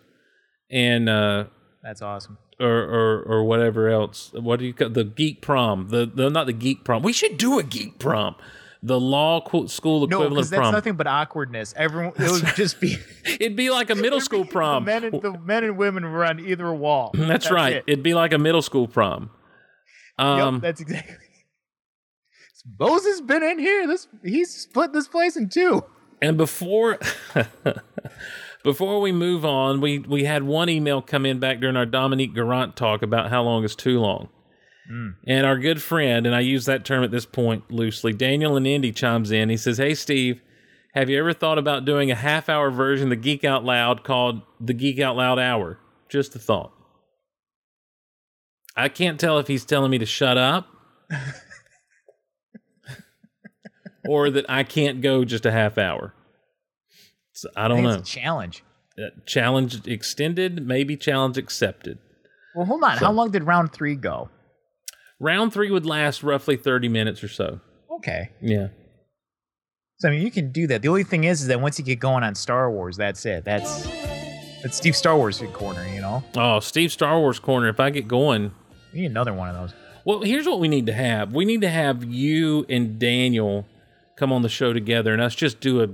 and 0.69 1.09
uh, 1.09 1.45
That's 1.81 2.01
awesome. 2.01 2.37
or, 2.59 2.67
or 2.67 3.23
or 3.23 3.43
whatever 3.45 3.89
else. 3.89 4.31
What 4.33 4.59
do 4.59 4.65
you 4.65 4.73
call 4.73 4.89
the 4.89 5.03
geek 5.03 5.41
prom? 5.41 5.87
The 5.89 6.05
the 6.05 6.29
not 6.29 6.45
the 6.45 6.53
geek 6.53 6.83
prom. 6.83 7.01
We 7.01 7.13
should 7.13 7.37
do 7.37 7.57
a 7.57 7.63
geek 7.63 7.99
prom. 7.99 8.35
The 8.81 8.99
law 8.99 9.41
school 9.67 10.05
equivalent 10.05 10.37
of 10.37 10.49
that's 10.49 10.57
prom. 10.57 10.73
nothing 10.73 10.93
but 10.95 11.05
awkwardness. 11.05 11.73
Everyone, 11.75 12.13
it 12.17 12.31
would 12.31 12.55
just 12.55 12.79
be 12.79 12.97
It'd 13.25 13.57
be 13.57 13.69
like 13.69 13.89
a 13.89 13.95
middle 13.95 14.21
school 14.21 14.45
the 14.45 14.51
prom. 14.51 14.85
men, 14.85 15.03
and, 15.03 15.21
the 15.21 15.37
men 15.37 15.65
and 15.65 15.77
women 15.77 16.09
were 16.09 16.23
on 16.23 16.39
either 16.39 16.73
wall. 16.73 17.11
That's, 17.17 17.51
right. 17.51 17.77
it. 17.77 17.83
It'd 17.87 18.03
be 18.03 18.13
like 18.13 18.31
a 18.31 18.37
middle 18.37 18.61
school 18.61 18.87
prom. 18.87 19.31
Um, 20.17 20.55
yep, 20.55 20.61
that's 20.63 20.81
exactly. 20.81 21.15
Bose 22.65 23.05
has 23.05 23.21
been 23.21 23.41
in 23.41 23.57
here. 23.57 23.87
This 23.87 24.07
he's 24.23 24.53
split 24.53 24.91
this 24.91 25.07
place 25.07 25.37
in 25.37 25.47
two. 25.47 25.83
And 26.21 26.35
before 26.37 26.99
before 28.63 28.99
we 28.99 29.13
move 29.13 29.45
on, 29.45 29.79
we 29.79 29.99
we 29.99 30.25
had 30.25 30.43
one 30.43 30.67
email 30.67 31.01
come 31.01 31.25
in 31.25 31.39
back 31.39 31.61
during 31.61 31.77
our 31.77 31.85
Dominique 31.85 32.35
Garant 32.35 32.75
talk 32.75 33.01
about 33.01 33.29
how 33.29 33.43
long 33.43 33.63
is 33.63 33.75
too 33.75 33.99
long. 33.99 34.27
And 34.89 35.45
our 35.45 35.57
good 35.59 35.81
friend, 35.81 36.25
and 36.25 36.35
I 36.35 36.39
use 36.39 36.65
that 36.65 36.83
term 36.83 37.03
at 37.03 37.11
this 37.11 37.25
point 37.25 37.69
loosely, 37.71 38.11
Daniel 38.11 38.57
and 38.57 38.65
Indy 38.65 38.91
chimes 38.91 39.29
in. 39.29 39.49
He 39.49 39.57
says, 39.57 39.77
Hey 39.77 39.93
Steve, 39.93 40.41
have 40.95 41.09
you 41.09 41.19
ever 41.19 41.31
thought 41.31 41.59
about 41.59 41.85
doing 41.85 42.09
a 42.09 42.15
half 42.15 42.49
hour 42.49 42.71
version 42.71 43.05
of 43.05 43.09
the 43.11 43.15
Geek 43.15 43.43
Out 43.43 43.63
Loud 43.63 44.03
called 44.03 44.41
the 44.59 44.73
Geek 44.73 44.99
Out 44.99 45.15
Loud 45.15 45.37
Hour? 45.37 45.77
Just 46.09 46.35
a 46.35 46.39
thought. 46.39 46.71
I 48.75 48.89
can't 48.89 49.19
tell 49.19 49.37
if 49.37 49.47
he's 49.47 49.65
telling 49.65 49.91
me 49.91 49.99
to 49.99 50.05
shut 50.07 50.37
up 50.37 50.67
or 54.07 54.31
that 54.31 54.49
I 54.49 54.63
can't 54.63 55.01
go 55.01 55.23
just 55.23 55.45
a 55.45 55.51
half 55.51 55.77
hour. 55.77 56.15
So 57.33 57.49
I 57.55 57.65
I 57.65 57.67
don't 57.67 57.77
think 57.77 57.87
know. 57.87 57.99
It's 57.99 58.09
a 58.09 58.19
challenge. 58.19 58.63
Uh, 58.97 59.09
challenge 59.27 59.87
extended, 59.87 60.65
maybe 60.65 60.97
challenge 60.97 61.37
accepted. 61.37 61.99
Well, 62.55 62.65
hold 62.65 62.83
on. 62.83 62.97
How 62.97 63.11
long 63.11 63.29
did 63.29 63.43
round 63.43 63.71
three 63.71 63.95
go? 63.95 64.29
Round 65.19 65.51
three 65.51 65.69
would 65.71 65.85
last 65.85 66.23
roughly 66.23 66.55
30 66.55 66.87
minutes 66.89 67.23
or 67.23 67.27
so. 67.27 67.59
Okay. 67.97 68.29
Yeah. 68.41 68.67
So 69.97 70.07
I 70.07 70.11
mean, 70.11 70.21
you 70.21 70.31
can 70.31 70.51
do 70.51 70.65
that. 70.67 70.81
The 70.81 70.87
only 70.87 71.03
thing 71.03 71.25
is, 71.25 71.41
is 71.41 71.47
that 71.47 71.59
once 71.59 71.77
you 71.77 71.83
get 71.85 71.99
going 71.99 72.23
on 72.23 72.35
Star 72.35 72.71
Wars, 72.71 72.95
that's 72.95 73.25
it. 73.25 73.43
That's 73.43 73.83
that's 74.63 74.77
Steve 74.77 74.95
Star 74.95 75.17
Wars 75.17 75.43
corner. 75.53 75.85
You 75.93 75.99
know, 76.01 76.23
Oh, 76.37 76.59
Steve 76.61 76.91
Star 76.93 77.19
Wars 77.19 77.37
Corner. 77.39 77.67
If 77.67 77.79
I 77.81 77.89
get 77.89 78.07
going, 78.07 78.51
you 78.93 79.01
need 79.01 79.11
another 79.11 79.33
one 79.33 79.49
of 79.49 79.55
those. 79.55 79.73
well, 80.05 80.21
here's 80.21 80.45
what 80.47 80.61
we 80.61 80.69
need 80.69 80.85
to 80.85 80.93
have. 80.93 81.33
We 81.33 81.43
need 81.43 81.59
to 81.61 81.69
have 81.69 82.05
you 82.05 82.65
and 82.69 82.97
Daniel 82.97 83.67
come 84.17 84.31
on 84.31 84.41
the 84.41 84.49
show 84.49 84.71
together 84.71 85.11
and 85.11 85.21
us 85.21 85.35
just 85.35 85.59
do 85.59 85.81
a 85.83 85.89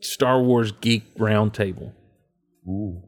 Star 0.00 0.40
Wars 0.42 0.72
geek 0.72 1.14
roundtable. 1.18 1.92
Ooh. 2.66 3.02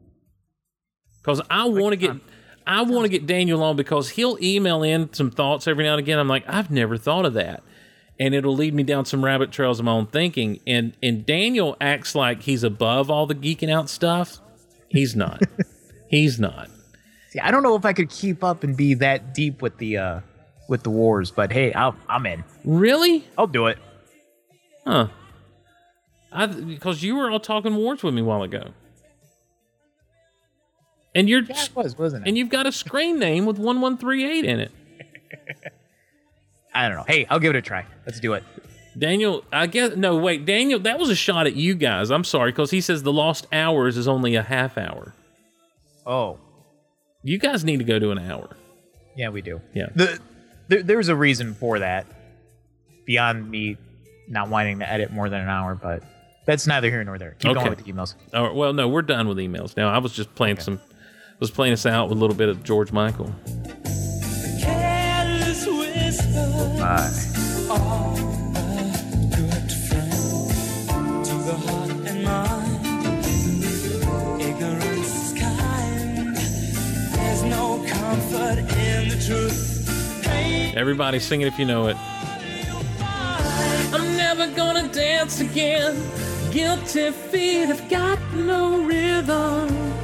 Because 1.21 1.41
I 1.49 1.65
want 1.65 1.93
to 1.93 1.97
get. 1.97 2.11
Um, 2.11 2.21
I 2.65 2.81
want 2.83 3.05
to 3.05 3.09
get 3.09 3.25
Daniel 3.25 3.63
on 3.63 3.75
because 3.75 4.09
he'll 4.09 4.37
email 4.41 4.83
in 4.83 5.11
some 5.13 5.31
thoughts 5.31 5.67
every 5.67 5.83
now 5.83 5.93
and 5.93 5.99
again. 5.99 6.19
I'm 6.19 6.27
like, 6.27 6.43
I've 6.47 6.71
never 6.71 6.97
thought 6.97 7.25
of 7.25 7.33
that. 7.33 7.63
And 8.19 8.33
it'll 8.33 8.55
lead 8.55 8.73
me 8.73 8.83
down 8.83 9.05
some 9.05 9.25
rabbit 9.25 9.51
trails 9.51 9.79
of 9.79 9.85
my 9.85 9.91
own 9.91 10.07
thinking. 10.07 10.59
And 10.67 10.95
and 11.01 11.25
Daniel 11.25 11.75
acts 11.81 12.15
like 12.15 12.43
he's 12.43 12.63
above 12.63 13.09
all 13.09 13.25
the 13.25 13.35
geeking 13.35 13.71
out 13.71 13.89
stuff. 13.89 14.39
He's 14.87 15.15
not. 15.15 15.41
he's 16.09 16.39
not. 16.39 16.69
See, 17.29 17.39
I 17.39 17.51
don't 17.51 17.63
know 17.63 17.75
if 17.75 17.85
I 17.85 17.93
could 17.93 18.09
keep 18.09 18.43
up 18.43 18.63
and 18.63 18.77
be 18.77 18.93
that 18.95 19.33
deep 19.33 19.61
with 19.61 19.77
the 19.77 19.97
uh 19.97 20.19
with 20.69 20.83
the 20.83 20.89
wars, 20.89 21.31
but 21.31 21.51
hey, 21.51 21.73
I'll, 21.73 21.95
I'm 22.07 22.25
in. 22.25 22.43
Really? 22.63 23.25
I'll 23.37 23.47
do 23.47 23.67
it. 23.67 23.77
Huh. 24.85 25.07
I 26.31 26.45
because 26.47 27.03
you 27.03 27.15
were 27.15 27.29
all 27.29 27.39
talking 27.39 27.75
wars 27.75 28.03
with 28.03 28.13
me 28.13 28.21
a 28.21 28.23
while 28.23 28.43
ago. 28.43 28.71
And 31.15 31.29
you're 31.29 31.43
Yeah, 31.43 31.65
was, 31.75 31.97
wasn't 31.97 32.25
it? 32.25 32.29
and 32.29 32.37
you've 32.37 32.49
got 32.49 32.65
a 32.65 32.71
screen 32.71 33.19
name 33.19 33.45
with 33.45 33.57
1138 33.59 34.45
in 34.45 34.59
it. 34.59 34.71
I 36.73 36.87
don't 36.87 36.97
know. 36.97 37.03
Hey, 37.07 37.25
I'll 37.29 37.39
give 37.39 37.51
it 37.51 37.55
a 37.57 37.61
try. 37.61 37.85
Let's 38.05 38.19
do 38.19 38.33
it. 38.33 38.43
Daniel, 38.97 39.43
I 39.51 39.67
guess 39.67 39.95
no. 39.95 40.17
Wait, 40.17 40.45
Daniel, 40.45 40.79
that 40.81 40.99
was 40.99 41.09
a 41.09 41.15
shot 41.15 41.47
at 41.47 41.55
you 41.55 41.75
guys. 41.75 42.11
I'm 42.11 42.23
sorry 42.23 42.51
because 42.51 42.71
he 42.71 42.81
says 42.81 43.03
the 43.03 43.13
lost 43.13 43.47
hours 43.51 43.97
is 43.97 44.07
only 44.07 44.35
a 44.35 44.43
half 44.43 44.77
hour. 44.77 45.13
Oh, 46.05 46.39
You 47.23 47.37
guys 47.39 47.63
need 47.63 47.77
to 47.77 47.83
go 47.83 47.97
to 47.99 48.11
an 48.11 48.19
hour. 48.19 48.55
yeah, 49.15 49.29
we 49.29 49.41
do. 49.41 49.61
Yeah. 49.73 49.87
The 49.95 50.19
there, 50.67 50.83
there's 50.83 51.07
a 51.09 51.15
reason 51.15 51.53
for 51.53 51.79
that. 51.79 52.05
Beyond 53.05 53.49
me 53.49 53.77
not 54.29 54.49
wanting 54.49 54.79
to 54.79 54.89
edit 54.89 55.11
more 55.11 55.27
than 55.29 55.41
an 55.41 55.49
hour, 55.49 55.75
but 55.75 56.03
that's 56.45 56.65
neither 56.67 56.89
here 56.89 57.03
nor 57.03 57.17
there. 57.17 57.35
Keep 57.39 57.51
Okay. 57.51 57.59
going 57.59 57.69
with 57.75 57.83
the 57.85 57.91
emails. 57.91 58.15
All 58.33 58.43
right, 58.47 58.55
well, 58.55 58.73
no, 58.73 58.87
we're 58.87 59.01
done 59.01 59.27
with 59.27 59.37
emails 59.37 59.75
now. 59.77 59.89
I 59.93 59.97
was 59.99 60.13
just 60.13 60.33
playing 60.35 60.59
some, 60.59 60.79
was 61.39 61.51
playing 61.51 61.73
us 61.73 61.85
out 61.85 62.09
with 62.09 62.17
a 62.17 62.21
little 62.21 62.35
bit 62.35 62.49
of 62.49 62.63
George 62.63 62.91
Michael. 62.91 63.33
Bye. 66.79 67.09
Everybody 80.75 81.19
sing 81.19 81.41
it 81.41 81.47
if 81.47 81.57
you 81.57 81.65
know 81.65 81.87
it. 81.87 81.97
I'm 83.93 84.17
never 84.17 84.47
gonna 84.47 84.87
dance 84.89 85.39
again. 85.39 85.95
Guilty 86.51 87.11
feet 87.11 87.67
have 87.67 87.89
got 87.89 88.19
no 88.33 88.83
rhythm. 88.83 90.02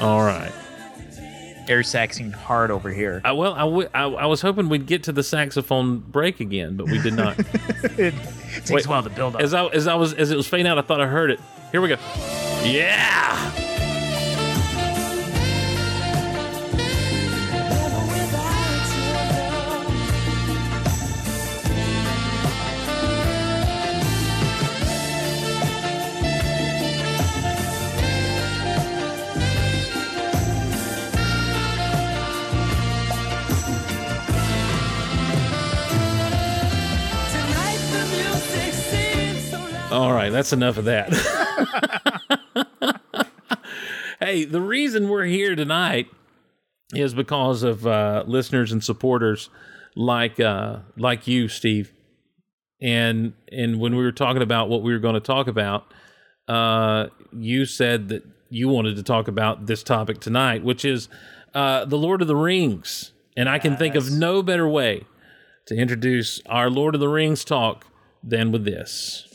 All 0.00 0.22
right. 0.22 0.52
Air 1.68 1.82
saxing 1.82 2.30
hard 2.30 2.70
over 2.70 2.90
here. 2.92 3.20
I, 3.24 3.32
well, 3.32 3.54
I, 3.54 3.60
w- 3.60 3.88
I, 3.92 4.04
I 4.04 4.26
was 4.26 4.40
hoping 4.40 4.68
we'd 4.68 4.86
get 4.86 5.04
to 5.04 5.12
the 5.12 5.22
saxophone 5.22 5.98
break 5.98 6.38
again, 6.40 6.76
but 6.76 6.86
we 6.86 6.98
did 7.00 7.14
not. 7.14 7.36
it 7.98 8.14
takes 8.54 8.70
Wait, 8.70 8.86
a 8.86 8.88
while 8.88 9.02
to 9.02 9.10
build 9.10 9.34
up. 9.34 9.42
as 9.42 9.52
I 9.52 9.66
as 9.66 9.86
I 9.88 9.94
was 9.96 10.12
as 10.14 10.30
it 10.30 10.36
was 10.36 10.46
fading 10.46 10.66
out, 10.68 10.78
I 10.78 10.82
thought 10.82 11.00
I 11.00 11.06
heard 11.06 11.30
it. 11.30 11.40
Here 11.72 11.80
we 11.80 11.88
go. 11.88 11.96
Yeah. 12.62 13.65
That's 40.36 40.52
enough 40.52 40.76
of 40.76 40.84
that. 40.84 41.08
hey, 44.20 44.44
the 44.44 44.60
reason 44.60 45.08
we're 45.08 45.24
here 45.24 45.56
tonight 45.56 46.08
is 46.94 47.14
because 47.14 47.62
of 47.62 47.86
uh, 47.86 48.22
listeners 48.26 48.70
and 48.70 48.84
supporters 48.84 49.48
like 49.94 50.38
uh, 50.38 50.80
like 50.98 51.26
you, 51.26 51.48
Steve. 51.48 51.92
And 52.82 53.32
and 53.50 53.80
when 53.80 53.96
we 53.96 54.02
were 54.04 54.12
talking 54.12 54.42
about 54.42 54.68
what 54.68 54.82
we 54.82 54.92
were 54.92 54.98
going 54.98 55.14
to 55.14 55.20
talk 55.20 55.46
about, 55.46 55.86
uh, 56.48 57.06
you 57.32 57.64
said 57.64 58.08
that 58.10 58.22
you 58.50 58.68
wanted 58.68 58.96
to 58.96 59.02
talk 59.02 59.28
about 59.28 59.64
this 59.64 59.82
topic 59.82 60.20
tonight, 60.20 60.62
which 60.62 60.84
is 60.84 61.08
uh, 61.54 61.86
the 61.86 61.96
Lord 61.96 62.20
of 62.20 62.28
the 62.28 62.36
Rings. 62.36 63.12
And 63.38 63.48
I 63.48 63.58
can 63.58 63.76
think 63.76 63.94
of 63.94 64.10
no 64.10 64.42
better 64.42 64.68
way 64.68 65.04
to 65.66 65.74
introduce 65.74 66.40
our 66.46 66.68
Lord 66.68 66.94
of 66.94 67.00
the 67.00 67.08
Rings 67.08 67.42
talk 67.42 67.86
than 68.22 68.52
with 68.52 68.64
this. 68.64 69.26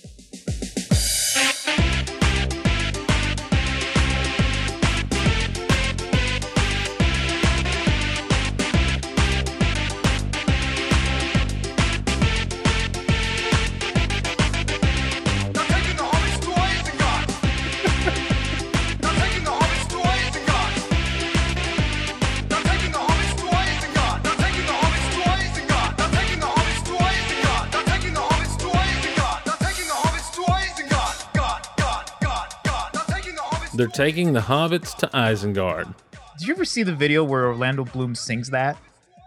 They're 33.82 33.88
taking 33.88 34.34
the 34.34 34.42
hobbits 34.42 34.96
to 34.98 35.08
Isengard. 35.08 35.96
Did 36.38 36.48
you 36.48 36.54
ever 36.54 36.66
see 36.66 36.84
the 36.84 36.94
video 36.94 37.24
where 37.24 37.48
Orlando 37.48 37.84
Bloom 37.84 38.14
sings 38.14 38.52
that? 38.52 38.78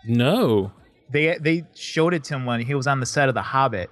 No. 0.06 0.70
They 1.10 1.36
they 1.38 1.64
showed 1.74 2.14
it 2.14 2.22
to 2.24 2.34
him 2.34 2.46
when 2.46 2.60
he 2.60 2.72
was 2.76 2.86
on 2.86 3.00
the 3.00 3.06
set 3.06 3.28
of 3.28 3.34
The 3.34 3.42
Hobbit, 3.42 3.90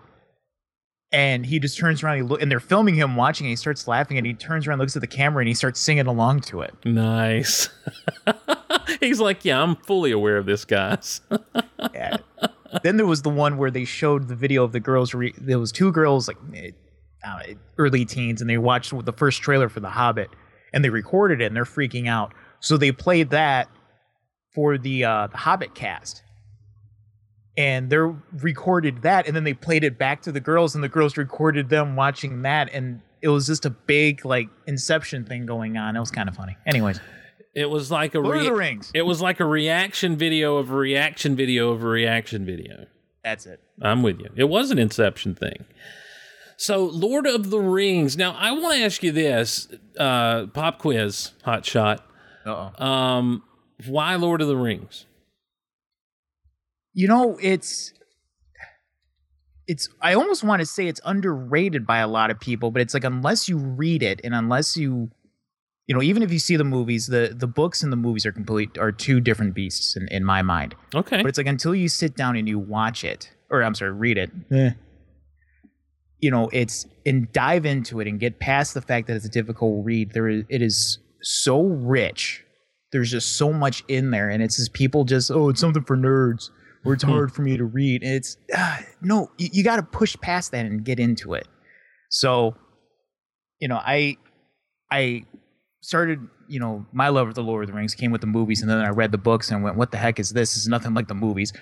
and 1.11 1.45
he 1.45 1.59
just 1.59 1.77
turns 1.77 2.01
around. 2.05 2.19
He 2.19 2.23
look, 2.23 2.41
and 2.41 2.49
they're 2.49 2.61
filming 2.61 2.95
him 2.95 3.17
watching. 3.17 3.47
And 3.47 3.51
he 3.51 3.57
starts 3.57 3.89
laughing, 3.89 4.19
and 4.19 4.25
he 4.25 4.35
turns 4.35 4.69
around, 4.69 4.79
looks 4.79 4.95
at 4.95 5.01
the 5.01 5.09
camera, 5.09 5.41
and 5.41 5.49
he 5.49 5.55
starts 5.55 5.81
singing 5.81 6.07
along 6.07 6.43
to 6.43 6.61
it. 6.61 6.77
Nice. 6.85 7.69
He's 9.01 9.19
like, 9.19 9.45
yeah, 9.45 9.61
I'm 9.61 9.75
fully 9.75 10.13
aware 10.13 10.37
of 10.37 10.47
this, 10.47 10.65
guys. 10.65 11.23
Yeah. 11.93 12.19
then 12.85 12.97
there 12.97 13.07
was 13.07 13.23
the 13.23 13.29
one 13.31 13.57
where 13.59 13.71
they 13.73 13.85
showed 13.85 14.29
the 14.29 14.37
video 14.37 14.63
of 14.63 14.71
the 14.71 14.79
girls. 14.79 15.13
Re- 15.13 15.35
there 15.37 15.59
was 15.59 15.73
two 15.73 15.91
girls 15.91 16.29
like 16.29 16.37
uh, 17.27 17.41
early 17.77 18.05
teens, 18.05 18.41
and 18.41 18.49
they 18.49 18.57
watched 18.59 18.95
the 19.05 19.13
first 19.13 19.43
trailer 19.43 19.69
for 19.69 19.81
The 19.81 19.91
Hobbit, 19.91 20.31
and 20.73 20.85
they 20.85 20.91
recorded 20.91 21.41
it, 21.41 21.47
and 21.47 21.57
they're 21.57 21.65
freaking 21.65 22.09
out. 22.09 22.33
So 22.61 22.77
they 22.77 22.93
played 22.93 23.31
that 23.31 23.69
for 24.55 24.79
the 24.79 25.05
uh, 25.05 25.27
the 25.29 25.37
Hobbit 25.39 25.75
cast, 25.75 26.23
and 27.57 27.91
they 27.91 27.97
recorded 27.97 29.03
that, 29.03 29.27
and 29.27 29.37
then 29.37 29.45
they 29.45 29.55
played 29.55 29.85
it 29.85 29.99
back 29.99 30.23
to 30.23 30.33
the 30.33 30.41
girls, 30.41 30.75
and 30.75 30.83
the 30.83 30.89
girls 30.89 31.17
recorded 31.17 31.69
them 31.69 31.97
watching 31.97 32.43
that, 32.43 32.71
and 32.73 33.01
it 33.21 33.29
was 33.29 33.47
just 33.47 33.65
a 33.67 33.71
big 33.71 34.25
like 34.25 34.49
Inception 34.67 35.25
thing 35.25 35.47
going 35.47 35.77
on. 35.77 35.97
It 35.97 36.01
was 36.01 36.11
kind 36.11 36.29
of 36.29 36.35
funny. 36.37 36.57
Anyways, 36.67 37.01
It 37.55 37.69
was 37.71 37.91
like 37.91 38.15
a 38.15 38.21
Lord 38.21 38.39
of 38.39 38.45
the 38.45 38.55
Rings. 38.55 38.91
It 38.95 39.03
was 39.03 39.21
like 39.21 39.39
a 39.41 39.45
reaction 39.45 40.17
video 40.17 40.57
of 40.57 40.71
a 40.71 40.75
reaction 40.75 41.37
video 41.37 41.71
of 41.71 41.83
a 41.83 41.87
reaction 41.87 42.45
video. 42.47 42.87
that's 43.23 43.47
it. 43.47 43.61
I'm 43.81 44.03
with 44.03 44.19
you. 44.21 44.31
It 44.37 44.45
was 44.49 44.71
an 44.71 44.79
Inception 44.79 45.35
thing. 45.35 45.65
So, 46.63 46.85
Lord 46.85 47.27
of 47.27 47.51
the 47.51 47.59
Rings. 47.59 48.17
Now, 48.17 48.37
I 48.39 48.53
want 48.53 48.77
to 48.77 48.85
ask 48.85 49.03
you 49.03 49.11
this 49.11 49.67
uh, 49.99 50.47
pop 50.47 50.79
quiz, 50.79 51.33
hot 51.43 51.67
shot. 51.67 52.07
Uh 52.47 52.71
oh. 52.79 52.85
Um, 52.85 53.43
why 53.89 54.15
Lord 54.15 54.41
of 54.41 54.47
the 54.49 54.57
Rings? 54.57 55.07
you 56.95 57.09
know 57.09 57.39
it's 57.41 57.95
it's 59.67 59.89
i 60.03 60.13
almost 60.13 60.45
want 60.45 60.61
to 60.61 60.67
say 60.67 60.89
it's 60.89 61.01
underrated 61.07 61.87
by 61.87 61.99
a 62.01 62.07
lot 62.07 62.31
of 62.31 62.39
people 62.39 62.71
but 62.71 62.83
it's 62.83 62.93
like 62.93 63.05
unless 63.05 63.49
you 63.49 63.57
read 63.57 64.03
it 64.03 64.21
and 64.23 64.35
unless 64.35 64.77
you 64.77 65.11
you 65.87 65.95
know 65.95 66.03
even 66.03 66.23
if 66.23 66.31
you 66.31 66.39
see 66.39 66.55
the 66.55 66.65
movies 66.65 67.07
the 67.07 67.35
the 67.35 67.47
books 67.47 67.83
and 67.83 67.91
the 67.91 67.97
movies 67.97 68.27
are 68.27 68.33
complete 68.33 68.77
are 68.77 68.93
two 68.93 69.21
different 69.21 69.55
beasts 69.55 69.97
in, 69.97 70.07
in 70.09 70.23
my 70.23 70.43
mind 70.43 70.75
Okay. 70.95 71.23
but 71.23 71.29
it's 71.31 71.39
like 71.39 71.47
until 71.47 71.75
you 71.75 71.89
sit 71.89 72.15
down 72.15 72.37
and 72.37 72.47
you 72.47 72.59
watch 72.59 73.05
it 73.05 73.31
or 73.49 73.63
i'm 73.63 73.75
sorry 73.75 73.93
read 73.93 74.19
it 74.19 74.31
eh, 74.51 74.73
you 76.23 76.31
know 76.31 76.49
it's 76.53 76.87
and 77.05 77.31
dive 77.33 77.67
into 77.67 78.01
it 78.01 78.07
and 78.09 78.19
get 78.19 78.39
past 78.39 78.73
the 78.73 78.81
fact 78.81 79.09
that 79.09 79.17
it's 79.17 79.27
a 79.27 79.29
difficult 79.29 79.85
read 79.85 80.13
there 80.13 80.29
is 80.29 80.45
it 80.49 80.63
is 80.63 80.99
so 81.23 81.63
rich. 81.63 82.45
There's 82.93 83.11
just 83.11 83.37
so 83.37 83.53
much 83.53 83.85
in 83.89 84.11
there 84.11 84.29
and 84.29 84.43
it's 84.43 84.57
just 84.57 84.73
people 84.73 85.05
just 85.05 85.31
oh 85.31 85.49
it's 85.49 85.61
something 85.61 85.85
for 85.85 85.97
nerds 85.97 86.51
or 86.85 86.95
it's 86.95 87.05
hard 87.05 87.33
for 87.33 87.43
me 87.43 87.57
to 87.57 87.65
read. 87.65 88.03
And 88.03 88.15
it's 88.15 88.37
uh, 88.57 88.79
no 89.01 89.31
you, 89.39 89.49
you 89.53 89.65
got 89.65 89.77
to 89.77 89.83
push 89.83 90.17
past 90.21 90.53
that 90.53 90.67
and 90.67 90.85
get 90.85 90.99
into 90.99 91.35
it. 91.35 91.47
So 92.11 92.57
you 93.61 93.69
know 93.69 93.81
i 93.85 94.17
i 94.91 95.25
started 95.83 96.19
you 96.49 96.59
know 96.59 96.85
my 96.93 97.09
love 97.09 97.29
of 97.29 97.35
the 97.37 97.43
lord 97.43 97.63
of 97.63 97.71
the 97.71 97.77
rings 97.77 97.95
came 97.95 98.11
with 98.11 98.21
the 98.21 98.27
movies 98.27 98.61
and 98.61 98.69
then 98.69 98.79
i 98.79 98.89
read 98.89 99.13
the 99.13 99.19
books 99.19 99.53
and 99.53 99.63
went 99.63 99.77
what 99.77 99.93
the 99.93 99.99
heck 99.99 100.19
is 100.19 100.31
this? 100.31 100.57
It's 100.57 100.67
nothing 100.67 100.95
like 100.95 101.09
the 101.09 101.15
movies. 101.15 101.53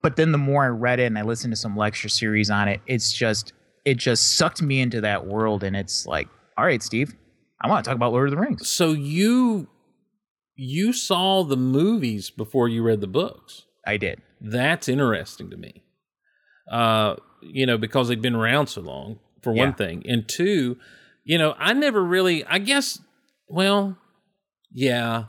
But 0.00 0.14
then 0.14 0.30
the 0.30 0.38
more 0.38 0.64
i 0.64 0.68
read 0.68 1.00
it 1.00 1.06
and 1.06 1.18
i 1.18 1.22
listened 1.22 1.52
to 1.52 1.56
some 1.56 1.76
lecture 1.76 2.08
series 2.08 2.50
on 2.50 2.68
it 2.68 2.80
it's 2.86 3.12
just 3.12 3.52
it 3.88 3.96
just 3.96 4.36
sucked 4.36 4.60
me 4.62 4.80
into 4.80 5.00
that 5.00 5.26
world 5.26 5.62
and 5.64 5.74
it's 5.76 6.06
like 6.06 6.28
all 6.56 6.64
right 6.64 6.82
steve 6.82 7.14
i 7.60 7.68
want 7.68 7.84
to 7.84 7.88
talk 7.88 7.96
about 7.96 8.12
lord 8.12 8.28
of 8.28 8.34
the 8.34 8.40
rings 8.40 8.68
so, 8.68 8.92
you 8.92 9.68
you 10.60 10.92
saw 10.92 11.44
the 11.44 11.56
movies 11.56 12.30
before 12.30 12.68
you 12.68 12.82
read 12.82 13.00
the 13.00 13.06
books. 13.06 13.64
i 13.86 13.96
did 13.96 14.20
That's 14.40 14.88
interesting 14.88 15.50
to 15.50 15.56
me. 15.56 15.82
Uh, 16.70 17.14
you 17.40 17.64
know, 17.64 17.78
because 17.78 18.08
they've 18.08 18.20
been 18.20 18.34
around 18.34 18.66
so 18.66 18.80
long, 18.82 19.20
for 19.42 19.54
Yeah. 19.54 19.64
one 19.66 19.74
thing. 19.74 20.02
And 20.06 20.28
two, 20.28 20.76
you 21.24 21.38
know, 21.38 21.54
I 21.58 21.72
never 21.72 22.02
really 22.04 22.44
I 22.44 22.58
guess 22.58 23.00
well, 23.48 23.96
yeah. 24.72 25.24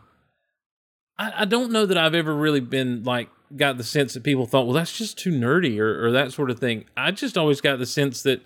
I, 1.18 1.44
I 1.44 1.46
don't 1.46 1.72
know 1.72 1.86
that 1.86 1.98
I've 1.98 2.16
ever 2.16 2.36
really 2.36 2.60
been 2.60 3.04
like 3.04 3.30
got 3.56 3.78
the 3.78 3.84
sense 3.84 4.14
that 4.14 4.24
people 4.24 4.46
thought, 4.46 4.66
well, 4.66 4.76
that's 4.76 4.98
just 4.98 5.18
too 5.18 5.32
nerdy 5.32 5.80
or, 5.80 6.06
or 6.06 6.12
that 6.12 6.32
sort 6.32 6.50
of 6.50 6.60
thing. 6.60 6.86
I 6.96 7.12
just 7.12 7.38
always 7.38 7.62
got 7.62 7.80
the 7.80 7.86
sense 7.86 8.24
that 8.24 8.42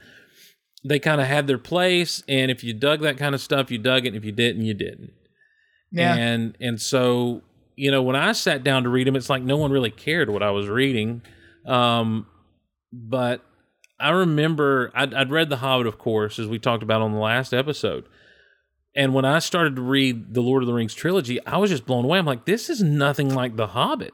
they 0.86 1.00
kind 1.00 1.22
of 1.22 1.28
had 1.28 1.48
their 1.48 1.58
place, 1.58 2.24
and 2.28 2.52
if 2.52 2.64
you 2.64 2.74
dug 2.74 3.02
that 3.02 3.18
kind 3.18 3.34
of 3.34 3.42
stuff, 3.42 3.72
you 3.72 3.78
dug 3.78 4.06
it. 4.06 4.10
And 4.10 4.18
if 4.18 4.26
you 4.26 4.32
didn't, 4.32 4.64
you 4.64 4.74
didn't. 4.74 5.14
yeah 5.92 6.16
And 6.16 6.58
and 6.60 6.82
so 6.82 7.42
you 7.76 7.90
know 7.90 8.02
when 8.02 8.16
I 8.16 8.34
sat 8.34 8.64
down 8.64 8.84
to 8.84 8.90
read 8.90 9.08
them, 9.08 9.16
it's 9.16 9.30
like 9.30 9.44
no 9.44 9.58
one 9.58 9.72
really 9.72 9.92
cared 9.92 10.30
what 10.30 10.44
I 10.44 10.52
was 10.52 10.68
reading. 10.68 11.22
Um, 11.66 12.28
but 12.92 13.42
I 14.00 14.10
remember 14.10 14.92
I'd, 14.94 15.14
I'd 15.14 15.32
read 15.32 15.50
The 15.50 15.58
Hobbit, 15.58 15.88
of 15.88 15.98
course, 15.98 16.38
as 16.38 16.48
we 16.48 16.60
talked 16.60 16.84
about 16.84 17.02
on 17.02 17.14
the 17.14 17.20
last 17.20 17.54
episode. 17.54 18.06
And 18.96 19.14
when 19.14 19.26
I 19.26 19.40
started 19.40 19.76
to 19.78 19.82
read 19.82 20.34
the 20.34 20.42
Lord 20.42 20.62
of 20.62 20.68
the 20.68 20.74
Rings 20.74 20.94
trilogy, 20.94 21.44
I 21.48 21.58
was 21.58 21.72
just 21.72 21.86
blown 21.86 22.06
away. 22.06 22.20
I'm 22.20 22.26
like, 22.26 22.46
this 22.46 22.70
is 22.70 22.84
nothing 22.84 23.34
like 23.34 23.56
The 23.56 23.68
Hobbit. 23.68 24.14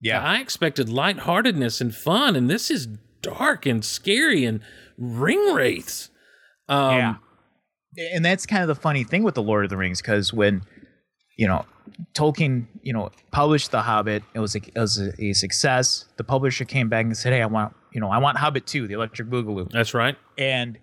Yeah 0.00 0.22
I 0.22 0.40
expected 0.40 0.88
lightheartedness 0.88 1.80
and 1.80 1.94
fun, 1.94 2.36
and 2.36 2.50
this 2.50 2.70
is 2.70 2.88
dark 3.22 3.66
and 3.66 3.84
scary 3.84 4.44
and 4.44 4.60
ring 4.98 5.54
wraiths. 5.54 6.10
Um, 6.68 6.96
yeah. 6.96 7.14
And 8.12 8.24
that's 8.24 8.46
kind 8.46 8.62
of 8.62 8.68
the 8.68 8.74
funny 8.74 9.04
thing 9.04 9.22
with 9.22 9.34
the 9.34 9.42
Lord 9.42 9.64
of 9.64 9.70
the 9.70 9.76
Rings, 9.76 10.02
because 10.02 10.32
when, 10.32 10.62
you 11.38 11.46
know, 11.46 11.64
Tolkien, 12.14 12.66
you 12.82 12.92
know, 12.92 13.10
published 13.30 13.70
The 13.70 13.82
Hobbit, 13.82 14.22
it 14.34 14.40
was 14.40 14.54
a, 14.54 14.58
it 14.58 14.78
was 14.78 14.98
a, 14.98 15.12
a 15.22 15.32
success. 15.32 16.04
The 16.16 16.24
publisher 16.24 16.64
came 16.64 16.88
back 16.88 17.06
and 17.06 17.16
said, 17.16 17.32
"Hey, 17.32 17.42
I 17.42 17.46
want, 17.46 17.74
you 17.92 18.00
know, 18.00 18.10
I 18.10 18.18
want 18.18 18.36
Hobbit 18.36 18.66
2, 18.66 18.86
The 18.86 18.94
Electric 18.94 19.28
Boogaloo." 19.28 19.70
That's 19.70 19.94
right. 19.94 20.16
And 20.36 20.78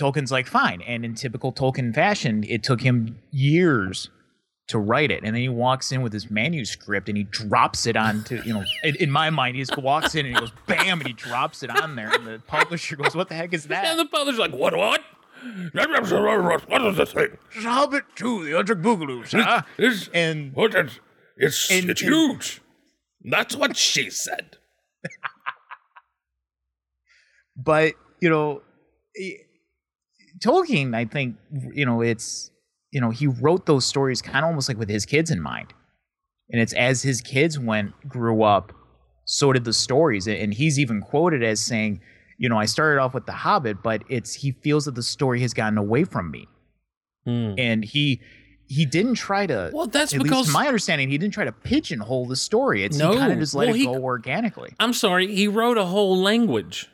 Tolkien's 0.00 0.32
like, 0.32 0.46
"Fine." 0.46 0.80
And 0.82 1.04
in 1.04 1.14
typical 1.14 1.52
Tolkien 1.52 1.94
fashion, 1.94 2.44
it 2.48 2.62
took 2.62 2.80
him 2.80 3.18
years 3.30 4.08
to 4.68 4.78
write 4.78 5.10
it, 5.10 5.22
and 5.24 5.34
then 5.34 5.42
he 5.42 5.48
walks 5.48 5.92
in 5.92 6.00
with 6.02 6.12
his 6.12 6.30
manuscript 6.30 7.08
and 7.08 7.18
he 7.18 7.24
drops 7.24 7.86
it 7.86 7.96
onto, 7.96 8.40
you 8.44 8.54
know, 8.54 8.64
in, 8.84 8.96
in 8.96 9.10
my 9.10 9.28
mind, 9.30 9.56
he 9.56 9.62
just 9.62 9.76
walks 9.76 10.14
in 10.14 10.24
and 10.26 10.34
he 10.34 10.40
goes, 10.40 10.52
"Bam!" 10.66 11.00
and 11.00 11.06
he 11.06 11.12
drops 11.12 11.62
it 11.62 11.70
on 11.70 11.96
there, 11.96 12.08
and 12.10 12.26
the 12.26 12.38
publisher 12.46 12.96
goes, 12.96 13.14
"What 13.14 13.28
the 13.28 13.34
heck 13.34 13.52
is 13.52 13.64
that?" 13.66 13.84
And 13.84 13.98
the 13.98 14.06
publisher's 14.06 14.38
like, 14.38 14.52
what, 14.52 14.74
what? 14.76 15.02
What 15.74 16.82
is 16.86 16.96
this 16.96 17.12
thing? 17.12 17.36
It's 17.54 17.64
Hobbit 17.66 18.04
2, 18.16 18.44
The 18.46 18.52
Electric 18.54 18.78
Boogaloo, 18.78 19.26
sir. 19.28 19.62
It's, 19.76 20.08
And 20.14 20.54
what 20.54 20.74
is, 20.74 20.98
it's, 21.36 21.70
and- 21.70 21.90
it's 21.90 22.00
and- 22.00 22.10
huge. 22.10 22.62
That's 23.22 23.54
what 23.54 23.76
she 23.76 24.08
said. 24.08 24.56
but 27.56 27.92
you 28.20 28.28
know 28.30 28.62
tolkien 30.44 30.94
i 30.94 31.04
think 31.04 31.36
you 31.72 31.86
know 31.86 32.00
it's 32.00 32.50
you 32.94 33.00
know 33.00 33.10
he 33.10 33.26
wrote 33.26 33.66
those 33.66 33.84
stories 33.84 34.22
kind 34.22 34.38
of 34.38 34.44
almost 34.44 34.68
like 34.68 34.78
with 34.78 34.88
his 34.88 35.04
kids 35.04 35.30
in 35.30 35.40
mind 35.42 35.74
and 36.50 36.60
it's 36.62 36.72
as 36.74 37.02
his 37.02 37.20
kids 37.20 37.58
went 37.58 37.92
grew 38.08 38.42
up 38.42 38.72
so 39.26 39.52
did 39.52 39.64
the 39.64 39.72
stories 39.72 40.26
and 40.26 40.54
he's 40.54 40.78
even 40.78 41.00
quoted 41.02 41.42
as 41.42 41.60
saying 41.60 42.00
you 42.38 42.48
know 42.48 42.58
i 42.58 42.64
started 42.64 43.00
off 43.00 43.12
with 43.14 43.26
the 43.26 43.32
hobbit 43.32 43.82
but 43.82 44.02
it's 44.08 44.32
he 44.34 44.52
feels 44.62 44.84
that 44.86 44.94
the 44.94 45.02
story 45.02 45.40
has 45.40 45.52
gotten 45.52 45.76
away 45.78 46.04
from 46.04 46.30
me 46.30 46.46
Hmm. 47.26 47.54
and 47.58 47.84
he 47.84 48.20
he 48.66 48.84
didn't 48.86 49.14
try 49.16 49.46
to. 49.46 49.70
Well, 49.74 49.86
that's 49.86 50.12
because- 50.14 50.46
to 50.46 50.52
my 50.52 50.66
understanding, 50.66 51.10
he 51.10 51.18
didn't 51.18 51.34
try 51.34 51.44
to 51.44 51.52
pigeonhole 51.52 52.24
the 52.26 52.36
story. 52.36 52.82
It's 52.82 52.96
No. 52.98 53.12
he 53.12 53.18
kind 53.18 53.30
of 53.32 53.38
just 53.38 53.54
let 53.54 53.66
Well, 53.66 53.74
it 53.74 53.78
he- 53.78 53.84
go 53.84 53.94
organically. 54.02 54.72
I'm 54.80 54.92
sorry, 54.94 55.34
he 55.34 55.46
wrote 55.48 55.76
a 55.78 55.84
whole 55.84 56.16
language. 56.18 56.88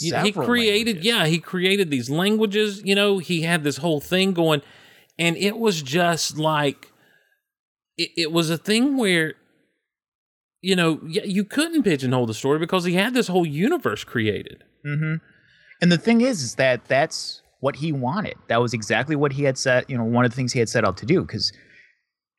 He- 0.00 0.10
he 0.10 0.32
created, 0.32 0.86
languages. 0.96 1.04
yeah, 1.04 1.26
he 1.26 1.38
created 1.38 1.90
these 1.90 2.10
languages. 2.10 2.82
You 2.84 2.94
know, 2.96 3.18
he 3.18 3.42
had 3.42 3.62
this 3.64 3.76
whole 3.78 4.00
thing 4.00 4.32
going, 4.32 4.60
and 5.18 5.36
it 5.36 5.58
was 5.58 5.82
just 5.82 6.38
like, 6.38 6.92
it, 7.96 8.10
it 8.16 8.32
was 8.32 8.50
a 8.50 8.58
thing 8.58 8.96
where, 8.96 9.34
you 10.62 10.76
know, 10.76 11.00
you 11.04 11.44
couldn't 11.44 11.82
pigeonhole 11.82 12.26
the 12.26 12.34
story 12.34 12.58
because 12.58 12.84
he 12.84 12.94
had 12.94 13.14
this 13.14 13.28
whole 13.28 13.46
universe 13.46 14.04
created. 14.04 14.64
hmm 14.84 15.16
And 15.80 15.92
the 15.92 15.98
thing 15.98 16.20
is, 16.20 16.42
is 16.42 16.54
that 16.56 16.86
that's 16.86 17.42
what 17.60 17.76
he 17.76 17.92
wanted. 17.92 18.34
That 18.48 18.60
was 18.60 18.74
exactly 18.74 19.16
what 19.16 19.32
he 19.32 19.44
had 19.44 19.56
set. 19.58 19.88
You 19.88 19.96
know, 19.96 20.04
one 20.04 20.24
of 20.24 20.30
the 20.30 20.36
things 20.36 20.52
he 20.52 20.58
had 20.58 20.68
set 20.68 20.84
out 20.84 20.96
to 20.98 21.06
do 21.06 21.22
because 21.22 21.52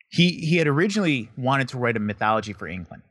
he 0.10 0.32
he 0.40 0.58
had 0.58 0.68
originally 0.68 1.30
wanted 1.38 1.68
to 1.70 1.78
write 1.78 1.98
a 1.98 2.00
mythology 2.00 2.54
for 2.54 2.68
England. 2.68 3.04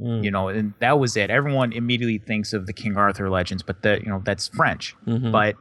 Mm. 0.00 0.24
You 0.24 0.30
know, 0.30 0.48
and 0.48 0.74
that 0.80 0.98
was 0.98 1.16
it. 1.16 1.30
Everyone 1.30 1.72
immediately 1.72 2.18
thinks 2.18 2.52
of 2.52 2.66
the 2.66 2.72
King 2.72 2.96
Arthur 2.96 3.30
legends, 3.30 3.62
but 3.62 3.82
that 3.82 4.02
you 4.02 4.08
know 4.08 4.20
that's 4.24 4.48
French. 4.48 4.94
Mhm. 5.06 5.30
But 5.32 5.56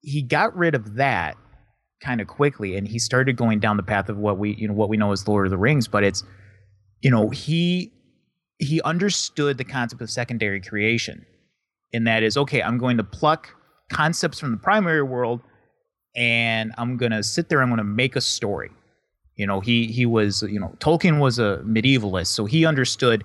he 0.00 0.22
got 0.22 0.56
rid 0.56 0.74
of 0.74 0.94
that 0.96 1.36
kind 2.04 2.20
of 2.20 2.26
quickly, 2.28 2.76
and 2.76 2.86
he 2.86 2.98
started 2.98 3.36
going 3.36 3.58
down 3.60 3.76
the 3.76 3.82
path 3.82 4.08
of 4.08 4.16
what 4.18 4.38
we 4.38 4.54
you 4.54 4.68
know 4.68 4.74
what 4.74 4.88
we 4.88 4.96
know 4.96 5.10
as 5.12 5.26
Lord 5.26 5.46
of 5.46 5.50
the 5.50 5.58
Rings. 5.58 5.88
But 5.88 6.04
it's 6.04 6.22
you 7.00 7.10
know 7.10 7.30
he 7.30 7.92
he 8.58 8.80
understood 8.82 9.58
the 9.58 9.64
concept 9.64 10.00
of 10.02 10.10
secondary 10.10 10.60
creation, 10.60 11.24
and 11.92 12.06
that 12.06 12.22
is 12.22 12.36
okay. 12.36 12.62
I'm 12.62 12.78
going 12.78 12.96
to 12.98 13.04
pluck 13.04 13.48
concepts 13.90 14.38
from 14.38 14.50
the 14.52 14.56
primary 14.58 15.02
world, 15.02 15.40
and 16.16 16.72
I'm 16.78 16.96
gonna 16.96 17.22
sit 17.22 17.48
there. 17.48 17.62
I'm 17.62 17.70
gonna 17.70 17.84
make 17.84 18.16
a 18.16 18.20
story. 18.20 18.70
You 19.36 19.46
know, 19.46 19.60
he 19.60 19.86
he 19.86 20.06
was 20.06 20.42
you 20.42 20.60
know 20.60 20.74
Tolkien 20.78 21.18
was 21.20 21.38
a 21.38 21.62
medievalist, 21.66 22.28
so 22.28 22.44
he 22.44 22.64
understood 22.66 23.24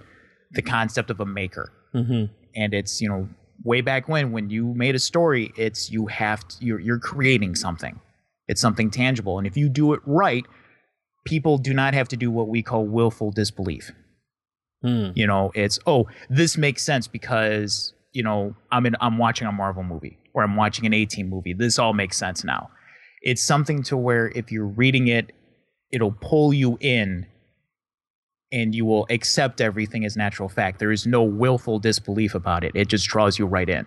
the 0.51 0.61
concept 0.63 1.11
of 1.11 1.19
a 1.19 1.25
maker 1.27 1.71
Mhm. 1.93 2.27
and 2.55 2.73
it's 2.73 3.01
you 3.01 3.07
know 3.09 3.30
way 3.63 3.82
back 3.82 4.07
when 4.09 4.32
when 4.32 4.49
you 4.49 4.73
made 4.73 4.95
a 4.95 4.99
story 4.99 5.51
it's 5.57 5.91
you 5.91 6.07
have 6.07 6.47
to 6.47 6.65
you're, 6.65 6.80
you're 6.80 6.97
creating 6.97 7.53
something 7.55 7.99
it's 8.50 8.60
something 8.60 8.91
tangible. 8.91 9.38
And 9.38 9.47
if 9.47 9.56
you 9.56 9.70
do 9.70 9.93
it 9.93 10.02
right 10.06 10.45
people 11.26 11.58
do 11.58 11.74
not 11.74 11.93
have 11.93 12.08
to 12.10 12.18
do 12.18 12.32
what 12.32 12.47
we 12.47 12.64
call 12.64 12.86
willful 12.86 13.32
disbelief. 13.32 13.91
Mm. 14.84 15.12
you 15.14 15.28
know 15.28 15.52
it's 15.56 15.78
oh 15.86 16.08
this 16.30 16.58
makes 16.58 16.84
sense 16.84 17.06
because 17.06 17.91
you 18.14 18.24
know 18.24 18.56
i'm 18.72 18.86
in 18.86 18.95
i'm 19.02 19.18
watching 19.18 19.45
a 19.45 19.52
marvel 19.52 19.84
movie 19.84 20.18
or 20.34 20.41
i'm 20.41 20.56
watching 20.56 20.86
an 20.86 20.93
18 20.93 21.30
movie. 21.30 21.54
This 21.54 21.78
all 21.78 21.93
makes 21.93 22.18
sense 22.18 22.43
now. 22.43 22.70
It's 23.22 23.43
something 23.43 23.84
to 23.84 23.97
where 23.97 24.30
if 24.30 24.52
you're 24.52 24.66
reading 24.66 25.08
it 25.08 25.34
it'll 25.91 26.16
pull 26.22 26.54
you 26.54 26.78
in 26.80 27.26
and 28.52 28.74
you 28.74 28.86
will 28.86 29.06
accept 29.10 29.60
everything 29.60 30.06
as 30.06 30.16
natural 30.16 30.47
fact. 30.50 30.80
There 30.80 30.91
is 30.91 31.06
no 31.06 31.24
willful 31.24 31.80
disbelief 31.80 32.34
about 32.34 32.64
it. 32.64 32.72
It 32.74 32.88
just 32.88 33.08
draws 33.08 33.38
you 33.38 33.45
right 33.45 33.70
in 33.70 33.86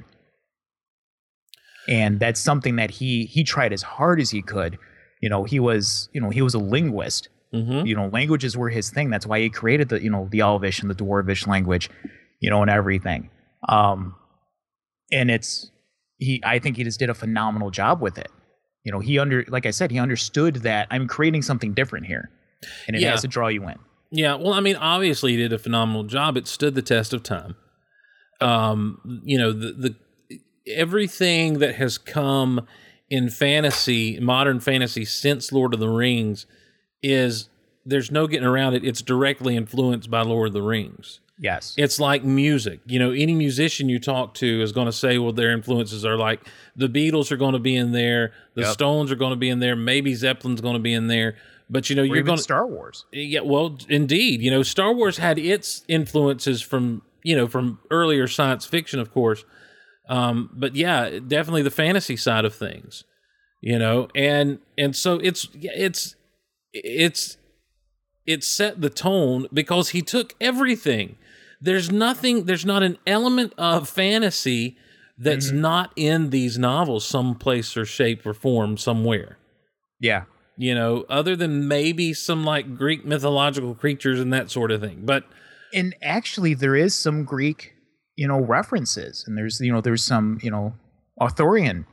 and 1.89 2.21
that's 2.21 2.41
something 2.41 2.77
that 2.77 2.91
he 2.91 3.25
he 3.27 3.43
tried 3.45 3.73
as 3.73 3.83
hard 3.83 4.21
as 4.21 4.31
he 4.31 4.41
could 4.43 4.79
you 5.21 5.29
know 5.29 5.45
he 5.45 5.59
was 5.61 6.09
you 6.13 6.21
know 6.21 6.31
he 6.31 6.43
was 6.43 6.55
a 6.55 6.59
linguist 6.59 7.29
Mhm. 7.53 7.87
you 7.87 7.95
know 7.95 8.07
languages 8.09 8.57
were 8.57 8.71
his 8.71 8.89
thing 8.91 9.11
that's 9.11 9.27
why 9.27 9.39
he 9.41 9.51
created 9.51 9.89
the 9.91 10.03
you 10.03 10.09
know 10.11 10.27
the 10.31 10.41
elvish 10.41 10.81
and 10.81 10.91
the 10.91 10.95
dwarvish 10.95 11.47
language 11.47 11.91
you 12.41 12.49
know 12.49 12.63
and 12.63 12.71
everything 12.71 13.29
um 13.69 14.15
and 15.11 15.31
it's 15.31 15.71
he 16.19 16.41
i 16.45 16.59
think 16.59 16.77
he 16.79 16.85
just 16.85 16.99
did 16.99 17.11
a 17.11 17.15
phenomenal 17.15 17.71
job 17.71 18.01
with 18.01 18.17
it 18.17 18.31
you 18.85 18.93
know 18.93 19.01
he 19.01 19.19
under 19.19 19.45
like 19.49 19.67
i 19.67 19.71
said 19.71 19.91
he 19.91 19.99
understood 19.99 20.57
that 20.57 20.87
i'm 20.91 21.07
creating 21.07 21.43
something 21.43 21.75
different 21.75 22.07
here 22.07 22.31
and 22.87 22.97
it 22.97 23.03
Yeah. 23.03 23.11
has 23.11 23.21
to 23.23 23.29
draw 23.29 23.49
you 23.49 23.69
in 23.69 23.77
Yeah, 24.13 24.35
well, 24.37 24.53
I 24.53 24.61
mean, 24.61 24.77
obviously, 24.77 25.33
he 25.33 25.37
did 25.39 25.53
a 25.55 25.59
phenomenal 25.59 26.05
job. 26.05 26.37
It 26.37 26.47
stood 26.47 26.75
the 26.75 26.83
test 26.83 27.13
of 27.15 27.23
time. 27.23 27.57
Um, 28.41 29.23
you 29.25 29.39
know, 29.39 29.53
the 29.53 29.73
the 29.73 29.97
everything 30.67 31.59
that 31.59 31.77
has 31.77 31.99
come 31.99 32.67
in 33.11 33.29
fantasy, 33.29 34.19
modern 34.21 34.61
fantasy, 34.61 35.05
since 35.05 35.53
Lord 35.53 35.75
of 35.75 35.81
the 35.81 35.89
Rings, 35.89 36.47
is 37.03 37.49
there's 37.85 38.11
no 38.11 38.27
getting 38.27 38.47
around 38.47 38.75
it. 38.75 38.85
It's 38.85 39.03
directly 39.03 39.57
influenced 39.57 40.11
by 40.11 40.23
Lord 40.23 40.49
of 40.49 40.53
the 40.55 40.63
Rings. 40.63 41.21
yes 41.39 41.75
It's 41.77 41.99
like 41.99 42.25
music. 42.25 42.81
You 42.87 42.99
know, 42.99 43.11
any 43.11 43.35
musician 43.35 43.89
you 43.89 43.99
talk 43.99 44.35
to 44.35 44.63
is 44.63 44.73
going 44.73 44.87
to 44.87 44.93
say, 44.93 45.19
well, 45.19 45.33
their 45.33 45.53
influences 45.53 46.05
are 46.05 46.17
like 46.17 46.47
the 46.77 46.89
Beatles 46.89 47.31
are 47.33 47.37
going 47.37 47.53
to 47.55 47.59
be 47.59 47.77
in 47.77 47.93
there, 47.93 48.33
the 48.55 48.63
Yep. 48.63 48.73
Stones 48.73 49.13
are 49.13 49.17
going 49.17 49.33
to 49.33 49.37
be 49.37 49.49
in 49.49 49.59
there, 49.59 49.77
maybe 49.77 50.15
Zeppelin's 50.15 50.61
going 50.61 50.75
to 50.75 50.81
be 50.81 50.95
in 50.95 51.09
there. 51.09 51.37
But 51.69 51.89
you 51.89 51.97
know, 51.97 52.03
or 52.03 52.07
you're 52.07 52.23
going 52.23 52.37
to 52.37 52.43
star 52.43 52.67
wars 52.67 53.07
yeah, 53.13 53.41
well, 53.41 53.79
indeed. 53.89 54.43
You 54.43 54.51
know, 54.51 54.63
Star 54.63 54.93
Wars 54.93 55.17
had 55.17 55.39
its 55.39 55.85
influences 55.89 56.61
from 56.61 57.03
you 57.23 57.35
know 57.35 57.47
from 57.49 57.79
earlier 57.91 58.27
science 58.27 58.67
fiction, 58.67 59.01
of 59.01 59.13
course. 59.13 59.45
Um, 60.13 60.51
but 60.53 60.77
yeah, 60.77 61.19
definitely 61.19 61.63
the 61.63 61.71
fantasy 61.71 62.17
side 62.17 62.45
of 62.45 62.55
things. 62.55 63.05
You 63.61 63.79
know, 63.79 64.09
and 64.15 64.59
and 64.77 64.95
so 64.97 65.17
it's 65.17 65.49
it's 65.55 66.17
it's 66.73 67.37
it 68.27 68.43
set 68.43 68.81
the 68.81 68.91
tone 68.91 69.47
because 69.53 69.91
he 69.91 70.03
took 70.03 70.35
everything. 70.41 71.17
There's 71.61 71.91
nothing. 71.91 72.47
There's 72.47 72.67
not 72.67 72.83
an 72.83 72.99
element 73.07 73.53
of 73.57 73.89
fantasy 73.89 74.77
that's 75.17 75.53
not 75.53 75.93
in 75.95 76.31
these 76.31 76.59
novels, 76.59 77.05
some 77.05 77.37
place 77.37 77.77
or 77.77 77.85
shape 77.85 78.27
or 78.27 78.35
form, 78.35 78.77
somewhere 78.77 79.39
yeah 80.01 80.25
you 80.57 80.75
know, 80.75 81.05
other 81.09 81.35
than 81.35 81.67
maybe 81.67 82.13
some 82.13 82.45
like 82.45 82.77
Greek 82.77 83.05
mythological 83.05 83.75
creatures 83.75 84.21
and 84.21 84.33
that 84.33 84.51
sort 84.51 84.71
of 84.71 84.81
thing. 84.81 85.03
But 85.05 85.25
and 85.73 85.95
actually 86.03 86.55
there 86.55 86.77
is 86.77 86.95
some 86.95 87.25
greek 87.25 87.75
you 88.17 88.29
know 88.29 88.41
references. 88.41 89.25
And 89.27 89.37
there's 89.37 89.61
you 89.61 89.73
know 89.73 89.81
there's 89.81 90.03
some 90.03 90.39
you 90.43 90.51
know 90.51 90.75
arthurian 91.21 91.87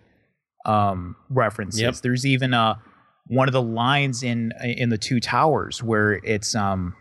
um 0.65 1.15
references. 1.29 1.81
Yep. 1.81 1.95
there's 1.95 2.25
even 2.25 2.53
uh 2.53 2.75
one 3.27 3.47
of 3.47 3.53
the 3.53 3.61
lines 3.61 4.23
in 4.23 4.51
in 4.63 4.89
the 4.89 4.97
two 4.97 5.19
towers 5.19 5.83
where 5.83 6.13
it's 6.23 6.55
um 6.55 6.95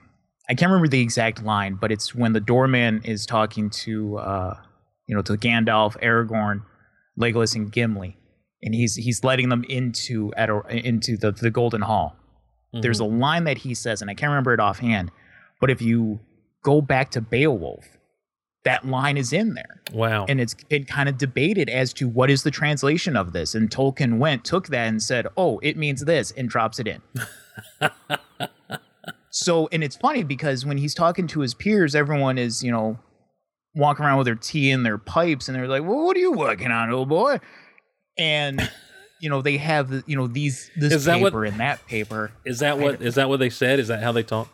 i 0.49 0.55
can't 0.55 0.71
remember 0.71 0.89
the 0.89 1.01
exact 1.01 1.43
line 1.43 1.75
but 1.75 1.91
it's 1.91 2.15
when 2.15 2.35
the 2.35 2.41
doorman 2.41 3.01
is 3.03 3.25
talking 3.25 3.71
to 3.71 4.19
uh 4.19 4.55
you 5.07 5.17
know 5.17 5.23
to 5.23 5.33
gandalf 5.33 5.99
aragorn 6.03 6.63
legolas 7.19 7.57
and 7.57 7.73
gimli. 7.73 8.17
And 8.63 8.75
he's 8.75 8.95
he's 8.97 9.23
letting 9.25 9.49
them 9.49 9.65
into 9.69 10.33
at 10.37 10.51
a, 10.51 10.61
into 10.69 11.17
the 11.17 11.33
the 11.33 11.51
golden 11.51 11.83
hall. 11.83 12.17
There's 12.73 13.01
a 13.01 13.05
line 13.05 13.45
that 13.45 13.59
he 13.59 13.75
says 13.75 14.03
and 14.03 14.11
i 14.11 14.15
can't 14.15 14.31
remember 14.31 14.53
it 14.53 14.61
offhand 14.61 15.11
but 15.61 15.71
if 15.71 15.81
you 15.81 16.21
go 16.63 16.81
back 16.83 17.11
to 17.13 17.21
beowulf 17.21 17.98
that 18.69 18.87
line 18.87 19.17
is 19.17 19.33
in 19.33 19.55
there. 19.55 19.81
Wow, 19.95 20.27
and 20.29 20.41
it's 20.41 20.55
it 20.69 20.87
kind 20.87 21.09
of 21.09 21.17
debated 21.17 21.71
as 21.71 21.95
to 21.95 22.07
what 22.07 22.29
is 22.29 22.43
the 22.43 22.51
translation 22.51 23.17
of 23.17 23.33
this. 23.33 23.55
And 23.55 23.71
tolkien 23.71 24.19
went 24.19 24.45
took 24.45 24.69
that 24.69 24.89
and 24.89 25.03
said 25.03 25.27
oh 25.39 25.59
it 25.63 25.79
means 25.79 26.05
this 26.05 26.33
and 26.33 26.49
drops 26.49 26.79
it 26.79 26.87
in. 26.87 27.01
So 29.31 29.69
and 29.73 29.85
it's 29.85 29.95
funny 29.97 30.25
because 30.25 30.67
when 30.67 30.79
he's 30.79 30.95
talking 30.95 31.27
to 31.29 31.41
his 31.41 31.55
peers 31.55 31.95
everyone 31.95 32.39
is 32.39 32.63
you 32.63 32.73
know 32.73 32.99
walking 33.75 34.05
around 34.05 34.19
with 34.19 34.25
their 34.25 34.35
tea 34.35 34.71
and 34.71 34.85
their 34.85 34.99
pipes 34.99 35.49
and 35.49 35.57
they're 35.57 35.69
like 35.69 35.83
well 35.83 36.05
what 36.07 36.17
are 36.17 36.21
you 36.21 36.33
working 36.33 36.71
on 36.71 36.91
old 36.91 37.09
boy? 37.09 37.39
And 38.19 38.69
you 39.21 39.31
know 39.31 39.43
they 39.43 39.59
have 39.59 40.03
you 40.07 40.17
know 40.17 40.27
these 40.27 40.71
this 40.77 40.93
Is 40.93 41.05
that 41.05 41.21
what- 41.21 41.33
paper 41.33 41.45
and 41.45 41.61
that 41.61 41.87
paper. 41.87 42.33
Is 42.45 42.59
that 42.61 42.79
what 42.79 43.01
is 43.01 43.15
that 43.15 43.29
what 43.29 43.39
they 43.39 43.51
said? 43.51 43.79
Is 43.79 43.89
that 43.89 44.03
how 44.03 44.13
they 44.13 44.23
talk? 44.25 44.49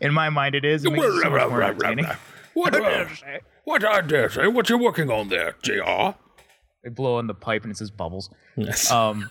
in 0.00 0.12
my 0.14 0.30
mind 0.30 0.54
it 0.54 0.64
is. 0.64 0.84
It 0.84 0.92
makes 2.56 2.68
it 2.68 2.72
so 2.72 2.80
much 2.80 2.82
more 2.82 3.00
entertaining. 3.00 3.40
What, 3.64 3.84
uh, 3.84 3.88
what 3.90 4.04
I 4.04 4.06
dare 4.06 4.30
say? 4.30 4.46
What 4.46 4.68
you 4.70 4.78
working 4.78 5.10
on 5.10 5.28
there, 5.28 5.56
Jr.? 5.62 6.16
they 6.82 6.90
blow 6.90 7.18
in 7.18 7.26
the 7.26 7.34
pipe 7.34 7.62
and 7.62 7.70
it 7.72 7.76
says 7.78 7.90
bubbles 7.90 8.28
Yes. 8.56 8.90
Um, 8.92 9.30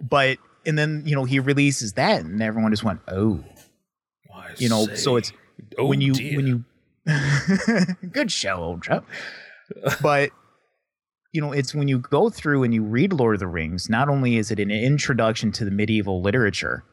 but 0.00 0.38
and 0.66 0.76
then 0.78 1.02
you 1.06 1.14
know 1.16 1.24
he 1.24 1.38
releases 1.40 1.94
that, 1.94 2.20
and 2.22 2.42
everyone 2.42 2.70
just 2.72 2.84
went, 2.84 3.00
"Oh, 3.08 3.42
I 4.34 4.50
you 4.58 4.68
know." 4.68 4.86
So 4.94 5.14
say. 5.14 5.18
it's 5.18 5.32
Oh, 5.78 5.86
when 5.86 6.00
you 6.02 6.12
dear. 6.12 6.36
when 6.36 6.46
you 6.46 6.64
good 8.12 8.30
show, 8.30 8.56
old 8.56 8.82
chap. 8.82 9.04
But 10.02 10.30
you 11.32 11.40
know, 11.40 11.52
it's 11.52 11.74
when 11.74 11.88
you 11.88 11.98
go 11.98 12.30
through 12.30 12.62
and 12.62 12.72
you 12.74 12.82
read 12.82 13.12
Lord 13.12 13.34
of 13.34 13.40
the 13.40 13.46
Rings. 13.46 13.88
Not 13.90 14.08
only 14.08 14.36
is 14.36 14.50
it 14.50 14.60
an 14.60 14.70
introduction 14.70 15.50
to 15.52 15.64
the 15.64 15.70
medieval 15.70 16.20
literature, 16.22 16.84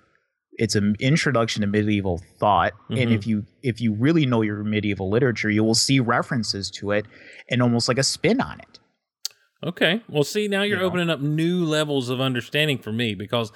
it's 0.58 0.76
an 0.76 0.96
introduction 1.00 1.62
to 1.62 1.68
medieval 1.68 2.22
thought. 2.40 2.74
And 2.90 2.98
Mhm. 3.10 3.16
if 3.16 3.26
you 3.28 3.46
if 3.64 3.82
you 3.82 3.94
really 3.94 4.26
know 4.26 4.42
your 4.42 4.64
medieval 4.64 5.10
literature, 5.10 5.50
you 5.50 5.64
will 5.64 5.76
see 5.76 6.00
references 6.00 6.70
to 6.72 6.92
it 6.92 7.06
and 7.50 7.62
almost 7.62 7.88
like 7.88 7.98
a 7.98 8.04
spin 8.04 8.40
on 8.42 8.60
it. 8.60 8.80
Okay. 9.66 10.02
Well, 10.10 10.24
see, 10.24 10.48
now 10.48 10.64
you're 10.64 10.78
You 10.78 10.82
know? 10.84 10.88
opening 10.88 11.10
up 11.10 11.22
new 11.22 11.64
levels 11.66 12.10
of 12.10 12.20
understanding 12.22 12.78
for 12.78 12.92
me 12.92 13.16
because 13.16 13.52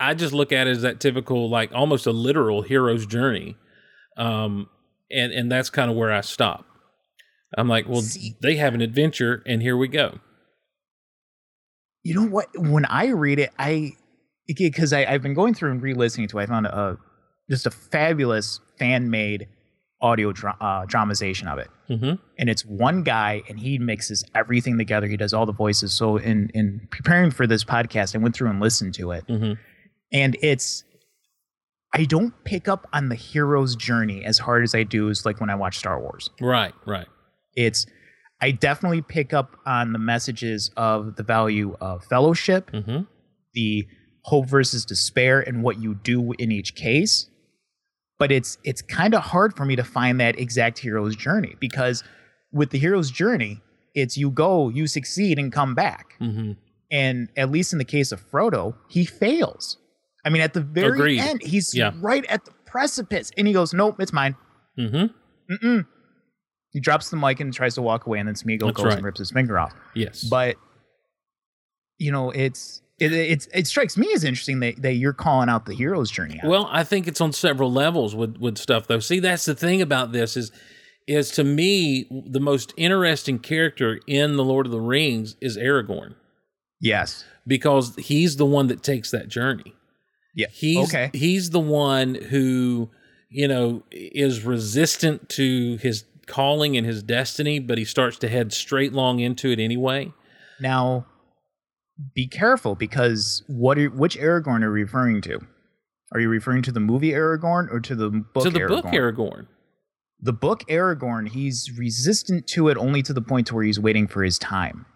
I 0.00 0.14
just 0.14 0.32
look 0.32 0.50
at 0.52 0.66
it 0.66 0.70
as 0.70 0.82
that 0.82 0.98
typical, 1.00 1.50
like 1.50 1.70
almost 1.74 2.06
a 2.06 2.12
literal 2.12 2.62
hero's 2.62 3.04
journey. 3.06 3.56
Um, 4.16 4.68
and, 5.10 5.32
and 5.32 5.52
that's 5.52 5.68
kind 5.70 5.90
of 5.90 5.96
where 5.96 6.10
I 6.12 6.22
stop. 6.22 6.64
I'm 7.58 7.68
like, 7.68 7.86
well, 7.88 8.00
See- 8.00 8.36
they 8.42 8.56
have 8.56 8.74
an 8.74 8.80
adventure 8.80 9.42
and 9.46 9.60
here 9.60 9.76
we 9.76 9.88
go. 9.88 10.18
you 12.02 12.14
know 12.14 12.26
what 12.26 12.46
when 12.56 12.86
i 12.86 13.08
read 13.08 13.38
it 13.38 13.50
i 13.58 13.92
because 14.56 14.92
I've 14.92 15.22
been 15.22 15.34
going 15.34 15.54
through 15.54 15.70
and 15.72 15.82
re-listening 15.82 16.28
to. 16.28 16.38
it, 16.38 16.42
I 16.42 16.46
found 16.46 16.66
a 16.66 16.96
just 17.50 17.66
a 17.66 17.70
fabulous 17.70 18.60
fan-made 18.78 19.48
audio 20.02 20.32
dra- 20.32 20.56
uh, 20.60 20.84
dramatization 20.86 21.46
of 21.48 21.58
it. 21.58 21.68
Mhm. 21.90 22.18
And 22.38 22.48
it's 22.48 22.64
one 22.64 23.02
guy, 23.02 23.42
and 23.48 23.58
he 23.58 23.78
mixes 23.78 24.24
everything 24.34 24.78
together. 24.78 25.06
He 25.06 25.16
does 25.16 25.34
all 25.34 25.44
the 25.46 25.52
voices. 25.52 25.92
So 25.92 26.16
in 26.16 26.48
in 26.54 26.86
preparing 26.90 27.30
for 27.30 27.46
this 27.46 27.64
podcast, 27.64 28.14
I 28.14 28.18
went 28.18 28.34
through 28.34 28.48
and 28.50 28.60
listened 28.60 28.94
to 28.94 29.10
it, 29.12 29.26
Mhm. 29.28 29.58
and 30.12 30.36
it's. 30.42 30.84
I 31.92 32.04
don't 32.04 32.32
pick 32.44 32.68
up 32.68 32.86
on 32.92 33.08
the 33.08 33.16
hero's 33.16 33.74
journey 33.74 34.24
as 34.24 34.38
hard 34.38 34.62
as 34.62 34.76
I 34.76 34.84
do 34.84 35.10
as 35.10 35.26
like 35.26 35.40
when 35.40 35.50
I 35.50 35.56
watch 35.56 35.76
Star 35.76 36.00
Wars. 36.00 36.30
Right, 36.40 36.72
right. 36.86 37.08
It's 37.56 37.84
I 38.40 38.52
definitely 38.52 39.02
pick 39.02 39.32
up 39.34 39.56
on 39.66 39.92
the 39.92 39.98
messages 39.98 40.70
of 40.76 41.16
the 41.16 41.24
value 41.24 41.76
of 41.80 42.04
fellowship, 42.04 42.70
Mhm. 42.70 43.06
the 43.54 43.86
hope 44.22 44.46
versus 44.46 44.84
despair, 44.84 45.40
and 45.40 45.62
what 45.62 45.80
you 45.80 45.94
do 45.94 46.32
in 46.38 46.50
each 46.52 46.74
case. 46.74 47.28
But 48.18 48.30
it's 48.30 48.58
it's 48.64 48.82
kind 48.82 49.14
of 49.14 49.22
hard 49.22 49.56
for 49.56 49.64
me 49.64 49.76
to 49.76 49.84
find 49.84 50.20
that 50.20 50.38
exact 50.38 50.78
hero's 50.78 51.16
journey 51.16 51.56
because 51.60 52.04
with 52.52 52.70
the 52.70 52.78
hero's 52.78 53.10
journey, 53.10 53.60
it's 53.94 54.16
you 54.18 54.30
go, 54.30 54.68
you 54.68 54.86
succeed, 54.86 55.38
and 55.38 55.52
come 55.52 55.74
back. 55.74 56.14
Mhm. 56.20 56.56
And 56.90 57.28
at 57.36 57.50
least 57.50 57.72
in 57.72 57.78
the 57.78 57.84
case 57.84 58.12
of 58.12 58.20
Frodo, 58.30 58.74
he 58.88 59.04
fails. 59.04 59.78
I 60.24 60.28
mean, 60.28 60.42
at 60.42 60.52
the 60.52 60.60
very 60.60 60.98
Agreed. 60.98 61.20
end, 61.20 61.42
he's 61.42 61.74
Yeah. 61.74 61.92
right 62.00 62.26
at 62.26 62.44
the 62.44 62.50
precipice, 62.66 63.30
and 63.38 63.46
he 63.46 63.52
goes, 63.54 63.72
"Nope, 63.72 64.00
it's 64.00 64.12
mine." 64.12 64.34
Mhm. 64.78 65.14
Mm-mm. 65.50 65.86
He 66.72 66.78
drops 66.80 67.08
the 67.10 67.16
mic 67.16 67.40
and 67.40 67.52
tries 67.54 67.74
to 67.76 67.82
walk 67.82 68.06
away, 68.06 68.18
and 68.18 68.28
then 68.28 68.34
Smeagol 68.34 68.66
That's 68.66 68.76
goes 68.76 68.84
right. 68.86 68.94
and 68.96 69.04
rips 69.04 69.18
his 69.18 69.30
finger 69.30 69.58
off. 69.58 69.72
Yes. 69.94 70.24
But 70.24 70.56
you 71.98 72.10
know, 72.12 72.30
it's 72.30 72.82
it 73.00 73.12
it's 73.12 73.48
it 73.54 73.66
strikes 73.66 73.96
me 73.96 74.12
as 74.14 74.24
interesting 74.24 74.60
that, 74.60 74.80
that 74.82 74.94
you're 74.94 75.12
calling 75.12 75.48
out 75.48 75.66
the 75.66 75.74
hero's 75.74 76.10
journey. 76.10 76.40
Well, 76.44 76.68
I 76.70 76.84
think 76.84 77.08
it's 77.08 77.20
on 77.20 77.32
several 77.32 77.72
levels 77.72 78.14
with 78.14 78.36
with 78.38 78.58
stuff 78.58 78.86
though. 78.86 79.00
See, 79.00 79.18
that's 79.20 79.44
the 79.46 79.54
thing 79.54 79.80
about 79.82 80.12
this 80.12 80.36
is 80.36 80.52
is 81.06 81.30
to 81.32 81.42
me 81.44 82.06
the 82.26 82.40
most 82.40 82.72
interesting 82.76 83.38
character 83.38 84.00
in 84.06 84.36
the 84.36 84.44
Lord 84.44 84.66
of 84.66 84.72
the 84.72 84.80
Rings 84.80 85.34
is 85.40 85.56
Aragorn 85.56 86.14
yes, 86.80 87.24
because 87.46 87.96
he's 87.96 88.36
the 88.36 88.46
one 88.46 88.68
that 88.68 88.82
takes 88.82 89.10
that 89.10 89.28
journey. 89.28 89.74
yeah, 90.36 90.46
He's 90.52 90.88
okay, 90.88 91.10
he's 91.12 91.50
the 91.50 91.58
one 91.60 92.14
who, 92.14 92.90
you 93.30 93.48
know, 93.48 93.82
is 93.90 94.44
resistant 94.44 95.28
to 95.30 95.78
his 95.78 96.04
calling 96.26 96.76
and 96.76 96.86
his 96.86 97.02
destiny, 97.02 97.58
but 97.58 97.76
he 97.78 97.84
starts 97.84 98.18
to 98.18 98.28
head 98.28 98.52
straight 98.52 98.92
long 98.92 99.18
into 99.18 99.50
it 99.50 99.58
anyway. 99.58 100.12
now 100.60 101.06
be 102.14 102.26
careful 102.26 102.74
because 102.74 103.42
what 103.46 103.78
are, 103.78 103.88
which 103.90 104.16
Aragorn 104.18 104.62
are 104.62 104.76
you 104.76 104.84
referring 104.84 105.20
to? 105.22 105.40
Are 106.12 106.20
you 106.20 106.28
referring 106.28 106.62
to 106.62 106.72
the 106.72 106.80
movie 106.80 107.10
Aragorn 107.12 107.70
or 107.72 107.80
to 107.80 107.94
the 107.94 108.10
book? 108.10 108.44
to 108.44 108.50
the 108.50 108.60
Aragorn? 108.60 108.68
book 108.68 108.84
Aragorn. 108.86 109.46
the 110.20 110.32
book 110.32 110.64
Aragorn, 110.68 111.28
he's 111.28 111.70
resistant 111.78 112.46
to 112.48 112.68
it 112.68 112.76
only 112.76 113.02
to 113.02 113.12
the 113.12 113.22
point 113.22 113.46
to 113.48 113.54
where 113.54 113.64
he's 113.64 113.78
waiting 113.80 114.06
for 114.06 114.22
his 114.22 114.38
time. 114.38 114.86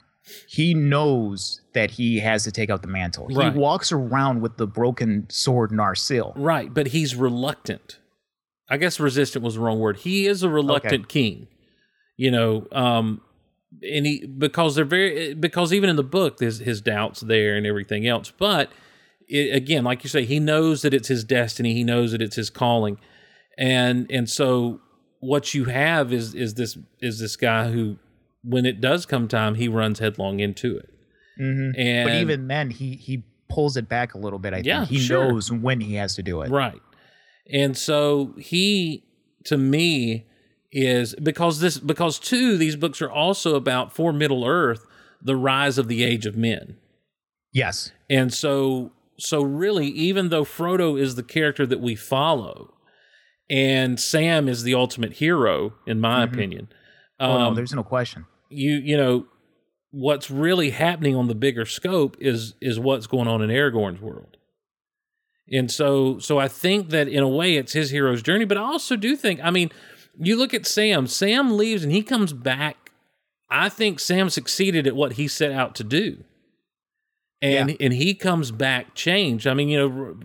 He 0.49 0.73
knows 0.73 1.61
that 1.75 1.91
he 1.93 2.19
has 2.21 2.45
to 2.45 2.51
take 2.53 2.71
out 2.71 2.81
the 2.83 2.89
mantle. 2.89 3.29
Right. 3.29 3.53
He 3.53 3.59
walks 3.59 3.93
around 3.93 4.41
with 4.41 4.57
the 4.57 4.67
broken 4.67 5.27
sword 5.29 5.71
Narsil. 5.71 6.33
Right, 6.35 6.73
but 6.73 6.89
he's 6.89 7.15
reluctant. 7.15 7.99
I 8.69 8.79
guess 8.79 8.99
resistant 8.99 9.45
was 9.45 9.55
the 9.55 9.61
wrong 9.61 9.79
word. 9.79 9.99
He 9.99 10.27
is 10.27 10.43
a 10.43 10.49
reluctant 10.49 11.09
king. 11.09 11.49
You 12.17 12.31
know, 12.31 12.67
um 12.73 13.21
and 13.93 14.07
he 14.07 14.27
because 14.27 14.75
they're 14.75 14.85
very 14.85 15.35
because 15.35 15.73
even 15.73 15.89
in 15.91 15.97
the 15.97 16.03
book 16.03 16.39
there's 16.39 16.59
his 16.61 16.81
doubts 16.81 17.21
there 17.21 17.57
and 17.57 17.67
everything 17.67 18.07
else. 18.07 18.31
But 18.37 18.71
it, 19.29 19.55
again, 19.55 19.85
like 19.85 20.05
you 20.05 20.11
say, 20.11 20.25
he 20.25 20.41
knows 20.41 20.83
that 20.83 20.93
it's 20.95 21.09
his 21.09 21.25
destiny. 21.25 21.75
He 21.75 21.85
knows 21.85 22.13
that 22.13 22.21
it's 22.23 22.37
his 22.37 22.51
calling. 22.51 22.99
And 23.57 24.11
and 24.11 24.29
so 24.29 24.81
what 25.21 25.55
you 25.55 25.65
have 25.67 26.13
is 26.13 26.35
is 26.35 26.55
this 26.55 26.77
is 27.01 27.19
this 27.21 27.37
guy 27.37 27.71
who 27.71 27.97
when 28.43 28.67
it 28.67 28.81
does 28.81 29.07
come 29.07 29.27
time, 29.29 29.55
he 29.55 29.69
runs 29.69 29.99
headlong 29.99 30.41
into 30.41 30.77
it. 30.77 30.91
hmm 31.39 31.71
And 31.77 32.05
But 32.09 32.15
even 32.15 32.49
then, 32.49 32.71
he 32.71 32.97
he 32.97 33.25
pulls 33.49 33.77
it 33.77 33.89
back 33.89 34.15
a 34.15 34.19
little 34.19 34.39
bit. 34.39 34.53
I 34.55 34.63
Yeah, 34.65 34.79
think 34.85 34.91
he 34.91 34.99
sure. 34.99 35.31
knows 35.33 35.51
when 35.53 35.81
he 35.81 35.95
has 35.95 36.15
to 36.17 36.23
do 36.23 36.43
it. 36.43 36.51
Right. 36.51 36.81
And 37.51 37.77
so 37.77 38.35
he 38.39 39.05
to 39.45 39.57
me 39.57 40.27
is 40.75 41.15
because 41.23 41.61
this 41.61 41.79
because 41.79 42.19
two 42.19 42.59
these 42.59 42.75
books 42.75 43.01
are 43.01 43.11
also 43.11 43.55
about 43.55 43.95
for 43.95 44.13
Middle 44.13 44.45
Earth 44.45 44.85
the 45.23 45.37
rise 45.37 45.79
of 45.79 45.89
the 45.89 46.03
age 46.03 46.27
of 46.27 46.37
men. 46.37 46.77
Yes. 47.53 47.93
And 48.11 48.35
so 48.35 48.91
so 49.17 49.43
really 49.43 49.87
even 49.87 50.29
though 50.29 50.45
Frodo 50.45 51.01
is 51.01 51.15
the 51.15 51.23
character 51.23 51.65
that 51.65 51.81
we 51.81 51.95
follow 51.95 52.75
and 53.49 54.01
Sam 54.01 54.49
is 54.49 54.65
the 54.65 54.75
ultimate 54.75 55.15
hero 55.15 55.75
in 55.87 56.01
my 56.01 56.25
opinion. 56.25 56.69
oh 57.21 57.39
no, 57.39 57.45
um, 57.47 57.55
there's 57.55 57.73
no 57.73 57.85
question. 57.85 58.27
you 58.51 58.75
you 58.75 58.97
know 58.97 59.27
what's 59.93 60.29
really 60.29 60.71
happening 60.71 61.15
on 61.15 61.29
the 61.29 61.37
bigger 61.37 61.65
scope 61.65 62.17
is 62.19 62.55
is 62.61 62.81
what's 62.81 63.07
going 63.07 63.29
on 63.29 63.41
in 63.43 63.49
Aragorn's 63.49 64.01
world. 64.01 64.37
And 65.53 65.71
so 65.71 66.19
so 66.19 66.39
I 66.39 66.49
think 66.49 66.91
that 66.91 67.07
in 67.07 67.23
a 67.23 67.29
way 67.29 67.55
it's 67.55 67.75
his 67.75 67.91
hero's 67.91 68.23
journey, 68.23 68.45
but 68.45 68.57
I 68.57 68.63
also 68.63 68.97
do 68.97 69.15
think 69.15 69.39
I 69.45 69.51
mean, 69.51 69.71
you 70.19 70.37
look 70.37 70.55
at 70.55 70.67
Sam, 70.67 71.07
Sam 71.07 71.57
leaves 71.57 71.83
and 71.85 71.93
he 71.93 72.03
comes 72.03 72.33
back. 72.33 72.91
I 73.51 73.69
think 73.69 74.01
Sam 74.01 74.31
succeeded 74.31 74.87
at 74.87 74.97
what 74.97 75.13
he 75.15 75.29
set 75.29 75.53
out 75.53 75.75
to 75.77 75.85
do. 75.85 76.25
And 77.43 77.71
Yeah. 77.71 77.77
and 77.81 77.93
he 77.93 78.15
comes 78.15 78.51
back 78.51 78.95
changed. 78.95 79.47
I 79.47 79.55
mean, 79.55 79.69
you 79.69 79.79
know, 79.79 80.17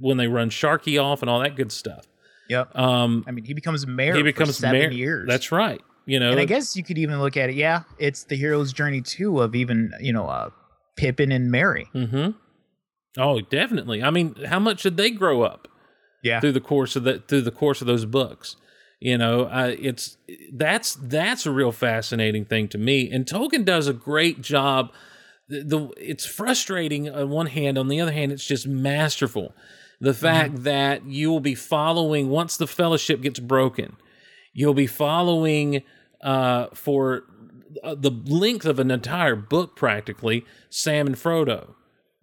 when 0.00 0.16
they 0.16 0.28
run 0.28 0.50
Sharky 0.50 1.02
off 1.02 1.20
and 1.22 1.30
all 1.30 1.40
that 1.40 1.56
good 1.56 1.72
stuff. 1.72 2.06
Yep. 2.48 2.76
Um 2.76 3.24
I 3.26 3.32
mean, 3.32 3.44
he 3.44 3.54
becomes 3.54 3.86
mayor. 3.86 4.14
he 4.14 4.22
becomes 4.22 4.50
for 4.50 4.62
seven 4.62 4.78
mayor- 4.80 4.90
years. 4.90 5.28
That's 5.28 5.52
right. 5.52 5.80
You 6.06 6.20
know, 6.20 6.30
And 6.32 6.40
I 6.40 6.44
guess 6.44 6.76
you 6.76 6.84
could 6.84 6.98
even 6.98 7.18
look 7.20 7.36
at 7.36 7.48
it. 7.50 7.54
Yeah, 7.56 7.82
it's 7.98 8.24
the 8.24 8.36
hero's 8.36 8.72
journey 8.72 9.00
too 9.00 9.40
of 9.40 9.54
even 9.54 9.92
you 10.00 10.12
know 10.12 10.26
uh, 10.26 10.50
Pippin 10.96 11.32
and 11.32 11.50
Merry. 11.50 11.88
Mm-hmm. 11.94 12.30
Oh, 13.18 13.40
definitely. 13.40 14.02
I 14.02 14.10
mean, 14.10 14.34
how 14.46 14.58
much 14.58 14.82
did 14.82 14.96
they 14.96 15.10
grow 15.10 15.42
up 15.42 15.68
Yeah. 16.22 16.40
through 16.40 16.52
the 16.52 16.60
course 16.60 16.96
of 16.96 17.04
that 17.04 17.28
through 17.28 17.42
the 17.42 17.50
course 17.50 17.80
of 17.80 17.86
those 17.86 18.04
books? 18.04 18.56
You 19.00 19.18
know, 19.18 19.42
uh, 19.44 19.74
it's 19.78 20.16
that's 20.52 20.94
that's 20.94 21.46
a 21.46 21.50
real 21.50 21.72
fascinating 21.72 22.44
thing 22.44 22.68
to 22.68 22.78
me. 22.78 23.10
And 23.10 23.26
Tolkien 23.26 23.64
does 23.64 23.86
a 23.86 23.92
great 23.92 24.40
job. 24.40 24.92
The, 25.48 25.62
the 25.62 25.88
it's 25.98 26.24
frustrating 26.24 27.10
on 27.10 27.28
one 27.28 27.46
hand, 27.46 27.76
on 27.76 27.88
the 27.88 28.00
other 28.00 28.12
hand, 28.12 28.32
it's 28.32 28.46
just 28.46 28.66
masterful. 28.66 29.54
The 30.00 30.14
fact 30.14 30.64
that 30.64 31.06
you 31.06 31.30
will 31.30 31.40
be 31.40 31.54
following 31.54 32.28
once 32.28 32.56
the 32.56 32.66
fellowship 32.66 33.22
gets 33.22 33.38
broken, 33.40 33.96
you'll 34.52 34.74
be 34.74 34.86
following 34.86 35.82
uh, 36.22 36.66
for 36.74 37.24
uh, 37.82 37.94
the 37.94 38.10
length 38.10 38.64
of 38.66 38.78
an 38.78 38.90
entire 38.90 39.36
book, 39.36 39.76
practically 39.76 40.44
Sam 40.70 41.06
and 41.06 41.16
Frodo 41.16 41.74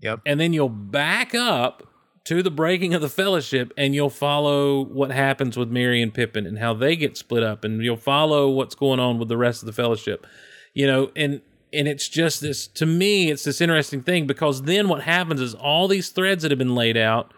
Yep. 0.02 0.22
and 0.26 0.40
then 0.40 0.52
you'll 0.54 0.70
back 0.70 1.36
up 1.36 1.84
to 2.26 2.44
the 2.44 2.52
breaking 2.52 2.94
of 2.94 3.02
the 3.02 3.10
fellowship 3.10 3.74
and 3.78 3.96
you'll 3.96 4.10
follow 4.10 4.82
what 4.82 5.12
happens 5.12 5.58
with 5.58 5.70
Merry 5.70 6.02
and 6.02 6.14
Pippin 6.14 6.46
and 6.46 6.60
how 6.60 6.74
they 6.74 6.96
get 6.96 7.18
split 7.18 7.44
up 7.44 7.64
and 7.64 7.84
you'll 7.84 7.98
follow 7.98 8.50
what's 8.50 8.76
going 8.76 9.00
on 9.00 9.18
with 9.18 9.28
the 9.28 9.38
rest 9.38 9.62
of 9.62 9.66
the 9.66 9.74
fellowship. 9.74 10.28
You 10.74 10.88
know, 10.88 11.12
and 11.16 11.42
and 11.74 11.88
it's 11.88 12.08
just 12.08 12.42
this 12.42 12.68
to 12.68 12.86
me 12.86 13.32
it's 13.32 13.44
this 13.44 13.62
interesting 13.62 14.04
thing 14.04 14.28
because 14.28 14.64
then 14.64 14.88
what 14.88 15.04
happens 15.04 15.42
is 15.42 15.54
all 15.56 15.88
these 15.88 16.10
threads 16.10 16.44
that 16.44 16.52
have 16.52 16.60
been 16.60 16.76
laid 16.76 16.98
out 16.98 17.34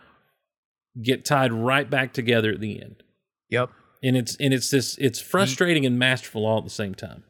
get 1.02 1.26
tied 1.26 1.54
right 1.54 1.90
back 1.90 2.14
together 2.14 2.52
at 2.52 2.60
the 2.60 2.82
end. 2.82 3.04
Yep. 3.50 3.70
And 4.04 4.18
it's 4.18 4.36
and 4.36 4.54
it's 4.54 4.70
this 4.70 4.98
it's 4.98 5.22
frustrating 5.22 5.86
and 5.86 5.98
masterful 5.98 6.46
all 6.46 6.58
at 6.58 6.66
the 6.66 6.70
same 6.70 6.94
time. 6.94 7.24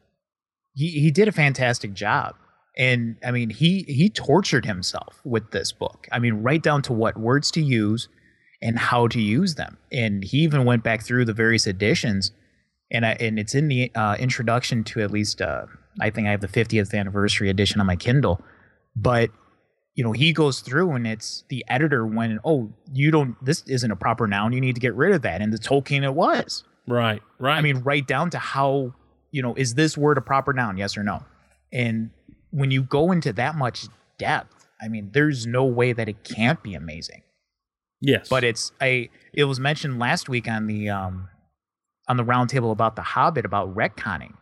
He 0.74 0.88
he 0.88 1.10
did 1.10 1.28
a 1.28 1.32
fantastic 1.32 1.94
job. 1.94 2.34
And 2.76 3.16
I 3.24 3.30
mean, 3.30 3.50
he 3.50 3.84
he 3.86 4.10
tortured 4.10 4.64
himself 4.64 5.20
with 5.24 5.50
this 5.52 5.72
book. 5.72 6.08
I 6.10 6.18
mean, 6.18 6.42
right 6.42 6.62
down 6.62 6.82
to 6.82 6.92
what 6.92 7.16
words 7.16 7.50
to 7.52 7.62
use 7.62 8.08
and 8.60 8.78
how 8.78 9.06
to 9.08 9.20
use 9.20 9.54
them. 9.54 9.76
And 9.92 10.24
he 10.24 10.38
even 10.38 10.64
went 10.64 10.82
back 10.82 11.02
through 11.02 11.24
the 11.26 11.32
various 11.32 11.66
editions, 11.66 12.32
and 12.90 13.06
I, 13.06 13.12
and 13.20 13.38
it's 13.38 13.54
in 13.54 13.68
the 13.68 13.92
uh, 13.94 14.16
introduction 14.18 14.82
to 14.84 15.00
at 15.02 15.10
least 15.10 15.40
uh, 15.40 15.66
I 16.00 16.10
think 16.10 16.26
I 16.26 16.30
have 16.32 16.40
the 16.40 16.48
50th 16.48 16.98
anniversary 16.98 17.48
edition 17.48 17.80
on 17.80 17.86
my 17.86 17.96
Kindle. 17.96 18.40
But 18.96 19.30
you 19.94 20.02
know, 20.02 20.12
he 20.12 20.32
goes 20.32 20.60
through 20.60 20.92
and 20.92 21.06
it's 21.06 21.44
the 21.48 21.64
editor 21.68 22.04
when 22.04 22.40
oh 22.44 22.72
you 22.92 23.12
don't 23.12 23.42
this 23.44 23.62
isn't 23.68 23.90
a 23.90 23.96
proper 23.96 24.26
noun 24.26 24.52
you 24.52 24.60
need 24.60 24.74
to 24.74 24.80
get 24.80 24.94
rid 24.94 25.14
of 25.14 25.22
that. 25.22 25.40
And 25.40 25.52
the 25.52 25.58
Tolkien 25.58 26.02
it 26.02 26.14
was. 26.14 26.64
Right, 26.86 27.22
right. 27.38 27.56
I 27.56 27.62
mean, 27.62 27.78
right 27.78 28.06
down 28.06 28.30
to 28.30 28.38
how, 28.38 28.92
you 29.30 29.40
know, 29.42 29.54
is 29.54 29.74
this 29.74 29.96
word 29.96 30.18
a 30.18 30.20
proper 30.20 30.52
noun? 30.52 30.76
Yes 30.76 30.96
or 30.96 31.02
no? 31.02 31.24
And 31.72 32.10
when 32.54 32.70
you 32.70 32.82
go 32.82 33.10
into 33.10 33.32
that 33.32 33.56
much 33.56 33.86
depth, 34.16 34.66
I 34.80 34.86
mean, 34.88 35.10
there's 35.12 35.44
no 35.44 35.64
way 35.64 35.92
that 35.92 36.08
it 36.08 36.22
can't 36.22 36.62
be 36.62 36.74
amazing. 36.74 37.22
yes. 38.00 38.28
But 38.28 38.44
it's 38.44 38.70
I 38.80 39.10
it 39.32 39.44
was 39.44 39.58
mentioned 39.58 39.98
last 39.98 40.28
week 40.28 40.48
on 40.48 40.66
the 40.68 40.88
um 40.88 41.28
on 42.08 42.16
the 42.16 42.24
roundtable 42.24 42.70
about 42.70 42.94
the 42.96 43.02
Hobbit 43.02 43.44
about 43.44 43.74
retconning. 43.74 44.34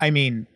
I 0.00 0.10
mean, 0.10 0.46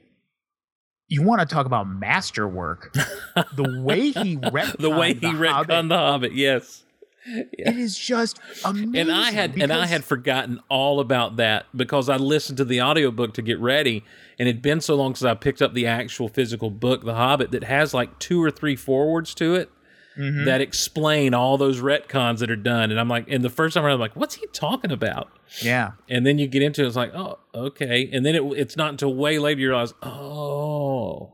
you 1.09 1.23
want 1.23 1.41
to 1.41 1.47
talk 1.47 1.67
about 1.67 1.87
masterwork? 1.89 2.95
the 2.95 3.83
way 3.83 4.11
he 4.11 4.39
retconned 4.39 4.79
the 4.79 4.91
way 4.91 5.09
he 5.09 5.21
the 5.21 5.27
retconned 5.29 5.51
Hobbit, 5.51 5.89
the 5.89 5.97
Hobbit. 5.97 6.33
Yes. 6.33 6.85
It 7.25 7.77
is 7.77 7.97
just 7.99 8.41
amazing. 8.65 8.97
and 8.97 9.13
I 9.13 9.31
had 9.31 9.61
and 9.61 9.73
I 9.73 9.87
had 9.87 10.05
forgotten 10.05 10.61
all 10.69 10.99
about 11.01 11.37
that 11.37 11.67
because 11.77 12.09
I 12.09 12.17
listened 12.17 12.57
to 12.59 12.65
the 12.65 12.83
audiobook 12.83 13.35
to 13.35 13.43
get 13.43 13.59
ready 13.61 14.05
and 14.39 14.49
it'd 14.49 14.63
been 14.63 14.81
so 14.81 14.95
long 14.97 15.15
since 15.15 15.29
I 15.29 15.35
picked 15.35 15.63
up 15.63 15.73
the 15.73 15.87
actual 15.87 16.29
physical 16.29 16.71
book 16.71 17.05
The 17.05 17.15
Hobbit 17.15 17.53
that 17.53 17.65
has 17.65 17.95
like 17.95 18.19
two 18.19 18.43
or 18.43 18.51
three 18.51 18.77
forwards 18.77 19.35
to 19.37 19.55
it 19.55 19.71
Mm-hmm. 20.15 20.45
that 20.45 20.61
explain 20.61 21.33
all 21.33 21.57
those 21.57 21.81
retcons 21.81 22.41
that 22.41 22.51
are 22.51 22.55
done 22.57 22.91
and 22.91 23.01
I'm 23.01 23.09
like 23.09 23.31
and 23.31 23.43
the 23.43 23.49
first 23.49 23.73
time 23.73 23.83
around 23.87 23.95
I'm 23.95 24.01
like 24.01 24.15
what's 24.15 24.35
he 24.35 24.47
talking 24.53 24.93
about 24.93 25.31
yeah. 25.63 25.93
and 26.07 26.27
then 26.27 26.37
you 26.37 26.47
get 26.49 26.61
into 26.63 26.83
it 26.85 26.87
it's 26.87 26.97
like 26.97 27.15
oh 27.15 27.39
okay 27.55 28.11
and 28.13 28.27
then 28.27 28.35
it, 28.35 28.43
it's 28.59 28.77
not 28.77 28.91
until 28.91 29.15
way 29.15 29.39
later 29.39 29.63
you 29.63 29.69
realize 29.71 29.95
oh 30.03 31.33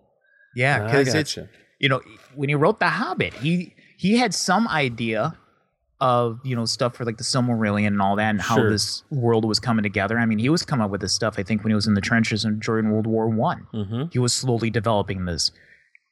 Yeah, 0.55 0.85
because 0.85 1.12
it's 1.12 1.36
you 1.81 1.89
know 1.89 2.01
when 2.36 2.48
he 2.48 2.55
wrote 2.55 2.78
The 2.78 2.86
Hobbit, 2.89 3.35
he 3.35 3.74
he 3.97 4.16
had 4.19 4.32
some 4.32 4.69
idea 4.69 5.36
of 6.01 6.39
you 6.45 6.55
know 6.55 6.65
stuff 6.65 6.95
for 6.97 7.05
like 7.05 7.16
the 7.16 7.25
Silmarillion 7.25 7.89
and 7.89 8.01
all 8.03 8.16
that, 8.16 8.31
and 8.31 8.41
how 8.41 8.57
Sure. 8.57 8.70
this 8.70 9.03
world 9.11 9.45
was 9.45 9.59
coming 9.59 9.83
together. 9.83 10.19
I 10.19 10.27
mean, 10.27 10.39
he 10.39 10.49
was 10.49 10.62
coming 10.65 10.85
up 10.85 10.91
with 10.91 11.01
this 11.01 11.12
stuff. 11.12 11.39
I 11.39 11.43
think 11.43 11.65
when 11.65 11.70
he 11.70 11.75
was 11.75 11.87
in 11.87 11.95
the 11.95 12.01
trenches 12.01 12.45
and 12.45 12.61
during 12.61 12.91
World 12.91 13.07
War 13.07 13.29
One, 13.29 13.66
hmm 13.73 14.05
he 14.12 14.19
was 14.19 14.33
slowly 14.33 14.70
developing 14.70 15.25
this. 15.25 15.51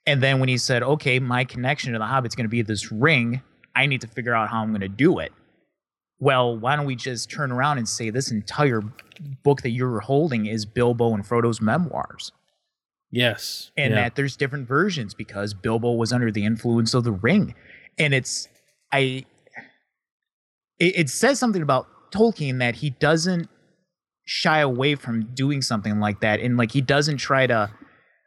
And 0.07 0.23
then 0.23 0.41
when 0.41 0.49
he 0.49 0.59
said, 0.59 0.83
"Okay, 0.83 1.19
my 1.19 1.45
connection 1.45 1.93
to 1.93 1.99
the 1.99 2.07
Hobbit's 2.07 2.35
going 2.35 2.45
to 2.47 2.51
be 2.51 2.63
this 2.63 2.91
ring," 2.93 3.43
I 3.75 3.87
need 3.87 4.01
to 4.01 4.07
figure 4.09 4.35
out 4.35 4.49
how 4.49 4.63
I'm 4.63 4.71
going 4.71 4.81
to 4.81 4.89
do 4.89 5.19
it. 5.19 5.33
Well, 6.19 6.57
why 6.59 6.77
don't 6.77 6.87
we 6.87 6.97
just 6.97 7.31
turn 7.31 7.53
around 7.53 7.79
and 7.79 7.89
say 7.89 8.09
this 8.11 8.31
entire 8.31 8.83
book 9.45 9.63
that 9.63 9.71
you're 9.71 10.01
holding 10.01 10.47
is 10.47 10.65
Bilbo 10.65 11.13
and 11.15 11.27
Frodo's 11.27 11.61
memoirs? 11.61 12.33
yes 13.13 13.71
and 13.77 13.95
yeah. 13.95 14.03
that 14.03 14.17
there's 14.17 14.37
different 14.37 14.67
versions 14.67 15.15
because 15.15 15.55
Bilbo 15.55 15.93
was 15.93 16.13
under 16.13 16.33
the 16.33 16.45
influence 16.45 16.93
of 16.93 17.05
the 17.05 17.13
ring. 17.13 17.55
And 17.99 18.13
it's 18.13 18.49
I 18.93 19.25
it, 20.79 20.97
it 20.99 21.11
says 21.11 21.39
something 21.39 21.63
about 21.63 21.87
Tolkien 22.13 22.59
that 22.61 22.77
he 22.77 22.91
doesn't 22.91 23.49
shy 24.25 24.59
away 24.61 24.95
from 24.95 25.33
doing 25.35 25.63
something 25.63 26.01
like 26.01 26.21
that 26.21 26.41
and 26.41 26.57
like 26.57 26.73
he 26.73 26.81
doesn't 26.81 27.19
try 27.19 27.47
to 27.47 27.71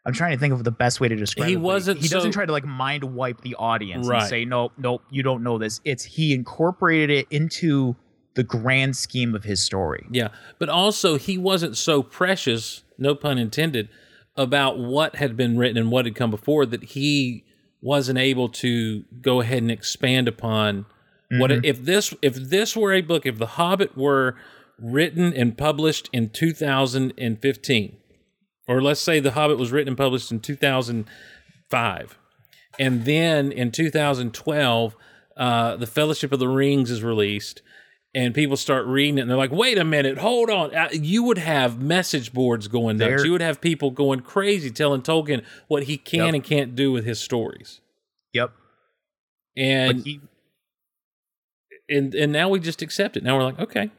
I'm 0.05 0.13
trying 0.13 0.31
to 0.31 0.37
think 0.39 0.53
of 0.53 0.63
the 0.63 0.71
best 0.71 1.01
way 1.01 1.09
to 1.09 1.15
describe 1.15 1.47
He 1.49 1.53
it. 1.55 1.57
but 1.57 1.63
wasn't 1.63 1.99
he 1.99 2.07
doesn't 2.07 2.31
try 2.31 2.45
to 2.45 2.51
like 2.51 2.63
mind 2.65 3.03
wipe 3.03 3.41
the 3.41 3.55
audience 3.55 4.07
Right. 4.07 4.21
and 4.21 4.29
say 4.29 4.45
no 4.45 4.71
nope 4.77 5.01
you 5.09 5.23
don't 5.23 5.43
know 5.43 5.57
this. 5.57 5.81
It's 5.83 6.03
he 6.05 6.33
incorporated 6.33 7.09
it 7.09 7.27
into 7.29 7.95
the 8.35 8.43
grand 8.43 8.95
scheme 8.95 9.35
of 9.35 9.43
his 9.43 9.61
story. 9.61 10.05
Yeah, 10.09 10.29
but 10.59 10.69
also 10.69 11.17
he 11.17 11.37
wasn't 11.37 11.75
so 11.75 12.01
precious, 12.01 12.83
no 12.97 13.13
pun 13.13 13.37
intended, 13.37 13.89
about 14.37 14.79
what 14.79 15.15
had 15.15 15.35
been 15.35 15.57
written 15.57 15.77
and 15.77 15.91
what 15.91 16.05
had 16.05 16.15
come 16.15 16.31
before 16.31 16.65
that 16.67 16.83
he 16.83 17.43
wasn't 17.81 18.19
able 18.19 18.47
to 18.47 19.03
go 19.21 19.41
ahead 19.41 19.57
and 19.61 19.71
expand 19.71 20.27
upon 20.29 20.85
what 21.31 21.51
Mm-hmm. 21.51 21.65
if 21.65 21.83
this 21.85 22.13
if 22.21 22.35
this 22.35 22.75
were 22.75 22.93
a 22.93 23.01
book 23.01 23.25
if 23.25 23.37
The 23.37 23.45
Hobbit 23.45 23.95
were 23.97 24.35
written 24.79 25.33
and 25.33 25.57
published 25.57 26.09
in 26.11 26.29
2015 26.29 27.97
or 28.67 28.81
let's 28.81 29.01
say 29.01 29.19
The 29.19 29.31
Hobbit 29.31 29.57
was 29.59 29.71
written 29.71 29.89
and 29.89 29.97
published 29.97 30.31
in 30.31 30.39
2005 30.39 32.17
and 32.79 33.05
then 33.05 33.51
in 33.51 33.71
2012 33.71 34.95
uh, 35.37 35.75
the 35.77 35.87
fellowship 35.87 36.31
of 36.31 36.39
the 36.39 36.47
rings 36.47 36.89
is 36.91 37.03
released 37.03 37.61
and 38.15 38.33
people 38.33 38.57
start 38.57 38.85
reading 38.87 39.17
it 39.17 39.21
and 39.21 39.29
they're 39.29 39.37
like 39.37 39.51
wait 39.51 39.77
a 39.77 39.83
minute 39.85 40.17
hold 40.17 40.49
on 40.49 40.73
Uh, 40.75 40.89
you 40.93 41.23
would 41.23 41.37
have 41.37 41.79
message 41.81 42.33
boards 42.33 42.67
going 42.67 42.97
nuts 42.97 43.09
There- 43.17 43.25
you 43.25 43.31
would 43.33 43.41
have 43.41 43.61
people 43.61 43.91
going 43.91 44.21
crazy 44.21 44.71
telling 44.71 45.01
tolkien 45.01 45.43
what 45.67 45.83
he 45.83 45.97
can 45.97 46.25
Yep. 46.27 46.33
and 46.33 46.43
can't 46.43 46.75
do 46.75 46.91
with 46.91 47.05
his 47.05 47.19
stories 47.19 47.81
Yep. 48.33 48.51
and 49.57 50.03
he 50.03 50.21
and 51.89 52.13
and 52.15 52.31
now 52.31 52.49
we 52.49 52.59
just 52.59 52.81
accept 52.81 53.17
it. 53.17 53.23
Now 53.23 53.37
we're 53.37 53.43
like 53.43 53.59
okay. 53.59 53.91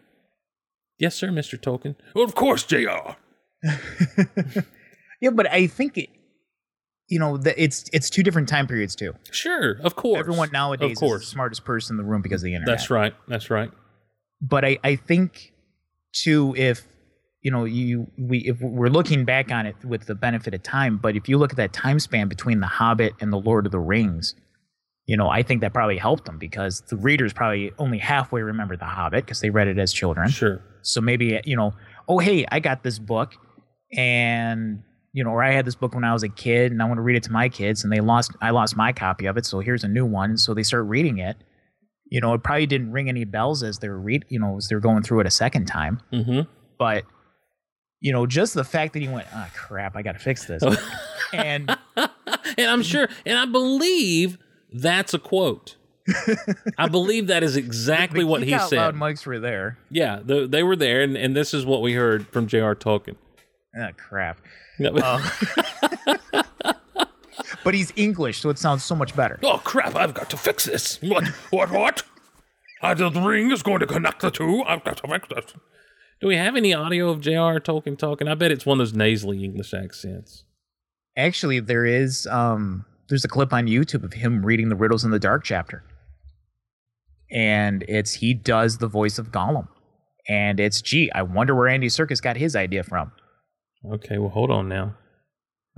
Yes 0.99 1.17
sir 1.17 1.29
mr 1.29 1.59
tolkien. 1.59 1.97
Well, 2.15 2.25
of 2.25 2.35
course 2.35 2.65
jr 2.65 3.17
Yeah, 5.21 5.31
but 5.31 5.51
I 5.51 5.67
think 5.67 5.99
it 5.99 6.09
you 7.11 7.19
know, 7.19 7.37
the, 7.37 7.61
it's 7.61 7.91
it's 7.93 8.09
two 8.09 8.23
different 8.23 8.49
time 8.49 8.67
periods 8.69 8.95
too. 8.95 9.15
sure 9.33 9.81
of 9.83 9.97
course. 9.97 10.21
Everyone 10.21 10.51
nowadays 10.53 11.03
of 11.03 11.13
is 11.13 11.21
the 11.21 11.27
smartest 11.27 11.65
person 11.65 11.95
in 11.95 11.99
the 11.99 12.09
room 12.09 12.23
because 12.23 12.41
of 12.43 12.45
the 12.45 12.55
internet. 12.55 12.79
that's 12.79 12.89
right 12.89 13.15
that's 13.29 13.51
right. 13.51 13.71
But 14.41 14.65
I, 14.65 14.79
I 14.85 14.97
think 14.97 15.53
too 16.13 16.55
if 16.57 16.87
you 17.43 17.51
know 17.51 17.65
you 17.65 18.07
we 18.17 18.39
if 18.39 18.61
we're 18.61 18.89
looking 18.89 19.25
back 19.25 19.51
on 19.51 19.67
it 19.67 19.75
with 19.85 20.07
the 20.07 20.15
benefit 20.15 20.55
of 20.55 20.63
time, 20.63 20.99
but 20.99 21.17
if 21.17 21.29
you 21.29 21.37
look 21.37 21.51
at 21.51 21.57
that 21.57 21.73
time 21.73 21.99
span 21.99 22.29
between 22.29 22.61
The 22.61 22.67
Hobbit 22.69 23.15
and 23.21 23.33
The 23.33 23.39
Lord 23.39 23.67
of 23.67 23.73
the 23.73 23.81
Rings, 23.81 24.35
you 25.11 25.17
know, 25.17 25.29
I 25.29 25.43
think 25.43 25.61
that 25.63 25.75
probably 25.75 25.99
helped 25.99 26.27
them 26.27 26.39
because 26.39 26.83
the 26.83 26.95
readers 26.95 27.33
probably 27.33 27.73
only 27.79 27.99
halfway 27.99 28.43
remember 28.43 28.77
The 28.77 28.85
Hobbit 28.85 29.25
because 29.25 29.41
they 29.41 29.51
read 29.51 29.67
it 29.67 29.77
as 29.77 29.93
children. 29.93 30.29
sure 30.31 30.63
So 30.83 31.01
maybe 31.01 31.41
you 31.45 31.57
know, 31.57 31.75
oh 32.09 32.19
hey, 32.19 32.47
I 32.53 32.61
got 32.61 32.85
this 32.85 33.01
book, 33.01 33.35
and 33.93 34.85
you 35.13 35.25
know, 35.25 35.31
or 35.31 35.43
I 35.43 35.51
had 35.51 35.65
this 35.65 35.75
book 35.75 35.97
when 35.97 36.05
I 36.05 36.13
was 36.13 36.23
a 36.23 36.29
kid, 36.29 36.71
and 36.71 36.81
I 36.81 36.85
want 36.85 36.99
to 36.99 37.03
read 37.03 37.17
it 37.17 37.25
to 37.25 37.33
my 37.33 37.49
kids, 37.49 37.83
and 37.83 37.93
they 37.93 37.99
lost, 37.99 38.31
I 38.41 38.51
lost 38.51 38.77
my 38.77 38.93
copy 38.93 39.27
of 39.27 39.37
it, 39.37 39.45
so 39.47 39.59
here's 39.59 39.83
a 39.83 39.89
new 39.89 40.07
one. 40.07 40.37
So 40.37 40.55
they 40.55 40.63
start 40.63 40.87
reading 40.87 41.19
it. 41.19 41.37
You 42.09 42.21
know, 42.21 42.33
it 42.35 42.45
probably 42.45 42.67
didn't 42.67 42.93
ring 42.93 43.09
any 43.09 43.25
bells 43.25 43.65
as 43.65 43.81
they're 43.81 43.99
read, 43.99 44.25
you 44.29 44.39
know, 44.39 44.59
as 44.59 44.69
they're 44.69 44.79
going 44.79 45.03
through 45.03 45.21
it 45.21 45.27
a 45.27 45.33
second 45.33 45.65
time. 45.67 46.01
mm-hmm 46.13 46.43
But 46.79 47.03
you 47.99 48.13
know, 48.13 48.27
just 48.27 48.55
the 48.55 48.63
fact 48.63 48.93
that 48.93 49.03
he 49.03 49.09
went, 49.09 49.27
ah, 49.35 49.51
crap, 49.57 49.97
I 49.97 50.03
got 50.03 50.13
to 50.13 50.21
fix 50.21 50.45
this, 50.45 50.63
and 51.33 51.77
and 51.97 52.71
I'm 52.71 52.85
sure, 52.85 53.09
and 53.27 53.37
I 53.37 53.47
believe 53.47 54.39
that's 54.73 55.15
a 55.15 55.19
quote. 55.19 55.77
I 56.79 56.89
believe 56.89 57.29
that 57.29 57.43
is 57.43 57.57
exactly 57.67 58.25
what 58.25 58.43
he 58.43 58.59
said. 58.59 58.77
Loud 58.79 58.95
mics 58.97 59.25
were 59.27 59.39
there. 59.39 59.79
yeah, 59.91 60.21
the, 60.25 60.47
they 60.47 60.63
were 60.63 60.77
there, 60.77 61.03
and, 61.03 61.17
and 61.17 61.37
this 61.37 61.55
is 61.55 61.65
what 61.65 61.83
we 61.83 61.93
heard 61.95 62.27
from 62.29 62.47
J.R. 62.47 62.75
Tolkien. 62.75 63.17
Ah, 63.79 63.91
crap. 63.97 64.41
Yeah, 64.79 64.91
but- 66.33 66.47
But 67.63 67.75
he's 67.75 67.93
English, 67.97 68.41
so 68.41 68.49
it 68.49 68.59
sounds 68.59 68.85
so 68.85 68.95
much 68.97 69.15
better. 69.15 69.39
Oh 69.43 69.59
crap, 69.59 69.95
I've 69.95 70.15
got 70.15 70.31
to 70.31 70.37
fix 70.37 70.65
this. 70.65 71.01
What? 71.03 71.27
What? 71.51 71.71
What? 71.71 72.03
Uh, 72.83 72.95
the 72.95 73.11
ring 73.21 73.51
is 73.51 73.63
going 73.63 73.81
to 73.81 73.87
connect 73.87 74.23
the 74.23 74.31
two. 74.31 74.63
I've 74.63 74.83
got 74.83 74.97
to 74.99 75.09
fix 75.09 75.29
this. 75.29 75.45
Do 76.23 76.29
we 76.29 76.37
have 76.37 76.57
any 76.57 76.73
audio 76.73 77.11
of 77.11 77.21
J.R. 77.21 77.61
Tolkien 77.61 77.99
talking? 77.99 78.29
I 78.29 78.35
bet 78.35 78.51
it's 78.51 78.65
one 78.65 78.81
of 78.81 78.87
those 78.87 78.95
nasally 78.97 79.45
English 79.45 79.75
accents. 79.75 80.45
Actually, 81.17 81.61
there 81.61 81.85
is 81.85 82.27
um 82.29 82.87
there's 83.11 83.25
a 83.25 83.29
clip 83.29 83.53
on 83.53 83.67
YouTube 83.67 84.05
of 84.05 84.15
him 84.15 84.45
reading 84.47 84.71
the 84.71 84.77
Riddles 84.77 85.05
in 85.05 85.11
the 85.11 85.19
Dark 85.19 85.45
chapter. 85.45 85.85
And 87.31 87.85
it's 87.89 88.15
he 88.15 88.33
does 88.33 88.79
the 88.79 88.89
voice 88.89 89.19
of 89.19 89.31
Gollum. 89.31 89.69
And 90.29 90.59
it's 90.59 90.81
gee, 90.81 91.11
I 91.15 91.23
wonder 91.23 91.55
where 91.55 91.69
Andy 91.69 91.89
Serkis 91.89 92.23
got 92.23 92.37
his 92.37 92.57
idea 92.57 92.83
from. 92.83 93.13
Okay, 93.95 94.17
well, 94.19 94.31
hold 94.31 94.51
on 94.51 94.69
now. 94.69 94.95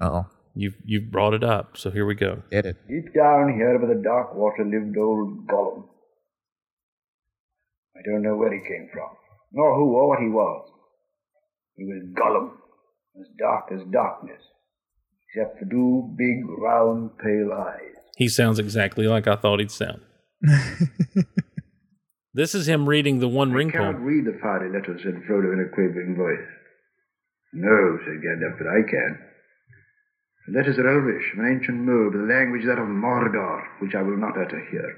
Oh, 0.00 0.26
You've 0.54 0.76
you've 0.84 1.10
brought 1.10 1.32
it 1.32 1.42
up, 1.42 1.78
so 1.78 1.90
here 1.90 2.04
we 2.04 2.14
go. 2.14 2.42
did 2.50 2.66
it. 2.66 2.76
Deep 2.86 3.14
down 3.14 3.54
here 3.54 3.78
by 3.78 3.86
the 3.86 4.02
dark 4.02 4.34
water 4.34 4.64
lived 4.64 4.96
old 4.98 5.46
Gollum. 5.46 5.84
I 7.96 8.00
don't 8.04 8.22
know 8.22 8.36
where 8.36 8.52
he 8.52 8.60
came 8.60 8.88
from, 8.92 9.08
nor 9.52 9.74
who 9.74 9.94
or 9.94 10.08
what 10.08 10.18
he 10.20 10.28
was. 10.28 10.68
He 11.76 11.84
was 11.84 12.02
Gollum, 12.12 12.50
as 13.18 13.28
dark 13.38 13.72
as 13.72 13.80
darkness, 13.90 14.42
except 15.34 15.58
for 15.58 15.64
two 15.66 16.14
big, 16.16 16.44
round, 16.58 17.10
pale 17.18 17.52
eyes. 17.52 17.94
He 18.16 18.28
sounds 18.28 18.58
exactly 18.58 19.06
like 19.06 19.26
I 19.26 19.36
thought 19.36 19.60
he'd 19.60 19.70
sound. 19.70 20.02
this 22.34 22.54
is 22.54 22.68
him 22.68 22.88
reading 22.88 23.20
the 23.20 23.28
One 23.28 23.52
ring. 23.52 23.68
I 23.68 23.70
Ring 23.70 23.70
cannot 23.72 23.94
poem. 23.94 24.04
read 24.04 24.24
the 24.26 24.38
fiery 24.40 24.70
letters, 24.72 25.00
said 25.02 25.14
Frodo 25.28 25.52
in 25.52 25.60
a 25.60 25.68
quavering 25.74 26.16
voice. 26.16 26.48
No, 27.54 27.98
said 28.04 28.20
Gandalf, 28.22 28.58
but 28.58 28.66
I 28.66 28.82
can. 28.88 29.18
The 30.48 30.58
letters 30.58 30.78
are 30.78 30.88
Elvish, 30.88 31.32
of 31.34 31.38
an 31.38 31.52
ancient 31.52 31.78
mode, 31.78 32.14
the 32.14 32.26
language 32.32 32.64
that 32.66 32.78
of 32.80 32.88
Mordor, 32.88 33.62
which 33.80 33.94
I 33.94 34.02
will 34.02 34.16
not 34.18 34.36
utter 34.36 34.60
here. 34.70 34.96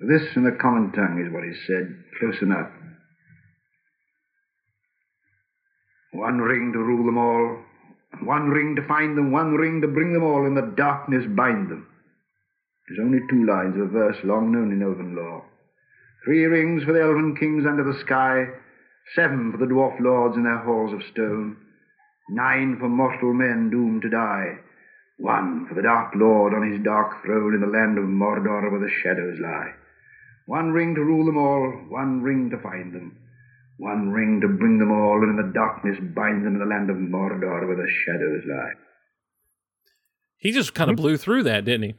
This 0.00 0.36
in 0.36 0.44
the 0.44 0.58
common 0.60 0.92
tongue 0.92 1.22
is 1.24 1.32
what 1.32 1.44
is 1.48 1.56
said, 1.66 1.86
close 2.20 2.42
enough. 2.42 2.68
One 6.12 6.38
ring 6.38 6.72
to 6.72 6.78
rule 6.78 7.06
them 7.06 7.18
all, 7.18 7.56
and 7.56 7.64
one 8.22 8.50
ring 8.50 8.76
to 8.76 8.86
find 8.86 9.16
them, 9.16 9.32
one 9.32 9.54
ring 9.54 9.80
to 9.80 9.88
bring 9.88 10.12
them 10.12 10.22
all, 10.22 10.46
in 10.46 10.54
the 10.54 10.62
darkness 10.76 11.24
bind 11.26 11.68
them. 11.68 11.86
There's 12.88 13.00
only 13.00 13.20
two 13.30 13.46
lines 13.46 13.80
of 13.80 13.90
verse 13.90 14.18
long 14.24 14.52
known 14.52 14.72
in 14.72 14.82
elven 14.82 15.16
lore. 15.16 15.44
Three 16.24 16.44
rings 16.44 16.84
for 16.84 16.92
the 16.92 17.02
elven 17.02 17.36
kings 17.36 17.66
under 17.66 17.84
the 17.84 17.98
sky, 18.00 18.48
seven 19.14 19.52
for 19.52 19.58
the 19.58 19.66
dwarf 19.66 19.98
lords 20.00 20.36
in 20.36 20.44
their 20.44 20.58
halls 20.58 20.92
of 20.92 21.02
stone, 21.10 21.56
nine 22.28 22.78
for 22.78 22.88
mortal 22.88 23.32
men 23.32 23.70
doomed 23.70 24.02
to 24.02 24.10
die, 24.10 24.58
one 25.18 25.66
for 25.66 25.74
the 25.74 25.82
dark 25.82 26.14
lord 26.14 26.54
on 26.54 26.70
his 26.70 26.82
dark 26.82 27.22
throne 27.22 27.54
in 27.54 27.60
the 27.60 27.66
land 27.66 27.98
of 27.98 28.04
Mordor 28.04 28.70
where 28.70 28.80
the 28.80 28.90
shadows 28.90 29.38
lie. 29.38 29.74
One 30.46 30.72
ring 30.72 30.94
to 30.94 31.04
rule 31.04 31.24
them 31.24 31.38
all, 31.38 31.70
one 31.88 32.22
ring 32.22 32.50
to 32.50 32.58
find 32.58 32.92
them, 32.92 33.16
one 33.76 34.10
ring 34.10 34.40
to 34.40 34.48
bring 34.48 34.78
them 34.78 34.92
all, 34.92 35.22
and 35.22 35.38
in 35.38 35.46
the 35.46 35.52
darkness 35.52 35.96
bind 36.14 36.44
them 36.44 36.54
in 36.54 36.58
the 36.60 36.66
land 36.66 36.90
of 36.90 36.96
Mordor 36.96 37.66
where 37.66 37.76
the 37.76 37.90
shadows 37.90 38.42
lie. 38.46 38.72
He 40.36 40.52
just 40.52 40.74
kind 40.74 40.90
of 40.90 40.96
hmm? 40.96 41.02
blew 41.02 41.16
through 41.16 41.44
that, 41.44 41.64
didn't 41.64 41.82
he? 41.82 41.94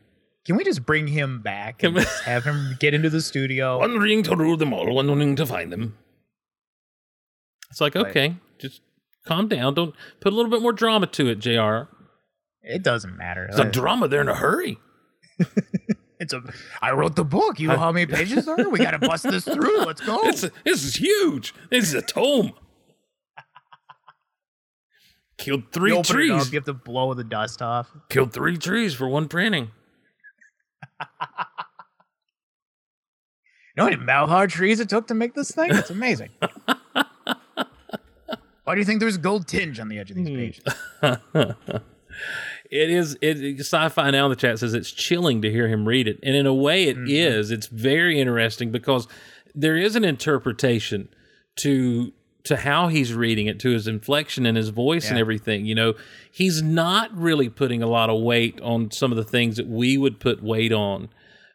Can 0.46 0.56
we 0.58 0.64
just 0.64 0.86
bring 0.86 1.08
him 1.08 1.42
back 1.42 1.82
and 1.84 1.94
Can 1.94 1.94
we- 1.96 2.02
just 2.02 2.24
have 2.24 2.44
him 2.44 2.78
get 2.80 2.94
into 2.94 3.10
the 3.10 3.22
studio? 3.22 3.80
One 3.80 3.98
ring 3.98 4.24
to 4.24 4.36
rule 4.36 4.58
them 4.58 4.74
all, 4.74 4.94
one 4.94 5.10
ring 5.18 5.36
to 5.38 5.46
find 5.46 5.72
them. 5.72 5.98
It's 7.72 7.82
like, 7.82 7.96
Right. 7.96 8.06
okay, 8.08 8.36
just 8.60 8.82
calm 9.26 9.48
down. 9.48 9.74
Don't 9.74 9.96
put 10.22 10.32
a 10.32 10.36
little 10.36 10.52
bit 10.52 10.62
more 10.62 10.72
drama 10.72 11.08
to 11.08 11.28
it, 11.28 11.40
Jr. 11.40 11.92
It 12.62 12.84
doesn't 12.84 13.18
matter. 13.18 13.46
It's 13.46 13.60
a 13.60 13.66
drama. 13.66 14.08
They're 14.08 14.22
in 14.22 14.30
a 14.30 14.36
hurry. 14.36 14.78
It's 16.26 16.34
a. 16.34 16.42
I 16.82 16.92
wrote 16.92 17.16
the 17.16 17.24
book. 17.24 17.60
You 17.60 17.68
know 17.68 17.78
how 17.78 17.92
many 17.92 18.06
pages 18.12 18.46
there 18.46 18.60
are? 18.60 18.70
We 18.70 18.80
got 18.80 18.92
to 18.92 19.00
bust 19.00 19.24
this 19.24 19.44
through. 19.46 19.86
Let's 19.86 20.02
go. 20.02 20.20
It's 20.24 20.42
this 20.42 20.84
is 20.84 20.96
huge. 20.96 21.54
This 21.70 21.86
is 21.86 21.94
a 21.94 22.02
tome. 22.02 22.54
Killed 25.38 25.72
three 25.72 25.92
open 25.92 26.00
it 26.00 26.00
up, 26.00 26.06
trees. 26.06 26.52
you 26.52 26.58
have 26.58 26.66
to 26.66 26.74
blow 26.74 27.14
the 27.14 27.24
dust 27.24 27.62
off. 27.62 27.92
Killed 28.10 28.34
three 28.34 28.58
trees 28.58 28.94
for 28.94 29.08
one 29.08 29.28
printing. 29.28 29.70
You 33.76 33.84
know 33.84 33.84
how 33.84 33.90
many 33.90 34.02
malhard 34.02 34.50
trees 34.52 34.80
it 34.80 34.88
took 34.88 35.08
to 35.08 35.14
make 35.14 35.34
this 35.34 35.52
thing? 35.52 35.70
It's 35.72 35.90
amazing. 35.90 36.30
Why 38.64 38.74
do 38.74 38.80
you 38.80 38.86
think 38.86 39.02
there's 39.02 39.18
gold 39.18 39.48
tinge 39.48 39.80
on 39.82 39.90
the 39.90 40.00
edge 40.00 40.12
of 40.12 40.16
these 40.16 40.30
hmm. 40.30 40.36
pages? 40.36 40.64
It 42.72 42.90
is. 42.90 43.18
It 43.22 43.60
sci-fi 43.60 44.12
now. 44.12 44.26
in 44.26 44.30
The 44.30 44.36
chat 44.36 44.60
says 44.60 44.74
it's 44.74 44.92
chilling 44.92 45.42
to 45.42 45.52
hear 45.52 45.68
him 45.68 45.88
read 45.88 46.08
it, 46.08 46.20
and 46.24 46.36
in 46.36 46.46
a 46.46 46.54
way, 46.54 46.86
it 46.86 46.98
is. 47.10 47.52
It's 47.52 47.68
very 47.68 48.20
interesting 48.20 48.72
because 48.72 49.08
there 49.54 49.78
is 49.78 49.96
an 49.96 50.04
interpretation 50.04 51.10
to 51.58 52.12
to 52.44 52.58
how 52.58 52.90
he's 52.90 53.12
reading 53.14 53.48
it, 53.48 53.60
to 53.60 53.72
his 53.72 53.88
inflection 53.88 54.46
and 54.46 54.56
his 54.56 54.70
voice 54.70 55.10
and 55.10 55.18
everything. 55.18 55.66
You 55.66 55.74
know, 55.74 55.94
he's 56.32 56.62
not 56.62 57.16
really 57.18 57.50
putting 57.50 57.82
a 57.82 57.88
lot 57.88 58.12
of 58.12 58.22
weight 58.22 58.62
on 58.62 58.92
some 58.92 59.12
of 59.12 59.18
the 59.18 59.24
things 59.24 59.58
that 59.58 59.68
we 59.68 59.98
would 59.98 60.20
put 60.20 60.44
weight 60.44 60.72
on. 60.72 61.10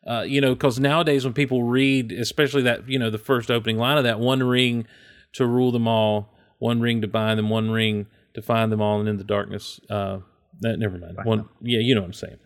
Uh, 0.05 0.23
you 0.23 0.41
know, 0.41 0.55
because 0.55 0.81
nowadays 0.81 1.25
when 1.25 1.33
people 1.35 1.63
read, 1.63 2.11
especially 2.11 2.63
that 2.63 2.89
you 2.89 2.99
know 2.99 3.11
the 3.11 3.19
first 3.19 3.51
opening 3.51 3.79
line 3.79 3.99
of 3.99 4.05
that 4.05 4.19
one 4.19 4.43
ring 4.43 4.87
to 5.35 5.47
rule 5.47 5.71
them 5.71 5.87
all, 5.87 6.35
one 6.59 6.81
ring 6.81 7.01
to 7.01 7.09
bind 7.09 7.39
them, 7.39 7.51
one 7.51 7.71
ring 7.71 8.07
to 8.35 8.43
find 8.43 8.73
them 8.73 8.81
all, 8.81 8.99
and 8.99 9.09
in 9.09 9.17
the 9.17 9.25
darkness. 9.25 9.79
Uh, 9.89 10.21
that, 10.61 10.79
never 10.79 10.99
mind. 10.99 11.17
One, 11.25 11.49
yeah, 11.61 11.81
you 11.81 11.95
know 11.95 12.03
what 12.03 12.09
I'm 12.09 12.13
saying. 12.13 12.37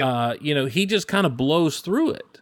Uh, 0.00 0.34
you 0.40 0.54
know, 0.54 0.66
he 0.66 0.86
just 0.86 1.08
kind 1.08 1.26
of 1.26 1.36
blows 1.36 1.80
through 1.80 2.10
it. 2.10 2.40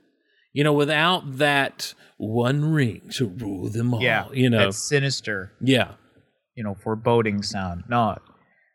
You 0.53 0.65
know, 0.65 0.73
without 0.73 1.39
that 1.39 1.95
one 2.19 2.65
ring 2.73 3.09
to 3.15 3.27
rule 3.27 3.69
them 3.71 3.95
all. 3.95 4.03
Yeah, 4.03 4.29
you 4.33 4.51
know, 4.51 4.67
that 4.67 4.75
sinister, 4.75 5.53
yeah, 5.61 5.93
you 6.55 6.63
know, 6.63 6.75
foreboding 6.75 7.43
sound. 7.43 7.85
No, 7.89 8.19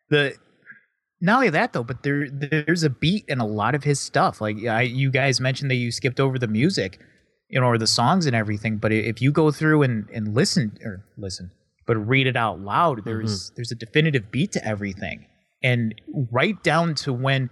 the 0.09 0.35
not 1.21 1.37
only 1.37 1.49
that 1.49 1.73
though, 1.73 1.83
but 1.83 2.03
there 2.03 2.27
there's 2.29 2.83
a 2.83 2.89
beat 2.89 3.25
in 3.27 3.39
a 3.39 3.45
lot 3.45 3.75
of 3.75 3.83
his 3.83 3.99
stuff. 3.99 4.41
Like 4.41 4.57
I, 4.65 4.81
you 4.81 5.11
guys 5.11 5.39
mentioned 5.39 5.71
that 5.71 5.75
you 5.75 5.91
skipped 5.91 6.19
over 6.19 6.37
the 6.37 6.47
music, 6.47 6.99
you 7.49 7.59
know, 7.59 7.67
or 7.67 7.77
the 7.77 7.87
songs 7.87 8.25
and 8.25 8.35
everything. 8.35 8.77
But 8.77 8.91
if 8.91 9.21
you 9.21 9.31
go 9.31 9.51
through 9.51 9.83
and 9.83 10.09
and 10.13 10.33
listen 10.35 10.77
or 10.83 11.05
listen, 11.17 11.51
but 11.85 11.95
read 11.97 12.27
it 12.27 12.35
out 12.35 12.59
loud, 12.59 13.05
there's 13.05 13.51
there's 13.55 13.71
a 13.71 13.75
definitive 13.75 14.31
beat 14.31 14.51
to 14.53 14.65
everything, 14.65 15.25
and 15.63 15.95
right 16.31 16.61
down 16.63 16.95
to 16.95 17.13
when, 17.13 17.49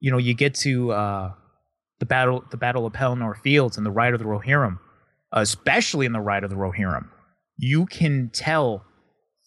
you 0.00 0.10
know, 0.10 0.18
you 0.18 0.34
get 0.34 0.54
to 0.56 0.92
uh, 0.92 1.32
the 2.00 2.06
battle 2.06 2.44
the 2.50 2.56
battle 2.56 2.86
of 2.86 2.92
Pelennor 2.92 3.36
Fields 3.42 3.76
and 3.76 3.86
the 3.86 3.90
Ride 3.90 4.14
of 4.14 4.20
the 4.20 4.26
Rohirrim, 4.26 4.78
especially 5.32 6.06
in 6.06 6.12
the 6.12 6.20
Ride 6.20 6.44
of 6.44 6.50
the 6.50 6.56
Rohirrim, 6.56 7.08
you 7.56 7.86
can 7.86 8.30
tell 8.32 8.84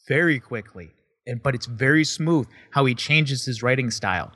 very 0.08 0.40
quickly 0.40 0.92
and 1.28 1.42
but 1.42 1.56
it's 1.56 1.68
very 1.68 2.04
smooth 2.04 2.48
how 2.72 2.86
he 2.86 2.96
changes 2.96 3.46
his 3.46 3.62
writing 3.62 3.92
style. 3.92 4.32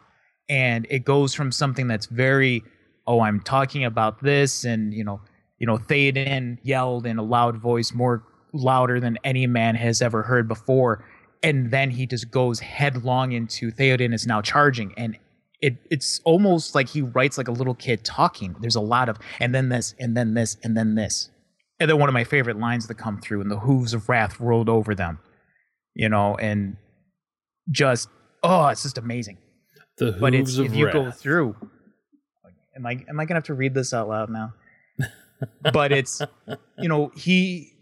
And 0.47 0.85
it 0.89 1.05
goes 1.05 1.33
from 1.33 1.51
something 1.51 1.87
that's 1.87 2.05
very 2.05 2.63
oh 3.07 3.21
i'm 3.21 3.39
talking 3.39 3.85
about 3.85 4.21
this 4.21 4.63
and 4.63 4.93
you 4.93 5.03
know 5.03 5.21
you 5.59 5.67
know 5.67 5.77
Theoden 5.77 6.57
yelled 6.63 7.05
in 7.05 7.17
a 7.17 7.23
loud 7.23 7.57
voice 7.57 7.93
more 7.93 8.23
louder 8.53 8.99
than 8.99 9.17
any 9.23 9.47
man 9.47 9.75
has 9.75 10.01
ever 10.01 10.23
heard 10.23 10.47
before 10.47 11.05
and 11.43 11.71
then 11.71 11.91
he 11.91 12.05
just 12.05 12.31
goes 12.31 12.59
headlong 12.59 13.31
into 13.31 13.71
Theoden 13.71 14.13
is 14.13 14.25
now 14.25 14.41
charging 14.41 14.93
and 14.97 15.17
it 15.61 15.77
it's 15.89 16.19
almost 16.25 16.75
like 16.75 16.89
he 16.89 17.01
writes 17.01 17.37
like 17.37 17.47
a 17.47 17.51
little 17.51 17.75
kid 17.75 18.03
talking. 18.03 18.55
There's 18.59 18.75
a 18.75 18.81
lot 18.81 19.09
of 19.09 19.17
and 19.39 19.55
then 19.55 19.69
this 19.69 19.95
and 19.99 20.15
then 20.15 20.33
this 20.33 20.57
and 20.63 20.75
then 20.75 20.95
this. 20.95 21.29
And 21.79 21.89
then 21.89 21.99
one 21.99 22.09
of 22.09 22.13
my 22.13 22.23
favorite 22.23 22.57
lines 22.57 22.87
that 22.87 22.95
come 22.95 23.19
through 23.19 23.41
and 23.41 23.51
the 23.51 23.59
hooves 23.59 23.93
of 23.93 24.07
wrath 24.07 24.39
rolled 24.39 24.69
over 24.69 24.95
them 24.95 25.19
you 25.95 26.09
know, 26.09 26.35
and 26.35 26.75
just 27.71 28.09
oh, 28.43 28.67
it's 28.67 28.83
just 28.83 28.97
amazing. 28.97 29.37
the 29.97 30.11
But 30.11 30.35
it's 30.35 30.51
hooves 30.51 30.59
of 30.59 30.65
if 30.67 30.75
you 30.75 30.91
go 30.91 31.09
through, 31.09 31.55
am 32.75 32.85
I 32.85 33.03
am 33.09 33.19
I 33.19 33.25
gonna 33.25 33.37
have 33.37 33.45
to 33.45 33.53
read 33.53 33.73
this 33.73 33.93
out 33.93 34.07
loud 34.07 34.29
now? 34.29 34.53
but 35.73 35.91
it's 35.91 36.21
you 36.77 36.89
know 36.89 37.11
he 37.15 37.73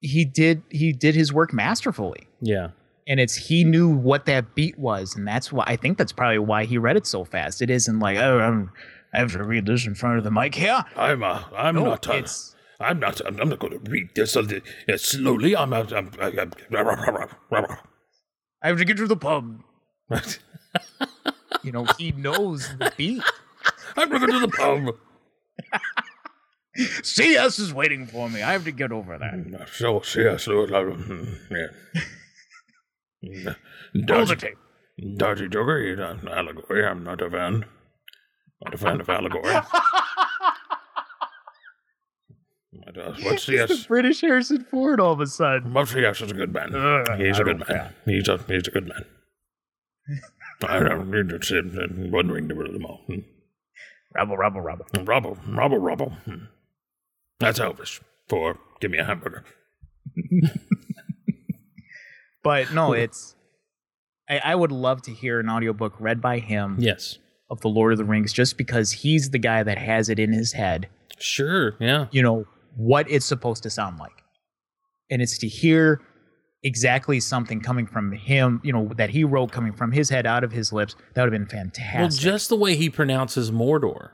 he 0.00 0.24
did 0.24 0.62
he 0.68 0.92
did 0.92 1.14
his 1.14 1.32
work 1.32 1.52
masterfully, 1.52 2.26
yeah, 2.40 2.70
and 3.10 3.20
it's 3.20 3.34
he 3.34 3.64
knew 3.64 3.88
what 3.90 4.24
that 4.24 4.54
beat 4.54 4.78
was, 4.78 5.14
and 5.16 5.26
that's 5.28 5.52
why 5.52 5.64
I 5.66 5.76
think 5.76 5.98
that's 5.98 6.12
probably 6.12 6.38
why 6.38 6.64
he 6.64 6.78
read 6.78 6.96
it 6.96 7.06
so 7.06 7.24
fast. 7.24 7.60
It 7.60 7.68
isn't 7.68 7.98
like 8.00 8.16
oh 8.16 8.38
I'm, 8.38 8.70
I 9.12 9.18
have 9.18 9.32
to 9.32 9.42
read 9.44 9.66
this 9.66 9.86
in 9.86 9.94
front 9.94 10.16
of 10.16 10.24
the 10.24 10.30
mic 10.30 10.54
here. 10.54 10.82
I'm 10.96 11.22
uh, 11.22 11.42
I'm 11.54 11.74
No, 11.74 11.84
not. 11.84 12.08
Uh, 12.08 12.22
I'm 12.80 12.98
not. 12.98 13.20
I'm, 13.26 13.36
not 13.50 13.58
going 13.58 13.78
to 13.84 13.90
read 13.90 14.08
this 14.14 14.34
uh, 14.36 14.42
uh, 14.88 14.96
slowly. 14.96 15.54
I'm. 15.54 15.74
I'm. 15.74 15.86
I'm, 15.92 16.10
I'm, 16.20 16.52
I'm 17.52 17.66
I 18.62 18.68
have 18.68 18.78
to 18.78 18.84
get 18.86 18.96
to 18.96 19.06
the 19.06 19.16
pub. 19.16 19.60
You 21.62 21.72
know 21.72 21.84
he 21.98 22.12
knows 22.12 22.66
the 22.78 22.90
beat. 22.96 23.22
I'm 23.96 24.08
going 24.08 24.22
to 24.30 24.40
the 24.40 24.48
pub. 24.48 24.94
CS 27.02 27.58
is 27.58 27.74
waiting 27.74 28.06
for 28.06 28.30
me. 28.30 28.42
I 28.42 28.52
have 28.52 28.64
to 28.64 28.72
get 28.72 28.92
over 28.92 29.18
that. 29.18 29.68
So 29.72 30.00
Lord. 30.52 30.72
uh, 30.72 30.96
Yeah. 31.50 32.02
The 33.92 34.04
Dirty, 35.16 35.48
joker. 35.48 35.80
He's 35.82 35.98
an 35.98 36.28
allegory. 36.28 36.84
I'm 36.86 37.04
not 37.04 37.20
a 37.22 37.30
fan. 37.30 37.64
Not 38.64 38.74
a 38.74 38.78
fan 38.78 39.00
of 39.00 39.08
allegory. 39.08 39.54
Uh, 42.96 43.12
What's 43.22 43.46
The 43.46 43.66
CS? 43.68 43.86
British 43.86 44.20
Harrison 44.20 44.64
Ford 44.64 45.00
all 45.00 45.12
of 45.12 45.20
a 45.20 45.26
sudden. 45.26 45.72
But 45.72 45.86
CS 45.88 46.22
is 46.22 46.30
a 46.30 46.34
good 46.34 46.52
man. 46.52 46.74
Ugh, 46.74 47.18
He's 47.18 47.38
I 47.38 47.42
a 47.42 47.44
good 47.44 47.68
man. 47.68 47.94
He's 48.04 48.28
a 48.28 48.38
he's 48.48 48.66
a 48.68 48.70
good 48.70 48.88
man. 48.88 49.04
I 50.62 50.78
don't 50.80 51.10
need 51.10 51.28
to 51.30 51.42
sit 51.44 51.64
and 51.64 52.12
one 52.12 52.28
ring 52.28 52.48
to 52.48 52.54
rule 52.54 52.72
them 52.72 52.84
all. 52.86 53.02
Hmm. 53.06 53.20
Rabble, 54.14 54.36
rabble, 54.36 54.60
rabble. 54.60 54.86
Robbo, 54.92 55.36
Robbo, 55.48 55.78
Robbo. 55.80 56.12
Hmm. 56.24 56.44
That's 57.38 57.58
Elvis. 57.58 58.00
For 58.28 58.58
give 58.80 58.90
me 58.90 58.98
a 58.98 59.04
hamburger. 59.04 59.44
But 62.42 62.72
no, 62.72 62.92
it's. 62.92 63.34
I, 64.28 64.40
I 64.44 64.54
would 64.54 64.72
love 64.72 65.02
to 65.02 65.10
hear 65.12 65.40
an 65.40 65.48
audiobook 65.48 65.94
read 65.98 66.20
by 66.20 66.38
him 66.38 66.76
yes, 66.78 67.18
of 67.50 67.60
The 67.60 67.68
Lord 67.68 67.92
of 67.92 67.98
the 67.98 68.04
Rings 68.04 68.32
just 68.32 68.56
because 68.56 68.92
he's 68.92 69.30
the 69.30 69.38
guy 69.38 69.62
that 69.62 69.78
has 69.78 70.08
it 70.08 70.18
in 70.18 70.32
his 70.32 70.52
head, 70.52 70.88
sure, 71.18 71.74
yeah, 71.80 72.06
you 72.10 72.22
know, 72.22 72.44
what 72.76 73.10
it's 73.10 73.26
supposed 73.26 73.62
to 73.64 73.70
sound 73.70 73.98
like. 73.98 74.22
And 75.10 75.20
it's 75.20 75.38
to 75.38 75.48
hear 75.48 76.00
exactly 76.62 77.20
something 77.20 77.60
coming 77.60 77.86
from 77.86 78.12
him, 78.12 78.60
you 78.62 78.72
know, 78.72 78.90
that 78.96 79.10
he 79.10 79.24
wrote 79.24 79.50
coming 79.50 79.72
from 79.72 79.92
his 79.92 80.08
head 80.10 80.26
out 80.26 80.44
of 80.44 80.52
his 80.52 80.72
lips. 80.72 80.94
That 81.14 81.24
would 81.24 81.32
have 81.32 81.40
been 81.40 81.48
fantastic. 81.48 82.00
Well, 82.00 82.32
just 82.32 82.48
the 82.48 82.56
way 82.56 82.76
he 82.76 82.88
pronounces 82.90 83.50
Mordor. 83.50 84.10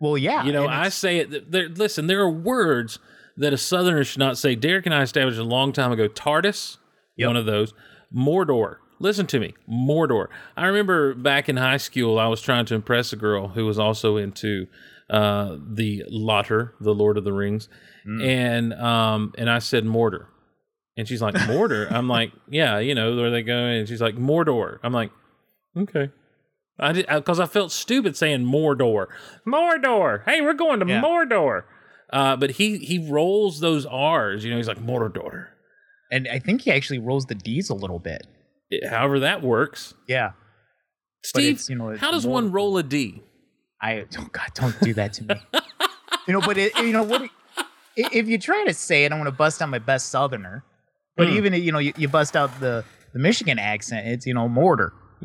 Well, 0.00 0.18
yeah. 0.18 0.44
You 0.44 0.52
know, 0.52 0.68
I 0.68 0.90
say 0.90 1.18
it. 1.18 1.50
There, 1.50 1.68
listen, 1.68 2.06
there 2.06 2.20
are 2.20 2.30
words 2.30 2.98
that 3.36 3.52
a 3.52 3.56
Southerner 3.58 4.04
should 4.04 4.18
not 4.18 4.38
say. 4.38 4.54
Derek 4.54 4.86
and 4.86 4.94
I 4.94 5.02
established 5.02 5.38
a 5.38 5.44
long 5.44 5.72
time 5.72 5.92
ago. 5.92 6.08
TARDIS, 6.08 6.76
Yep. 7.16 7.26
one 7.28 7.36
of 7.36 7.46
those. 7.46 7.74
Mordor. 8.14 8.76
Listen 8.98 9.26
to 9.26 9.38
me, 9.40 9.54
Mordor. 9.70 10.28
I 10.56 10.66
remember 10.66 11.14
back 11.14 11.48
in 11.50 11.56
high 11.58 11.76
school, 11.76 12.18
I 12.18 12.28
was 12.28 12.40
trying 12.40 12.64
to 12.66 12.74
impress 12.74 13.12
a 13.12 13.16
girl 13.16 13.48
who 13.48 13.66
was 13.66 13.78
also 13.78 14.16
into 14.16 14.66
uh, 15.10 15.56
the 15.66 16.02
Lotter, 16.08 16.74
the 16.80 16.94
Lord 16.94 17.18
of 17.18 17.24
the 17.24 17.32
Rings, 17.32 17.68
Mm. 18.06 18.24
and 18.24 18.72
um, 18.74 19.34
and 19.36 19.50
I 19.50 19.58
said 19.58 19.84
Mordor, 19.84 20.26
and 20.96 21.06
she's 21.08 21.20
like 21.20 21.34
Mordor. 21.34 21.90
I'm 21.92 22.08
like, 22.08 22.30
yeah, 22.48 22.78
you 22.78 22.94
know 22.94 23.16
where 23.16 23.30
they 23.32 23.42
go, 23.42 23.56
and 23.66 23.86
she's 23.88 24.00
like 24.00 24.14
Mordor. 24.16 24.78
I'm 24.84 24.92
like, 24.92 25.10
okay. 25.76 26.10
I 26.78 26.92
did 26.92 27.06
because 27.08 27.40
I 27.40 27.46
felt 27.46 27.72
stupid 27.72 28.16
saying 28.16 28.44
Mordor. 28.44 29.06
Mordor. 29.46 30.22
Hey, 30.24 30.40
we're 30.40 30.54
going 30.54 30.78
to 30.80 30.86
Yeah. 30.86 31.02
Mordor. 31.02 31.62
Uh, 32.12 32.36
but 32.36 32.52
he 32.52 32.78
he 32.78 32.98
rolls 33.10 33.60
those 33.60 33.84
R's. 33.86 34.44
You 34.44 34.50
know, 34.52 34.56
he's 34.56 34.68
like 34.68 34.78
Mordor. 34.82 35.46
And 36.10 36.28
I 36.28 36.38
think 36.38 36.62
he 36.62 36.70
actually 36.72 36.98
rolls 36.98 37.26
the 37.26 37.34
D's 37.34 37.70
a 37.70 37.74
little 37.74 37.98
bit. 37.98 38.26
It- 38.70 38.88
however 38.88 39.20
that 39.20 39.42
works. 39.42 39.94
Yeah. 40.08 40.32
Steve, 41.24 41.62
you 41.68 41.74
know, 41.76 41.96
how 41.96 42.10
does 42.10 42.24
more- 42.24 42.34
one 42.34 42.52
roll 42.52 42.76
a 42.78 42.82
D? 42.82 43.22
I 43.82 44.06
oh 44.18 44.28
God, 44.32 44.48
don't 44.54 44.78
do 44.80 44.94
that 44.94 45.12
to 45.14 45.24
me. 45.24 45.34
you 46.26 46.32
know, 46.32 46.40
but 46.40 46.56
it, 46.56 46.76
you 46.78 46.92
know 46.92 47.02
what? 47.02 47.28
If 47.96 48.28
you 48.28 48.38
try 48.38 48.64
to 48.64 48.74
say 48.74 49.04
it, 49.04 49.12
I'm 49.12 49.18
going 49.18 49.24
to 49.30 49.36
bust 49.36 49.60
out 49.62 49.68
my 49.68 49.78
best 49.78 50.10
Southerner. 50.10 50.64
But 51.16 51.28
Hmm. 51.28 51.34
even 51.36 51.52
you 51.54 51.72
know, 51.72 51.78
you, 51.78 51.92
you 51.96 52.08
bust 52.08 52.36
out 52.36 52.58
the 52.60 52.84
the 53.12 53.18
Michigan 53.18 53.58
accent. 53.58 54.06
It's 54.06 54.26
you 54.26 54.34
know 54.34 54.48
mortar. 54.48 54.92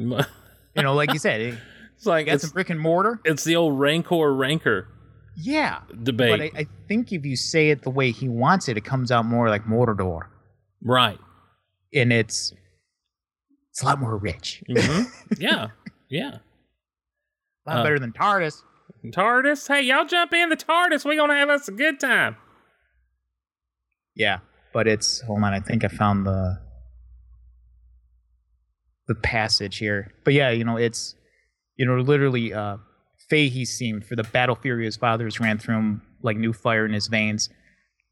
You 0.73 0.83
know, 0.83 0.93
like 0.93 1.11
you 1.11 1.19
said, 1.19 1.41
it, 1.41 1.55
It's 1.97 2.05
like 2.05 2.27
Got 2.27 2.35
it's, 2.35 2.43
some 2.45 2.51
brick 2.51 2.69
and 2.69 2.79
mortar. 2.79 3.19
it's 3.25 3.43
the 3.43 3.57
old 3.57 3.77
rancor 3.77 4.33
rancor 4.33 4.87
Yeah. 5.35 5.79
debate. 6.01 6.51
But 6.53 6.57
I, 6.57 6.61
I 6.61 6.67
think 6.87 7.11
if 7.11 7.25
you 7.25 7.35
say 7.35 7.71
it 7.71 7.81
the 7.81 7.89
way 7.89 8.11
he 8.11 8.29
wants 8.29 8.69
it, 8.69 8.77
it 8.77 8.85
comes 8.85 9.11
out 9.11 9.25
more 9.25 9.49
like 9.49 9.65
Mordor. 9.65 10.27
Right. 10.83 11.19
And 11.93 12.11
it's 12.13 12.53
it's 13.69 13.81
a 13.81 13.85
lot 13.85 13.99
more 13.99 14.17
rich. 14.17 14.63
hmm 14.67 15.03
yeah. 15.39 15.67
Yeah. 16.09 16.37
A 17.65 17.69
lot 17.69 17.79
Uh, 17.79 17.83
better 17.83 17.99
than 17.99 18.11
TARDIS. 18.11 18.63
TARDIS. 19.07 19.67
Hey, 19.67 19.81
y'all 19.83 20.05
jump 20.05 20.33
in 20.33 20.49
the 20.49 20.57
TARDIS. 20.57 21.05
We're 21.05 21.15
gonna 21.17 21.35
have 21.37 21.49
us 21.49 21.67
a 21.67 21.71
good 21.71 21.99
time. 21.99 22.35
Yeah. 24.15 24.39
But 24.73 24.87
it's 24.87 25.21
hold 25.21 25.43
on, 25.43 25.53
I 25.53 25.59
think 25.59 25.83
I 25.83 25.87
found 25.89 26.25
the 26.25 26.59
the 29.07 29.15
passage 29.15 29.77
here. 29.77 30.13
But 30.23 30.33
yeah, 30.33 30.49
you 30.51 30.63
know, 30.63 30.77
it's 30.77 31.15
you 31.77 31.85
know, 31.85 31.95
literally 31.97 32.53
uh 32.53 32.77
Fahey 33.29 33.65
seemed 33.65 34.05
for 34.05 34.15
the 34.15 34.23
battle 34.23 34.55
fury 34.55 34.85
his 34.85 34.97
fathers 34.97 35.39
ran 35.39 35.57
through 35.57 35.75
him 35.75 36.01
like 36.21 36.37
new 36.37 36.53
fire 36.53 36.85
in 36.85 36.93
his 36.93 37.07
veins. 37.07 37.49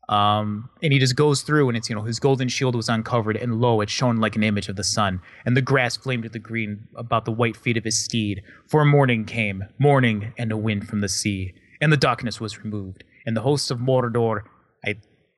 Um, 0.10 0.70
and 0.82 0.92
he 0.92 0.98
just 0.98 1.16
goes 1.16 1.44
through 1.44 1.70
and 1.70 1.78
it's, 1.78 1.88
you 1.88 1.96
know, 1.96 2.02
his 2.02 2.20
golden 2.20 2.48
shield 2.48 2.76
was 2.76 2.90
uncovered 2.90 3.38
and 3.38 3.62
lo, 3.62 3.80
it 3.80 3.90
shone 3.92 4.18
like 4.18 4.36
an 4.36 4.44
image 4.44 4.68
of 4.68 4.76
the 4.76 4.84
sun. 4.84 5.22
And 5.46 5.56
the 5.56 5.62
grass 5.62 5.96
flamed 5.96 6.24
to 6.24 6.30
the 6.30 6.40
green 6.40 6.88
about 6.96 7.26
the 7.26 7.32
white 7.32 7.56
feet 7.56 7.78
of 7.78 7.84
his 7.84 8.04
steed. 8.04 8.42
For 8.68 8.84
morning 8.84 9.24
came, 9.24 9.66
morning 9.78 10.34
and 10.38 10.52
a 10.52 10.58
wind 10.58 10.88
from 10.88 11.02
the 11.02 11.10
sea. 11.10 11.54
And 11.80 11.94
the 11.94 11.98
darkness 11.98 12.42
was 12.42 12.64
removed. 12.64 13.04
And 13.26 13.38
the 13.38 13.42
hosts 13.42 13.70
of 13.70 13.78
Mordor, 13.78 14.42
I 14.84 14.96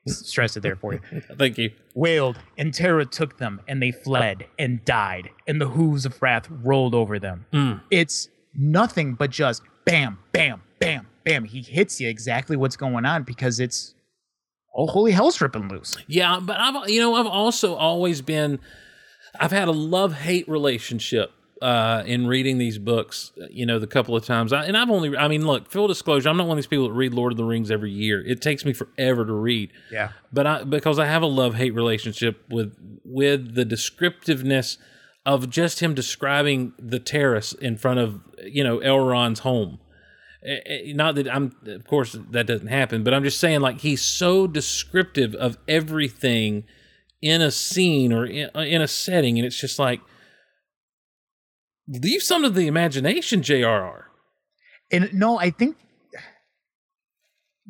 stressed 0.08 0.56
it 0.56 0.62
there 0.62 0.78
for 0.78 0.94
you, 0.94 1.02
Thank 1.38 1.58
you. 1.58 1.72
wailed, 1.94 2.40
and 2.58 2.74
terror 2.74 3.06
took 3.06 3.38
them, 3.38 3.62
and 3.68 3.82
they 3.82 3.92
fled 3.92 4.48
and 4.58 4.84
died, 4.86 5.30
and 5.48 5.60
the 5.60 5.68
hooves 5.68 6.06
of 6.06 6.20
wrath 6.22 6.48
rolled 6.50 6.96
over 6.96 7.20
them. 7.20 7.46
Mm. 7.54 7.82
It's 7.92 8.30
nothing 8.56 9.14
but 9.14 9.30
just 9.30 9.62
bam, 9.86 10.20
bam, 10.32 10.62
bam, 10.80 11.08
bam. 11.24 11.44
He 11.44 11.62
hits 11.62 12.02
you 12.02 12.10
exactly 12.10 12.56
what's 12.58 12.76
going 12.76 13.06
on 13.06 13.24
because 13.24 13.60
it's 13.60 13.94
oh 14.76 14.88
holy 14.88 15.12
hell's 15.12 15.40
ripping 15.42 15.68
loose. 15.68 15.98
Yeah, 16.08 16.40
but 16.42 16.58
I've 16.60 16.90
you 16.90 17.00
know 17.00 17.16
I've 17.16 17.28
also 17.28 17.76
always 17.76 18.22
been 18.22 18.60
I've 19.40 19.52
had 19.52 19.68
a 19.68 19.74
love 19.74 20.14
hate 20.14 20.48
relationship 20.48 21.32
uh, 21.62 22.04
in 22.06 22.28
reading 22.28 22.58
these 22.58 22.78
books. 22.78 23.32
You 23.50 23.66
know, 23.66 23.80
the 23.80 23.88
couple 23.88 24.16
of 24.16 24.26
times, 24.26 24.52
I, 24.52 24.66
and 24.66 24.76
I've 24.76 24.90
only 24.90 25.16
I 25.16 25.28
mean, 25.28 25.46
look, 25.46 25.70
full 25.70 25.88
disclosure, 25.88 26.30
I'm 26.30 26.38
not 26.38 26.48
one 26.48 26.58
of 26.58 26.64
these 26.64 26.68
people 26.68 26.88
that 26.88 26.94
read 26.94 27.14
Lord 27.14 27.32
of 27.32 27.38
the 27.38 27.44
Rings 27.44 27.70
every 27.72 27.92
year. 27.92 28.26
It 28.26 28.42
takes 28.42 28.66
me 28.66 28.74
forever 28.74 29.26
to 29.26 29.34
read. 29.34 29.72
Yeah. 29.92 30.10
but 30.34 30.48
I 30.48 30.64
because 30.64 31.00
I 31.00 31.06
have 31.06 31.22
a 31.22 31.28
love 31.28 31.56
hate 31.56 31.74
relationship 31.74 32.44
with 32.50 32.76
with 33.04 33.56
the 33.56 33.66
descriptiveness 33.66 34.78
of 35.26 35.50
just 35.50 35.82
him 35.82 35.94
describing 35.94 36.74
the 36.80 37.00
terrace 37.00 37.54
in 37.54 37.78
front 37.78 38.00
of 38.00 38.22
you 38.44 38.64
know 38.64 38.80
Elrond's 38.80 39.40
home. 39.42 39.80
Eh, 40.46 40.60
eh, 40.66 40.94
Not 40.94 41.16
that 41.16 41.34
I'm, 41.34 41.56
of 41.66 41.86
course, 41.86 42.18
that 42.32 42.48
doesn't 42.48 42.68
happen, 42.68 43.04
but 43.04 43.14
I'm 43.14 43.24
just 43.24 43.40
saying, 43.40 43.62
like 43.62 43.82
he's 43.82 44.02
so 44.02 44.48
descriptive 44.48 45.36
of 45.36 45.58
everything 45.68 46.64
in 47.22 47.42
a 47.42 47.52
scene 47.52 48.12
or 48.12 48.26
in, 48.26 48.50
in 48.56 48.82
a 48.82 48.88
setting, 48.88 49.38
and 49.38 49.46
it's 49.46 49.60
just 49.60 49.78
like 49.78 50.02
leave 51.88 52.24
some 52.24 52.42
to 52.44 52.50
the 52.50 52.68
imagination, 52.68 53.44
J.R.R. 53.44 54.08
And 54.92 55.14
no, 55.14 55.38
I 55.40 55.52
think 55.52 55.78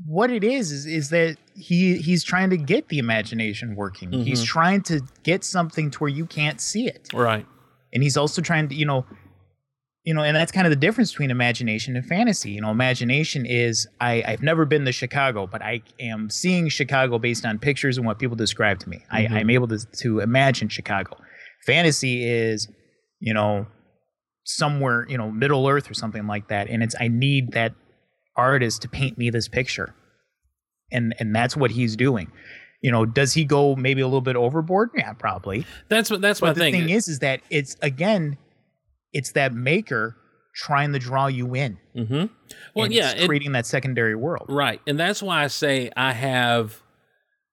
what 0.06 0.32
it 0.32 0.44
is 0.44 0.72
is 0.72 0.86
is 0.86 1.10
that 1.10 1.38
he 1.56 1.98
he's 1.98 2.24
trying 2.24 2.50
to 2.50 2.58
get 2.58 2.88
the 2.90 2.98
imagination 2.98 3.76
working. 3.76 4.12
He's 4.12 4.44
trying 4.44 4.82
to 4.84 5.02
get 5.24 5.44
something 5.44 5.92
to 5.92 6.00
where 6.00 6.10
you 6.10 6.26
can't 6.26 6.60
see 6.62 6.88
it. 6.88 7.10
Right. 7.14 7.46
and 7.94 8.02
he's 8.02 8.16
also 8.18 8.42
trying 8.42 8.70
to 8.70 8.76
you 8.76 8.86
know 8.86 9.06
you 10.04 10.14
know 10.14 10.24
and 10.24 10.36
that's 10.36 10.52
kind 10.52 10.66
of 10.66 10.72
the 10.72 10.78
difference 10.78 11.12
between 11.12 11.32
imagination 11.32 11.96
and 11.96 12.06
fantasy 12.06 12.52
you 12.52 12.62
know 12.62 12.72
imagination 12.72 13.46
is 13.46 13.88
i 14.00 14.24
i've 14.26 14.42
never 14.42 14.66
been 14.66 14.84
to 14.86 14.92
chicago 14.92 15.46
but 15.46 15.62
i 15.62 15.82
am 16.00 16.30
seeing 16.30 16.70
chicago 16.70 17.20
based 17.20 17.46
on 17.46 17.60
pictures 17.60 17.98
and 17.98 18.06
what 18.06 18.18
people 18.18 18.36
describe 18.36 18.80
to 18.80 18.90
me. 18.90 19.04
I, 19.12 19.24
mm-hmm. 19.24 19.34
i'm 19.36 19.50
able 19.50 19.68
to 19.68 19.80
to 20.00 20.20
imagine 20.20 20.70
chicago. 20.70 21.18
Fantasy 21.66 22.28
is 22.28 22.68
you 23.20 23.34
know 23.34 23.68
somewhere 24.44 25.06
you 25.08 25.18
know 25.18 25.30
middle 25.30 25.68
earth 25.68 25.90
or 25.92 25.94
something 25.94 26.26
like 26.26 26.48
that 26.48 26.68
and 26.68 26.82
it's 26.82 26.96
i 27.00 27.08
need 27.08 27.52
that 27.52 27.74
artist 28.36 28.82
to 28.82 28.90
paint 28.90 29.18
me 29.18 29.30
this 29.30 29.48
picture. 29.48 29.94
And 30.92 31.16
and 31.20 31.36
that's 31.36 31.56
what 31.56 31.72
he's 31.72 31.96
doing. 31.96 32.32
You 32.82 32.92
know 32.92 33.06
does 33.06 33.34
he 33.34 33.46
go 33.46 33.76
maybe 33.76 34.02
a 34.02 34.08
little 34.08 34.22
bit 34.22 34.36
overboard? 34.36 34.90
Yeah 34.96 35.14
probably. 35.14 35.66
That's 35.90 36.10
what. 36.10 36.22
That's 36.22 36.42
my 36.42 36.50
but 36.50 36.56
the 36.56 36.62
thing. 36.62 36.74
thing 36.74 36.90
is, 36.90 37.08
is 37.08 37.20
that 37.20 37.42
it's 37.50 37.78
again, 37.82 38.38
it's 39.14 39.32
that 39.34 39.54
maker 39.54 40.16
trying 40.54 40.94
to 40.94 41.00
draw 41.00 41.28
you 41.28 41.56
in. 41.56 41.78
Mm-hmm. 41.96 42.26
Well, 42.76 42.86
and 42.86 42.94
yeah, 42.94 43.12
it's 43.12 43.24
it- 43.24 43.28
creating 43.28 43.54
that 43.54 43.66
secondary 43.66 44.16
world. 44.16 44.46
Right. 44.50 44.82
And 44.86 45.00
that's 45.00 45.22
why 45.22 45.44
I 45.44 45.48
say 45.48 45.92
I 45.96 46.14
have 46.14 46.82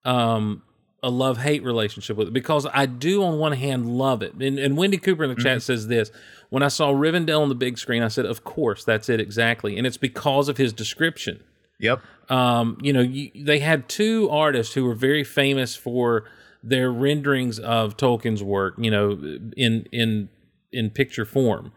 um 0.05 0.63
a 1.03 1.11
love 1.11 1.39
hate 1.39 1.63
relationship 1.63 2.17
with 2.17 2.29
it 2.29 2.35
because 2.35 2.67
I 2.73 2.87
do 2.87 3.23
on 3.23 3.39
one 3.39 3.53
hand 3.53 3.87
love 3.87 4.21
it. 4.23 4.35
And, 4.35 4.59
and 4.59 4.77
Wendy 4.77 4.99
Cooper 4.99 5.23
in 5.23 5.31
the 5.31 5.41
chat 5.41 5.63
says 5.63 5.87
this 5.87 6.11
when 6.51 6.63
I 6.63 6.69
saw 6.69 6.93
Rivendell 6.93 7.41
on 7.41 7.49
the 7.49 7.55
big 7.55 7.79
screen, 7.79 8.03
I 8.03 8.09
said, 8.09 8.27
Of 8.27 8.43
course, 8.43 8.85
that's 8.85 9.09
it 9.09 9.21
exactly. 9.21 9.77
And 9.79 9.87
it's 9.87 9.97
because 9.97 10.49
of 10.49 10.57
his 10.57 10.73
description. 10.73 11.43
Yep. 11.81 12.01
Um, 12.29 12.79
you 12.83 12.93
know, 12.93 13.01
you, 13.01 13.31
they 13.35 13.61
had 13.61 13.89
two 13.89 14.29
artists 14.31 14.75
who 14.75 14.85
were 14.85 14.95
very 14.95 15.23
famous 15.23 15.77
for 15.77 16.25
their 16.63 16.91
renderings 16.91 17.61
of 17.61 17.97
Tolkien's 17.97 18.43
work, 18.43 18.75
you 18.79 18.91
know, 18.91 19.13
in 19.57 19.87
in 19.93 20.29
in 20.73 20.91
picture 20.91 21.25
form, 21.25 21.73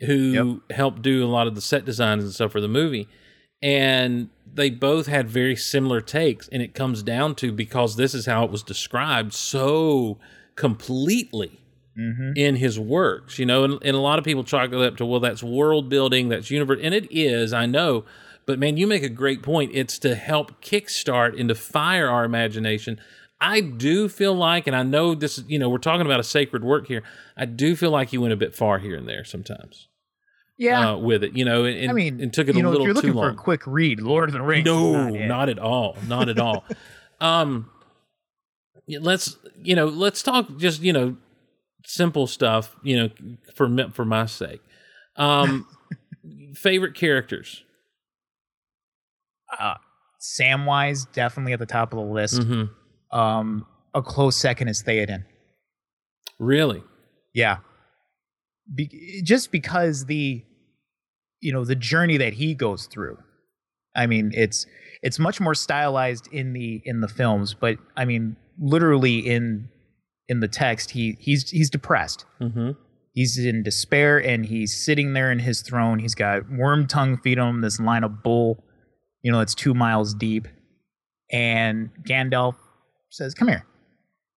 who 0.00 0.62
helped 0.70 1.02
do 1.02 1.24
a 1.24 1.28
lot 1.28 1.46
of 1.46 1.54
the 1.54 1.60
set 1.60 1.84
designs 1.84 2.24
and 2.24 2.32
stuff 2.32 2.52
for 2.52 2.60
the 2.60 2.68
movie. 2.68 3.08
And 3.62 4.28
they 4.52 4.70
both 4.70 5.06
had 5.06 5.28
very 5.28 5.56
similar 5.56 6.00
takes, 6.00 6.48
and 6.48 6.62
it 6.62 6.74
comes 6.74 7.02
down 7.02 7.34
to 7.36 7.52
because 7.52 7.96
this 7.96 8.14
is 8.14 8.26
how 8.26 8.44
it 8.44 8.50
was 8.50 8.62
described 8.62 9.32
so 9.32 10.18
completely 10.56 11.60
mm-hmm. 11.98 12.32
in 12.36 12.56
his 12.56 12.78
works, 12.78 13.38
you 13.38 13.46
know, 13.46 13.64
and, 13.64 13.78
and 13.82 13.96
a 13.96 14.00
lot 14.00 14.18
of 14.18 14.24
people 14.24 14.44
chalk 14.44 14.72
it 14.72 14.80
up 14.80 14.96
to, 14.98 15.06
well, 15.06 15.20
that's 15.20 15.42
world 15.42 15.88
building, 15.88 16.28
that's 16.28 16.50
universe, 16.50 16.80
and 16.82 16.94
it 16.94 17.06
is, 17.10 17.52
I 17.52 17.66
know, 17.66 18.04
but 18.46 18.58
man, 18.58 18.76
you 18.76 18.86
make 18.86 19.02
a 19.02 19.08
great 19.08 19.42
point. 19.42 19.72
It's 19.74 19.98
to 20.00 20.14
help 20.14 20.62
kickstart 20.62 21.38
and 21.38 21.48
to 21.48 21.54
fire 21.54 22.08
our 22.08 22.24
imagination. 22.24 23.00
I 23.40 23.60
do 23.60 24.08
feel 24.08 24.34
like, 24.34 24.66
and 24.66 24.74
I 24.74 24.82
know 24.82 25.14
this 25.14 25.38
is, 25.38 25.44
you 25.46 25.58
know, 25.58 25.68
we're 25.68 25.78
talking 25.78 26.06
about 26.06 26.20
a 26.20 26.24
sacred 26.24 26.64
work 26.64 26.86
here. 26.88 27.02
I 27.36 27.44
do 27.44 27.76
feel 27.76 27.90
like 27.90 28.12
you 28.12 28.20
went 28.20 28.32
a 28.32 28.36
bit 28.36 28.54
far 28.54 28.78
here 28.78 28.96
and 28.96 29.06
there 29.06 29.24
sometimes 29.24 29.88
Yeah. 30.56 30.92
uh, 30.92 30.96
with 30.96 31.22
it, 31.22 31.36
you 31.36 31.44
know, 31.44 31.64
and, 31.66 31.90
I 31.90 31.92
mean, 31.92 32.20
and 32.20 32.32
took 32.32 32.48
it 32.48 32.54
you 32.54 32.60
a 32.60 32.62
know, 32.62 32.70
little 32.70 32.84
if 32.84 32.86
you're 32.86 32.94
looking 32.94 33.12
for 33.12 33.28
a 33.28 33.34
quick 33.34 33.66
read, 33.66 34.00
Lord 34.00 34.30
of 34.30 34.32
the 34.32 34.40
Rings. 34.40 34.64
No, 34.64 35.10
not, 35.10 35.26
not 35.28 35.48
at 35.50 35.58
all. 35.58 35.96
Not 36.08 36.28
at 36.30 36.38
all. 36.38 36.64
um, 37.20 37.68
let's 38.88 39.36
you 39.62 39.74
know, 39.76 39.86
let's 39.86 40.22
talk 40.22 40.56
just 40.56 40.80
you 40.80 40.92
know, 40.94 41.16
simple 41.84 42.26
stuff. 42.26 42.74
You 42.82 42.96
know, 43.02 43.10
for 43.54 43.68
for 43.92 44.04
my 44.06 44.24
sake. 44.26 44.60
Um, 45.16 45.66
favorite 46.54 46.94
characters. 46.94 47.64
uh, 49.58 49.74
Samwise 50.20 51.06
definitely 51.12 51.52
at 51.52 51.58
the 51.58 51.66
top 51.66 51.92
of 51.92 51.98
the 51.98 52.04
list. 52.04 52.42
hmm 52.42 52.64
Um, 53.10 53.66
a 53.94 54.02
close 54.02 54.36
second 54.36 54.68
is 54.68 54.82
Theoden. 54.82 55.24
Really? 56.38 56.82
Yeah. 57.34 57.58
Be- 58.74 59.22
just 59.24 59.52
because 59.52 60.06
the 60.06 60.42
you 61.40 61.52
know 61.52 61.64
the 61.64 61.76
journey 61.76 62.16
that 62.16 62.34
he 62.34 62.54
goes 62.54 62.86
through. 62.86 63.18
I 63.94 64.06
mean, 64.06 64.32
it's 64.34 64.66
it's 65.02 65.18
much 65.18 65.40
more 65.40 65.54
stylized 65.54 66.28
in 66.32 66.52
the 66.52 66.82
in 66.84 67.00
the 67.00 67.08
films, 67.08 67.54
but 67.54 67.78
I 67.96 68.04
mean, 68.04 68.36
literally 68.58 69.18
in 69.18 69.68
in 70.28 70.40
the 70.40 70.48
text, 70.48 70.90
he 70.90 71.16
he's 71.20 71.50
he's 71.50 71.70
depressed. 71.70 72.24
Mm-hmm. 72.40 72.72
He's 73.12 73.38
in 73.38 73.62
despair 73.62 74.18
and 74.18 74.44
he's 74.44 74.76
sitting 74.76 75.14
there 75.14 75.32
in 75.32 75.38
his 75.38 75.62
throne. 75.62 76.00
He's 76.00 76.14
got 76.14 76.50
worm 76.50 76.86
tongue 76.86 77.16
feed 77.16 77.38
him 77.38 77.62
this 77.62 77.80
line 77.80 78.04
of 78.04 78.22
bull, 78.22 78.62
you 79.22 79.32
know, 79.32 79.40
it's 79.40 79.54
two 79.54 79.72
miles 79.72 80.12
deep. 80.12 80.46
And 81.32 81.90
Gandalf 82.06 82.56
says, 83.16 83.34
Come 83.34 83.48
here. 83.48 83.64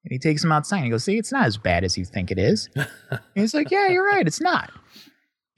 And 0.05 0.11
he 0.11 0.17
takes 0.19 0.43
him 0.43 0.51
outside 0.51 0.77
and 0.77 0.85
he 0.85 0.91
goes, 0.91 1.03
See, 1.03 1.17
it's 1.17 1.31
not 1.31 1.45
as 1.45 1.57
bad 1.57 1.83
as 1.83 1.97
you 1.97 2.05
think 2.05 2.31
it 2.31 2.39
is. 2.39 2.69
and 2.75 3.19
he's 3.35 3.53
like, 3.53 3.69
Yeah, 3.71 3.87
you're 3.89 4.05
right, 4.05 4.25
it's 4.25 4.41
not. 4.41 4.71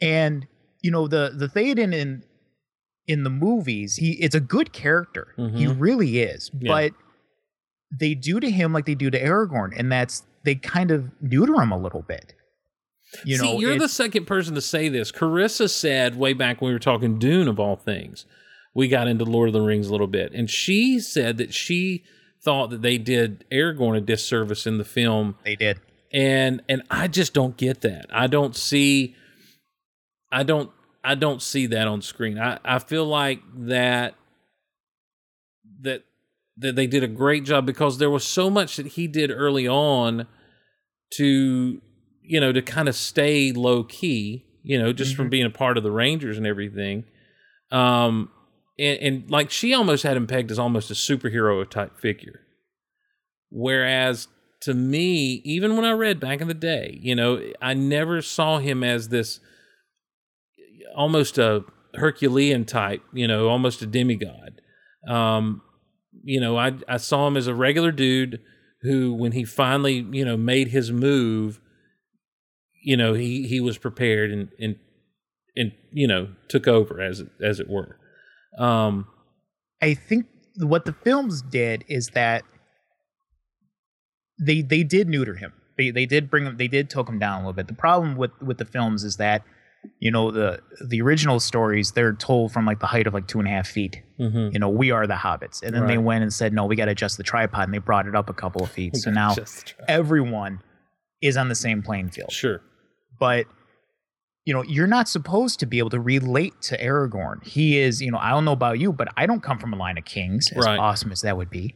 And, 0.02 0.48
you 0.82 0.92
know, 0.92 1.08
the 1.08 1.32
the 1.36 1.48
Theoden 1.48 1.94
in 1.94 2.24
in 3.08 3.24
the 3.24 3.30
movies, 3.30 3.96
he 3.98 4.14
it's 4.14 4.36
a 4.36 4.40
good 4.40 4.74
character. 4.74 5.34
He 5.38 5.66
Mhm. 5.66 5.76
really 5.80 6.20
is. 6.20 6.50
Yeah. 6.60 6.68
But 6.70 6.92
they 7.98 8.14
do 8.16 8.40
to 8.40 8.50
him 8.50 8.74
like 8.74 8.86
they 8.86 8.96
do 8.96 9.10
to 9.10 9.22
Aragorn, 9.22 9.74
and 9.78 9.92
that's 9.92 10.24
they 10.44 10.56
kind 10.56 10.92
of 10.92 11.12
neuter 11.22 11.56
him 11.62 11.72
a 11.72 11.78
little 11.78 12.02
bit. 12.02 12.34
You 13.26 13.38
See, 13.38 13.46
know, 13.46 13.60
you're 13.60 13.78
the 13.78 13.90
second 13.90 14.26
person 14.26 14.56
to 14.56 14.62
say 14.62 14.88
this. 14.88 15.12
Carissa 15.12 15.70
said 15.70 16.16
way 16.16 16.32
back 16.34 16.62
when 16.62 16.70
we 16.70 16.74
were 16.74 16.80
talking 16.80 17.20
Dune 17.20 17.50
of 17.50 17.60
all 17.60 17.76
things, 17.76 18.26
we 18.74 18.88
got 18.88 19.08
into 19.10 19.26
Lord 19.26 19.50
of 19.50 19.54
the 19.54 19.62
Rings 19.62 19.88
a 19.88 19.92
little 19.92 20.08
bit, 20.08 20.32
and 20.34 20.50
she 20.50 21.00
said 21.00 21.38
that 21.38 21.54
she 21.54 22.04
thought 22.44 22.70
that 22.72 22.82
they 22.82 22.98
did 22.98 23.46
Aragorn 23.52 23.98
a 23.98 24.02
disservice 24.02 24.66
in 24.66 24.78
the 24.78 24.86
film, 24.86 25.36
they 25.44 25.56
did. 25.56 25.80
and 26.12 26.62
and 26.68 26.84
I 26.90 27.08
just 27.08 27.34
don't 27.34 27.56
get 27.58 27.82
that. 27.82 28.08
I 28.12 28.28
don't 28.28 28.56
see. 28.56 29.16
I 30.32 30.44
don't. 30.44 30.72
I 31.04 31.16
don't 31.16 31.42
see 31.42 31.66
that 31.68 31.88
on 31.88 32.02
screen. 32.02 32.38
I, 32.38 32.60
I 32.64 32.80
feel 32.80 33.06
like 33.06 33.42
that 33.56 34.16
that 35.82 36.04
that 36.58 36.76
they 36.76 36.86
did 36.88 37.04
a 37.04 37.08
great 37.08 37.44
job 37.44 37.66
because 37.66 37.98
there 37.98 38.10
was 38.10 38.24
so 38.24 38.50
much 38.50 38.76
that 38.76 38.86
he 38.88 39.08
did 39.08 39.32
early 39.32 39.68
on 39.68 40.28
to 41.18 41.82
you 42.22 42.40
know 42.40 42.52
to 42.52 42.62
kind 42.62 42.88
of 42.88 42.96
stay 42.96 43.52
low 43.52 43.84
key, 43.84 44.46
you 44.64 44.78
know, 44.80 44.94
just 44.94 45.16
from 45.16 45.30
being 45.30 45.46
a 45.46 45.50
part 45.50 45.78
of 45.78 45.84
the 45.84 45.92
Rangers 45.92 46.38
and 46.38 46.46
everything. 46.46 47.04
Um 47.72 48.30
and, 48.82 49.00
and 49.00 49.32
like 49.32 49.52
she 49.52 49.74
almost 49.74 50.04
had 50.04 50.18
him 50.18 50.28
pegged 50.28 50.52
as 50.52 50.60
almost 50.60 50.90
a 50.90 50.96
superhero 50.96 51.68
type 51.70 52.00
figure. 52.00 52.42
Whereas 53.50 54.28
to 54.62 54.74
me, 54.74 55.42
even 55.46 55.76
when 55.76 55.86
I 55.86 55.92
read 55.92 56.20
back 56.20 56.42
in 56.42 56.48
the 56.48 56.54
day, 56.54 57.00
you 57.02 57.16
know, 57.16 57.42
I 57.62 57.74
never 57.74 58.22
saw 58.22 58.58
him 58.58 58.84
as 58.84 59.10
this 59.10 59.40
almost 60.96 61.38
a 61.38 61.64
Herculean 61.94 62.66
type, 62.66 63.04
you 63.14 63.28
know, 63.28 63.50
almost 63.50 63.82
a 63.82 63.86
demigod. 63.86 64.62
Um, 65.08 65.62
you 66.24 66.40
know, 66.40 66.58
I 66.58 66.74
I 66.88 66.98
saw 66.98 67.28
him 67.28 67.38
as 67.38 67.48
a 67.48 67.56
regular 67.56 67.92
dude 67.92 68.42
who, 68.82 69.14
when 69.14 69.34
he 69.34 69.44
finally, 69.44 70.06
you 70.12 70.26
know, 70.26 70.38
made 70.38 70.70
his 70.70 70.92
move, 70.92 71.60
you 72.84 72.98
know, 72.98 73.14
he 73.14 73.48
he 73.48 73.60
was 73.60 73.78
prepared 73.78 74.32
and 74.32 74.50
and 74.60 74.76
and 75.56 75.72
you 75.92 76.08
know 76.08 76.30
took 76.48 76.68
over 76.68 77.02
as 77.02 77.20
it 77.20 77.30
as 77.44 77.60
it 77.60 77.70
were. 77.70 77.98
Um, 78.58 79.08
I 79.82 79.94
think 79.94 80.26
what 80.58 80.86
the 80.86 80.94
films 80.94 81.42
did 81.42 81.84
is 81.88 82.10
that 82.10 82.44
they 84.40 84.62
they 84.62 84.84
did 84.84 85.08
neuter 85.08 85.36
him. 85.36 85.54
They 85.78 85.92
they 85.92 86.06
did 86.06 86.30
bring 86.30 86.46
him. 86.46 86.58
They 86.58 86.68
did 86.68 86.90
took 86.90 87.08
him 87.08 87.20
down 87.20 87.36
a 87.36 87.40
little 87.40 87.54
bit. 87.54 87.68
The 87.68 87.74
problem 87.74 88.16
with 88.16 88.32
with 88.42 88.58
the 88.58 88.66
films 88.66 89.04
is 89.04 89.18
that 89.18 89.44
you 90.00 90.12
know 90.12 90.30
the 90.32 90.62
the 90.88 91.02
original 91.02 91.40
stories 91.40 91.92
they're 91.94 92.14
told 92.14 92.52
from 92.52 92.66
like 92.66 92.80
the 92.80 92.88
height 92.88 93.08
of 93.08 93.14
like 93.14 93.28
two 93.28 93.40
and 93.40 93.48
a 93.48 93.52
half 93.52 93.68
feet. 93.68 94.02
mhm. 94.20 94.54
You 94.54 94.60
know, 94.60 94.70
we 94.70 94.92
are 94.92 95.08
the 95.08 95.16
hobbits, 95.16 95.64
and 95.64 95.74
then 95.74 95.88
they 95.88 95.98
went 95.98 96.24
and 96.24 96.34
said, 96.34 96.54
no, 96.54 96.66
we 96.66 96.76
got 96.76 96.86
to 96.86 96.92
adjust 96.92 97.18
the 97.18 97.24
tripod, 97.24 97.64
and 97.64 97.74
they 97.74 97.80
brought 97.80 98.08
it 98.08 98.16
up 98.16 98.30
a 98.30 98.34
couple 98.34 98.64
of 98.64 98.72
feet. 98.78 98.96
So 98.98 99.10
now 99.12 99.34
everyone 99.88 100.62
is 101.22 101.38
on 101.38 101.50
the 101.50 101.56
same 101.56 101.82
playing 101.82 102.10
field. 102.10 102.32
sure, 102.32 102.62
but 103.20 103.46
you 104.46 104.54
know 104.54 104.64
you're 104.64 104.88
not 104.88 105.08
supposed 105.08 105.60
to 105.60 105.66
be 105.66 105.78
able 105.80 105.90
to 105.92 106.00
relate 106.00 106.62
to 106.64 106.78
Aragorn. 106.78 107.44
He 107.46 107.78
is, 107.80 108.02
you 108.02 108.12
know, 108.12 108.18
I 108.18 108.30
don't 108.32 108.46
know 108.46 108.52
about 108.54 108.80
you, 108.80 108.92
but 108.94 109.08
I 109.18 109.26
don't 109.26 109.42
come 109.44 109.58
from 109.60 109.74
a 109.74 109.78
line 109.78 109.98
of 109.98 110.06
kings, 110.06 110.52
as 110.56 110.66
Right. 110.66 110.80
awesome 110.80 111.12
as 111.12 111.22
that 111.22 111.38
would 111.38 111.50
be. 111.50 111.76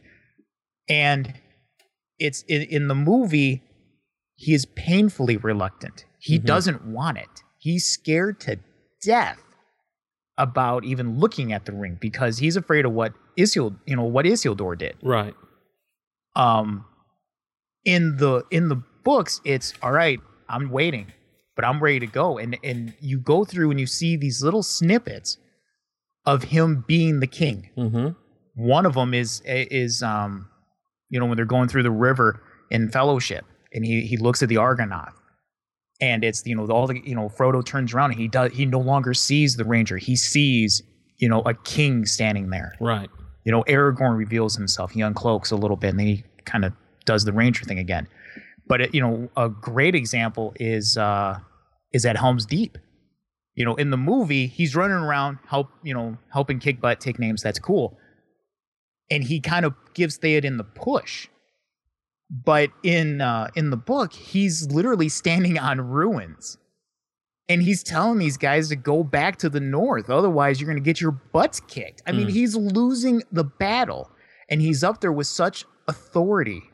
And 0.88 1.34
it's 2.18 2.42
in, 2.42 2.62
in 2.62 2.88
the 2.88 2.94
movie, 2.94 3.62
he 4.36 4.54
is 4.54 4.66
painfully 4.66 5.36
reluctant. 5.36 6.04
He 6.18 6.38
Mhm. 6.38 6.44
doesn't 6.46 6.84
want 6.86 7.18
it. 7.18 7.42
He's 7.58 7.84
scared 7.86 8.40
to 8.40 8.58
death 9.02 9.42
about 10.38 10.84
even 10.84 11.18
looking 11.18 11.52
at 11.52 11.64
the 11.64 11.72
ring 11.72 11.96
because 12.00 12.38
he's 12.38 12.56
afraid 12.56 12.84
of 12.84 12.92
what 12.92 13.12
Isil, 13.38 13.76
you 13.86 13.96
know, 13.96 14.04
what 14.04 14.26
Isildur 14.26 14.76
did 14.78 14.96
right, 15.02 15.34
um 16.34 16.84
in 17.84 18.16
the 18.16 18.44
in 18.50 18.68
the 18.68 18.76
books 19.04 19.40
it's 19.44 19.72
all 19.82 19.92
right 19.92 20.18
i'm 20.48 20.70
waiting 20.70 21.06
but 21.56 21.64
i'm 21.64 21.82
ready 21.82 21.98
to 21.98 22.06
go 22.06 22.38
and 22.38 22.56
and 22.62 22.94
you 23.00 23.18
go 23.18 23.44
through 23.44 23.70
and 23.70 23.80
you 23.80 23.86
see 23.86 24.16
these 24.16 24.42
little 24.42 24.62
snippets 24.62 25.38
of 26.24 26.44
him 26.44 26.84
being 26.86 27.20
the 27.20 27.26
king 27.26 27.70
mm-hmm. 27.76 28.08
one 28.54 28.86
of 28.86 28.94
them 28.94 29.12
is 29.12 29.42
is 29.46 30.02
um 30.02 30.48
you 31.10 31.18
know 31.18 31.26
when 31.26 31.36
they're 31.36 31.44
going 31.44 31.68
through 31.68 31.82
the 31.82 31.90
river 31.90 32.42
in 32.70 32.88
fellowship 32.90 33.44
and 33.72 33.84
he 33.84 34.02
he 34.02 34.16
looks 34.16 34.42
at 34.42 34.48
the 34.48 34.54
Argonath, 34.54 35.12
and 36.00 36.24
it's 36.24 36.44
you 36.46 36.54
know 36.54 36.66
all 36.66 36.86
the 36.86 37.00
you 37.04 37.14
know 37.14 37.28
frodo 37.28 37.64
turns 37.64 37.92
around 37.92 38.12
and 38.12 38.20
he 38.20 38.28
does 38.28 38.52
he 38.52 38.64
no 38.64 38.80
longer 38.80 39.12
sees 39.12 39.56
the 39.56 39.64
ranger 39.64 39.96
he 39.96 40.16
sees 40.16 40.82
you 41.18 41.28
know 41.28 41.42
a 41.42 41.54
king 41.54 42.06
standing 42.06 42.50
there 42.50 42.74
right, 42.80 43.10
you 43.46 43.52
know, 43.52 43.62
Aragorn 43.68 44.16
reveals 44.16 44.56
himself. 44.56 44.90
He 44.90 45.00
uncloaks 45.00 45.52
a 45.52 45.54
little 45.54 45.76
bit, 45.76 45.90
and 45.90 46.00
then 46.00 46.06
he 46.08 46.24
kind 46.44 46.64
of 46.64 46.72
does 47.04 47.24
the 47.24 47.32
ranger 47.32 47.64
thing 47.64 47.78
again. 47.78 48.08
But 48.68 48.80
it, 48.80 48.94
you 48.94 49.00
know, 49.00 49.28
a 49.36 49.48
great 49.48 49.94
example 49.94 50.52
is 50.58 50.96
uh, 50.96 51.38
is 51.92 52.04
at 52.04 52.16
Helm's 52.16 52.46
Deep. 52.46 52.78
You 53.54 53.64
know, 53.64 53.74
in 53.76 53.90
the 53.90 53.96
movie, 53.96 54.46
he's 54.48 54.76
running 54.76 54.96
around 54.98 55.38
help, 55.46 55.70
you 55.82 55.94
know, 55.94 56.18
helping 56.32 56.58
kick 56.58 56.80
butt, 56.80 57.00
take 57.00 57.18
names. 57.18 57.42
That's 57.42 57.58
cool, 57.58 57.96
and 59.10 59.22
he 59.24 59.40
kind 59.40 59.64
of 59.64 59.74
gives 59.94 60.18
Theoden 60.18 60.56
the 60.58 60.64
push. 60.64 61.28
But 62.28 62.70
in 62.82 63.20
uh, 63.20 63.48
in 63.54 63.70
the 63.70 63.76
book, 63.76 64.12
he's 64.12 64.70
literally 64.70 65.08
standing 65.08 65.58
on 65.58 65.80
ruins. 65.80 66.58
And 67.48 67.62
he's 67.62 67.84
telling 67.84 68.18
these 68.18 68.36
guys 68.36 68.70
to 68.70 68.74
go 68.76 69.04
back 69.04 69.36
to 69.38 69.48
the 69.48 69.60
north. 69.60 70.10
Otherwise, 70.10 70.60
you're 70.60 70.66
going 70.66 70.82
to 70.82 70.84
get 70.84 71.00
your 71.00 71.12
butts 71.12 71.60
kicked. 71.60 72.02
I 72.04 72.10
mean, 72.10 72.26
Mm. 72.26 72.32
he's 72.32 72.56
losing 72.56 73.22
the 73.30 73.44
battle. 73.44 74.10
And 74.50 74.60
he's 74.60 74.82
up 74.82 75.00
there 75.00 75.12
with 75.12 75.28
such 75.28 75.64
authority 75.86 76.64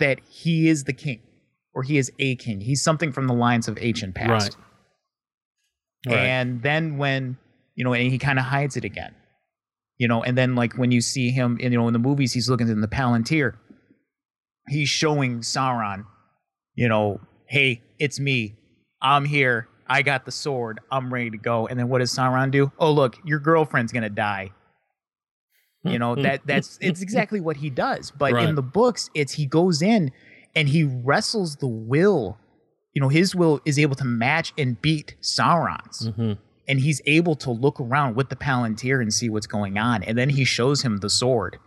that 0.00 0.20
he 0.28 0.68
is 0.68 0.84
the 0.84 0.92
king 0.92 1.20
or 1.72 1.82
he 1.82 1.96
is 1.96 2.12
a 2.18 2.36
king. 2.36 2.60
He's 2.60 2.82
something 2.82 3.12
from 3.12 3.26
the 3.26 3.34
lines 3.34 3.68
of 3.68 3.78
ancient 3.80 4.14
past. 4.14 4.56
Right. 6.06 6.14
Right. 6.14 6.24
And 6.24 6.62
then 6.62 6.98
when, 6.98 7.36
you 7.74 7.84
know, 7.84 7.94
and 7.94 8.10
he 8.10 8.18
kind 8.18 8.38
of 8.38 8.44
hides 8.44 8.76
it 8.76 8.84
again. 8.84 9.14
You 9.98 10.08
know, 10.08 10.22
and 10.22 10.36
then 10.36 10.54
like 10.54 10.78
when 10.78 10.90
you 10.90 11.02
see 11.02 11.30
him, 11.30 11.58
in, 11.60 11.72
you 11.72 11.78
know, 11.78 11.86
in 11.86 11.92
the 11.92 11.98
movies, 11.98 12.32
he's 12.32 12.48
looking 12.48 12.68
in 12.68 12.80
the 12.80 12.88
Palantir. 12.88 13.54
He's 14.66 14.88
showing 14.88 15.40
Sauron, 15.40 16.04
you 16.74 16.88
know, 16.88 17.20
hey, 17.46 17.82
it's 17.98 18.18
me. 18.18 18.56
I'm 19.02 19.24
here. 19.24 19.68
I 19.86 20.02
got 20.02 20.24
the 20.24 20.32
sword. 20.32 20.80
I'm 20.90 21.12
ready 21.12 21.30
to 21.30 21.36
go. 21.36 21.66
And 21.66 21.78
then 21.78 21.88
what 21.88 21.98
does 21.98 22.14
Sauron 22.14 22.50
do? 22.50 22.72
Oh, 22.78 22.92
look, 22.92 23.18
your 23.24 23.40
girlfriend's 23.40 23.92
gonna 23.92 24.08
die. 24.08 24.52
You 25.84 25.98
know 25.98 26.14
that 26.14 26.42
that's 26.44 26.78
it's 26.82 27.00
exactly 27.00 27.40
what 27.40 27.56
he 27.56 27.70
does. 27.70 28.10
But 28.10 28.32
Right. 28.32 28.48
in 28.48 28.54
the 28.54 28.62
books, 28.62 29.08
it's 29.14 29.32
he 29.34 29.46
goes 29.46 29.80
in 29.80 30.12
and 30.54 30.68
he 30.68 30.84
wrestles 30.84 31.56
the 31.56 31.68
will. 31.68 32.38
You 32.92 33.00
know, 33.00 33.08
his 33.08 33.34
will 33.34 33.60
is 33.64 33.78
able 33.78 33.94
to 33.96 34.04
match 34.04 34.52
and 34.58 34.80
beat 34.82 35.14
Sauron's 35.22 36.08
mm-hmm. 36.08 36.32
and 36.68 36.80
he's 36.80 37.00
able 37.06 37.34
to 37.36 37.50
look 37.50 37.80
around 37.80 38.14
with 38.16 38.28
the 38.28 38.36
palantir 38.36 39.00
and 39.00 39.14
see 39.14 39.28
what's 39.30 39.46
going 39.46 39.78
on 39.78 40.02
and 40.02 40.18
then 40.18 40.28
he 40.28 40.44
shows 40.44 40.82
him 40.82 40.98
the 40.98 41.08
sword 41.08 41.58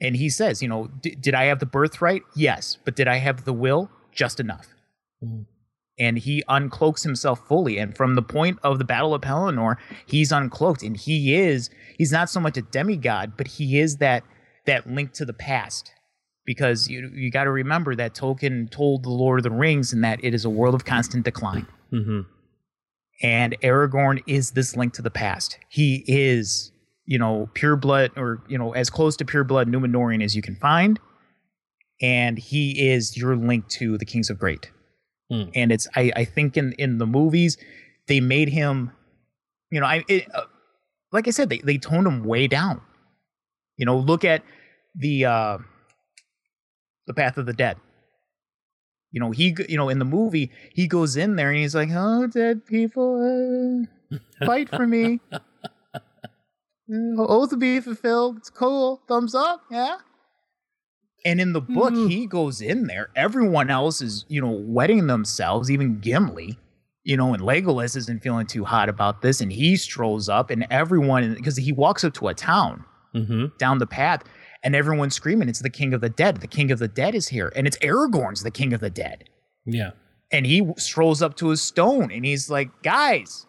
and 0.00 0.16
he 0.16 0.28
says 0.28 0.60
you 0.60 0.68
know 0.68 0.88
did 1.00 1.34
i 1.34 1.44
have 1.44 1.60
the 1.60 1.66
birthright 1.66 2.22
yes 2.34 2.78
but 2.84 2.96
did 2.96 3.06
i 3.06 3.16
have 3.16 3.44
the 3.44 3.52
will 3.52 3.88
just 4.12 4.40
enough 4.40 4.66
Mhm. 5.24 5.46
And 5.98 6.18
he 6.18 6.42
uncloaks 6.48 7.04
himself 7.04 7.46
fully 7.46 7.78
and 7.78 7.96
from 7.96 8.14
the 8.16 8.22
point 8.22 8.58
of 8.64 8.78
the 8.78 8.84
battle 8.84 9.14
of 9.14 9.22
pelennor 9.22 9.76
he's 10.06 10.32
uncloaked 10.32 10.84
and 10.84 10.96
he 10.96 11.34
is 11.34 11.70
he's 11.96 12.10
not 12.10 12.28
so 12.28 12.40
much 12.40 12.56
a 12.56 12.62
demigod 12.62 13.34
but 13.36 13.46
he 13.46 13.78
is 13.78 13.98
that 13.98 14.24
that 14.66 14.88
link 14.88 15.12
to 15.12 15.24
the 15.24 15.32
past 15.32 15.92
because 16.44 16.88
you 16.88 17.08
you 17.14 17.30
got 17.30 17.44
to 17.44 17.50
remember 17.52 17.94
that 17.94 18.12
Tolkien 18.14 18.68
told 18.70 19.04
the 19.04 19.10
Lord 19.10 19.38
of 19.38 19.44
the 19.44 19.50
Rings 19.52 19.92
and 19.92 20.02
that 20.02 20.18
it 20.24 20.34
is 20.34 20.44
a 20.44 20.50
world 20.50 20.74
of 20.74 20.84
constant 20.84 21.24
decline 21.24 21.66
Mm-hmm. 21.92 22.20
and 23.22 23.56
Aragorn 23.62 24.20
is 24.26 24.50
this 24.50 24.76
link 24.76 24.94
to 24.94 25.02
the 25.02 25.10
past. 25.10 25.58
He 25.68 26.02
is, 26.08 26.72
you 27.06 27.18
know, 27.20 27.48
pure 27.54 27.76
blood 27.76 28.10
or, 28.16 28.42
you 28.48 28.58
know, 28.58 28.72
as 28.72 28.90
close 28.90 29.16
to 29.18 29.24
pure 29.24 29.44
blood 29.44 29.68
Numenorean 29.68 30.22
as 30.24 30.34
you 30.34 30.42
can 30.42 30.56
find. 30.56 30.98
And 32.02 32.36
he 32.38 32.90
is 32.90 33.16
your 33.16 33.36
link 33.36 33.68
to 33.68 33.96
the 33.96 34.04
Kings 34.04 34.28
of 34.28 34.38
Great. 34.40 34.72
Hmm. 35.30 35.44
And 35.54 35.72
it's, 35.72 35.88
I, 35.96 36.12
I 36.16 36.24
think 36.24 36.56
in, 36.56 36.72
in 36.72 36.98
the 36.98 37.06
movies, 37.06 37.56
they 38.08 38.20
made 38.20 38.48
him, 38.48 38.92
you 39.70 39.80
know, 39.80 39.86
I, 39.86 40.04
it, 40.08 40.26
uh, 40.34 40.44
like 41.12 41.28
I 41.28 41.30
said, 41.30 41.48
they, 41.48 41.58
they 41.58 41.78
toned 41.78 42.06
him 42.06 42.24
way 42.24 42.46
down. 42.46 42.80
You 43.76 43.86
know, 43.86 43.96
look 43.98 44.24
at 44.24 44.42
the, 44.94 45.24
uh, 45.24 45.58
the 47.06 47.14
Path 47.14 47.38
of 47.38 47.46
the 47.46 47.52
Dead. 47.52 47.76
You 49.14 49.20
know, 49.20 49.30
he, 49.30 49.54
you 49.68 49.76
know, 49.76 49.88
in 49.88 50.00
the 50.00 50.04
movie, 50.04 50.50
he 50.72 50.88
goes 50.88 51.16
in 51.16 51.36
there 51.36 51.50
and 51.50 51.58
he's 51.58 51.74
like, 51.74 51.88
"Oh, 51.92 52.26
dead 52.26 52.66
people, 52.66 53.86
uh, 54.10 54.18
fight 54.44 54.68
for 54.68 54.86
me. 54.86 55.20
Uh, 56.86 57.16
Oath 57.16 57.58
be 57.58 57.80
fulfilled. 57.80 58.36
It's 58.36 58.50
cool. 58.50 59.00
Thumbs 59.08 59.34
up, 59.34 59.62
yeah." 59.70 59.96
And 61.24 61.40
in 61.40 61.52
the 61.52 61.60
book, 61.60 61.94
Mhm. 61.94 62.10
he 62.10 62.26
goes 62.26 62.60
in 62.60 62.86
there. 62.86 63.08
Everyone 63.16 63.70
else 63.70 64.00
is, 64.02 64.24
you 64.28 64.40
know, 64.40 64.50
wetting 64.50 65.06
themselves. 65.06 65.70
Even 65.70 66.00
Gimli, 66.00 66.58
you 67.02 67.16
know, 67.16 67.32
and 67.32 67.42
Legolas 67.42 67.96
isn't 67.96 68.22
feeling 68.22 68.46
too 68.46 68.64
hot 68.64 68.88
about 68.88 69.22
this, 69.22 69.40
and 69.40 69.50
he 69.52 69.76
strolls 69.76 70.28
up, 70.28 70.50
and 70.50 70.66
everyone, 70.70 71.34
because 71.34 71.56
he 71.56 71.72
walks 71.72 72.04
up 72.04 72.12
to 72.14 72.28
a 72.28 72.34
town, 72.34 72.84
Mm-hmm. 73.14 73.56
down 73.58 73.78
the 73.78 73.86
path 73.86 74.24
and 74.64 74.74
everyone's 74.74 75.14
screaming 75.14 75.48
it's 75.48 75.60
the 75.60 75.70
king 75.70 75.94
of 75.94 76.00
the 76.00 76.08
dead 76.08 76.38
the 76.38 76.48
king 76.48 76.72
of 76.72 76.80
the 76.80 76.88
dead 76.88 77.14
is 77.14 77.28
here 77.28 77.52
and 77.54 77.64
it's 77.64 77.76
aragorn's 77.78 78.42
the 78.42 78.50
king 78.50 78.72
of 78.72 78.80
the 78.80 78.90
dead 78.90 79.22
Yeah. 79.64 79.90
and 80.32 80.44
he 80.44 80.66
strolls 80.78 81.22
up 81.22 81.36
to 81.36 81.52
a 81.52 81.56
stone 81.56 82.10
and 82.10 82.24
he's 82.24 82.50
like 82.50 82.70
guys 82.82 83.46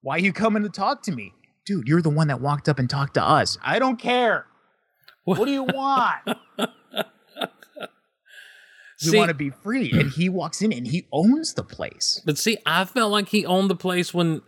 why 0.00 0.16
you 0.16 0.32
coming 0.32 0.62
to 0.62 0.70
talk 0.70 1.02
to 1.02 1.12
me 1.12 1.34
dude 1.66 1.88
you're 1.88 2.00
the 2.00 2.08
one 2.08 2.28
that 2.28 2.40
walked 2.40 2.70
up 2.70 2.78
and 2.78 2.88
talked 2.88 3.12
to 3.14 3.22
us 3.22 3.58
i 3.62 3.78
don't 3.78 3.98
care 3.98 4.46
what 5.24 5.44
do 5.44 5.50
you 5.50 5.64
want 5.64 6.22
We 9.04 9.10
See- 9.10 9.16
want 9.18 9.28
to 9.30 9.34
be 9.34 9.50
free. 9.50 9.90
And 9.92 10.10
he 10.10 10.28
walks 10.28 10.60
in 10.62 10.72
and 10.72 10.86
he 10.86 11.06
owns 11.12 11.54
the 11.54 11.62
place. 11.64 12.20
But 12.26 12.36
see, 12.38 12.58
I 12.66 12.84
felt 12.84 13.10
like 13.12 13.28
he 13.30 13.46
owned 13.46 13.70
the 13.70 13.76
place 13.76 14.12
when. 14.12 14.42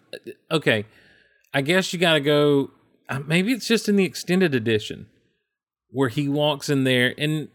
Okay, 0.51 0.85
I 1.55 1.63
guess 1.63 1.93
you 1.93 1.99
got 1.99 2.15
to 2.15 2.21
go. 2.21 2.71
uh, 3.09 3.21
Maybe 3.27 3.53
it's 3.53 3.67
just 3.67 3.89
in 3.89 3.97
the 3.97 4.05
extended 4.05 4.55
edition 4.55 5.07
where 5.91 6.09
he 6.11 6.29
walks 6.29 6.69
in 6.69 6.85
there 6.85 7.15
and 7.19 7.49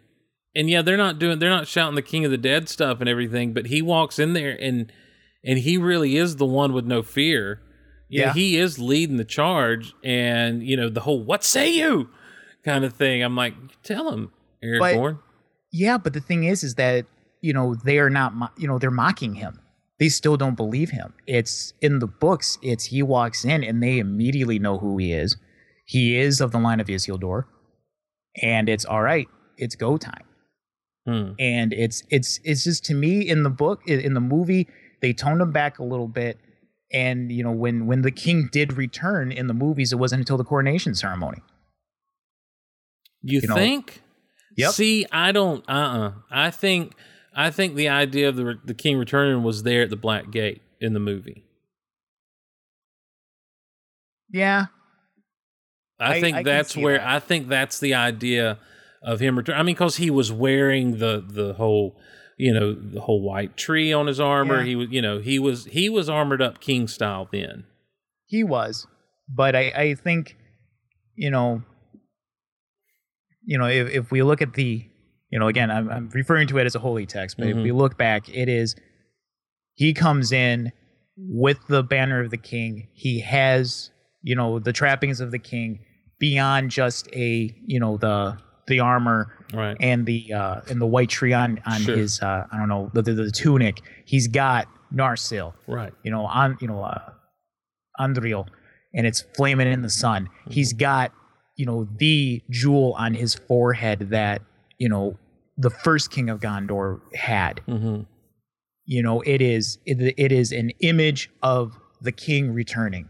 and 0.56 0.69
yeah, 0.69 0.82
they're 0.82 0.98
not 0.98 1.19
doing. 1.19 1.38
They're 1.40 1.49
not 1.52 1.68
shouting 1.68 1.95
the 1.95 2.02
King 2.02 2.26
of 2.26 2.32
the 2.32 2.38
Dead 2.38 2.68
stuff 2.68 2.99
and 2.99 3.07
everything. 3.07 3.53
But 3.53 3.68
he 3.68 3.82
walks 3.82 4.18
in 4.18 4.34
there 4.34 4.57
and 4.60 4.91
and 5.45 5.60
he 5.60 5.78
really 5.78 6.18
is 6.18 6.38
the 6.38 6.45
one 6.48 6.74
with 6.74 6.86
no 6.86 7.03
fear. 7.03 7.61
Yeah, 8.10 8.28
Yeah. 8.28 8.34
he 8.34 8.57
is 8.57 8.80
leading 8.80 9.18
the 9.18 9.26
charge, 9.26 9.94
and 10.03 10.64
you 10.64 10.76
know 10.78 10.90
the 10.90 11.02
whole 11.02 11.24
"What 11.24 11.44
say 11.44 11.69
you?" 11.74 12.10
kind 12.65 12.84
of 12.86 12.94
thing. 12.94 13.22
I'm 13.22 13.36
like, 13.36 13.53
tell 13.84 14.11
him, 14.11 14.32
But- 14.61 14.68
Aragorn. 14.95 15.19
Yeah, 15.84 15.98
but 15.98 16.14
the 16.14 16.22
thing 16.30 16.44
is, 16.52 16.64
is 16.64 16.76
that 16.76 17.06
you 17.41 17.54
know 17.54 17.76
they 17.76 17.98
are 17.99 18.10
not, 18.20 18.34
mo- 18.34 18.56
you 18.58 18.68
know, 18.68 18.78
they're 18.80 18.91
mocking 19.06 19.36
him. 19.36 19.60
They 19.99 20.10
still 20.10 20.38
don't 20.38 20.56
believe 20.64 20.91
him. 20.91 21.14
It's 21.26 21.74
in 21.82 21.99
the 21.99 22.08
books. 22.08 22.58
It's 22.62 22.86
he 22.86 23.02
walks 23.04 23.44
in 23.45 23.64
and 23.64 23.82
they 23.82 23.98
immediately 23.99 24.60
know 24.60 24.78
who 24.78 24.98
he 24.98 25.12
is. 25.14 25.38
He 25.86 26.18
is 26.18 26.41
of 26.41 26.52
the 26.52 26.60
line 26.60 26.80
of 26.80 26.88
Isildur, 26.88 27.45
and 28.41 28.70
it's 28.70 28.86
all 28.86 29.02
right. 29.02 29.28
It's 29.58 29.76
go 29.76 29.98
time. 29.98 30.24
Hmm. 31.08 31.32
and 31.40 31.72
it's 31.72 32.04
it's 32.10 32.41
it's 32.44 32.66
just 32.66 32.84
to 32.88 32.94
me 32.94 33.22
in 33.22 33.44
the 33.44 33.49
book 33.49 33.80
in 33.88 34.14
the 34.14 34.20
movie 34.20 34.68
they 35.02 35.14
toned 35.14 35.40
him 35.40 35.54
back 35.54 35.80
a 35.80 35.84
little 35.86 36.10
bit 36.10 36.38
and 36.91 37.32
you 37.32 37.41
know 37.45 37.52
when 37.64 37.88
when 37.88 38.02
the 38.02 38.12
king 38.12 38.49
did 38.52 38.74
return 38.74 39.32
in 39.32 39.48
the 39.48 39.54
movies 39.54 39.94
it 39.94 39.99
wasn't 39.99 40.20
until 40.20 40.36
the 40.36 40.44
coronation 40.44 40.94
ceremony 40.94 41.41
You, 43.22 43.40
you 43.40 43.48
know, 43.48 43.56
think? 43.56 44.02
Yep. 44.58 44.72
See, 44.74 45.06
I 45.12 45.32
don't. 45.32 45.64
Uh. 45.70 45.72
uh 45.72 46.12
I 46.30 46.52
think. 46.52 46.94
I 47.40 47.52
think 47.52 47.76
the 47.76 47.88
idea 47.90 48.28
of 48.30 48.36
the 48.36 48.56
the 48.66 48.74
king 48.74 48.98
returning 48.98 49.44
was 49.44 49.64
there 49.64 49.84
at 49.84 49.90
the 49.92 49.96
Black 49.96 50.32
Gate 50.32 50.62
in 50.82 50.94
the 50.94 51.00
movie. 51.00 51.44
yeah 54.32 54.66
I, 56.00 56.16
I- 56.16 56.22
think 56.22 56.38
I 56.38 56.44
that's 56.44 56.76
where 56.78 56.98
that. 56.98 57.08
I 57.08 57.20
think 57.20 57.48
that's 57.48 57.80
the 57.80 57.94
idea 57.96 58.60
of 59.02 59.20
him 59.20 59.38
returning. 59.38 59.60
I 59.60 59.64
mean, 59.64 59.74
because 59.76 59.96
he 59.98 60.12
was 60.12 60.32
wearing 60.32 60.98
the 61.00 61.24
the 61.28 61.54
whole, 61.54 62.00
you 62.38 62.54
know, 62.54 62.74
the 62.74 63.00
whole 63.02 63.22
white 63.22 63.58
tree 63.58 63.92
on 63.94 64.06
his 64.08 64.20
armor. 64.20 64.60
Yeah. 64.60 64.66
He 64.66 64.76
was, 64.76 64.88
you 64.92 65.02
know, 65.02 65.20
he 65.20 65.40
was 65.40 65.66
he 65.66 65.90
was 65.90 66.08
armored 66.10 66.42
up 66.42 66.60
king 66.60 66.88
style 66.88 67.28
then. 67.32 67.64
he 68.28 68.44
was 68.44 68.86
but 69.30 69.56
i 69.56 69.72
i 69.76 69.94
think 69.96 70.38
you 71.16 71.30
know 71.32 71.62
you 73.48 73.57
know 73.57 73.65
if, 73.68 73.90
if 73.90 74.11
we 74.11 74.22
look 74.22 74.41
at 74.41 74.53
the 74.53 74.86
you 75.32 75.40
know 75.40 75.48
again 75.48 75.69
I'm, 75.72 75.90
I'm 75.90 76.10
referring 76.14 76.48
to 76.49 76.57
it 76.60 76.65
as 76.65 76.76
a 76.76 76.80
holy 76.80 77.06
text 77.07 77.38
but 77.38 77.48
Mhm. 77.48 77.52
if 77.52 77.57
we 77.64 77.72
look 77.72 77.98
back 77.98 78.30
it 78.30 78.48
is 78.49 78.76
he 79.74 79.94
comes 79.94 80.32
in 80.32 80.72
with 81.18 81.60
the 81.68 81.82
banner 81.84 82.19
of 82.19 82.30
the 82.30 82.38
king 82.38 82.88
he 82.94 83.19
has 83.22 83.90
you 84.22 84.36
know 84.36 84.60
the 84.60 84.74
trappings 84.74 85.19
of 85.22 85.32
the 85.32 85.40
king 85.40 85.80
beyond 86.19 86.69
just 86.72 87.07
a 87.14 87.56
you 87.65 87.80
know 87.80 87.98
the 87.98 88.38
the 88.68 88.80
armor 88.80 89.34
Right. 89.53 89.78
and 89.80 90.06
the 90.06 90.34
uh 90.34 90.60
and 90.69 90.82
the 90.82 90.86
white 90.86 91.10
tree 91.10 91.32
on 91.34 91.60
on 91.65 91.80
Sure. 91.82 91.95
his 91.95 92.22
uh 92.22 92.45
i 92.52 92.57
don't 92.57 92.68
know 92.69 92.91
the, 92.94 93.02
the, 93.02 93.14
the 93.14 93.32
tunic 93.32 93.82
he's 94.06 94.28
got 94.28 94.68
narsil 94.94 95.53
Right. 95.68 95.94
you 96.03 96.11
know, 96.11 96.26
on 96.26 96.57
you 96.61 96.68
know, 96.68 96.82
uh, 96.84 97.11
Andúril, 97.99 98.48
and 98.94 99.06
it's 99.07 99.22
flaming 99.36 99.68
in 99.68 99.82
the 99.82 99.90
sun. 99.90 100.30
He's 100.49 100.72
got 100.72 101.11
you 101.58 101.66
know 101.66 101.88
the 101.98 102.42
jewel 102.50 102.94
on 102.98 103.14
his 103.14 103.36
forehead 103.36 104.10
that 104.12 104.42
you 104.78 104.88
know 104.88 105.18
the 105.58 105.70
first 105.70 106.12
king 106.12 106.30
of 106.30 106.40
Gondor 106.40 107.02
had. 107.14 107.62
Mm-hmm. 107.68 108.04
You 108.86 109.04
know, 109.04 109.22
it 109.22 109.42
is 109.42 109.80
it, 109.86 110.14
it 110.18 110.32
is 110.32 110.52
an 110.52 110.72
image 110.80 111.30
of 111.44 111.78
the 112.02 112.14
king 112.14 112.54
returning, 112.54 113.10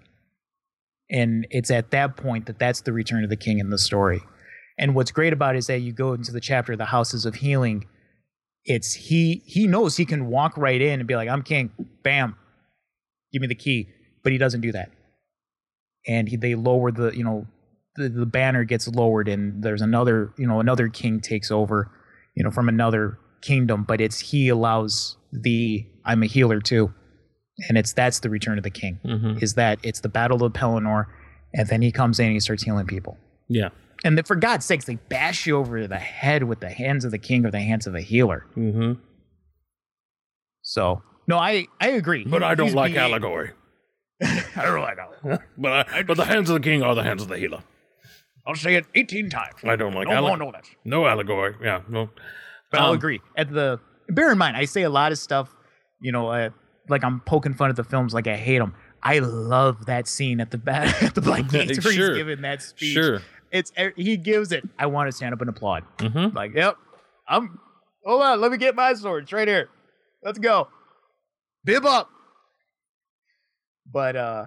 and 1.11 1.45
it's 1.51 1.69
at 1.69 1.91
that 1.91 2.17
point 2.17 2.47
that 2.47 2.57
that's 2.57 2.81
the 2.81 2.93
return 2.93 3.23
of 3.23 3.29
the 3.29 3.35
king 3.35 3.59
in 3.59 3.69
the 3.69 3.77
story. 3.77 4.21
And 4.79 4.95
what's 4.95 5.11
great 5.11 5.33
about 5.33 5.55
it 5.55 5.59
is 5.59 5.67
that 5.67 5.79
you 5.79 5.91
go 5.91 6.13
into 6.13 6.31
the 6.31 6.41
chapter, 6.41 6.75
the 6.75 6.85
houses 6.85 7.25
of 7.25 7.35
healing. 7.35 7.85
It's 8.65 8.93
he 8.93 9.43
he 9.45 9.67
knows 9.67 9.97
he 9.97 10.05
can 10.05 10.27
walk 10.27 10.57
right 10.57 10.81
in 10.81 10.99
and 10.99 11.07
be 11.07 11.15
like, 11.15 11.29
"I'm 11.29 11.43
king." 11.43 11.71
Bam, 12.03 12.35
give 13.31 13.41
me 13.41 13.47
the 13.47 13.55
key 13.55 13.89
but 14.27 14.33
he 14.33 14.37
doesn't 14.37 14.59
do 14.59 14.73
that 14.73 14.91
and 16.05 16.27
he, 16.27 16.35
they 16.35 16.53
lower 16.53 16.91
the 16.91 17.15
you 17.15 17.23
know 17.23 17.47
the, 17.97 18.09
the 18.09 18.25
banner 18.25 18.63
gets 18.63 18.87
lowered 18.87 19.27
and 19.27 19.61
there's 19.63 19.81
another 19.81 20.31
you 20.37 20.47
know 20.47 20.59
another 20.59 20.87
king 20.87 21.19
takes 21.19 21.51
over 21.51 21.91
you 22.35 22.43
know 22.43 22.51
from 22.51 22.69
another 22.69 23.17
kingdom 23.41 23.83
but 23.83 23.99
it's 24.01 24.19
he 24.19 24.49
allows 24.49 25.17
the 25.31 25.85
i'm 26.05 26.23
a 26.23 26.25
healer 26.25 26.59
too 26.61 26.93
and 27.67 27.77
it's 27.77 27.93
that's 27.93 28.19
the 28.21 28.29
return 28.29 28.57
of 28.57 28.63
the 28.63 28.69
king 28.69 28.99
Mm-hmm. 29.03 29.37
is 29.41 29.53
that 29.55 29.79
it's 29.83 29.99
the 30.01 30.09
battle 30.09 30.43
of 30.43 30.53
pelennor 30.53 31.05
and 31.53 31.67
then 31.67 31.81
he 31.81 31.91
comes 31.91 32.19
in 32.19 32.25
and 32.27 32.33
he 32.33 32.39
starts 32.39 32.63
healing 32.63 32.85
people 32.87 33.17
Yeah. 33.47 33.69
and 34.03 34.17
then, 34.17 34.23
for 34.25 34.35
god's 34.35 34.65
sakes 34.65 34.85
they 34.85 34.95
bash 35.09 35.45
you 35.47 35.57
over 35.57 35.87
the 35.87 35.97
head 35.99 36.43
with 36.43 36.59
the 36.59 36.69
hands 36.69 37.03
of 37.05 37.11
the 37.11 37.17
king 37.19 37.45
or 37.45 37.51
the 37.51 37.59
hands 37.61 37.87
of 37.87 37.95
a 37.95 38.01
healer 38.01 38.45
Mm-hmm. 38.55 38.93
so 40.61 41.01
no 41.27 41.37
i 41.37 41.67
i 41.79 41.89
agree 41.89 42.23
But 42.25 42.43
I 42.43 42.55
don't 42.55 42.73
like 42.73 42.93
being- 42.93 42.99
allegory. 43.03 43.51
i 44.23 44.63
don't 44.65 44.81
like 44.81 44.97
allegory 44.97 45.37
But 45.57 45.87
I, 45.93 46.03
but 46.03 46.17
the 46.17 46.25
hands 46.25 46.49
of 46.49 46.55
the 46.55 46.59
king 46.59 46.81
are 46.83 46.95
the 46.95 47.03
hands 47.03 47.21
of 47.21 47.27
the 47.29 47.37
healer. 47.37 47.63
I'll 48.47 48.55
say 48.55 48.75
it 48.75 48.85
18 48.95 49.29
times 49.29 49.53
I 49.63 49.75
don't 49.75 49.93
like 49.93 50.07
no 50.07 50.21
more 50.21 50.37
no 50.37 50.49
less 50.49 50.65
no 50.85 51.05
allegory. 51.05 51.55
Yeah, 51.61 51.81
no. 51.89 52.09
But 52.71 52.79
I'll 52.81 52.89
Um, 52.91 52.95
agree. 52.95 53.21
At 53.35 53.51
the 53.53 53.79
bear 54.09 54.31
in 54.31 54.37
mind, 54.37 54.57
I 54.57 54.65
say 54.65 54.81
a 54.83 54.89
lot 54.89 55.11
of 55.11 55.17
stuff. 55.17 55.53
You 56.01 56.11
know, 56.11 56.27
uh, 56.29 56.49
like 56.89 57.03
I'm 57.03 57.19
poking 57.21 57.53
fun 57.53 57.69
at 57.69 57.75
the 57.75 57.83
films, 57.83 58.13
like 58.13 58.27
I 58.27 58.35
hate 58.37 58.59
them. 58.59 58.73
I 59.03 59.19
love 59.19 59.85
that 59.85 60.07
scene 60.07 60.39
at 60.41 60.51
the 60.51 60.57
back 60.57 61.01
at 61.07 61.13
the 61.15 61.21
Black 61.21 61.47
Gates 61.51 61.83
where 61.83 61.93
Sure. 61.93 62.09
he's 62.09 62.17
giving 62.17 62.41
that 62.41 62.61
speech. 62.61 62.93
Sure. 62.93 63.21
It's 63.51 63.71
er, 63.79 63.93
he 63.95 64.17
gives 64.17 64.51
it. 64.51 64.63
I 64.79 64.87
want 64.87 65.07
to 65.07 65.11
stand 65.15 65.33
up 65.33 65.41
and 65.41 65.49
applaud. 65.49 65.83
Mm-hmm. 65.99 66.35
Like, 66.35 66.53
yep, 66.55 66.75
I'm. 67.27 67.59
Hold 68.05 68.21
on, 68.21 68.41
let 68.41 68.51
me 68.51 68.57
get 68.57 68.75
my 68.75 68.93
sword. 68.93 69.23
It's 69.23 69.33
right 69.33 69.47
here. 69.47 69.69
Let's 70.23 70.39
go. 70.39 70.67
Bib 71.65 71.85
up. 71.85 72.09
But 73.91 74.15
uh 74.15 74.45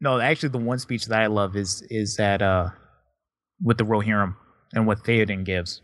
no, 0.00 0.18
actually, 0.18 0.48
the 0.50 0.58
one 0.58 0.78
speech 0.78 1.06
that 1.06 1.20
I 1.20 1.26
love 1.26 1.56
is 1.56 1.82
is 1.90 2.16
that 2.16 2.40
uh 2.42 2.70
with 3.62 3.78
the 3.78 3.84
Rohirrim 3.84 4.36
and 4.72 4.86
what 4.86 5.02
Theoden 5.04 5.44
gives. 5.44 5.82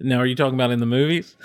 Now, 0.00 0.18
are 0.18 0.26
you 0.26 0.36
talking 0.36 0.54
about 0.54 0.70
in 0.70 0.80
the 0.80 0.86
movies? 0.86 1.36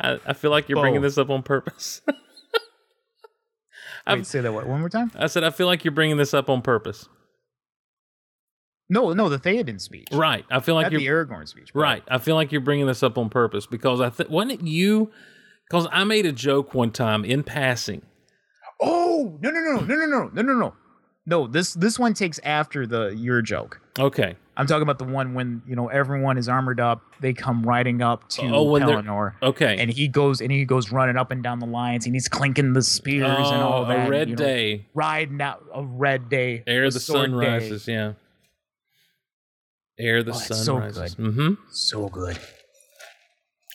I, 0.00 0.18
I 0.26 0.32
feel 0.32 0.50
like 0.50 0.68
you're 0.68 0.80
bringing 0.80 1.02
this 1.02 1.18
up 1.18 1.30
on 1.30 1.42
purpose. 1.42 2.00
I've- 4.06 4.24
say 4.24 4.40
that 4.40 4.52
what, 4.52 4.66
one 4.66 4.80
more 4.80 4.88
time. 4.88 5.10
I 5.14 5.28
said 5.28 5.44
I 5.44 5.50
feel 5.50 5.66
like 5.66 5.84
you're 5.84 5.92
bringing 5.92 6.16
this 6.16 6.34
up 6.34 6.50
on 6.50 6.62
purpose. 6.62 7.08
No, 8.90 9.12
no, 9.14 9.28
the 9.30 9.38
Theoden 9.38 9.80
speech. 9.80 10.08
Right. 10.12 10.44
I 10.50 10.60
feel 10.60 10.74
like 10.74 10.84
Not 10.84 10.92
you're 11.00 11.24
the 11.26 11.32
Aragorn 11.32 11.48
speech. 11.48 11.70
but- 11.72 11.80
Right. 11.80 12.02
I 12.08 12.18
feel 12.18 12.34
like 12.34 12.52
you're 12.52 12.60
bringing 12.60 12.86
this 12.86 13.02
up 13.02 13.16
on 13.16 13.30
purpose 13.30 13.66
because 13.66 14.00
I 14.00 14.10
think 14.10 14.28
wasn't 14.30 14.52
it 14.52 14.60
you? 14.66 15.10
Because 15.68 15.86
I 15.90 16.04
made 16.04 16.26
a 16.26 16.32
joke 16.32 16.74
one 16.74 16.90
time 16.90 17.24
in 17.24 17.42
passing. 17.42 18.02
Oh 18.82 19.38
no 19.40 19.50
no 19.50 19.60
no 19.60 19.80
no 19.80 19.94
no 19.94 20.06
no 20.06 20.30
no 20.34 20.42
no 20.42 20.52
no 20.52 20.74
no. 21.26 21.46
This 21.46 21.74
this 21.74 21.98
one 21.98 22.14
takes 22.14 22.38
after 22.40 22.86
the 22.86 23.08
your 23.16 23.42
joke. 23.42 23.80
Okay. 23.98 24.36
I'm 24.56 24.66
talking 24.68 24.82
about 24.82 24.98
the 24.98 25.04
one 25.04 25.34
when 25.34 25.62
you 25.66 25.74
know 25.74 25.88
everyone 25.88 26.38
is 26.38 26.48
armored 26.48 26.78
up. 26.78 27.02
They 27.20 27.32
come 27.32 27.62
riding 27.64 28.02
up 28.02 28.28
to 28.30 28.42
Oh, 28.54 28.70
when 28.70 28.86
they're- 28.86 28.96
Pelennor, 28.98 29.34
Okay. 29.42 29.76
and 29.80 29.90
he 29.90 30.06
goes 30.06 30.40
and 30.40 30.52
he 30.52 30.64
goes 30.64 30.92
running 30.92 31.16
up 31.16 31.32
and 31.32 31.42
down 31.42 31.58
the 31.58 31.66
lines, 31.66 32.06
and 32.06 32.14
he's 32.14 32.28
clinking 32.28 32.72
the 32.72 32.82
spears 32.82 33.26
and 33.50 33.60
all 33.62 33.84
Oh, 33.84 33.88
that. 33.88 34.06
a 34.06 34.10
red 34.10 34.28
you 34.28 34.36
know, 34.36 34.44
day, 34.44 34.86
riding 34.94 35.40
out 35.42 35.64
a 35.74 35.82
red 35.84 36.28
day, 36.28 36.62
ere 36.68 36.84
a 36.84 36.90
the 36.90 37.00
sun 37.00 37.32
day. 37.32 37.36
rises. 37.48 37.88
Yeah. 37.88 38.12
Ere 39.98 40.22
the 40.22 40.32
Oh, 40.32 40.34
sun 40.34 40.56
so 40.56 40.78
rises. 40.78 41.14
good. 41.14 41.24
Mm-hmm. 41.24 41.54
So 41.70 42.08
good. 42.08 42.38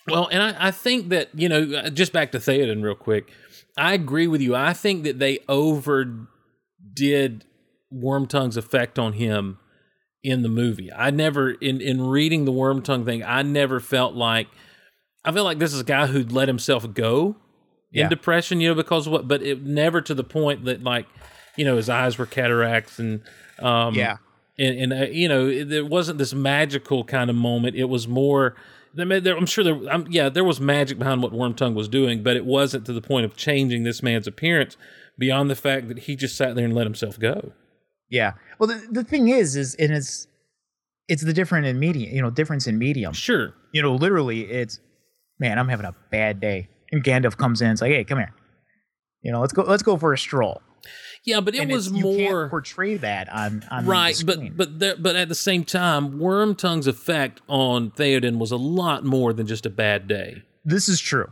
Well, 0.08 0.28
and 0.32 0.42
I, 0.42 0.68
I 0.68 0.70
think 0.70 1.10
that, 1.10 1.28
you 1.34 1.48
know, 1.48 1.62
uh, 1.76 1.90
just 1.90 2.12
back 2.12 2.32
to 2.32 2.38
Theoden 2.38 2.82
real 2.82 2.94
quick. 2.94 3.30
I 3.76 3.92
agree 3.94 4.26
with 4.26 4.40
you. 4.40 4.54
I 4.56 4.72
think 4.72 5.04
that 5.04 5.18
they 5.18 5.38
overdid 6.84 7.44
Wormtongue's 7.92 8.56
effect 8.56 8.98
on 8.98 9.14
him 9.14 9.58
in 10.22 10.42
the 10.42 10.48
movie. 10.48 10.90
I 10.92 11.10
never, 11.10 11.50
in, 11.52 11.80
in 11.80 12.00
reading 12.02 12.44
the 12.44 12.52
Worm 12.52 12.82
Tongue 12.82 13.04
thing, 13.04 13.22
I 13.24 13.42
never 13.42 13.80
felt 13.80 14.14
like, 14.14 14.48
I 15.24 15.32
feel 15.32 15.44
like 15.44 15.58
this 15.58 15.72
is 15.72 15.80
a 15.80 15.84
guy 15.84 16.06
who'd 16.06 16.32
let 16.32 16.48
himself 16.48 16.92
go 16.94 17.36
in 17.92 18.00
Yeah. 18.00 18.08
depression, 18.08 18.60
you 18.60 18.68
know, 18.68 18.74
because 18.74 19.08
what, 19.08 19.26
but 19.26 19.42
it 19.42 19.62
never 19.62 20.00
to 20.02 20.14
the 20.14 20.24
point 20.24 20.64
that, 20.66 20.82
like, 20.82 21.06
you 21.56 21.64
know, 21.64 21.76
his 21.76 21.88
eyes 21.88 22.18
were 22.18 22.26
cataracts 22.26 22.98
and, 22.98 23.22
um, 23.60 23.94
Yeah. 23.94 24.18
and, 24.58 24.78
and 24.78 24.92
uh, 24.92 25.06
you 25.10 25.28
know 25.28 25.46
it- 25.48 25.68
there 25.68 25.84
wasn't 25.84 26.18
this 26.18 26.32
magical 26.34 27.02
kind 27.04 27.28
of 27.30 27.36
moment 27.36 27.76
it 27.76 27.84
was 27.84 28.06
more 28.08 28.54
I 28.98 29.04
mean, 29.04 29.22
there, 29.22 29.36
i'm 29.36 29.46
sure 29.46 29.62
there 29.64 29.78
um, 29.92 30.06
yeah 30.10 30.28
there 30.28 30.44
was 30.44 30.60
magic 30.60 30.98
behind 30.98 31.22
what 31.22 31.32
Worm 31.32 31.54
Tongue 31.54 31.74
was 31.74 31.88
doing 31.88 32.22
but 32.22 32.36
it 32.36 32.44
wasn't 32.44 32.84
to 32.86 32.92
the 32.92 33.00
point 33.02 33.24
of 33.26 33.36
changing 33.36 33.84
this 33.84 34.02
man's 34.02 34.26
appearance 34.26 34.76
beyond 35.20 35.48
the 35.48 35.54
fact 35.54 35.86
that 35.88 35.98
he 36.00 36.16
just 36.16 36.36
sat 36.36 36.56
there 36.56 36.64
and 36.64 36.74
let 36.74 36.86
himself 36.86 37.16
go 37.20 37.52
Yeah. 38.08 38.32
Well, 38.58 38.66
the, 38.68 38.84
the 38.90 39.04
thing 39.04 39.28
is, 39.28 39.54
is 39.54 39.76
and 39.76 39.92
it's 39.92 40.26
it's 41.06 41.22
the 41.22 41.32
different 41.32 41.66
in 41.66 41.78
medium, 41.78 42.12
you 42.14 42.20
know, 42.22 42.30
difference 42.30 42.66
in 42.66 42.76
medium. 42.78 43.12
sure 43.12 43.54
you 43.72 43.82
know, 43.82 43.94
literally, 43.94 44.40
it's 44.50 44.80
man, 45.38 45.58
I'm 45.58 45.68
having 45.68 45.86
a 45.86 45.94
bad 46.10 46.40
day, 46.40 46.68
and 46.90 47.04
Gandalf 47.04 47.36
comes 47.36 47.62
in, 47.62 47.70
it's 47.70 47.80
like, 47.80 47.92
hey, 47.92 48.02
come 48.04 48.18
here, 48.18 48.34
you 49.22 49.30
know, 49.32 49.40
let's 49.40 49.52
go, 49.52 49.62
let's 49.62 49.82
go 49.84 49.96
for 49.96 50.12
a 50.12 50.18
stroll. 50.18 50.60
Yeah, 51.24 51.40
but 51.40 51.54
it 51.54 51.60
And 51.62 51.70
was 51.72 51.86
it's- 51.88 51.98
you 52.02 52.16
can't 52.16 52.30
more 52.32 52.48
portray 52.48 52.96
that 52.96 53.28
on 53.32 53.62
on 53.70 53.86
right, 53.86 54.20
but 54.26 54.56
but 54.56 54.78
there, 54.80 54.96
but 54.96 55.14
at 55.16 55.28
the 55.28 55.34
same 55.34 55.64
time, 55.64 56.18
Wormtongue's 56.18 56.86
effect 56.86 57.42
on 57.46 57.90
Theoden 57.92 58.38
was 58.38 58.50
a 58.50 58.56
lot 58.56 59.04
more 59.04 59.32
than 59.34 59.46
just 59.46 59.66
a 59.66 59.70
bad 59.70 60.08
day. 60.08 60.42
this 60.64 60.88
is 60.88 60.98
true. 61.00 61.28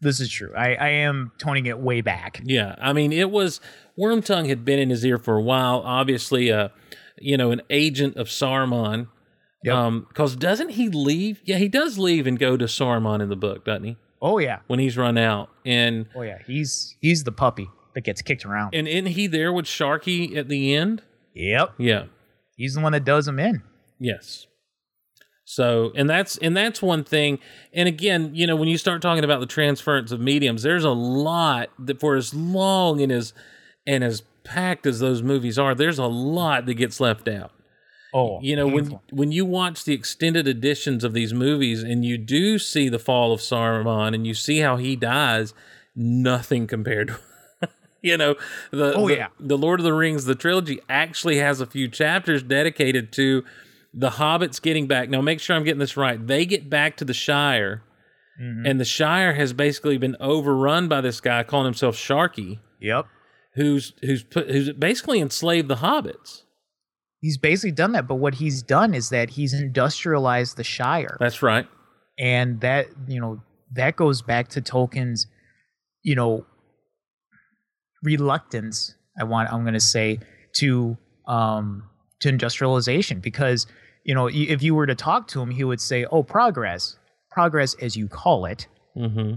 This 0.00 0.20
is 0.20 0.30
true. 0.30 0.52
I, 0.56 0.74
I 0.74 0.88
am 0.88 1.32
toning 1.38 1.66
it 1.66 1.78
way 1.78 2.00
back. 2.00 2.40
Yeah, 2.44 2.74
I 2.80 2.92
mean, 2.92 3.12
it 3.12 3.30
was 3.30 3.60
Wormtongue 3.98 4.48
had 4.48 4.64
been 4.64 4.78
in 4.78 4.88
his 4.90 5.04
ear 5.04 5.18
for 5.18 5.36
a 5.36 5.42
while. 5.42 5.82
Obviously, 5.84 6.50
uh, 6.50 6.68
you 7.18 7.36
know, 7.36 7.50
an 7.50 7.60
agent 7.70 8.16
of 8.16 8.28
Saruman. 8.28 9.08
Yep. 9.62 9.74
Um, 9.74 10.06
because 10.08 10.36
doesn't 10.36 10.70
he 10.70 10.88
leave? 10.88 11.42
Yeah, 11.44 11.58
he 11.58 11.68
does 11.68 11.98
leave 11.98 12.26
and 12.26 12.38
go 12.38 12.56
to 12.56 12.64
Saruman 12.64 13.20
in 13.20 13.28
the 13.28 13.36
book, 13.36 13.66
doesn't 13.66 13.84
he? 13.84 13.96
Oh 14.22 14.38
yeah, 14.38 14.60
When 14.68 14.78
he's 14.78 14.96
run 14.96 15.18
out, 15.18 15.50
and 15.66 16.06
oh 16.14 16.22
yeah. 16.22 16.38
He's 16.46 16.96
he's 17.00 17.24
the 17.24 17.32
puppy 17.32 17.68
that 17.94 18.02
gets 18.04 18.22
kicked 18.22 18.44
around. 18.46 18.74
and 18.74 18.86
isn't 18.88 19.06
he 19.06 19.26
there 19.26 19.52
with 19.52 19.64
Sharky 19.66 20.36
at 20.36 20.48
the 20.48 20.74
end? 20.74 21.02
Yep, 21.34 21.74
Yeah. 21.78 22.04
he's 22.56 22.74
the 22.74 22.80
one 22.80 22.92
that 22.92 23.04
does 23.04 23.26
him 23.28 23.38
in. 23.38 23.62
Yes. 23.98 24.46
So, 25.52 25.90
and 25.96 26.08
that's 26.08 26.36
and 26.38 26.56
that's 26.56 26.80
one 26.80 27.02
thing. 27.02 27.40
And 27.72 27.88
again, 27.88 28.30
you 28.36 28.46
know, 28.46 28.54
when 28.54 28.68
you 28.68 28.78
start 28.78 29.02
talking 29.02 29.24
about 29.24 29.40
the 29.40 29.46
transference 29.46 30.12
of 30.12 30.20
mediums, 30.20 30.62
there's 30.62 30.84
a 30.84 30.90
lot 30.90 31.70
that 31.80 31.98
for 31.98 32.14
as 32.14 32.32
long 32.32 33.00
and 33.00 33.10
as 33.10 33.32
and 33.84 34.04
as 34.04 34.22
packed 34.44 34.86
as 34.86 35.00
those 35.00 35.24
movies 35.24 35.58
are, 35.58 35.74
there's 35.74 35.98
a 35.98 36.06
lot 36.06 36.66
that 36.66 36.74
gets 36.74 37.00
left 37.00 37.26
out. 37.26 37.50
Oh, 38.14 38.38
You 38.42 38.54
know, 38.54 38.66
when 38.68 38.84
painful. 38.84 39.02
when 39.10 39.32
you 39.32 39.44
watch 39.44 39.82
the 39.82 39.92
extended 39.92 40.46
editions 40.46 41.02
of 41.02 41.14
these 41.14 41.34
movies 41.34 41.82
and 41.82 42.04
you 42.04 42.16
do 42.16 42.56
see 42.60 42.88
the 42.88 43.00
fall 43.00 43.32
of 43.32 43.40
Saruman 43.40 44.14
and 44.14 44.24
you 44.28 44.34
see 44.34 44.58
how 44.60 44.76
he 44.76 44.94
dies, 44.94 45.52
nothing 45.96 46.68
compared 46.68 47.08
to 47.08 47.68
you 48.02 48.16
know 48.16 48.36
the 48.70 48.94
Oh, 48.94 49.08
the, 49.08 49.16
yeah. 49.16 49.28
the 49.40 49.58
Lord 49.58 49.80
of 49.80 49.84
the 49.84 49.94
Rings 49.94 50.26
the 50.26 50.36
trilogy 50.36 50.78
actually 50.88 51.38
has 51.38 51.60
a 51.60 51.66
few 51.66 51.88
chapters 51.88 52.44
dedicated 52.44 53.12
to 53.14 53.44
the 53.92 54.10
hobbits 54.10 54.60
getting 54.62 54.86
back. 54.86 55.08
Now 55.08 55.20
make 55.20 55.40
sure 55.40 55.56
I'm 55.56 55.64
getting 55.64 55.80
this 55.80 55.96
right. 55.96 56.24
They 56.24 56.46
get 56.46 56.68
back 56.70 56.96
to 56.98 57.04
the 57.04 57.14
Shire 57.14 57.82
Mm-hmm. 58.40 58.64
and 58.64 58.80
the 58.80 58.86
Shire 58.86 59.34
has 59.34 59.52
basically 59.52 59.98
been 59.98 60.16
overrun 60.18 60.88
by 60.88 61.02
this 61.02 61.20
guy 61.20 61.42
calling 61.42 61.66
himself 61.66 61.94
Sharky 61.94 62.60
yep, 62.80 63.04
who's 63.54 63.92
who's 64.00 64.22
put 64.22 64.48
who's 64.50 64.72
basically 64.72 65.20
enslaved 65.20 65.68
the 65.68 65.74
hobbits. 65.76 66.42
he's 67.20 67.36
basically 67.36 67.72
done 67.72 67.92
that. 67.92 68.08
But 68.08 68.14
what 68.14 68.36
he's 68.36 68.62
done 68.62 68.94
is 68.94 69.10
that 69.10 69.30
he's 69.30 69.52
industrialized 69.52 70.56
the 70.56 70.64
Shire. 70.64 71.18
That's 71.20 71.42
right. 71.42 71.66
and 72.18 72.62
that 72.62 72.86
you 73.06 73.20
know 73.20 73.42
that 73.72 73.96
goes 73.96 74.22
back 74.22 74.48
to 74.50 74.62
Tolkien's 74.62 75.26
you 76.02 76.14
know 76.14 76.46
reluctance 78.02 78.94
I 79.20 79.24
want 79.24 79.52
I'm 79.52 79.62
going 79.62 79.74
to 79.74 79.80
say 79.80 80.20
to 80.56 80.96
um 81.26 81.89
to 82.20 82.28
industrialization 82.28 83.20
because 83.20 83.66
you 84.04 84.14
know 84.14 84.28
if 84.28 84.62
you 84.62 84.74
were 84.74 84.86
to 84.86 84.94
talk 84.94 85.28
to 85.28 85.40
him 85.40 85.50
he 85.50 85.64
would 85.64 85.80
say 85.80 86.04
oh 86.06 86.22
progress 86.22 86.96
progress 87.30 87.74
as 87.80 87.96
you 87.96 88.08
call 88.08 88.44
it 88.46 88.66
Mm-hmm. 88.96 89.34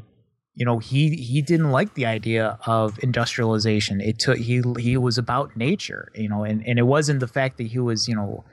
you 0.56 0.66
know 0.66 0.80
he 0.80 1.16
he 1.16 1.42
didn't 1.42 1.70
like 1.72 1.94
the 1.94 2.06
idea 2.08 2.58
of 2.66 2.98
industrialization 3.04 4.02
it 4.02 4.18
took 4.20 4.38
he 4.38 4.62
he 4.80 4.98
was 4.98 5.18
about 5.20 5.56
nature 5.56 6.12
you 6.16 6.28
know 6.28 6.44
and 6.44 6.66
and 6.68 6.80
it 6.80 6.84
wasn't 6.84 7.20
the 7.20 7.28
fact 7.28 7.58
that 7.58 7.68
he 7.68 7.78
was 7.80 8.08
you 8.08 8.16
know 8.16 8.44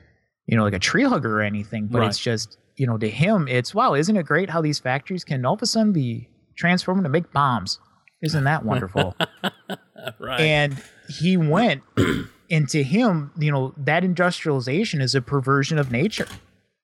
you 0.46 0.56
know 0.56 0.62
like 0.64 0.74
a 0.74 0.78
tree 0.78 1.04
hugger 1.04 1.38
or 1.38 1.42
anything 1.42 1.86
but 1.86 2.00
Right. 2.00 2.08
it's 2.08 2.18
just 2.18 2.58
you 2.76 2.86
know 2.86 2.98
to 2.98 3.08
him 3.08 3.48
it's 3.48 3.74
wow 3.74 3.94
isn't 3.94 4.14
it 4.16 4.24
great 4.26 4.50
how 4.50 4.60
these 4.60 4.78
factories 4.78 5.24
can 5.24 5.44
all 5.46 5.54
of 5.54 5.62
a 5.62 5.66
sudden 5.66 5.92
be 5.92 6.28
transformed 6.56 7.02
to 7.04 7.08
make 7.10 7.32
bombs 7.32 7.78
isn't 8.22 8.44
that 8.44 8.62
wonderful 8.64 9.16
Right. 10.20 10.40
and 10.40 10.76
he 11.08 11.36
went 11.38 11.82
and 12.50 12.68
to 12.68 12.82
him 12.82 13.30
you 13.38 13.50
know 13.50 13.74
that 13.76 14.04
industrialization 14.04 15.00
is 15.00 15.14
a 15.14 15.22
perversion 15.22 15.78
of 15.78 15.90
nature. 15.90 16.28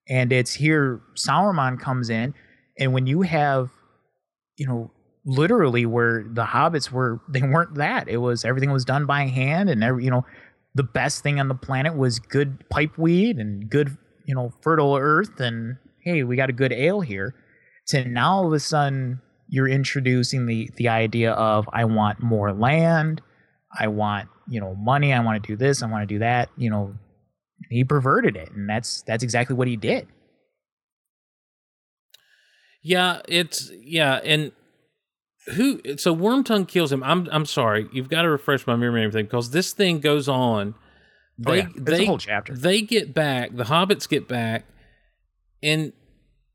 And 0.08 0.32
it's 0.32 0.52
here 0.52 1.00
Sauron 1.16 1.80
comes 1.80 2.10
in 2.10 2.34
and 2.78 2.92
when 2.92 3.06
you 3.06 3.22
have 3.22 3.70
you 4.56 4.66
know 4.66 4.90
literally 5.24 5.84
where 5.84 6.24
the 6.28 6.44
hobbits 6.44 6.90
were 6.90 7.20
they 7.28 7.42
weren't 7.42 7.74
that. 7.74 8.08
It 8.08 8.18
was 8.18 8.44
everything 8.44 8.70
was 8.70 8.84
done 8.84 9.06
by 9.06 9.26
hand 9.26 9.68
and 9.68 9.82
every 9.82 10.04
you 10.04 10.10
know 10.10 10.24
the 10.74 10.82
best 10.82 11.22
thing 11.22 11.40
on 11.40 11.48
the 11.48 11.54
planet 11.54 11.96
was 11.96 12.18
good 12.18 12.62
pipeweed 12.68 13.38
and 13.38 13.68
good 13.68 13.96
you 14.26 14.34
know 14.34 14.52
fertile 14.60 14.96
earth 14.96 15.40
and 15.40 15.78
hey 16.02 16.22
we 16.22 16.36
got 16.36 16.50
a 16.50 16.54
good 16.54 16.72
ale 16.72 17.00
here. 17.00 17.34
To 17.88 18.04
now 18.04 18.36
all 18.36 18.46
of 18.46 18.52
a 18.52 18.60
sudden 18.60 19.20
you're 19.48 19.68
introducing 19.68 20.46
the 20.46 20.70
the 20.76 20.88
idea 20.88 21.32
of 21.32 21.68
I 21.72 21.84
want 21.84 22.22
more 22.22 22.52
land, 22.52 23.22
I 23.78 23.88
want 23.88 24.28
you 24.48 24.60
know 24.60 24.74
money, 24.74 25.12
I 25.12 25.20
want 25.20 25.42
to 25.42 25.46
do 25.46 25.56
this, 25.56 25.82
I 25.82 25.86
want 25.86 26.02
to 26.02 26.14
do 26.14 26.18
that. 26.20 26.48
You 26.56 26.70
know, 26.70 26.94
he 27.70 27.84
perverted 27.84 28.36
it, 28.36 28.50
and 28.52 28.68
that's 28.68 29.02
that's 29.02 29.22
exactly 29.22 29.56
what 29.56 29.68
he 29.68 29.76
did. 29.76 30.06
Yeah, 32.82 33.20
it's 33.28 33.70
yeah, 33.80 34.20
and 34.22 34.52
who? 35.54 35.80
So 35.96 36.14
Wormtongue 36.14 36.68
kills 36.68 36.92
him. 36.92 37.02
I'm 37.02 37.28
I'm 37.32 37.46
sorry. 37.46 37.88
You've 37.92 38.08
got 38.08 38.22
to 38.22 38.30
refresh 38.30 38.66
my 38.66 38.76
memory 38.76 39.02
and 39.02 39.08
everything 39.10 39.26
because 39.26 39.50
this 39.50 39.72
thing 39.72 40.00
goes 40.00 40.28
on. 40.28 40.74
Oh, 41.46 41.52
they 41.52 41.62
Oh, 41.62 41.64
yeah. 41.64 41.68
They 41.76 42.06
whole 42.06 42.18
chapter. 42.18 42.54
they 42.54 42.82
get 42.82 43.12
back. 43.12 43.54
The 43.56 43.64
hobbits 43.64 44.08
get 44.08 44.28
back, 44.28 44.64
and 45.62 45.92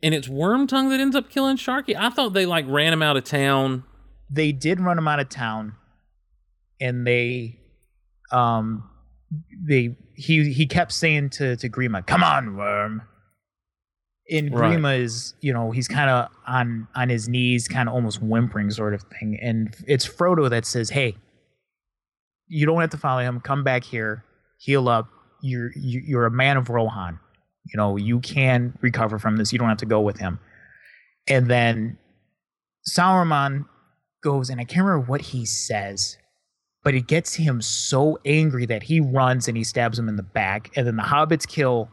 and 0.01 0.13
it's 0.13 0.27
Wormtongue 0.27 0.89
that 0.89 0.99
ends 0.99 1.15
up 1.15 1.29
killing 1.29 1.57
Sharky. 1.57 1.95
I 1.95 2.09
thought 2.09 2.33
they 2.33 2.45
like 2.45 2.65
ran 2.67 2.93
him 2.93 3.01
out 3.03 3.17
of 3.17 3.23
town. 3.23 3.83
They 4.29 4.51
did 4.51 4.79
run 4.79 4.97
him 4.97 5.07
out 5.07 5.19
of 5.19 5.29
town, 5.29 5.75
and 6.79 7.05
they, 7.05 7.59
um, 8.31 8.89
they 9.67 9.95
he 10.15 10.51
he 10.51 10.65
kept 10.65 10.91
saying 10.91 11.29
to 11.31 11.55
to 11.57 11.69
Grima, 11.69 12.05
"Come 12.05 12.23
on, 12.23 12.55
worm." 12.55 13.01
And 14.29 14.53
Right. 14.53 14.77
Grima 14.77 14.99
is, 14.99 15.33
you 15.41 15.51
know, 15.51 15.71
he's 15.71 15.87
kind 15.87 16.09
of 16.09 16.29
on 16.47 16.87
on 16.95 17.09
his 17.09 17.27
knees, 17.27 17.67
kind 17.67 17.89
of 17.89 17.95
almost 17.95 18.21
whimpering, 18.21 18.69
sort 18.71 18.93
of 18.93 19.03
thing. 19.03 19.37
And 19.41 19.75
it's 19.87 20.07
Frodo 20.07 20.49
that 20.49 20.65
says, 20.65 20.89
"Hey, 20.89 21.17
you 22.47 22.65
don't 22.65 22.79
have 22.81 22.91
to 22.91 22.97
follow 22.97 23.21
him. 23.21 23.39
Come 23.41 23.63
back 23.63 23.83
here, 23.83 24.23
heal 24.59 24.87
up. 24.87 25.07
You're 25.41 25.71
you, 25.75 26.01
you're 26.05 26.25
a 26.25 26.31
man 26.31 26.57
of 26.57 26.69
Rohan. 26.69 27.19
You 27.65 27.77
know 27.77 27.97
you 27.97 28.19
can 28.19 28.77
recover 28.81 29.19
from 29.19 29.37
this. 29.37 29.51
You 29.51 29.59
don't 29.59 29.69
have 29.69 29.77
to 29.77 29.85
go 29.85 30.01
with 30.01 30.17
him." 30.17 30.39
And 31.27 31.47
then 31.47 31.97
Sauron 32.89 33.65
goes, 34.23 34.49
and 34.49 34.59
I 34.59 34.63
can't 34.63 34.85
remember 34.85 35.05
what 35.05 35.21
he 35.21 35.45
says, 35.45 36.17
but 36.83 36.93
it 36.95 37.07
gets 37.07 37.35
him 37.35 37.61
so 37.61 38.19
angry 38.25 38.65
that 38.65 38.83
he 38.83 38.99
runs 38.99 39.47
and 39.47 39.55
he 39.57 39.63
stabs 39.63 39.97
him 39.99 40.09
in 40.09 40.15
the 40.15 40.23
back. 40.23 40.71
And 40.75 40.85
then 40.87 40.95
the 40.95 41.03
hobbits 41.03 41.47
kill 41.47 41.89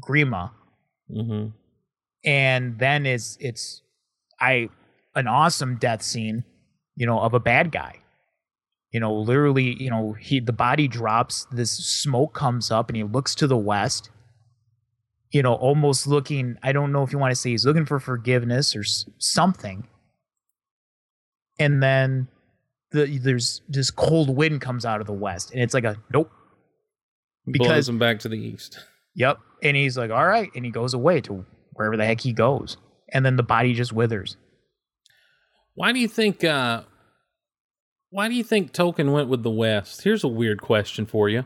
Grima, 0.00 0.50
Mm-hmm. 1.10 1.48
and 2.24 2.78
then 2.78 3.04
it's 3.06 3.36
it's 3.40 3.82
I 4.40 4.68
an 5.14 5.26
awesome 5.26 5.76
death 5.76 6.02
scene, 6.02 6.44
you 6.96 7.06
know, 7.06 7.18
of 7.20 7.34
a 7.34 7.40
bad 7.40 7.70
guy. 7.72 7.96
You 8.92 9.00
know, 9.00 9.14
literally, 9.14 9.74
you 9.82 9.90
know, 9.90 10.12
he 10.12 10.40
the 10.40 10.52
body 10.52 10.88
drops, 10.88 11.46
this 11.52 11.70
smoke 11.70 12.34
comes 12.34 12.70
up, 12.70 12.88
and 12.88 12.96
he 12.96 13.02
looks 13.04 13.34
to 13.36 13.46
the 13.46 13.56
west. 13.56 14.10
You 15.30 15.42
know, 15.42 15.54
almost 15.54 16.06
looking. 16.06 16.56
I 16.62 16.72
don't 16.72 16.92
know 16.92 17.02
if 17.02 17.10
you 17.12 17.18
want 17.18 17.32
to 17.32 17.36
say 17.36 17.50
he's 17.50 17.64
looking 17.64 17.86
for 17.86 17.98
forgiveness 17.98 18.76
or 18.76 18.80
s- 18.80 19.06
something. 19.18 19.86
And 21.58 21.82
then 21.82 22.28
the 22.92 23.18
there's 23.18 23.62
this 23.68 23.90
cold 23.90 24.30
wind 24.36 24.60
comes 24.60 24.84
out 24.84 25.00
of 25.00 25.06
the 25.06 25.12
west, 25.12 25.52
and 25.52 25.60
it's 25.62 25.74
like 25.74 25.84
a 25.84 25.96
nope. 26.12 26.30
Blows 27.46 27.52
Because- 27.68 27.88
him 27.88 27.98
back 27.98 28.20
to 28.20 28.28
the 28.28 28.38
east. 28.38 28.78
Yep. 29.14 29.38
And 29.62 29.76
he's 29.76 29.98
like, 29.98 30.10
all 30.10 30.26
right. 30.26 30.50
And 30.54 30.64
he 30.64 30.70
goes 30.70 30.94
away 30.94 31.20
to 31.22 31.44
wherever 31.74 31.96
the 31.96 32.06
heck 32.06 32.20
he 32.22 32.32
goes. 32.32 32.76
And 33.12 33.26
then 33.26 33.36
the 33.36 33.42
body 33.42 33.74
just 33.74 33.92
withers. 33.92 34.36
Why 35.74 35.92
do 35.92 35.98
you 35.98 36.08
think? 36.08 36.42
uh 36.44 36.82
Why 38.10 38.28
do 38.28 38.34
you 38.34 38.44
think 38.44 38.72
Tolkien 38.72 39.12
went 39.12 39.28
with 39.28 39.42
the 39.42 39.50
West? 39.50 40.02
Here's 40.02 40.24
a 40.24 40.28
weird 40.28 40.62
question 40.62 41.04
for 41.04 41.28
you. 41.28 41.44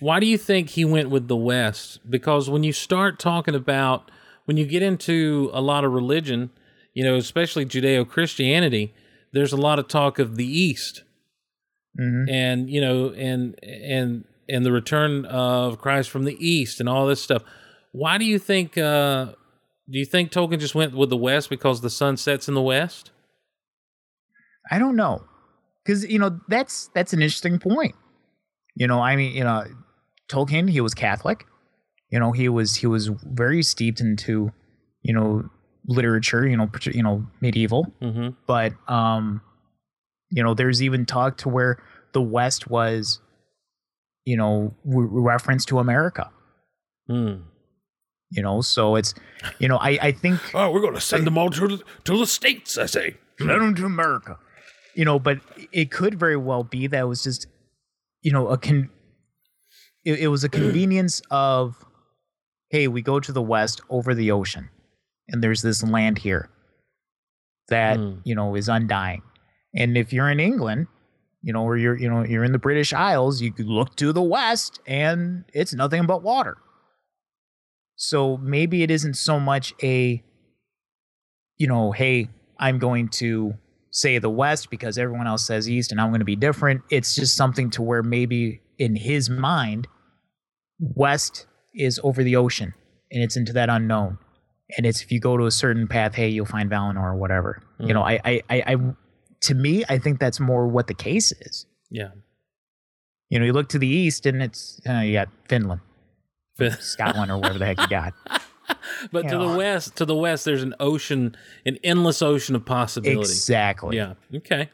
Why 0.00 0.20
do 0.20 0.26
you 0.26 0.36
think 0.38 0.70
he 0.70 0.84
went 0.84 1.08
with 1.10 1.26
the 1.26 1.36
West? 1.36 2.08
Because 2.08 2.48
when 2.50 2.62
you 2.62 2.72
start 2.72 3.18
talking 3.18 3.54
about 3.54 4.10
when 4.44 4.56
you 4.56 4.66
get 4.66 4.82
into 4.82 5.50
a 5.52 5.60
lot 5.60 5.84
of 5.84 5.92
religion, 5.92 6.50
you 6.94 7.02
know, 7.04 7.16
especially 7.16 7.64
Judeo 7.66 8.08
Christianity, 8.08 8.94
there's 9.32 9.52
a 9.52 9.56
lot 9.56 9.78
of 9.78 9.88
talk 9.88 10.18
of 10.18 10.36
the 10.36 10.46
East, 10.46 11.02
Mhm. 12.00 12.30
and 12.30 12.70
you 12.70 12.80
know, 12.80 13.10
and 13.10 13.58
and 13.62 14.24
and 14.48 14.64
the 14.64 14.72
return 14.72 15.24
of 15.26 15.78
Christ 15.78 16.10
from 16.10 16.24
the 16.24 16.36
East, 16.38 16.78
and 16.80 16.88
all 16.88 17.06
this 17.06 17.20
stuff. 17.22 17.42
Why 17.92 18.18
do 18.18 18.24
you 18.24 18.38
think? 18.38 18.76
uh 18.78 19.32
Do 19.88 19.98
you 20.00 20.04
think 20.04 20.32
Tolkien 20.32 20.58
just 20.58 20.74
went 20.74 20.94
with 20.96 21.10
the 21.10 21.16
West 21.16 21.48
because 21.48 21.80
the 21.80 21.90
sun 21.90 22.16
sets 22.16 22.48
in 22.48 22.54
the 22.54 22.62
West? 22.62 23.12
I 24.70 24.78
don't 24.78 24.96
know. 24.96 25.24
Because, 25.84 26.04
you 26.04 26.18
know, 26.18 26.40
that's 26.48 26.88
that's 26.94 27.12
an 27.12 27.22
interesting 27.22 27.58
point. 27.60 27.94
You 28.74 28.86
know, 28.88 29.00
I 29.00 29.14
mean, 29.16 29.32
you 29.32 29.44
know, 29.44 29.64
Tolkien, 30.28 30.68
he 30.68 30.80
was 30.80 30.92
Catholic. 30.94 31.46
You 32.10 32.18
know, 32.18 32.32
he 32.32 32.48
was 32.48 32.74
he 32.76 32.86
was 32.88 33.06
very 33.08 33.62
steeped 33.62 34.00
into, 34.00 34.52
you 35.02 35.14
know, 35.14 35.48
literature, 35.86 36.46
you 36.46 36.56
know, 36.56 36.70
you 36.82 37.02
know, 37.02 37.26
medieval. 37.40 37.92
Mm-hmm. 38.02 38.30
But 38.46 38.72
um, 38.88 39.40
you 40.30 40.42
know, 40.42 40.54
there's 40.54 40.82
even 40.82 41.06
talk 41.06 41.38
to 41.38 41.48
where 41.48 41.82
the 42.12 42.22
West 42.22 42.68
was, 42.68 43.20
you 44.24 44.36
know, 44.36 44.74
re- 44.84 45.08
reference 45.10 45.64
to 45.66 45.78
America. 45.78 46.30
Mm. 47.10 47.42
You 48.30 48.42
know, 48.42 48.60
so 48.60 48.96
it's, 48.96 49.14
you 49.58 49.68
know, 49.68 49.76
I 49.76 49.98
I 50.02 50.12
think 50.12 50.40
Oh, 50.54 50.70
we're 50.70 50.80
going 50.80 50.94
to 50.94 51.00
send 51.00 51.26
them 51.26 51.38
all 51.38 51.50
to 51.50 51.68
the, 51.68 51.82
to 52.04 52.18
the 52.18 52.26
states. 52.26 52.76
I 52.76 52.86
say. 52.86 53.16
send 53.38 53.50
them 53.50 53.74
to 53.76 53.84
America. 53.84 54.38
You 54.94 55.04
know, 55.04 55.18
but 55.18 55.40
it 55.72 55.90
could 55.90 56.18
very 56.18 56.36
well 56.36 56.64
be 56.64 56.86
that 56.86 57.00
it 57.00 57.04
was 57.04 57.22
just, 57.22 57.46
you 58.22 58.32
know, 58.32 58.48
a 58.48 58.56
con. 58.56 58.90
It, 60.04 60.20
it 60.20 60.28
was 60.28 60.42
a 60.42 60.48
convenience 60.48 61.20
of, 61.30 61.84
hey, 62.70 62.88
we 62.88 63.02
go 63.02 63.20
to 63.20 63.32
the 63.32 63.42
west 63.42 63.80
over 63.90 64.14
the 64.14 64.30
ocean, 64.30 64.70
and 65.28 65.42
there's 65.42 65.62
this 65.62 65.82
land 65.82 66.18
here 66.18 66.48
that 67.68 67.96
Hmm. 67.98 68.18
you 68.24 68.34
know 68.34 68.54
is 68.54 68.68
undying, 68.68 69.22
and 69.74 69.96
if 69.96 70.12
you're 70.12 70.30
in 70.30 70.40
England, 70.40 70.86
you 71.42 71.52
know, 71.52 71.62
or 71.64 71.76
you're 71.76 71.96
you 71.96 72.08
know 72.08 72.24
you're 72.24 72.44
in 72.44 72.52
the 72.52 72.58
British 72.58 72.92
Isles, 72.92 73.40
you 73.40 73.52
could 73.52 73.66
look 73.66 73.96
to 73.96 74.12
the 74.12 74.22
west, 74.22 74.80
and 74.86 75.44
it's 75.52 75.74
nothing 75.74 76.06
but 76.06 76.22
water. 76.22 76.56
So 77.96 78.36
maybe 78.36 78.82
it 78.82 78.90
isn't 78.90 79.14
so 79.14 79.40
much 79.40 79.72
a, 79.82 80.22
you 81.56 81.66
know, 81.66 81.92
hey, 81.92 82.28
I'm 82.58 82.78
going 82.78 83.08
to 83.08 83.54
say 83.90 84.18
the 84.18 84.28
West 84.28 84.68
because 84.68 84.98
everyone 84.98 85.26
else 85.26 85.46
says 85.46 85.68
East 85.70 85.92
and 85.92 85.98
I'm 86.00 86.10
going 86.10 86.20
to 86.20 86.26
be 86.26 86.36
different. 86.36 86.82
It's 86.90 87.14
just 87.14 87.34
something 87.36 87.70
to 87.70 87.80
where 87.80 88.02
maybe 88.02 88.60
in 88.78 88.96
his 88.96 89.30
mind, 89.30 89.88
West 90.78 91.46
is 91.74 91.98
over 92.04 92.22
the 92.22 92.36
ocean 92.36 92.74
and 93.10 93.22
it's 93.22 93.38
into 93.38 93.54
that 93.54 93.70
unknown. 93.70 94.18
And 94.76 94.84
it's 94.84 95.02
if 95.02 95.12
you 95.12 95.20
go 95.20 95.36
to 95.36 95.44
a 95.46 95.50
certain 95.50 95.86
path, 95.86 96.14
hey, 96.14 96.28
you'll 96.28 96.46
find 96.46 96.68
Valinor 96.70 97.02
or 97.02 97.14
whatever. 97.14 97.62
You 97.78 97.94
know, 97.94 98.02
I, 98.02 98.20
I, 98.24 98.42
I, 98.50 98.62
I, 98.66 98.76
to 99.42 99.54
me, 99.54 99.84
I 99.88 99.98
think 99.98 100.18
that's 100.18 100.40
more 100.40 100.66
what 100.66 100.88
the 100.88 100.94
case 100.94 101.30
is. 101.32 101.66
Yeah. 101.90 102.10
You 103.28 103.38
know, 103.38 103.44
you 103.44 103.52
look 103.52 103.68
to 103.70 103.78
the 103.78 103.86
east 103.86 104.26
and 104.26 104.42
it's 104.42 104.80
uh, 104.88 105.00
you 105.00 105.12
got 105.12 105.28
Finland, 105.48 105.80
Scotland, 106.80 107.30
or 107.30 107.38
whatever 107.38 107.58
the 107.58 107.66
heck 107.66 107.80
you 107.80 107.88
got. 107.88 108.14
But 109.12 109.28
to 109.28 109.38
the 109.38 109.56
west, 109.56 109.96
to 109.96 110.04
the 110.04 110.14
west, 110.14 110.44
there's 110.44 110.62
an 110.62 110.74
ocean, 110.80 111.36
an 111.64 111.78
endless 111.84 112.20
ocean 112.20 112.56
of 112.56 112.64
possibility. 112.64 113.20
Exactly. 113.20 113.96
Yeah. 113.96 114.14
Okay. 114.34 114.70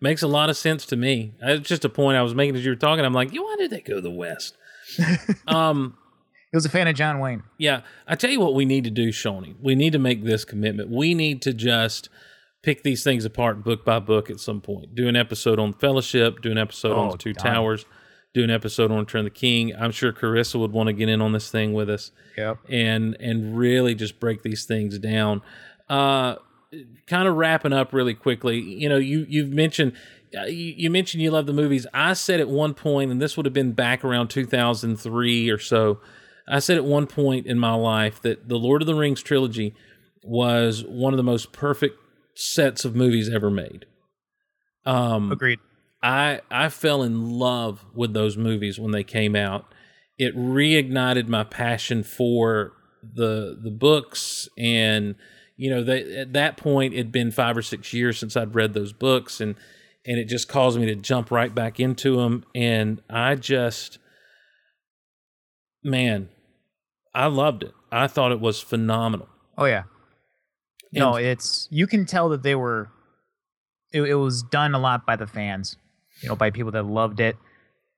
Makes 0.00 0.22
a 0.22 0.26
lot 0.26 0.50
of 0.50 0.56
sense 0.56 0.84
to 0.86 0.96
me. 0.96 1.34
It's 1.40 1.68
just 1.68 1.84
a 1.84 1.88
point 1.88 2.16
I 2.16 2.22
was 2.22 2.34
making 2.34 2.56
as 2.56 2.64
you 2.64 2.72
were 2.72 2.76
talking. 2.76 3.04
I'm 3.04 3.12
like, 3.12 3.32
yeah, 3.32 3.40
why 3.40 3.54
did 3.56 3.70
they 3.70 3.80
go 3.80 3.96
to 3.96 4.00
the 4.00 4.10
west? 4.10 4.56
um. 5.46 5.96
He 6.56 6.58
was 6.58 6.64
a 6.64 6.70
fan 6.70 6.88
of 6.88 6.94
John 6.96 7.18
Wayne. 7.18 7.42
Yeah, 7.58 7.82
I 8.08 8.14
tell 8.14 8.30
you 8.30 8.40
what 8.40 8.54
we 8.54 8.64
need 8.64 8.84
to 8.84 8.90
do, 8.90 9.12
Shawnee. 9.12 9.54
We 9.60 9.74
need 9.74 9.92
to 9.92 9.98
make 9.98 10.24
this 10.24 10.42
commitment. 10.46 10.88
We 10.88 11.12
need 11.12 11.42
to 11.42 11.52
just 11.52 12.08
pick 12.62 12.82
these 12.82 13.04
things 13.04 13.26
apart 13.26 13.62
book 13.62 13.84
by 13.84 13.98
book 13.98 14.30
at 14.30 14.40
some 14.40 14.62
point. 14.62 14.94
Do 14.94 15.06
an 15.06 15.16
episode 15.16 15.58
on 15.58 15.74
Fellowship, 15.74 16.40
do 16.40 16.50
an 16.50 16.56
episode 16.56 16.92
on 16.96 17.08
Oh, 17.08 17.12
the 17.12 17.18
Two. 17.18 17.34
Towers, 17.34 17.84
do 18.32 18.42
an 18.42 18.48
episode 18.50 18.90
on 18.90 19.00
Return 19.00 19.20
of 19.20 19.24
the 19.26 19.38
King. 19.38 19.74
I'm 19.78 19.92
sure 19.92 20.14
Carissa 20.14 20.58
would 20.58 20.72
want 20.72 20.86
to 20.86 20.94
get 20.94 21.10
in 21.10 21.20
on 21.20 21.32
this 21.32 21.50
thing 21.50 21.74
with 21.74 21.90
us 21.90 22.10
Yep. 22.38 22.56
and 22.70 23.18
and 23.20 23.58
really 23.58 23.94
just 23.94 24.18
break 24.18 24.42
these 24.42 24.64
things 24.64 24.98
down. 24.98 25.42
Uh, 25.90 26.36
kind 27.06 27.28
of 27.28 27.36
wrapping 27.36 27.74
up 27.74 27.92
really 27.92 28.14
quickly. 28.14 28.58
You 28.58 28.88
know, 28.88 28.96
you 28.96 29.26
you've 29.28 29.50
mentioned 29.52 29.92
uh, 30.34 30.44
you, 30.46 30.72
you 30.76 30.90
mentioned 30.90 31.22
you 31.22 31.30
love 31.30 31.44
the 31.44 31.52
movies. 31.52 31.86
I 31.92 32.14
said 32.14 32.40
at 32.40 32.48
one 32.48 32.72
point, 32.72 33.10
and 33.10 33.20
this 33.20 33.36
would 33.36 33.44
have 33.44 33.52
been 33.52 33.72
back 33.72 34.02
around 34.02 34.28
2003 34.28 35.50
or 35.50 35.58
so. 35.58 36.00
I 36.48 36.60
said 36.60 36.76
at 36.76 36.84
one 36.84 37.06
point 37.06 37.46
in 37.46 37.58
my 37.58 37.74
life 37.74 38.20
that 38.22 38.48
the 38.48 38.58
Lord 38.58 38.82
of 38.82 38.86
the 38.86 38.94
Rings 38.94 39.22
trilogy 39.22 39.74
was 40.22 40.84
one 40.84 41.12
of 41.12 41.16
the 41.16 41.22
most 41.22 41.52
perfect 41.52 41.98
sets 42.34 42.84
of 42.84 42.94
movies 42.94 43.28
ever 43.28 43.50
made. 43.50 43.86
Um, 44.84 45.32
Agreed. 45.32 45.58
I 46.02 46.40
I 46.50 46.68
fell 46.68 47.02
in 47.02 47.30
love 47.30 47.84
with 47.94 48.12
those 48.12 48.36
movies 48.36 48.78
when 48.78 48.92
they 48.92 49.02
came 49.02 49.34
out. 49.34 49.66
It 50.18 50.36
reignited 50.36 51.28
my 51.28 51.44
passion 51.44 52.02
for 52.02 52.72
the 53.02 53.58
the 53.62 53.70
books 53.70 54.48
and 54.58 55.14
you 55.56 55.70
know 55.70 55.82
that 55.84 56.06
at 56.08 56.32
that 56.32 56.56
point 56.56 56.92
it'd 56.94 57.12
been 57.12 57.30
5 57.30 57.58
or 57.58 57.62
6 57.62 57.92
years 57.92 58.18
since 58.18 58.36
I'd 58.36 58.54
read 58.54 58.74
those 58.74 58.92
books 58.92 59.40
and 59.40 59.54
and 60.04 60.18
it 60.18 60.24
just 60.24 60.48
caused 60.48 60.78
me 60.78 60.86
to 60.86 60.96
jump 60.96 61.30
right 61.30 61.54
back 61.54 61.78
into 61.78 62.16
them 62.16 62.44
and 62.54 63.00
I 63.08 63.36
just 63.36 63.98
man 65.84 66.30
I 67.16 67.26
loved 67.26 67.62
it. 67.62 67.72
I 67.90 68.06
thought 68.08 68.30
it 68.30 68.40
was 68.40 68.60
phenomenal. 68.60 69.28
Oh 69.56 69.64
yeah. 69.64 69.84
no, 70.92 71.16
it's 71.16 71.66
you 71.70 71.86
can 71.86 72.04
tell 72.04 72.28
that 72.28 72.42
they 72.42 72.54
were. 72.54 72.90
It, 73.92 74.02
it 74.02 74.14
was 74.14 74.42
done 74.42 74.74
a 74.74 74.78
lot 74.78 75.06
by 75.06 75.16
the 75.16 75.26
fans, 75.26 75.76
you 76.20 76.28
know, 76.28 76.36
by 76.36 76.50
people 76.50 76.72
that 76.72 76.84
loved 76.84 77.20
it. 77.20 77.36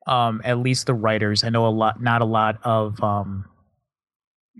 Um, 0.06 0.40
at 0.44 0.58
least 0.58 0.86
the 0.86 0.94
writers. 0.94 1.42
I 1.42 1.48
know 1.48 1.66
a 1.66 1.68
lot, 1.68 2.00
not 2.00 2.22
a 2.22 2.24
lot 2.24 2.60
of, 2.62 3.02
um, 3.02 3.44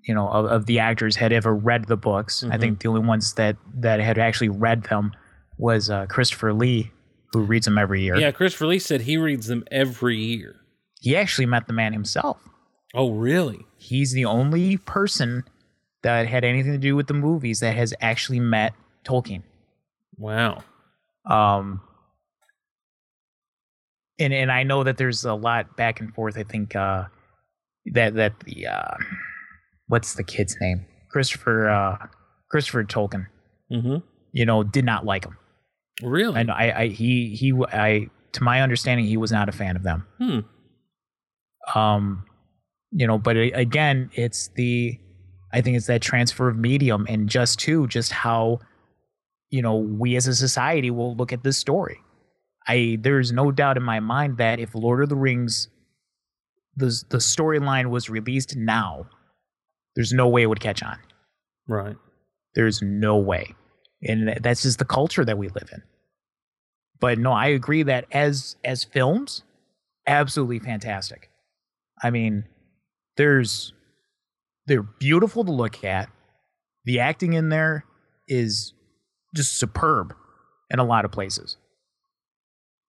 you 0.02 0.14
know, 0.14 0.28
of, 0.28 0.46
of 0.46 0.66
the 0.66 0.80
actors 0.80 1.16
had 1.16 1.32
ever 1.32 1.54
read 1.54 1.86
the 1.86 1.96
books. 1.96 2.42
I 2.50 2.58
think 2.58 2.80
the 2.80 2.88
only 2.88 3.06
ones 3.06 3.34
that 3.34 3.56
that 3.76 4.00
had 4.00 4.18
actually 4.18 4.48
read 4.48 4.82
them 4.84 5.12
was 5.56 5.88
uh, 5.88 6.06
Christopher 6.06 6.52
Lee, 6.52 6.90
who 7.32 7.42
reads 7.42 7.64
them 7.66 7.78
every 7.78 8.02
year. 8.02 8.16
Yeah, 8.16 8.32
Christopher 8.32 8.66
Lee 8.66 8.78
said 8.80 9.02
he 9.02 9.16
reads 9.16 9.46
them 9.46 9.64
every 9.70 10.16
year. 10.16 10.56
He 11.00 11.16
actually 11.16 11.46
met 11.46 11.66
the 11.68 11.72
man 11.72 11.92
himself. 11.92 12.38
Oh, 12.94 13.12
really? 13.12 13.64
He's 13.78 14.12
the 14.12 14.24
only 14.24 14.76
person 14.76 15.44
that 16.02 16.26
had 16.26 16.44
anything 16.44 16.72
to 16.72 16.78
do 16.78 16.94
with 16.96 17.06
the 17.06 17.14
movies 17.14 17.60
that 17.60 17.74
has 17.76 17.94
actually 18.00 18.40
met 18.40 18.72
Tolkien. 19.04 19.42
Wow. 20.16 20.62
Um, 21.24 21.80
and 24.18 24.32
and 24.32 24.50
I 24.50 24.62
know 24.64 24.84
that 24.84 24.96
there's 24.96 25.24
a 25.24 25.34
lot 25.34 25.76
back 25.76 26.00
and 26.00 26.12
forth. 26.14 26.36
I 26.36 26.42
think 26.42 26.74
uh, 26.74 27.04
that 27.92 28.14
that 28.14 28.40
the 28.40 28.66
uh, 28.66 28.96
what's 29.86 30.14
the 30.14 30.24
kid's 30.24 30.56
name? 30.60 30.84
Christopher 31.10 31.68
uh, 31.68 32.06
Christopher 32.50 32.84
Tolkien. 32.84 33.26
Mhm. 33.72 34.02
You 34.32 34.46
know, 34.46 34.62
did 34.62 34.84
not 34.84 35.04
like 35.04 35.24
him. 35.24 35.36
Really? 36.02 36.44
Know. 36.44 36.52
I, 36.52 36.82
I 36.82 36.86
he 36.88 37.34
he 37.34 37.52
I 37.72 38.08
to 38.32 38.42
my 38.42 38.60
understanding 38.62 39.06
he 39.06 39.16
was 39.16 39.32
not 39.32 39.48
a 39.48 39.52
fan 39.52 39.76
of 39.76 39.82
them. 39.82 40.06
Hmm. 40.18 41.78
Um, 41.78 42.24
you 42.90 43.06
know, 43.06 43.18
but 43.18 43.36
again, 43.36 44.10
it's 44.14 44.48
the 44.48 44.98
I 45.52 45.60
think 45.60 45.76
it's 45.76 45.86
that 45.86 46.02
transfer 46.02 46.48
of 46.48 46.56
medium 46.56 47.06
and 47.08 47.28
just 47.28 47.58
too 47.58 47.86
just 47.86 48.12
how 48.12 48.60
you 49.50 49.62
know 49.62 49.76
we 49.76 50.16
as 50.16 50.26
a 50.26 50.34
society 50.34 50.90
will 50.90 51.16
look 51.16 51.32
at 51.32 51.42
this 51.42 51.58
story. 51.58 51.98
I 52.66 52.98
there's 53.00 53.32
no 53.32 53.50
doubt 53.50 53.76
in 53.76 53.82
my 53.82 54.00
mind 54.00 54.38
that 54.38 54.60
if 54.60 54.74
Lord 54.74 55.02
of 55.02 55.08
the 55.08 55.16
Rings 55.16 55.68
the 56.76 57.02
the 57.08 57.18
storyline 57.18 57.86
was 57.86 58.08
released 58.10 58.56
now, 58.56 59.06
there's 59.96 60.12
no 60.12 60.28
way 60.28 60.42
it 60.42 60.46
would 60.46 60.60
catch 60.60 60.82
on. 60.82 60.98
Right. 61.66 61.96
There's 62.54 62.80
no 62.82 63.18
way. 63.18 63.54
And 64.02 64.38
that's 64.40 64.62
just 64.62 64.78
the 64.78 64.84
culture 64.84 65.24
that 65.24 65.38
we 65.38 65.48
live 65.48 65.68
in. 65.72 65.82
But 67.00 67.18
no, 67.18 67.32
I 67.32 67.48
agree 67.48 67.82
that 67.84 68.06
as 68.12 68.56
as 68.64 68.84
films, 68.84 69.42
absolutely 70.06 70.58
fantastic. 70.58 71.30
I 72.02 72.10
mean, 72.10 72.44
there's 73.18 73.74
they're 74.66 74.82
beautiful 74.82 75.44
to 75.44 75.52
look 75.52 75.84
at. 75.84 76.08
The 76.84 77.00
acting 77.00 77.34
in 77.34 77.50
there 77.50 77.84
is 78.26 78.72
just 79.34 79.58
superb 79.58 80.14
in 80.70 80.78
a 80.78 80.84
lot 80.84 81.04
of 81.04 81.12
places. 81.12 81.58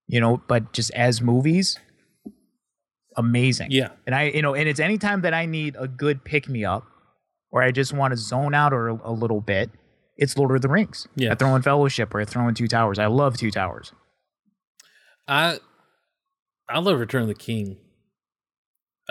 You 0.08 0.22
know, 0.22 0.42
but 0.48 0.72
just 0.72 0.92
as 0.92 1.22
movies, 1.22 1.78
amazing. 3.18 3.72
Yeah. 3.72 3.90
And 4.06 4.16
I, 4.16 4.30
you 4.30 4.42
know, 4.42 4.56
and 4.56 4.68
it's 4.70 4.80
anytime 4.80 5.22
that 5.22 5.34
I 5.34 5.46
need 5.46 5.76
a 5.78 5.88
good 5.88 6.24
pick 6.24 6.48
me 6.48 6.64
up 6.64 6.86
or 7.52 7.62
I 7.62 7.72
just 7.72 7.94
want 7.94 8.12
to 8.12 8.18
zone 8.18 8.56
out 8.56 8.74
or 8.74 8.88
a, 8.88 9.00
a 9.04 9.12
little 9.12 9.42
bit, 9.42 9.70
it's 10.18 10.38
Lord 10.38 10.56
of 10.56 10.62
the 10.62 10.70
Rings. 10.70 11.08
Yeah. 11.16 11.34
I 11.34 11.36
throw 11.36 11.56
in 11.56 11.62
Fellowship 11.62 12.14
or 12.16 12.22
I 12.22 12.26
throw 12.26 12.48
in 12.48 12.56
Two 12.56 12.68
Towers. 12.68 12.98
I 12.98 13.08
love 13.08 13.38
Two 13.38 13.52
Towers. 13.52 13.94
I 15.28 15.60
I 16.68 16.80
love 16.80 17.00
Return 17.00 17.24
of 17.24 17.28
the 17.28 17.36
King. 17.36 17.78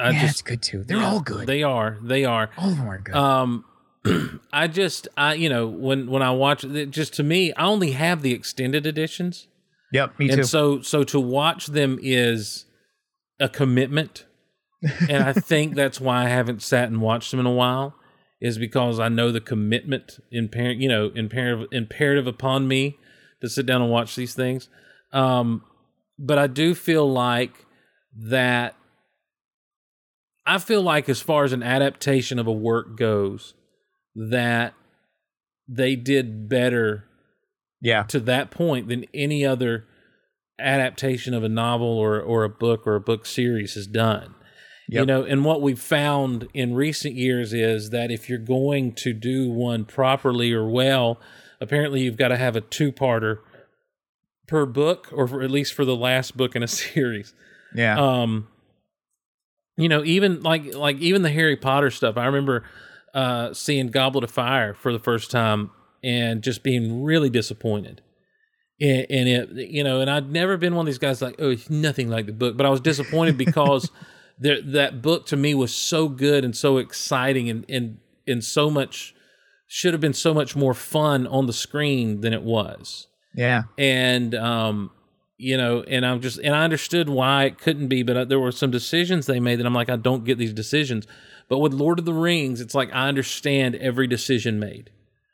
I 0.00 0.10
yeah, 0.10 0.20
just 0.20 0.32
it's 0.32 0.42
good 0.42 0.62
too. 0.62 0.84
They're 0.84 0.98
yeah, 0.98 1.10
all 1.10 1.20
good. 1.20 1.46
They 1.46 1.62
are. 1.62 1.98
They 2.02 2.24
are. 2.24 2.50
all 2.56 2.70
of 2.70 2.76
them 2.76 2.88
are 2.88 2.98
good. 2.98 3.14
Um, 3.14 3.64
I 4.52 4.68
just 4.68 5.08
I 5.16 5.34
you 5.34 5.48
know 5.48 5.66
when 5.66 6.08
when 6.10 6.22
I 6.22 6.30
watch 6.30 6.64
it, 6.64 6.90
just 6.90 7.14
to 7.14 7.22
me, 7.22 7.52
I 7.54 7.64
only 7.64 7.92
have 7.92 8.22
the 8.22 8.32
extended 8.32 8.86
editions, 8.86 9.48
yep, 9.92 10.18
me 10.18 10.28
and 10.28 10.38
too. 10.38 10.44
so 10.44 10.80
so 10.80 11.04
to 11.04 11.20
watch 11.20 11.66
them 11.66 11.98
is 12.02 12.64
a 13.40 13.48
commitment, 13.48 14.24
and 15.08 15.22
I 15.24 15.32
think 15.32 15.74
that's 15.74 16.00
why 16.00 16.24
I 16.24 16.28
haven't 16.28 16.62
sat 16.62 16.88
and 16.88 17.00
watched 17.00 17.30
them 17.30 17.40
in 17.40 17.46
a 17.46 17.52
while, 17.52 17.94
is 18.40 18.58
because 18.58 19.00
I 19.00 19.08
know 19.08 19.32
the 19.32 19.40
commitment 19.40 20.18
imperative 20.30 20.80
you 20.80 20.88
know 20.88 21.10
imperative 21.14 21.68
imperative 21.72 22.26
upon 22.26 22.68
me 22.68 22.98
to 23.40 23.48
sit 23.48 23.66
down 23.66 23.82
and 23.82 23.90
watch 23.90 24.16
these 24.16 24.34
things. 24.34 24.68
Um, 25.12 25.64
but 26.18 26.38
I 26.38 26.46
do 26.46 26.74
feel 26.74 27.10
like 27.10 27.64
that 28.16 28.74
I 30.48 30.58
feel 30.58 30.82
like 30.82 31.08
as 31.08 31.20
far 31.20 31.44
as 31.44 31.52
an 31.52 31.62
adaptation 31.62 32.38
of 32.38 32.46
a 32.46 32.52
work 32.52 32.96
goes, 32.96 33.54
that 34.16 34.74
they 35.68 35.94
did 35.94 36.48
better 36.48 37.04
Yeah. 37.80 38.02
to 38.04 38.18
that 38.20 38.50
point 38.50 38.88
than 38.88 39.04
any 39.12 39.44
other 39.46 39.84
adaptation 40.58 41.34
of 41.34 41.44
a 41.44 41.48
novel 41.48 41.86
or 41.86 42.20
or 42.20 42.42
a 42.44 42.48
book 42.48 42.86
or 42.86 42.96
a 42.96 43.00
book 43.00 43.26
series 43.26 43.74
has 43.74 43.86
done. 43.86 44.34
You 44.90 45.04
know, 45.04 45.22
and 45.22 45.44
what 45.44 45.60
we've 45.60 45.78
found 45.78 46.48
in 46.54 46.74
recent 46.74 47.14
years 47.14 47.52
is 47.52 47.90
that 47.90 48.10
if 48.10 48.30
you're 48.30 48.38
going 48.38 48.94
to 48.94 49.12
do 49.12 49.50
one 49.50 49.84
properly 49.84 50.50
or 50.50 50.66
well, 50.66 51.20
apparently 51.60 52.00
you've 52.00 52.16
got 52.16 52.28
to 52.28 52.38
have 52.38 52.56
a 52.56 52.62
two-parter 52.62 53.40
per 54.46 54.64
book, 54.64 55.08
or 55.12 55.28
for, 55.28 55.42
at 55.42 55.50
least 55.50 55.74
for 55.74 55.84
the 55.84 55.94
last 55.94 56.38
book 56.38 56.56
in 56.56 56.62
a 56.62 56.66
series. 56.82 57.34
Yeah. 57.74 57.98
Um, 58.00 58.48
you 59.78 59.88
know, 59.88 60.04
even 60.04 60.42
like 60.42 60.74
like 60.74 60.98
even 60.98 61.22
the 61.22 61.30
Harry 61.30 61.56
Potter 61.56 61.90
stuff. 61.90 62.16
I 62.16 62.26
remember 62.26 62.64
uh, 63.14 63.54
seeing 63.54 63.88
Goblet 63.88 64.24
of 64.24 64.30
Fire 64.30 64.74
for 64.74 64.92
the 64.92 64.98
first 64.98 65.30
time 65.30 65.70
and 66.02 66.42
just 66.42 66.62
being 66.62 67.02
really 67.02 67.30
disappointed. 67.30 68.02
And, 68.80 69.06
and 69.10 69.28
it, 69.28 69.70
you 69.70 69.82
know, 69.82 70.00
and 70.00 70.10
I'd 70.10 70.30
never 70.30 70.56
been 70.56 70.74
one 70.74 70.82
of 70.82 70.86
these 70.86 70.98
guys 70.98 71.22
like, 71.22 71.36
oh, 71.38 71.50
it's 71.50 71.70
nothing 71.70 72.08
like 72.08 72.26
the 72.26 72.32
book, 72.32 72.56
but 72.56 72.66
I 72.66 72.70
was 72.70 72.80
disappointed 72.80 73.38
because 73.44 73.90
there, 74.38 74.60
that 74.62 75.00
book 75.00 75.26
to 75.26 75.36
me 75.36 75.54
was 75.54 75.74
so 75.74 76.08
good 76.08 76.44
and 76.44 76.56
so 76.56 76.78
exciting 76.78 77.48
and 77.48 77.64
and 77.68 77.98
and 78.26 78.44
so 78.44 78.70
much 78.70 79.14
should 79.66 79.94
have 79.94 80.00
been 80.00 80.14
so 80.14 80.32
much 80.32 80.56
more 80.56 80.74
fun 80.74 81.26
on 81.26 81.46
the 81.46 81.52
screen 81.52 82.20
than 82.20 82.32
it 82.32 82.42
was 82.42 83.06
yeah. 83.34 83.64
and 83.76 84.34
um 84.34 84.90
you 85.38 85.56
know 85.56 85.82
and 85.82 86.04
i'm 86.04 86.20
just 86.20 86.38
and 86.38 86.54
i 86.54 86.64
understood 86.64 87.08
why 87.08 87.44
it 87.44 87.58
couldn't 87.58 87.88
be 87.88 88.02
but 88.02 88.16
uh, 88.16 88.24
there 88.24 88.40
were 88.40 88.52
some 88.52 88.70
decisions 88.70 89.26
they 89.26 89.40
made 89.40 89.56
that 89.56 89.66
i'm 89.66 89.74
like 89.74 89.88
i 89.88 89.96
don't 89.96 90.24
get 90.24 90.38
these 90.38 90.52
decisions. 90.52 91.06
But 91.48 91.60
with 91.60 91.72
lord 91.72 91.98
of 91.98 92.04
the 92.04 92.12
rings 92.12 92.60
it's 92.60 92.74
like 92.74 92.90
i 92.92 93.08
understand 93.08 93.74
every 93.76 94.06
decision 94.06 94.58
made. 94.58 94.90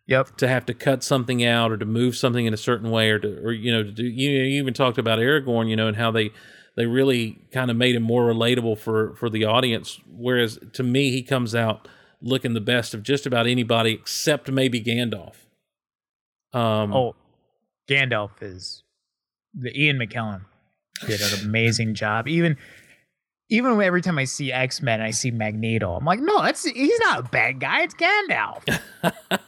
Yep. 0.07 0.37
to 0.37 0.49
have 0.49 0.67
to 0.67 0.75
cut 0.75 1.03
something 1.03 1.43
out 1.43 1.73
or 1.73 1.79
to 1.79 1.87
move 1.87 2.15
something 2.15 2.45
in 2.45 2.53
a 2.53 2.59
certain 2.59 2.91
way 2.91 3.11
or 3.11 3.19
to 3.19 3.39
or 3.43 3.53
you 3.53 3.73
know 3.73 3.83
to 3.83 3.91
do 3.91 4.05
you, 4.05 4.31
you 4.31 4.61
even 4.61 4.75
talked 4.75 4.99
about 4.99 5.19
aragorn 5.19 5.69
you 5.69 5.77
know 5.77 5.89
and 5.89 5.97
how 5.97 6.11
they 6.11 6.31
they 6.77 6.87
really 6.87 7.39
kind 7.53 7.71
of 7.71 7.77
made 7.77 7.95
him 7.95 8.03
more 8.03 8.25
relatable 8.25 8.79
for 8.79 9.15
for 9.17 9.31
the 9.31 9.45
audience. 9.45 10.01
Whereas 10.07 10.59
to 10.73 10.83
me 10.83 11.11
he 11.11 11.23
comes 11.23 11.55
out 11.55 11.89
looking 12.21 12.55
the 12.55 12.61
best 12.61 12.95
of 12.95 13.03
just 13.03 13.27
about 13.27 13.47
anybody 13.47 13.93
except 13.93 14.51
maybe 14.51 14.83
gandalf. 14.83 15.35
Um 16.53 16.93
Oh, 16.93 17.15
Gandalf 17.89 18.31
is 18.41 18.83
the 19.59 19.79
Ian 19.79 19.99
McKellen 19.99 20.43
did 21.07 21.21
an 21.21 21.41
amazing 21.45 21.95
job. 21.95 22.29
Even 22.29 22.57
even 23.51 23.81
every 23.81 24.03
time 24.03 24.19
I 24.19 24.25
see 24.25 24.53
X 24.53 24.83
Men, 24.83 25.01
I 25.01 25.11
see 25.11 25.31
Magneto. 25.31 25.95
I'm 25.95 26.05
like, 26.05 26.21
no, 26.21 26.43
that's 26.43 26.65
he's 26.65 26.99
not 27.01 27.21
a 27.21 27.23
bad 27.25 27.61
guy. 27.61 27.83
It's 27.83 27.95
Gandalf. 27.95 28.67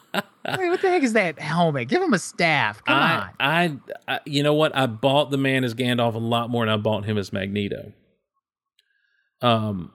Wait, 0.59 0.69
what 0.69 0.81
the 0.81 0.91
heck 0.91 1.03
is 1.03 1.15
that 1.15 1.41
helmet? 1.41 1.89
Give 1.89 2.01
him 2.01 2.13
a 2.13 2.19
staff. 2.19 2.85
Come 2.85 2.97
I, 2.97 3.17
on. 3.17 3.31
I, 3.41 3.79
I, 4.07 4.21
you 4.25 4.43
know 4.43 4.55
what? 4.55 4.77
I 4.77 4.87
bought 4.87 5.31
the 5.31 5.39
man 5.39 5.65
as 5.65 5.75
Gandalf 5.75 6.15
a 6.15 6.19
lot 6.19 6.51
more 6.51 6.65
than 6.65 6.73
I 6.73 6.77
bought 6.77 7.05
him 7.05 7.19
as 7.19 7.33
Magneto. 7.33 7.93
Um, 9.43 9.91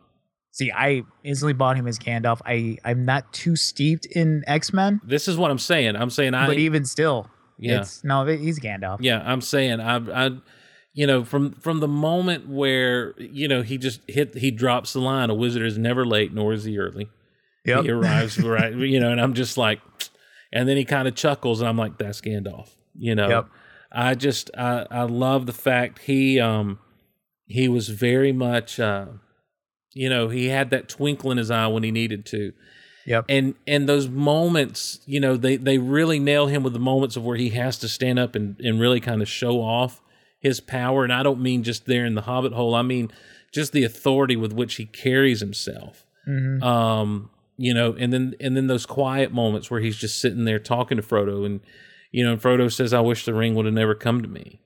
See, 0.54 0.70
I 0.70 1.04
instantly 1.24 1.54
bought 1.54 1.78
him 1.78 1.88
as 1.88 1.98
Gandalf. 1.98 2.42
I 2.46 2.78
I'm 2.84 3.06
not 3.06 3.32
too 3.32 3.56
steeped 3.56 4.06
in 4.06 4.44
X 4.48 4.74
Men, 4.74 5.00
this 5.04 5.30
is 5.30 5.38
what 5.38 5.50
I'm 5.50 5.58
saying. 5.58 5.96
I'm 5.96 6.10
saying 6.10 6.34
I, 6.34 6.46
but 6.46 6.58
even 6.58 6.84
still, 6.84 7.30
yeah, 7.62 7.82
it's 7.82 8.04
no, 8.04 8.26
he's 8.26 8.60
Gandalf. 8.60 8.98
yeah. 9.02 9.22
I'm 9.26 9.42
saying 9.42 9.80
I, 9.80 10.26
I, 10.26 10.32
you 10.94 11.08
know, 11.08 11.24
from 11.24 11.54
from 11.54 11.80
the 11.80 11.88
moment 11.88 12.50
where 12.50 13.14
you 13.20 13.48
know 13.48 13.62
he 13.62 13.78
just 13.78 14.02
hit, 14.10 14.36
he 14.36 14.52
drops 14.52 14.94
the 14.94 15.00
line. 15.00 15.30
A 15.30 15.36
wizard 15.36 15.66
is 15.66 15.78
never 15.78 16.06
late, 16.06 16.34
nor 16.34 16.52
is 16.54 16.66
he 16.66 16.78
early. 16.78 17.10
Yep. 17.66 17.84
He 17.84 17.92
arrives 17.92 18.38
right, 18.44 18.74
you 18.74 19.00
know, 19.00 19.12
and 19.12 19.22
I'm 19.22 19.34
just 19.34 19.58
like, 19.58 19.80
and 20.52 20.68
then 20.68 20.76
he 20.78 20.84
kind 20.84 21.08
of 21.08 21.16
chuckles, 21.16 21.62
and 21.62 21.70
I'm 21.70 21.78
like, 21.78 21.98
that's 21.98 22.20
Gandalf. 22.20 22.70
You 22.98 23.16
know, 23.16 23.30
Yep. 23.30 23.48
I 23.92 24.16
just 24.16 24.52
I 24.58 24.86
I 24.92 25.04
love 25.04 25.46
the 25.46 25.54
fact 25.54 26.00
he 26.00 26.40
um 26.40 26.80
he 27.46 27.68
was 27.68 27.90
very 27.90 28.32
much 28.32 28.80
uh 28.80 29.06
you 29.94 30.10
know 30.10 30.30
he 30.30 30.48
had 30.48 30.70
that 30.72 30.88
twinkle 30.90 31.32
in 31.32 31.38
his 31.38 31.52
eye 31.52 31.68
when 31.68 31.84
he 31.84 31.92
needed 31.92 32.26
to 32.28 32.54
Yep. 33.06 33.26
and 33.30 33.56
and 33.66 33.90
those 33.90 34.08
moments 34.08 35.00
you 35.06 35.20
know 35.20 35.36
they 35.38 35.56
they 35.58 35.78
really 35.78 36.20
nail 36.20 36.48
him 36.48 36.62
with 36.64 36.74
the 36.74 36.80
moments 36.80 37.16
of 37.16 37.24
where 37.26 37.38
he 37.38 37.50
has 37.50 37.78
to 37.80 37.88
stand 37.88 38.20
up 38.20 38.36
and 38.36 38.60
and 38.60 38.80
really 38.80 39.00
kind 39.00 39.22
of 39.22 39.28
show 39.30 39.62
off 39.62 40.02
his 40.40 40.60
power 40.60 41.04
and 41.04 41.12
I 41.14 41.24
don't 41.24 41.42
mean 41.42 41.64
just 41.64 41.86
there 41.86 42.06
in 42.06 42.16
the 42.16 42.22
hobbit 42.22 42.54
hole 42.54 42.76
I 42.76 42.82
mean 42.84 43.12
just 43.52 43.72
the 43.74 43.84
authority 43.84 44.36
with 44.36 44.54
which 44.54 44.76
he 44.76 44.86
carries 44.86 45.40
himself 45.40 46.06
Mhm. 46.28 46.62
um 46.64 47.30
you 47.58 47.74
know 47.74 47.94
and 47.98 48.14
then 48.14 48.36
and 48.40 48.56
then 48.56 48.68
those 48.68 48.86
quiet 48.86 49.32
moments 49.34 49.72
where 49.72 49.82
he's 49.82 49.98
just 49.98 50.22
sitting 50.22 50.46
there 50.46 50.60
talking 50.60 50.98
to 50.98 51.04
Frodo 51.04 51.46
and 51.46 51.60
you 52.12 52.24
know 52.24 52.34
and 52.34 52.42
Frodo 52.42 52.72
says 52.72 52.94
I 52.94 53.02
wish 53.02 53.26
the 53.26 53.34
ring 53.34 53.56
would 53.56 53.66
have 53.66 53.74
never 53.74 53.96
come 53.96 54.22
to 54.22 54.28
me 54.28 54.62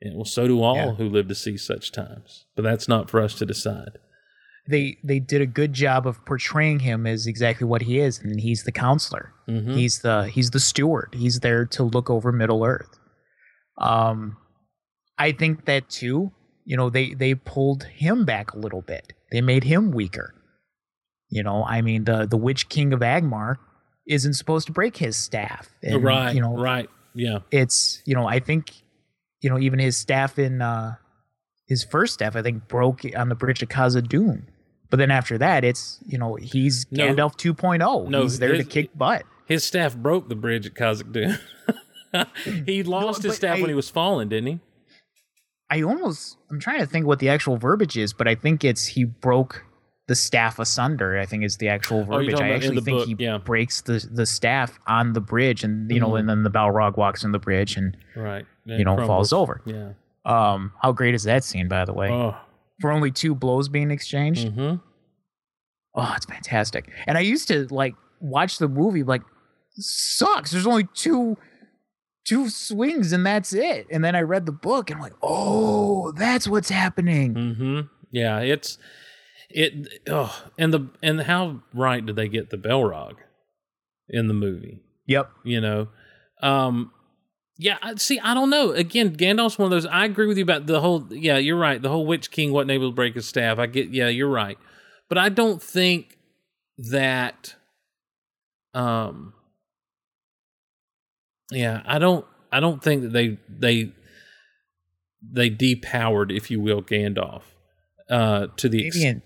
and 0.00 0.14
well 0.14 0.24
so 0.24 0.46
do 0.46 0.62
all 0.62 0.76
Yeah. 0.76 0.92
who 0.94 1.08
live 1.08 1.26
to 1.28 1.34
see 1.34 1.56
such 1.56 1.90
times 1.90 2.44
but 2.54 2.62
that's 2.62 2.86
not 2.86 3.10
for 3.10 3.20
us 3.20 3.34
to 3.36 3.46
decide 3.46 3.98
they 4.68 4.96
they 5.04 5.18
did 5.20 5.40
a 5.42 5.46
good 5.46 5.72
job 5.72 6.06
of 6.06 6.24
portraying 6.24 6.80
him 6.80 7.06
as 7.06 7.26
exactly 7.26 7.66
what 7.66 7.82
he 7.82 7.98
is, 8.00 8.18
and 8.20 8.40
he's 8.40 8.64
the 8.64 8.72
counselor. 8.72 9.32
Mhm. 9.48 9.76
He's 9.76 10.00
the 10.00 10.26
he's 10.26 10.50
the 10.50 10.60
steward. 10.60 11.14
He's 11.14 11.40
there 11.40 11.66
to 11.66 11.82
look 11.82 12.08
over 12.10 12.32
Middle 12.32 12.64
Earth. 12.64 12.98
Um, 13.78 14.36
I 15.18 15.32
think 15.32 15.66
that 15.66 15.88
too. 15.88 16.32
You 16.64 16.76
know, 16.76 16.88
they 16.88 17.12
they 17.14 17.34
pulled 17.34 17.84
him 17.84 18.24
back 18.24 18.52
a 18.52 18.58
little 18.58 18.80
bit. 18.82 19.12
They 19.30 19.40
made 19.42 19.64
him 19.64 19.90
weaker. 19.90 20.34
You 21.28 21.42
know, 21.42 21.64
I 21.64 21.82
mean, 21.82 22.04
the 22.04 22.26
the 22.26 22.36
Witch 22.38 22.68
King 22.68 22.92
of 22.92 23.00
Angmar 23.00 23.56
isn't 24.06 24.34
supposed 24.34 24.66
to 24.66 24.72
break 24.72 24.96
his 24.98 25.16
staff. 25.16 25.68
And, 25.82 26.02
right 26.04 26.34
You 26.34 26.40
know, 26.40 26.56
right 26.56 26.88
yeah 27.16 27.38
it's 27.52 28.02
you 28.06 28.14
know 28.14 28.26
i 28.26 28.40
think 28.40 28.72
you 29.40 29.48
know 29.48 29.56
even 29.56 29.78
his 29.78 29.96
staff 29.96 30.36
in 30.36 30.60
uh 30.60 30.96
his 31.68 31.84
first 31.84 32.14
staff 32.14 32.34
i 32.34 32.42
think 32.42 32.66
broke 32.66 33.02
on 33.16 33.28
the 33.28 33.36
bridge 33.36 33.62
of 33.62 33.68
Khazad-dûm 33.68 34.42
but 34.94 34.98
then 35.00 35.10
after 35.10 35.36
that 35.38 35.64
it's 35.64 35.98
you 36.06 36.16
know 36.18 36.36
he's 36.36 36.86
No. 36.92 37.04
gandalf 37.08 37.34
2.0 37.36 38.08
No, 38.08 38.22
he's 38.22 38.38
there 38.38 38.56
to 38.56 38.62
kick 38.64 38.96
butt 38.96 39.24
His 39.46 39.64
staff 39.64 39.96
broke 39.96 40.28
the 40.28 40.36
bridge 40.36 40.66
at 40.66 40.74
Khazad-dûm. 40.74 41.36
he 42.66 42.82
lost 42.84 43.22
his 43.24 43.32
but 43.32 43.36
staff 43.36 43.60
when 43.60 43.68
he 43.70 43.74
was 43.74 43.90
falling, 43.90 44.28
didn't 44.28 44.46
he? 44.46 44.60
i 45.70 45.82
almost 45.82 46.36
i'm 46.50 46.60
trying 46.60 46.78
to 46.78 46.86
think 46.86 47.06
what 47.06 47.18
the 47.18 47.28
actual 47.28 47.56
verbiage 47.56 47.96
is 47.96 48.12
but 48.12 48.28
i 48.28 48.34
think 48.34 48.62
it's 48.62 48.86
he 48.86 49.04
broke 49.04 49.64
the 50.06 50.14
staff 50.14 50.58
asunder 50.58 51.18
i 51.18 51.24
think 51.26 51.42
is 51.42 51.56
the 51.56 51.68
actual 51.68 52.00
Oh, 52.00 52.04
verbiage 52.04 52.32
talking 52.34 52.46
i 52.46 52.54
actually 52.54 52.80
think 52.82 52.98
book, 52.98 53.08
he 53.08 53.16
yeah. 53.18 53.38
breaks 53.38 53.80
the 53.80 54.06
the 54.12 54.26
staff 54.26 54.78
on 54.86 55.14
the 55.14 55.20
bridge 55.20 55.64
and 55.64 55.90
you 55.90 55.98
know 55.98 56.10
Mhm. 56.10 56.20
and 56.20 56.28
then 56.28 56.42
the 56.44 56.50
balrog 56.50 56.96
walks 56.98 57.24
on 57.24 57.32
the 57.32 57.38
bridge 57.38 57.76
and 57.78 57.96
Right. 58.14 58.44
And 58.66 58.78
you 58.78 58.84
know 58.84 58.94
crumbles. 58.94 59.30
falls 59.30 59.32
over 59.32 59.62
Yeah. 59.64 59.92
um 60.26 60.72
how 60.82 60.92
great 60.92 61.14
is 61.14 61.24
that 61.24 61.42
scene 61.42 61.68
by 61.68 61.84
the 61.86 61.94
way 61.94 62.10
Oh. 62.10 62.36
For 62.80 62.90
only 62.90 63.10
two 63.10 63.34
blows 63.34 63.68
being 63.68 63.90
exchanged 63.90 64.48
Mm-hmm. 64.48 64.76
Oh, 65.96 66.12
it's 66.16 66.26
fantastic. 66.26 66.90
And 67.06 67.16
I 67.16 67.20
used 67.20 67.46
to 67.48 67.66
like 67.72 67.94
watch 68.20 68.58
the 68.58 68.68
movie 68.68 69.04
like 69.04 69.22
sucks. 69.76 70.50
There's 70.50 70.66
only 70.66 70.88
two 70.92 71.36
two 72.24 72.48
swings 72.48 73.12
and 73.12 73.24
that's 73.24 73.52
it. 73.52 73.86
And 73.90 74.04
then 74.04 74.16
I 74.16 74.22
read 74.22 74.46
the 74.46 74.52
book 74.52 74.90
and 74.90 74.96
I'm 74.96 75.02
like, 75.02 75.14
"Oh, 75.22 76.10
that's 76.12 76.48
what's 76.48 76.70
happening." 76.70 77.34
Mm-hmm. 77.34 77.80
Yeah. 78.10 78.40
It's 78.40 78.78
it. 79.50 79.88
Oh, 80.08 80.44
and 80.58 80.74
the 80.74 80.88
and 81.02 81.22
how 81.22 81.62
right 81.72 82.04
did 82.04 82.16
they 82.16 82.28
get 82.28 82.50
the 82.50 82.56
Balrog 82.56 83.14
in 84.08 84.26
the 84.26 84.34
movie? 84.34 84.80
Yep. 85.06 85.30
You 85.44 85.60
know. 85.60 85.88
Um. 86.42 86.90
Yeah. 87.56 87.76
See, 87.96 88.18
I 88.18 88.34
don't 88.34 88.50
know. 88.50 88.72
Again, 88.72 89.14
Gandalf's 89.16 89.58
one 89.58 89.66
of 89.66 89.70
those. 89.70 89.86
I 89.86 90.04
agree 90.04 90.26
with 90.26 90.36
you 90.38 90.44
about 90.44 90.66
the 90.66 90.80
whole. 90.80 91.06
Yeah, 91.10 91.38
you're 91.38 91.58
right. 91.58 91.80
The 91.80 91.88
whole 91.88 92.06
Witch 92.06 92.30
King 92.30 92.52
wasn't 92.52 92.72
able 92.72 92.90
to 92.90 92.94
break 92.94 93.14
his 93.14 93.26
staff. 93.26 93.58
I 93.58 93.66
get. 93.66 93.90
Yeah, 93.90 94.08
you're 94.08 94.28
right. 94.28 94.58
But 95.08 95.18
I 95.18 95.28
don't 95.28 95.62
think 95.62 96.18
that. 96.78 97.54
Um. 98.72 99.34
Yeah, 101.50 101.82
I 101.86 101.98
don't. 101.98 102.26
I 102.50 102.60
don't 102.60 102.82
think 102.82 103.02
that 103.02 103.12
they 103.12 103.38
they 103.48 103.92
they 105.22 105.50
depowered, 105.50 106.34
if 106.34 106.50
you 106.50 106.60
will, 106.60 106.82
Gandalf 106.82 107.42
uh, 108.10 108.48
to 108.56 108.68
the 108.68 108.86
in 108.86 109.22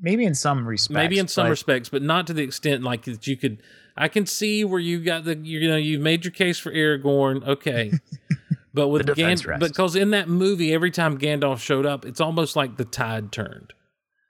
maybe 0.00 0.24
in 0.24 0.34
some 0.34 0.66
respects. 0.66 0.94
maybe 0.94 1.18
in 1.18 1.28
some 1.28 1.46
but 1.46 1.50
respects, 1.50 1.88
but 1.88 2.02
not 2.02 2.26
to 2.26 2.32
the 2.32 2.42
extent 2.42 2.82
like 2.82 3.04
that 3.04 3.26
you 3.26 3.36
could. 3.36 3.58
I 3.96 4.08
can 4.08 4.26
see 4.26 4.64
where 4.64 4.80
you 4.80 5.00
got 5.00 5.24
the 5.24 5.36
you 5.36 5.68
know 5.68 5.76
you 5.76 5.98
made 5.98 6.24
your 6.24 6.32
case 6.32 6.58
for 6.58 6.72
Aragorn, 6.72 7.46
okay, 7.46 7.92
but 8.74 8.88
with 8.88 9.06
Gandalf, 9.06 9.58
because 9.58 9.96
in 9.96 10.10
that 10.10 10.28
movie, 10.28 10.72
every 10.72 10.90
time 10.90 11.18
Gandalf 11.18 11.58
showed 11.58 11.86
up, 11.86 12.04
it's 12.04 12.20
almost 12.20 12.56
like 12.56 12.76
the 12.76 12.84
tide 12.84 13.32
turned. 13.32 13.72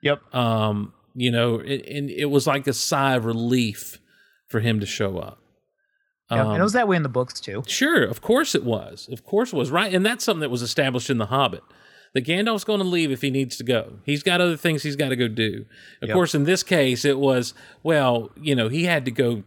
Yep. 0.01 0.33
Um, 0.33 0.93
you 1.13 1.31
know, 1.31 1.59
it, 1.59 1.85
and 1.87 2.09
it 2.09 2.25
was 2.25 2.47
like 2.47 2.67
a 2.67 2.73
sigh 2.73 3.15
of 3.15 3.25
relief 3.25 3.99
for 4.47 4.59
him 4.59 4.79
to 4.79 4.85
show 4.85 5.17
up. 5.17 5.39
Yep. 6.31 6.39
Um, 6.39 6.51
and 6.51 6.59
it 6.59 6.63
was 6.63 6.73
that 6.73 6.87
way 6.87 6.95
in 6.95 7.03
the 7.03 7.09
books 7.09 7.39
too. 7.39 7.63
Sure, 7.67 8.03
of 8.03 8.21
course 8.21 8.55
it 8.55 8.63
was. 8.63 9.09
Of 9.11 9.23
course 9.25 9.53
it 9.53 9.55
was. 9.55 9.69
Right. 9.69 9.93
And 9.93 10.05
that's 10.05 10.23
something 10.23 10.41
that 10.41 10.49
was 10.49 10.61
established 10.61 11.09
in 11.09 11.17
The 11.17 11.27
Hobbit. 11.27 11.63
That 12.13 12.25
Gandalf's 12.25 12.65
going 12.65 12.79
to 12.81 12.85
leave 12.85 13.09
if 13.11 13.21
he 13.21 13.29
needs 13.29 13.55
to 13.57 13.63
go. 13.63 13.99
He's 14.05 14.21
got 14.21 14.41
other 14.41 14.57
things 14.57 14.83
he's 14.83 14.97
got 14.97 15.09
to 15.09 15.15
go 15.15 15.29
do. 15.29 15.65
Of 16.01 16.09
Yep. 16.09 16.13
course, 16.15 16.35
in 16.35 16.43
this 16.43 16.61
case, 16.61 17.05
it 17.05 17.17
was, 17.17 17.53
well, 17.83 18.31
you 18.35 18.53
know, 18.53 18.67
he 18.67 18.83
had 18.83 19.05
to 19.05 19.11
go 19.11 19.43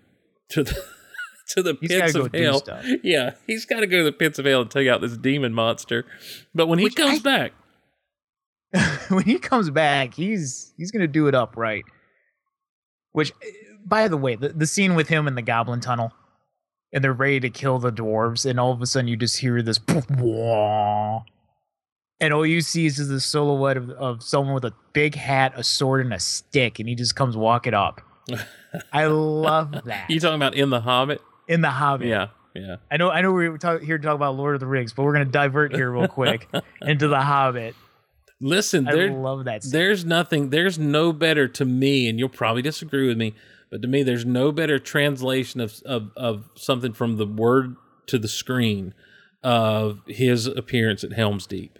to 0.51 0.63
the, 0.65 0.73
to 1.51 1.63
the 1.63 1.77
He's 1.81 1.91
pits 1.91 2.15
of 2.15 2.33
hell. 2.35 2.63
Yeah, 3.03 3.33
he's 3.47 3.67
got 3.67 3.81
to 3.81 3.87
go 3.87 3.99
to 3.99 4.05
the 4.05 4.13
pits 4.13 4.39
of 4.39 4.47
hell 4.47 4.63
and 4.63 4.71
take 4.71 4.89
out 4.89 5.03
this 5.03 5.17
demon 5.19 5.53
monster. 5.53 6.07
But 6.55 6.69
when 6.69 6.79
he 6.79 6.87
Which 6.87 6.97
comes 6.97 7.21
I- 7.21 7.23
back, 7.23 7.53
when 9.11 9.25
he 9.25 9.39
comes 9.39 9.69
back, 9.71 10.15
he's 10.15 10.73
he's 10.79 10.91
gonna 10.91 11.07
do 11.07 11.29
it 11.29 11.35
up 11.35 11.57
right. 11.57 11.85
Which, 13.13 13.33
by 13.87 14.09
the 14.09 14.17
way, 14.17 14.35
the, 14.37 14.49
the 14.49 14.67
scene 14.67 14.95
with 14.97 15.09
him 15.09 15.29
in 15.29 15.35
the 15.37 15.43
Goblin 15.43 15.81
Tunnel, 15.81 16.13
and 16.93 17.05
they're 17.05 17.13
ready 17.13 17.39
to 17.41 17.51
kill 17.51 17.79
the 17.79 17.93
dwarves, 17.93 18.45
and 18.49 18.59
all 18.59 18.73
of 18.73 18.81
a 18.83 18.87
sudden 18.87 19.07
you 19.07 19.17
just 19.17 19.39
hear 19.39 19.63
this, 19.63 19.79
and 22.25 22.33
all 22.33 22.47
you 22.47 22.63
see 22.63 22.87
is 22.87 22.97
just 22.97 23.11
the 23.11 23.21
silhouette 23.21 23.77
of, 23.77 23.91
of 23.91 24.23
someone 24.23 24.55
with 24.55 24.65
a 24.65 24.73
big 24.95 25.15
hat, 25.15 25.53
a 25.57 25.63
sword, 25.63 26.01
and 26.01 26.15
a 26.15 26.19
stick, 26.19 26.79
and 26.79 26.89
he 26.89 26.95
just 26.95 27.15
comes 27.15 27.37
walking 27.37 27.75
up. 27.75 28.01
I 28.93 29.05
love 29.07 29.73
that 29.85 30.09
you 30.09 30.19
talking 30.19 30.37
about 30.37 30.55
in 30.55 30.71
the 30.71 30.81
Hobbit? 30.81 31.21
in 31.47 31.61
the 31.61 31.71
Hobbit. 31.71 32.09
Yeah, 32.09 32.29
yeah. 32.55 32.77
I 32.91 32.97
know, 32.97 33.11
I 33.11 33.21
know, 33.21 33.31
we're 33.31 33.59
talk, 33.59 33.83
here 33.83 33.99
to 33.99 34.03
talk 34.03 34.15
about 34.15 34.37
Lord 34.37 34.55
of 34.55 34.61
the 34.61 34.67
Rings, 34.67 34.95
but 34.95 35.03
we're 35.03 35.13
gonna 35.13 35.27
divert 35.27 35.75
here 35.75 35.91
real 35.91 36.09
quick 36.09 36.49
into 36.81 37.09
the 37.09 37.21
Hobbit. 37.21 37.75
Listen, 38.41 38.89
I 38.89 38.93
there, 38.93 39.11
love 39.11 39.45
that. 39.45 39.65
Scene. 39.65 39.73
there's 39.73 40.07
nothing, 40.07 40.49
there's 40.49 40.79
no 40.79 41.13
better 41.13 41.47
to 41.47 41.65
me, 41.67 42.09
and 42.09 42.19
you'll 42.19 42.31
probably 42.31 42.63
disagree 42.63 43.07
with 43.07 43.19
me, 43.19 43.35
but 43.71 43.83
to 43.83 43.89
me, 43.89 44.03
there's 44.03 44.25
no 44.25 44.51
better 44.51 44.79
translation 44.79 45.61
of 45.61 45.83
of, 45.85 46.11
of 46.17 46.49
something 46.55 46.95
from 46.95 47.19
the 47.19 47.27
word 47.27 47.77
to 48.07 48.19
the 48.19 48.29
screen 48.29 48.95
of 49.43 50.01
his 50.07 50.47
appearance 50.47 51.05
at 51.05 51.13
Helm's 51.13 51.47
Deep. 51.47 51.79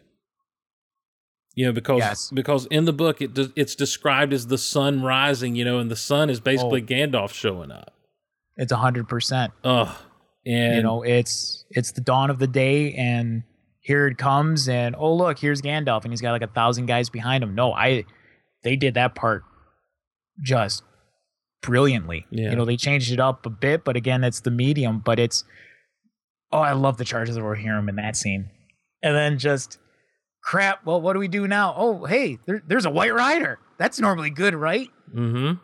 You 1.57 1.67
know, 1.67 1.73
because 1.73 1.99
Yes. 2.01 2.31
because 2.35 2.67
in 2.67 2.85
the 2.85 2.93
book 2.93 3.23
it 3.23 3.35
de- 3.35 3.53
it's 3.55 3.75
described 3.75 4.33
as 4.33 4.49
the 4.49 4.59
sun 4.59 5.03
rising, 5.03 5.55
you 5.55 5.65
know, 5.65 5.79
and 5.79 5.91
the 5.91 5.97
sun 5.97 6.29
is 6.31 6.41
basically 6.41 6.83
Oh. 6.83 6.85
Gandalf 6.85 7.33
showing 7.33 7.71
up. 7.71 7.93
It's 8.57 8.73
a 8.73 8.77
hundred 8.77 9.09
percent. 9.09 9.53
Ugh, 9.63 9.95
and 10.47 10.77
you 10.77 10.83
know 10.83 11.03
it's 11.03 11.65
it's 11.71 11.93
the 11.93 12.01
dawn 12.01 12.31
of 12.31 12.39
the 12.39 12.47
day 12.47 12.93
and 12.95 13.43
here 13.81 14.07
it 14.07 14.17
comes 14.19 14.69
and 14.69 14.95
oh 14.99 15.15
look 15.15 15.39
here's 15.39 15.61
gandalf 15.63 16.05
and 16.05 16.13
he's 16.13 16.21
got 16.21 16.33
like 16.33 16.43
a 16.43 16.47
thousand 16.53 16.87
guys 16.87 17.09
behind 17.11 17.43
him 17.45 17.55
no 17.55 17.73
i 17.73 18.05
they 18.63 18.77
did 18.77 18.95
that 18.95 19.15
part 19.15 19.43
just 20.43 20.83
brilliantly 21.63 22.27
Yeah. 22.31 22.51
you 22.51 22.57
know 22.57 22.65
they 22.65 22.77
changed 22.77 23.11
it 23.13 23.21
up 23.21 23.47
a 23.47 23.51
bit 23.51 23.85
but 23.85 23.97
again 23.97 24.23
it's 24.25 24.41
the 24.41 24.51
medium 24.51 24.99
but 25.05 25.19
it's 25.19 25.45
oh 26.53 26.59
i 26.61 26.73
love 26.73 26.97
the 26.99 27.05
charges 27.05 27.37
of 27.37 27.43
rohirrim 27.45 27.89
in 27.89 27.97
that 27.97 28.17
scene 28.17 28.51
and 29.03 29.15
then 29.17 29.39
just 29.39 29.79
crap 30.45 30.85
well 30.85 31.01
what 31.01 31.15
do 31.15 31.19
we 31.19 31.29
do 31.29 31.49
now 31.49 31.75
oh 31.77 32.05
hey 32.05 32.39
there, 32.47 32.63
there's 32.67 32.85
a 32.85 32.91
white 32.91 33.15
rider 33.15 33.59
that's 33.79 33.99
normally 33.99 34.31
good 34.31 34.55
right 34.55 34.91
mm-hmm. 35.15 35.59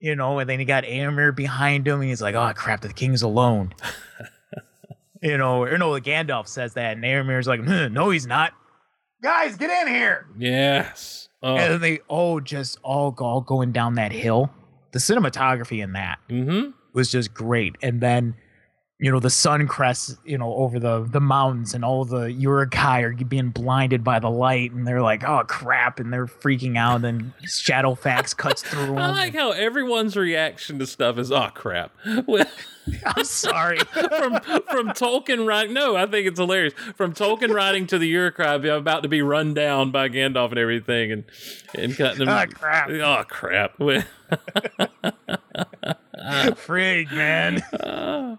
you 0.00 0.16
know, 0.16 0.38
and 0.38 0.48
then 0.48 0.58
he 0.58 0.64
got 0.64 0.84
Eomer 0.84 1.34
behind 1.34 1.86
him, 1.86 2.00
and 2.00 2.08
he's 2.08 2.22
like, 2.22 2.34
"Oh 2.34 2.52
crap, 2.54 2.80
the 2.80 2.92
king's 2.92 3.22
alone." 3.22 3.74
you 5.22 5.38
know, 5.38 5.62
or 5.62 5.78
no, 5.78 5.90
Gandalf 6.00 6.48
says 6.48 6.74
that, 6.74 6.96
and 6.96 7.04
Eomer's 7.04 7.46
like, 7.46 7.60
"Hmm, 7.60 7.92
"No, 7.92 8.10
he's 8.10 8.26
not." 8.26 8.52
Guys, 9.22 9.56
get 9.56 9.70
in 9.70 9.92
here! 9.92 10.26
Yes. 10.38 11.28
Oh. 11.42 11.56
And 11.56 11.74
then 11.74 11.80
they 11.80 11.98
all 12.08 12.40
just 12.40 12.78
all 12.82 13.10
go 13.10 13.24
all 13.24 13.40
going 13.40 13.72
down 13.72 13.94
that 13.94 14.12
hill. 14.12 14.50
The 14.92 14.98
cinematography 14.98 15.82
in 15.82 15.92
that 15.92 16.18
mm-hmm. 16.28 16.70
was 16.92 17.10
just 17.10 17.34
great, 17.34 17.76
and 17.82 18.00
then. 18.00 18.36
You 19.04 19.12
know 19.12 19.20
the 19.20 19.28
sun 19.28 19.68
crests, 19.68 20.16
you 20.24 20.38
know, 20.38 20.54
over 20.54 20.78
the 20.78 21.02
the 21.02 21.20
mountains, 21.20 21.74
and 21.74 21.84
all 21.84 22.06
the 22.06 22.32
Uruk-hai 22.32 23.02
are 23.02 23.12
being 23.12 23.50
blinded 23.50 24.02
by 24.02 24.18
the 24.18 24.30
light, 24.30 24.72
and 24.72 24.86
they're 24.86 25.02
like, 25.02 25.22
"Oh 25.24 25.44
crap!" 25.46 26.00
and 26.00 26.10
they're 26.10 26.24
freaking 26.24 26.78
out. 26.78 26.94
And 26.94 27.04
then 27.04 27.34
Shadowfax 27.42 28.34
cuts 28.34 28.62
through 28.66 28.86
them. 28.86 28.96
I 28.96 29.10
like 29.10 29.34
how 29.34 29.50
everyone's 29.50 30.16
reaction 30.16 30.78
to 30.78 30.86
stuff 30.86 31.18
is, 31.18 31.30
oh 31.30 31.50
crap. 31.52 31.92
I'm 32.06 33.24
sorry. 33.24 33.76
from 33.76 34.40
from 34.40 34.88
Tolkien 34.94 35.46
writing. 35.46 35.74
No, 35.74 35.96
I 35.96 36.06
think 36.06 36.26
it's 36.26 36.40
hilarious. 36.40 36.72
From 36.96 37.12
Tolkien 37.12 37.52
writing 37.52 37.86
to 37.88 37.98
the 37.98 38.08
Uruk-hai 38.08 38.54
about 38.54 39.02
to 39.02 39.10
be 39.10 39.20
run 39.20 39.52
down 39.52 39.90
by 39.90 40.08
Gandalf 40.08 40.48
and 40.48 40.58
everything, 40.58 41.12
and 41.12 41.24
and 41.74 41.94
cutting 41.94 42.20
them. 42.24 42.30
oh 42.30 42.46
crap. 42.54 42.88
Oh 42.88 43.22
crap! 43.28 43.76
Frig, 46.56 47.12
man. 47.12 47.62
Ah. 47.82 48.38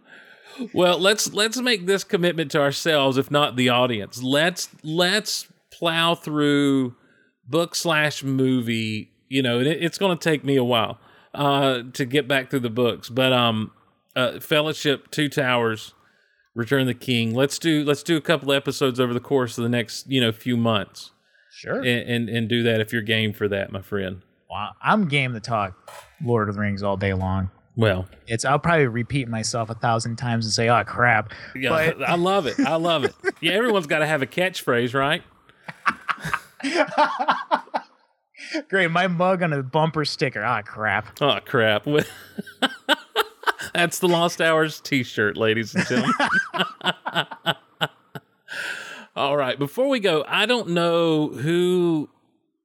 Well, 0.73 0.99
let's 0.99 1.33
let's 1.33 1.57
make 1.59 1.85
this 1.85 2.03
commitment 2.03 2.51
to 2.51 2.59
ourselves, 2.61 3.17
if 3.17 3.29
not 3.31 3.55
the 3.55 3.69
audience. 3.69 4.21
Let's 4.21 4.69
let's 4.83 5.47
plow 5.71 6.15
through 6.15 6.95
book 7.47 7.75
slash 7.75 8.23
movie. 8.23 9.11
You 9.29 9.41
know, 9.41 9.59
it, 9.59 9.67
it's 9.67 9.97
going 9.97 10.17
to 10.17 10.23
take 10.23 10.43
me 10.43 10.55
a 10.55 10.63
while 10.63 10.99
uh, 11.33 11.83
to 11.93 12.05
get 12.05 12.27
back 12.27 12.49
through 12.49 12.61
the 12.61 12.69
books, 12.69 13.09
but 13.09 13.33
um, 13.33 13.71
uh, 14.15 14.39
Fellowship, 14.39 15.11
Two 15.11 15.29
Towers, 15.29 15.93
Return 16.53 16.81
of 16.81 16.87
the 16.87 16.93
King. 16.93 17.33
Let's 17.33 17.59
do 17.59 17.83
let's 17.83 18.03
do 18.03 18.15
a 18.17 18.21
couple 18.21 18.51
episodes 18.53 18.99
over 18.99 19.13
the 19.13 19.19
course 19.19 19.57
of 19.57 19.63
the 19.63 19.69
next 19.69 20.07
you 20.09 20.21
know 20.21 20.31
few 20.31 20.55
months, 20.57 21.11
Sure. 21.51 21.79
and 21.79 21.87
and, 21.87 22.29
and 22.29 22.49
do 22.49 22.63
that 22.63 22.79
if 22.81 22.93
you're 22.93 23.01
game 23.01 23.33
for 23.33 23.47
that, 23.49 23.71
my 23.71 23.81
friend. 23.81 24.21
Wow. 24.49 24.71
I'm 24.81 25.07
game 25.07 25.33
to 25.33 25.39
talk 25.41 25.91
Lord 26.23 26.47
of 26.47 26.55
the 26.55 26.61
Rings 26.61 26.81
all 26.83 26.95
day 26.97 27.13
long. 27.13 27.49
Well, 27.77 28.07
It's 28.27 28.45
I'll 28.45 28.59
probably 28.59 28.87
repeat 28.87 29.27
myself 29.27 29.69
a 29.69 29.75
thousand 29.75 30.15
times 30.15 30.45
and 30.45 30.53
say, 30.53 30.69
"Oh 30.69 30.83
crap!" 30.85 31.31
yeah, 31.55 31.69
But- 31.69 32.01
I 32.09 32.15
love 32.15 32.45
it. 32.45 32.59
I 32.59 32.75
love 32.75 33.03
it. 33.03 33.13
Yeah, 33.41 33.51
everyone's 33.53 33.87
got 33.87 33.99
to 33.99 34.07
have 34.07 34.21
a 34.21 34.25
catchphrase, 34.27 34.93
right? 34.93 35.21
Great, 38.69 38.91
my 38.91 39.07
mug 39.07 39.43
on 39.43 39.51
a 39.53 39.61
bumper 39.63 40.05
sticker. 40.05 40.43
Ah, 40.43 40.61
crap. 40.61 41.17
Oh 41.21 41.39
crap! 41.43 41.85
That's 43.73 43.99
the 43.99 44.07
Lost 44.07 44.39
Hours 44.41 44.79
T-shirt, 44.79 45.35
ladies 45.35 45.75
and 45.75 45.85
gentlemen. 45.85 46.13
All 49.15 49.35
right, 49.37 49.57
before 49.57 49.87
we 49.87 49.99
go, 49.99 50.23
I 50.27 50.45
don't 50.45 50.69
know 50.69 51.29
who 51.29 52.09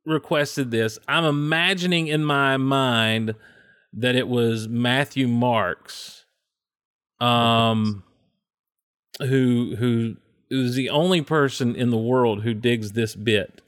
requested 0.05 0.71
this. 0.71 0.99
I'm 1.09 1.25
imagining 1.25 2.09
in 2.09 2.25
my 2.25 2.57
mind 2.57 3.35
that 3.93 4.15
it 4.15 4.29
was 4.29 4.69
Matthew 4.69 5.27
Marks, 5.29 6.25
um, 7.21 8.05
who 9.21 9.77
who 9.77 10.17
is 10.51 10.75
the 10.75 10.91
only 10.91 11.23
person 11.23 11.75
in 11.77 11.91
the 11.91 11.99
world 11.99 12.43
who 12.43 12.55
digs 12.55 12.93
this 12.93 13.15
bit. 13.15 13.63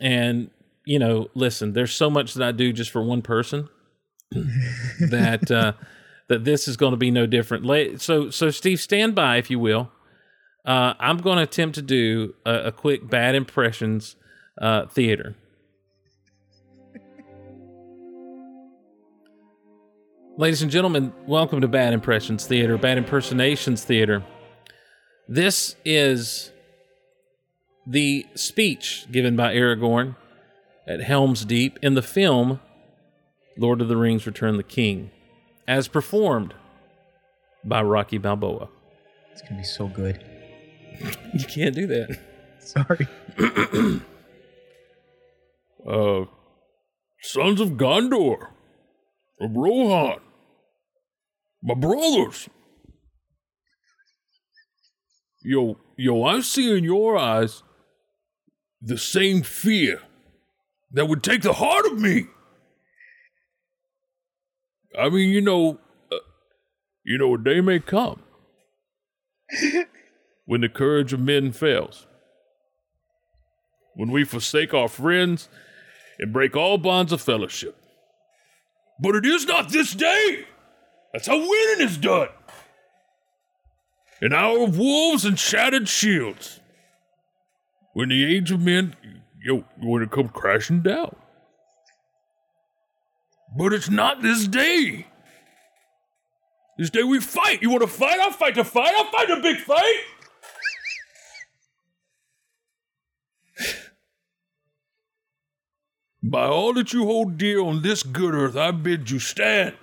And 0.00 0.50
you 0.84 0.98
know, 0.98 1.28
listen, 1.34 1.72
there's 1.72 1.92
so 1.92 2.10
much 2.10 2.34
that 2.34 2.46
I 2.46 2.52
do 2.52 2.72
just 2.72 2.90
for 2.90 3.02
one 3.02 3.22
person 3.22 3.68
that 4.30 5.50
uh, 5.50 5.72
that 6.28 6.44
this 6.44 6.66
is 6.66 6.76
going 6.76 6.92
to 6.92 6.96
be 6.96 7.10
no 7.10 7.26
different. 7.26 8.00
So, 8.00 8.30
so 8.30 8.50
Steve, 8.50 8.80
stand 8.80 9.14
by 9.14 9.36
if 9.36 9.50
you 9.50 9.58
will. 9.58 9.90
Uh, 10.64 10.94
I'm 10.98 11.18
going 11.18 11.36
to 11.38 11.42
attempt 11.42 11.74
to 11.74 11.82
do 11.82 12.34
a, 12.46 12.66
a 12.66 12.72
quick 12.72 13.08
bad 13.10 13.34
impressions 13.34 14.16
uh, 14.60 14.86
theater. 14.86 15.34
Ladies 20.38 20.62
and 20.62 20.70
gentlemen, 20.70 21.12
welcome 21.26 21.60
to 21.60 21.68
Bad 21.68 21.92
Impressions 21.92 22.46
Theater, 22.46 22.78
Bad 22.78 22.96
Impersonations 22.96 23.84
Theater. 23.84 24.24
This 25.28 25.76
is 25.84 26.50
the 27.86 28.26
speech 28.34 29.06
given 29.12 29.36
by 29.36 29.54
Aragorn 29.54 30.16
at 30.86 31.02
Helm's 31.02 31.44
Deep 31.44 31.78
in 31.82 31.94
the 31.94 32.02
film 32.02 32.60
Lord 33.58 33.82
of 33.82 33.88
the 33.88 33.96
Rings 33.96 34.26
Return 34.26 34.56
the 34.56 34.62
King, 34.62 35.10
as 35.68 35.86
performed 35.86 36.54
by 37.62 37.82
Rocky 37.82 38.16
Balboa. 38.16 38.68
It's 39.32 39.42
gonna 39.42 39.58
be 39.60 39.64
so 39.64 39.86
good. 39.86 40.24
You 41.34 41.46
can't 41.46 41.74
do 41.74 41.86
that. 41.86 42.18
Sorry. 42.60 43.08
Uh, 45.84 46.26
sons 47.22 47.60
of 47.60 47.70
Gondor, 47.70 48.50
of 49.42 49.56
Rohan, 49.56 50.20
my 51.62 51.74
brothers. 51.74 52.48
Yo, 55.42 55.76
yo, 55.96 56.22
I 56.24 56.40
see 56.40 56.76
in 56.76 56.84
your 56.84 57.16
eyes 57.16 57.64
the 58.80 58.96
same 58.96 59.42
fear 59.42 60.00
that 60.92 61.08
would 61.08 61.22
take 61.22 61.42
the 61.42 61.54
heart 61.54 61.86
of 61.86 62.00
me. 62.00 62.26
I 64.96 65.08
mean, 65.08 65.30
you 65.30 65.40
know, 65.40 65.80
uh, 66.12 66.16
you 67.04 67.18
know, 67.18 67.34
a 67.34 67.38
day 67.38 67.60
may 67.60 67.80
come 67.80 68.22
when 70.44 70.60
the 70.60 70.68
courage 70.68 71.12
of 71.12 71.18
men 71.18 71.50
fails, 71.50 72.06
when 73.96 74.12
we 74.12 74.22
forsake 74.22 74.72
our 74.72 74.88
friends 74.88 75.48
and 76.20 76.32
break 76.32 76.54
all 76.54 76.78
bonds 76.78 77.10
of 77.10 77.20
fellowship. 77.20 77.81
But 79.02 79.16
it 79.16 79.26
is 79.26 79.46
not 79.46 79.70
this 79.70 79.92
day. 79.92 80.46
That's 81.12 81.26
how 81.26 81.36
winning 81.36 81.86
is 81.86 81.98
done. 81.98 82.28
An 84.20 84.32
hour 84.32 84.62
of 84.62 84.78
wolves 84.78 85.24
and 85.24 85.36
shattered 85.36 85.88
shields. 85.88 86.60
When 87.94 88.10
the 88.10 88.24
age 88.24 88.52
of 88.52 88.62
men, 88.62 88.94
yo, 89.42 89.64
when 89.82 90.04
it 90.04 90.12
comes 90.12 90.30
crashing 90.32 90.82
down. 90.82 91.16
But 93.58 93.72
it's 93.72 93.90
not 93.90 94.22
this 94.22 94.46
day. 94.46 95.08
This 96.78 96.88
day 96.88 97.02
we 97.02 97.20
fight. 97.20 97.60
You 97.60 97.70
want 97.70 97.82
to 97.82 97.88
fight? 97.88 98.20
I'll 98.20 98.30
fight 98.30 98.54
the 98.54 98.64
fight. 98.64 98.94
I'll 98.96 99.10
fight 99.10 99.28
the 99.28 99.40
big 99.42 99.58
fight. 99.58 100.00
By 106.22 106.46
all 106.46 106.72
that 106.74 106.92
you 106.92 107.04
hold 107.04 107.36
dear 107.36 107.60
on 107.60 107.82
this 107.82 108.02
good 108.02 108.34
earth, 108.34 108.56
I 108.56 108.70
bid 108.70 109.10
you 109.10 109.18
stand. 109.18 109.74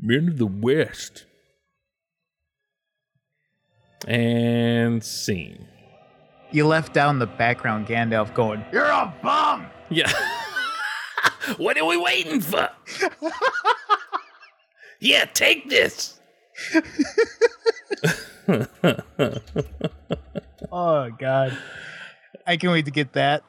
Men 0.00 0.28
of 0.28 0.38
the 0.38 0.46
West. 0.46 1.26
And 4.08 5.04
scene. 5.04 5.68
You 6.50 6.66
left 6.66 6.92
down 6.92 7.18
the 7.18 7.26
background 7.26 7.86
Gandalf 7.86 8.34
going, 8.34 8.64
You're 8.72 8.84
a 8.84 9.14
bum! 9.22 9.66
Yeah. 9.90 10.10
what 11.56 11.78
are 11.78 11.84
we 11.84 11.96
waiting 11.96 12.40
for? 12.40 12.68
yeah, 15.00 15.26
take 15.26 15.68
this. 15.68 16.18
Oh, 20.74 21.10
God. 21.10 21.56
I 22.46 22.56
can't 22.56 22.72
wait 22.72 22.86
to 22.86 22.90
get 22.90 23.12
that. 23.12 23.44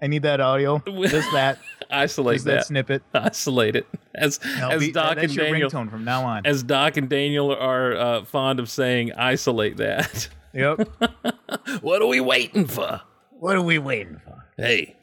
I 0.00 0.06
need 0.06 0.22
that 0.22 0.40
audio. 0.40 0.78
Just 0.86 1.32
that. 1.32 1.58
Isolate 1.90 2.36
Just 2.36 2.44
that 2.46 2.54
that. 2.54 2.66
snippet. 2.66 3.02
Isolate 3.14 3.76
it. 3.76 3.86
As 4.14 4.38
That'll 4.38 4.72
as 4.72 4.80
be- 4.80 4.92
Doc 4.92 5.14
that's 5.16 5.24
and 5.24 5.34
your 5.34 5.44
Daniel 5.46 5.70
ringtone 5.70 5.90
from 5.90 6.04
now 6.04 6.24
on. 6.24 6.44
as 6.46 6.62
Doc 6.62 6.96
and 6.96 7.08
Daniel 7.08 7.50
are 7.54 7.96
uh, 7.96 8.24
fond 8.24 8.60
of 8.60 8.68
saying, 8.70 9.12
isolate 9.14 9.76
that. 9.78 10.28
Yep. 10.54 10.88
what 11.82 12.00
are 12.02 12.06
we 12.06 12.20
waiting 12.20 12.66
for? 12.66 13.00
what 13.30 13.54
are 13.56 13.62
we 13.62 13.78
waiting 13.78 14.20
for? 14.24 14.44
Hey, 14.56 14.96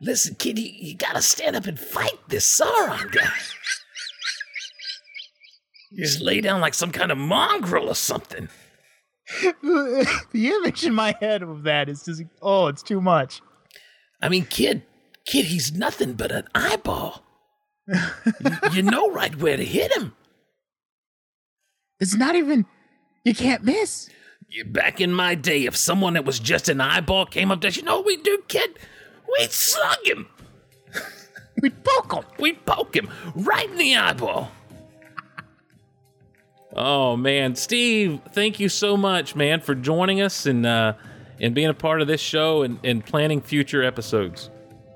listen, 0.00 0.34
kid, 0.36 0.58
you, 0.58 0.70
you 0.70 0.94
gotta 0.96 1.20
stand 1.22 1.56
up 1.56 1.66
and 1.66 1.78
fight 1.78 2.18
this 2.28 2.60
Sauron 2.60 3.10
guy. 3.10 3.28
You 5.90 6.04
just 6.04 6.20
lay 6.20 6.40
down 6.40 6.60
like 6.60 6.74
some 6.74 6.90
kind 6.92 7.10
of 7.10 7.18
mongrel 7.18 7.88
or 7.88 7.94
something. 7.94 8.48
the 9.62 10.06
image 10.34 10.84
in 10.84 10.94
my 10.94 11.14
head 11.20 11.42
of 11.42 11.62
that 11.64 11.88
is 11.88 12.04
just, 12.04 12.22
oh, 12.40 12.66
it's 12.68 12.82
too 12.82 13.00
much. 13.00 13.40
I 14.22 14.28
mean, 14.28 14.46
kid, 14.46 14.82
kid, 15.26 15.46
he's 15.46 15.72
nothing 15.72 16.14
but 16.14 16.30
an 16.30 16.48
eyeball. 16.54 17.24
you, 17.88 17.98
you 18.72 18.82
know 18.82 19.10
right 19.10 19.34
where 19.36 19.56
to 19.56 19.64
hit 19.64 19.94
him. 19.96 20.14
It's 21.98 22.14
not 22.14 22.36
even, 22.36 22.66
you 23.24 23.34
can't 23.34 23.64
miss. 23.64 24.08
Back 24.66 25.00
in 25.00 25.12
my 25.12 25.34
day, 25.34 25.64
if 25.66 25.76
someone 25.76 26.14
that 26.14 26.24
was 26.24 26.38
just 26.38 26.68
an 26.68 26.80
eyeball 26.80 27.26
came 27.26 27.50
up 27.50 27.60
to 27.62 27.68
us, 27.68 27.76
you 27.76 27.82
know 27.82 27.96
what 27.96 28.06
we'd 28.06 28.22
do, 28.22 28.42
kid? 28.48 28.78
We'd 29.38 29.50
slug 29.50 29.98
him. 30.04 30.28
We'd 31.60 31.84
poke 31.84 32.12
him. 32.12 32.24
We'd 32.38 32.64
poke 32.66 32.94
him 32.94 33.08
right 33.34 33.70
in 33.70 33.76
the 33.76 33.96
eyeball. 33.96 34.50
Oh 36.74 37.16
man, 37.16 37.54
Steve, 37.54 38.20
thank 38.30 38.58
you 38.58 38.68
so 38.68 38.96
much, 38.96 39.36
man, 39.36 39.60
for 39.60 39.74
joining 39.74 40.22
us 40.22 40.46
and 40.46 40.64
uh, 40.64 40.94
and 41.42 41.54
being 41.54 41.68
a 41.68 41.74
part 41.74 42.00
of 42.00 42.06
this 42.06 42.20
show 42.20 42.62
and, 42.62 42.78
and 42.84 43.04
planning 43.04 43.42
future 43.42 43.82
episodes. 43.82 44.48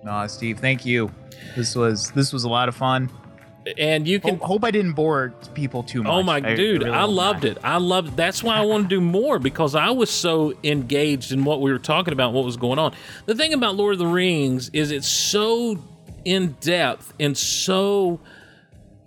No, 0.05 0.27
Steve, 0.29 0.61
thank 0.61 0.87
you. 0.87 1.11
This 1.57 1.75
was 1.75 2.13
this 2.13 2.33
was 2.33 2.45
a 2.45 2.49
lot 2.49 2.69
of 2.69 2.77
fun. 2.77 3.11
And 3.77 4.07
you 4.07 4.21
can 4.21 4.37
Hope, 4.37 4.47
hope 4.47 4.65
I 4.65 4.71
didn't 4.71 4.93
bore 4.93 5.35
people 5.55 5.83
too 5.83 6.01
oh 6.01 6.05
much. 6.05 6.13
Oh 6.13 6.23
my 6.23 6.37
I 6.37 6.55
dude, 6.55 6.85
really 6.85 6.97
I 6.97 7.03
loved 7.03 7.43
not. 7.43 7.53
it. 7.53 7.59
I 7.65 7.79
loved 7.79 8.17
that's 8.17 8.41
why 8.41 8.57
I 8.57 8.65
want 8.65 8.85
to 8.85 8.89
do 8.89 9.01
more 9.01 9.41
because 9.41 9.75
I 9.75 9.91
was 9.91 10.09
so 10.09 10.55
engaged 10.63 11.33
in 11.33 11.45
what 11.45 11.61
we 11.61 11.73
were 11.73 11.81
talking 11.81 12.13
about, 12.13 12.33
what 12.33 12.45
was 12.45 12.57
going 12.57 12.79
on. 12.79 12.95
The 13.27 13.35
thing 13.35 13.53
about 13.53 13.75
Lord 13.75 13.95
of 13.95 13.99
the 13.99 14.07
Rings 14.07 14.71
is 14.73 14.93
it's 14.93 15.09
so 15.09 15.83
in 16.25 16.53
depth 16.61 17.13
and 17.19 17.37
so 17.37 18.21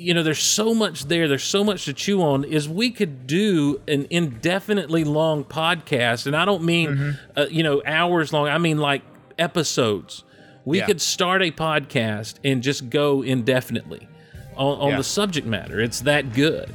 you 0.01 0.13
know, 0.13 0.23
there's 0.23 0.39
so 0.41 0.73
much 0.73 1.05
there, 1.05 1.27
there's 1.27 1.43
so 1.43 1.63
much 1.63 1.83
to 1.85 1.93
chew 1.93 2.21
on. 2.21 2.43
Is 2.45 2.67
we 2.69 2.89
could 2.89 3.27
do 3.27 3.81
an 3.87 4.07
indefinitely 4.09 5.03
long 5.03 5.43
podcast, 5.43 6.25
and 6.25 6.35
I 6.35 6.45
don't 6.45 6.63
mean 6.63 6.89
Mm-hmm. 6.89 7.11
uh, 7.39 7.45
you 7.51 7.61
know 7.63 7.81
hours 7.85 8.31
long. 8.33 8.47
I 8.47 8.57
mean 8.57 8.77
like 8.77 9.01
episodes. 9.37 10.23
We 10.65 10.79
Yeah. 10.79 10.85
could 10.85 11.01
start 11.01 11.41
a 11.41 11.51
podcast 11.51 12.35
and 12.43 12.61
just 12.63 12.89
go 12.89 13.21
indefinitely 13.23 14.07
on, 14.55 14.77
on 14.79 14.89
Yeah. 14.91 14.97
the 14.97 15.03
subject 15.03 15.47
matter. 15.47 15.79
It's 15.79 16.01
that 16.01 16.33
good 16.33 16.69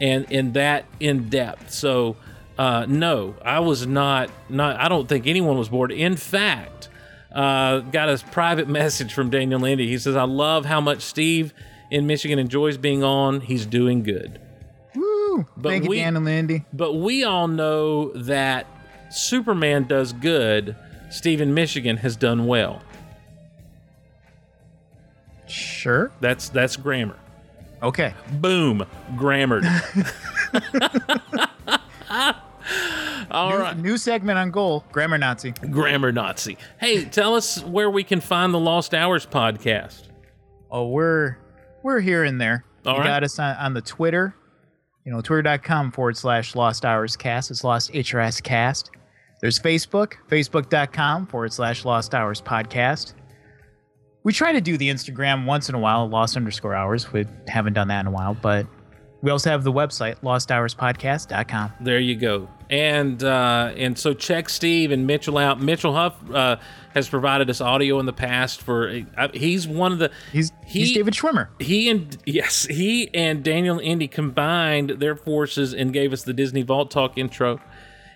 and 0.00 0.26
and 0.30 0.54
that 0.54 0.84
in 1.00 1.28
depth. 1.28 1.70
So 1.72 2.16
uh, 2.58 2.86
no, 2.88 3.34
I 3.44 3.60
was 3.60 3.86
not 3.86 4.30
not. 4.48 4.80
I 4.80 4.88
don't 4.88 5.08
think 5.08 5.26
anyone 5.28 5.58
was 5.58 5.68
bored. 5.68 5.92
In 5.92 6.16
fact, 6.16 6.88
uh, 7.32 7.80
got 7.80 8.08
a 8.08 8.18
private 8.32 8.68
message 8.80 9.12
from 9.14 9.30
Daniel 9.30 9.60
Lindy. 9.60 9.86
He 9.88 9.98
says, 9.98 10.16
"I 10.16 10.24
love 10.24 10.64
how 10.64 10.80
much 10.80 11.02
Steve 11.02 11.52
in 11.90 12.06
Michigan 12.06 12.38
enjoys 12.38 12.76
being 12.76 13.02
on. 13.04 13.40
He's 13.40 13.66
doing 13.66 14.02
good." 14.02 14.40
Woo! 14.94 15.46
But 15.56 15.68
Thank 15.70 15.84
you, 15.84 15.90
we- 15.90 15.96
Dan 15.98 16.16
and 16.16 16.24
Lindy. 16.24 16.64
But 16.72 16.94
we 16.94 17.24
all 17.24 17.48
know 17.48 18.12
that 18.12 18.66
Superman 19.10 19.84
does 19.84 20.12
good. 20.12 20.74
Steve 21.10 21.40
in 21.40 21.54
Michigan 21.54 21.96
has 21.98 22.16
done 22.16 22.46
well. 22.46 22.82
Sure. 25.46 26.12
That's 26.20 26.48
that's 26.50 26.76
grammar. 26.76 27.16
Okay. 27.82 28.12
Boom, 28.32 28.84
grammared. 29.16 29.64
All 33.30 33.50
new, 33.50 33.56
right. 33.56 33.76
new 33.76 33.96
segment 33.98 34.38
on 34.38 34.50
goal. 34.50 34.84
Grammar 34.90 35.18
Nazi. 35.18 35.50
Grammar 35.52 36.12
Nazi. 36.12 36.56
Hey, 36.80 37.04
tell 37.04 37.34
us 37.34 37.62
where 37.62 37.90
we 37.90 38.02
can 38.02 38.20
find 38.20 38.52
the 38.54 38.58
Lost 38.58 38.94
Hours 38.94 39.26
podcast. 39.26 40.04
Oh, 40.70 40.88
we're 40.88 41.36
we're 41.88 42.00
here 42.00 42.24
and 42.24 42.38
there. 42.38 42.64
All 42.84 42.92
you 42.92 42.98
right. 42.98 43.06
got 43.06 43.24
us 43.24 43.38
on, 43.38 43.56
on 43.56 43.72
the 43.72 43.80
Twitter. 43.80 44.34
You 45.06 45.12
know, 45.12 45.22
twitter.com 45.22 45.92
forward 45.92 46.18
slash 46.18 46.54
lost 46.54 46.84
hours 46.84 47.16
cast. 47.16 47.50
It's 47.50 47.64
lost 47.64 47.90
HRS 47.92 48.42
cast. 48.42 48.90
There's 49.40 49.58
Facebook, 49.58 50.14
facebook.com 50.28 51.28
forward 51.28 51.50
slash 51.50 51.86
lost 51.86 52.14
hours 52.14 52.42
podcast. 52.42 53.14
We 54.22 54.34
try 54.34 54.52
to 54.52 54.60
do 54.60 54.76
the 54.76 54.90
Instagram 54.90 55.46
once 55.46 55.70
in 55.70 55.74
a 55.74 55.78
while, 55.78 56.06
lost 56.06 56.36
underscore 56.36 56.74
hours. 56.74 57.10
We 57.10 57.24
haven't 57.46 57.72
done 57.72 57.88
that 57.88 58.00
in 58.00 58.06
a 58.08 58.10
while, 58.10 58.34
but 58.34 58.66
we 59.22 59.30
also 59.30 59.50
have 59.50 59.64
the 59.64 59.72
website, 59.72 60.16
losthourspodcast.com. 60.22 61.72
There 61.80 61.98
you 61.98 62.16
go. 62.16 62.48
And 62.70 63.22
uh, 63.24 63.72
and 63.76 63.98
so 63.98 64.12
check 64.12 64.48
Steve 64.50 64.90
and 64.90 65.06
Mitchell 65.06 65.38
out. 65.38 65.58
Mitchell 65.60 65.94
Huff 65.94 66.16
uh, 66.30 66.56
has 66.92 67.08
provided 67.08 67.48
us 67.48 67.60
audio 67.62 67.98
in 67.98 68.04
the 68.06 68.12
past 68.12 68.60
for. 68.60 69.02
Uh, 69.16 69.28
he's 69.32 69.66
one 69.66 69.90
of 69.92 69.98
the. 69.98 70.10
He's, 70.32 70.52
he's 70.66 70.92
David 70.92 71.14
Schwimmer. 71.14 71.48
He 71.58 71.88
and 71.88 72.16
yes, 72.26 72.66
he 72.66 73.08
and 73.14 73.42
Daniel 73.42 73.78
Indy 73.78 74.06
combined 74.06 74.90
their 74.90 75.16
forces 75.16 75.72
and 75.72 75.94
gave 75.94 76.12
us 76.12 76.24
the 76.24 76.34
Disney 76.34 76.60
Vault 76.62 76.90
Talk 76.90 77.16
intro, 77.16 77.58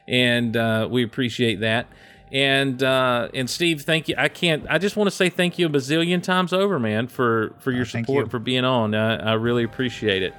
and 0.06 0.54
uh, 0.54 0.86
we 0.90 1.02
appreciate 1.02 1.60
that. 1.60 1.86
And 2.30 2.82
uh, 2.82 3.28
and 3.32 3.48
Steve, 3.48 3.82
thank 3.82 4.08
you. 4.08 4.16
I 4.18 4.28
can't. 4.28 4.66
I 4.68 4.76
just 4.76 4.96
want 4.96 5.08
to 5.08 5.16
say 5.16 5.30
thank 5.30 5.58
you 5.58 5.64
a 5.66 5.70
bazillion 5.70 6.22
times 6.22 6.52
over, 6.52 6.78
man, 6.78 7.08
for 7.08 7.54
for 7.60 7.70
your 7.72 7.82
Oh, 7.82 7.84
support 7.84 8.26
you. 8.26 8.30
for 8.30 8.38
being 8.38 8.64
on. 8.66 8.94
I 8.94 9.32
really 9.32 9.64
appreciate 9.64 10.22
it. 10.22 10.34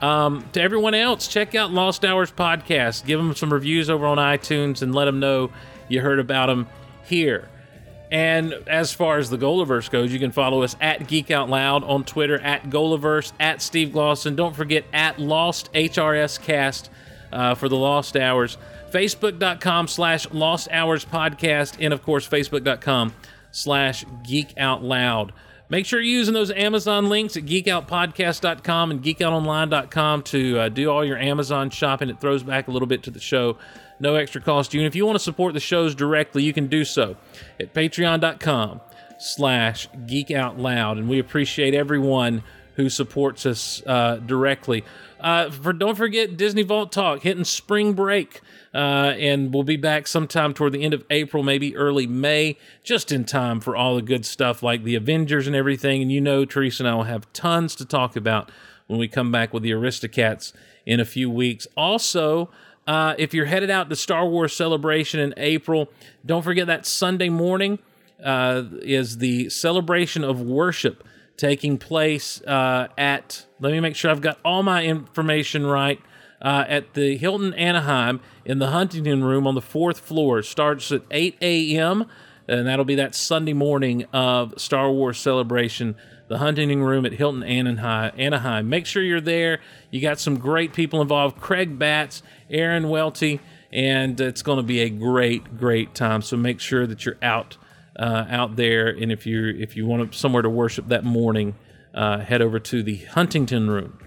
Um, 0.00 0.48
to 0.52 0.62
everyone 0.62 0.94
else, 0.94 1.26
check 1.26 1.54
out 1.54 1.72
Lost 1.72 2.04
Hours 2.04 2.30
podcast. 2.30 3.04
Give 3.04 3.18
them 3.18 3.34
some 3.34 3.52
reviews 3.52 3.90
over 3.90 4.06
on 4.06 4.18
iTunes 4.18 4.82
and 4.82 4.94
let 4.94 5.06
them 5.06 5.18
know 5.20 5.50
you 5.88 6.00
heard 6.00 6.20
about 6.20 6.46
them 6.46 6.68
here. 7.04 7.48
And 8.10 8.54
as 8.66 8.92
far 8.92 9.18
as 9.18 9.28
the 9.28 9.36
Golaverse 9.36 9.90
goes, 9.90 10.12
you 10.12 10.18
can 10.18 10.32
follow 10.32 10.62
us 10.62 10.76
at 10.80 11.06
Geek 11.08 11.30
Out 11.30 11.50
Loud 11.50 11.84
on 11.84 12.04
Twitter, 12.04 12.38
at 12.40 12.64
Golaverse, 12.64 13.32
at 13.38 13.60
Steve 13.60 13.88
Glosson. 13.88 14.34
Don't 14.34 14.56
forget 14.56 14.84
at 14.92 15.18
Lost 15.18 15.70
HRS 15.74 16.40
Cast 16.40 16.90
uh, 17.32 17.54
for 17.54 17.68
the 17.68 17.76
Lost 17.76 18.16
Hours. 18.16 18.56
Facebook.com 18.90 19.88
slash 19.88 20.30
Lost 20.30 20.68
Hours 20.70 21.04
Podcast. 21.04 21.76
And 21.80 21.92
of 21.92 22.02
course, 22.02 22.26
Facebook.com 22.26 23.14
slash 23.50 24.04
Geek 24.22 24.56
Out 24.56 24.82
Loud. 24.82 25.32
Make 25.70 25.84
sure 25.84 26.00
you're 26.00 26.18
using 26.18 26.32
those 26.32 26.50
Amazon 26.50 27.08
links 27.10 27.36
at 27.36 27.44
geekoutpodcast.com 27.44 28.90
and 28.90 29.02
geekoutonline.com 29.02 30.22
to 30.22 30.58
uh, 30.58 30.68
do 30.70 30.90
all 30.90 31.04
your 31.04 31.18
Amazon 31.18 31.68
shopping. 31.68 32.08
It 32.08 32.20
throws 32.20 32.42
back 32.42 32.68
a 32.68 32.70
little 32.70 32.88
bit 32.88 33.02
to 33.02 33.10
the 33.10 33.20
show. 33.20 33.58
No 34.00 34.14
extra 34.14 34.40
cost 34.40 34.70
to 34.70 34.78
you. 34.78 34.84
And 34.84 34.86
if 34.86 34.94
you 34.96 35.04
want 35.04 35.16
to 35.16 35.22
support 35.22 35.52
the 35.52 35.60
shows 35.60 35.94
directly, 35.94 36.42
you 36.42 36.54
can 36.54 36.68
do 36.68 36.84
so 36.84 37.16
at 37.60 37.74
patreon.com 37.74 38.80
slash 39.18 39.88
geekoutloud. 39.90 40.92
And 40.92 41.08
we 41.08 41.18
appreciate 41.18 41.74
everyone 41.74 42.44
who 42.76 42.88
supports 42.88 43.44
us 43.44 43.82
uh, 43.86 44.16
directly. 44.16 44.84
Uh, 45.20 45.50
for 45.50 45.72
Don't 45.72 45.96
forget 45.96 46.36
Disney 46.36 46.62
Vault 46.62 46.92
Talk, 46.92 47.22
hitting 47.22 47.44
spring 47.44 47.92
break. 47.92 48.40
Uh, 48.74 49.14
and 49.18 49.52
we'll 49.52 49.62
be 49.62 49.76
back 49.76 50.06
sometime 50.06 50.52
toward 50.52 50.72
the 50.72 50.84
end 50.84 50.92
of 50.92 51.04
April, 51.10 51.42
maybe 51.42 51.74
early 51.76 52.06
May, 52.06 52.58
just 52.84 53.10
in 53.10 53.24
time 53.24 53.60
for 53.60 53.74
all 53.74 53.96
the 53.96 54.02
good 54.02 54.26
stuff 54.26 54.62
like 54.62 54.84
the 54.84 54.94
Avengers 54.94 55.46
and 55.46 55.56
everything. 55.56 56.02
And 56.02 56.12
you 56.12 56.20
know, 56.20 56.44
Teresa 56.44 56.82
and 56.82 56.90
I 56.90 56.94
will 56.94 57.04
have 57.04 57.32
tons 57.32 57.74
to 57.76 57.84
talk 57.84 58.14
about 58.14 58.50
when 58.86 58.98
we 58.98 59.08
come 59.08 59.32
back 59.32 59.54
with 59.54 59.62
the 59.62 59.70
Aristocats 59.70 60.52
in 60.84 61.00
a 61.00 61.04
few 61.04 61.30
weeks. 61.30 61.66
Also, 61.76 62.50
uh, 62.86 63.14
if 63.18 63.34
you're 63.34 63.46
headed 63.46 63.70
out 63.70 63.88
to 63.90 63.96
Star 63.96 64.26
Wars 64.26 64.54
Celebration 64.54 65.20
in 65.20 65.34
April, 65.36 65.90
don't 66.24 66.42
forget 66.42 66.66
that 66.66 66.86
Sunday 66.86 67.28
morning 67.28 67.78
uh, 68.22 68.64
is 68.82 69.18
the 69.18 69.48
celebration 69.50 70.24
of 70.24 70.40
worship 70.40 71.04
taking 71.36 71.78
place 71.78 72.42
uh, 72.42 72.88
at, 72.98 73.46
let 73.60 73.72
me 73.72 73.80
make 73.80 73.94
sure 73.94 74.10
I've 74.10 74.20
got 74.20 74.38
all 74.44 74.62
my 74.62 74.84
information 74.84 75.64
right, 75.66 76.00
uh, 76.40 76.64
at 76.68 76.94
the 76.94 77.16
Hilton 77.16 77.54
Anaheim 77.54 78.20
in 78.48 78.58
the 78.58 78.68
Huntington 78.68 79.22
Room 79.22 79.46
on 79.46 79.54
the 79.54 79.60
fourth 79.60 80.00
floor. 80.00 80.42
Starts 80.42 80.90
at 80.90 81.02
8 81.10 81.36
a.m., 81.42 82.06
and 82.48 82.66
that'll 82.66 82.86
be 82.86 82.94
that 82.94 83.14
Sunday 83.14 83.52
morning 83.52 84.06
of 84.12 84.54
Star 84.56 84.90
Wars 84.90 85.18
Celebration. 85.18 85.94
The 86.28 86.38
Huntington 86.38 86.82
Room 86.82 87.06
at 87.06 87.12
Hilton 87.12 87.42
Anaheim. 87.42 88.68
Make 88.68 88.86
sure 88.86 89.02
you're 89.02 89.20
there. 89.20 89.60
You 89.90 90.00
got 90.00 90.18
some 90.18 90.38
great 90.38 90.72
people 90.72 91.00
involved 91.02 91.40
Craig 91.40 91.78
Batts, 91.78 92.22
Aaron 92.50 92.88
Welty, 92.88 93.40
and 93.70 94.18
it's 94.18 94.42
going 94.42 94.56
to 94.56 94.62
be 94.62 94.80
a 94.80 94.90
great, 94.90 95.58
great 95.58 95.94
time. 95.94 96.22
So 96.22 96.36
make 96.36 96.58
sure 96.60 96.86
that 96.86 97.04
you're 97.04 97.18
out 97.22 97.58
uh, 97.98 98.26
out 98.28 98.56
there, 98.56 98.88
and 98.88 99.10
if 99.10 99.26
you 99.26 99.48
if 99.58 99.76
you 99.76 99.84
want 99.86 100.14
somewhere 100.14 100.42
to 100.42 100.50
worship 100.50 100.88
that 100.88 101.02
morning, 101.02 101.56
uh, 101.94 102.18
head 102.18 102.40
over 102.40 102.58
to 102.60 102.82
the 102.82 102.96
Huntington 102.96 103.68
Room 103.68 103.98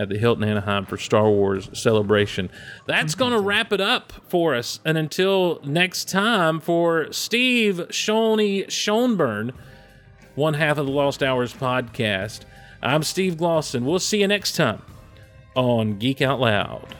at 0.00 0.08
the 0.08 0.16
Hilton 0.16 0.44
Anaheim 0.44 0.86
for 0.86 0.96
Star 0.96 1.28
Wars 1.28 1.68
Celebration. 1.74 2.50
That's 2.86 3.14
going 3.14 3.32
to 3.32 3.38
wrap 3.38 3.70
it 3.70 3.80
up 3.80 4.14
for 4.28 4.54
us. 4.54 4.80
And 4.84 4.96
until 4.96 5.60
next 5.62 6.08
time, 6.08 6.58
for 6.58 7.12
Steve 7.12 7.76
Shoney 7.90 8.66
Schoenborn, 8.66 9.52
one 10.34 10.54
half 10.54 10.78
of 10.78 10.86
the 10.86 10.92
Lost 10.92 11.22
Hours 11.22 11.52
podcast, 11.52 12.40
I'm 12.82 13.02
Steve 13.02 13.34
Glosson. 13.34 13.82
We'll 13.82 13.98
see 13.98 14.20
you 14.20 14.28
next 14.28 14.56
time 14.56 14.80
on 15.54 15.98
Geek 15.98 16.22
Out 16.22 16.40
Loud. 16.40 16.96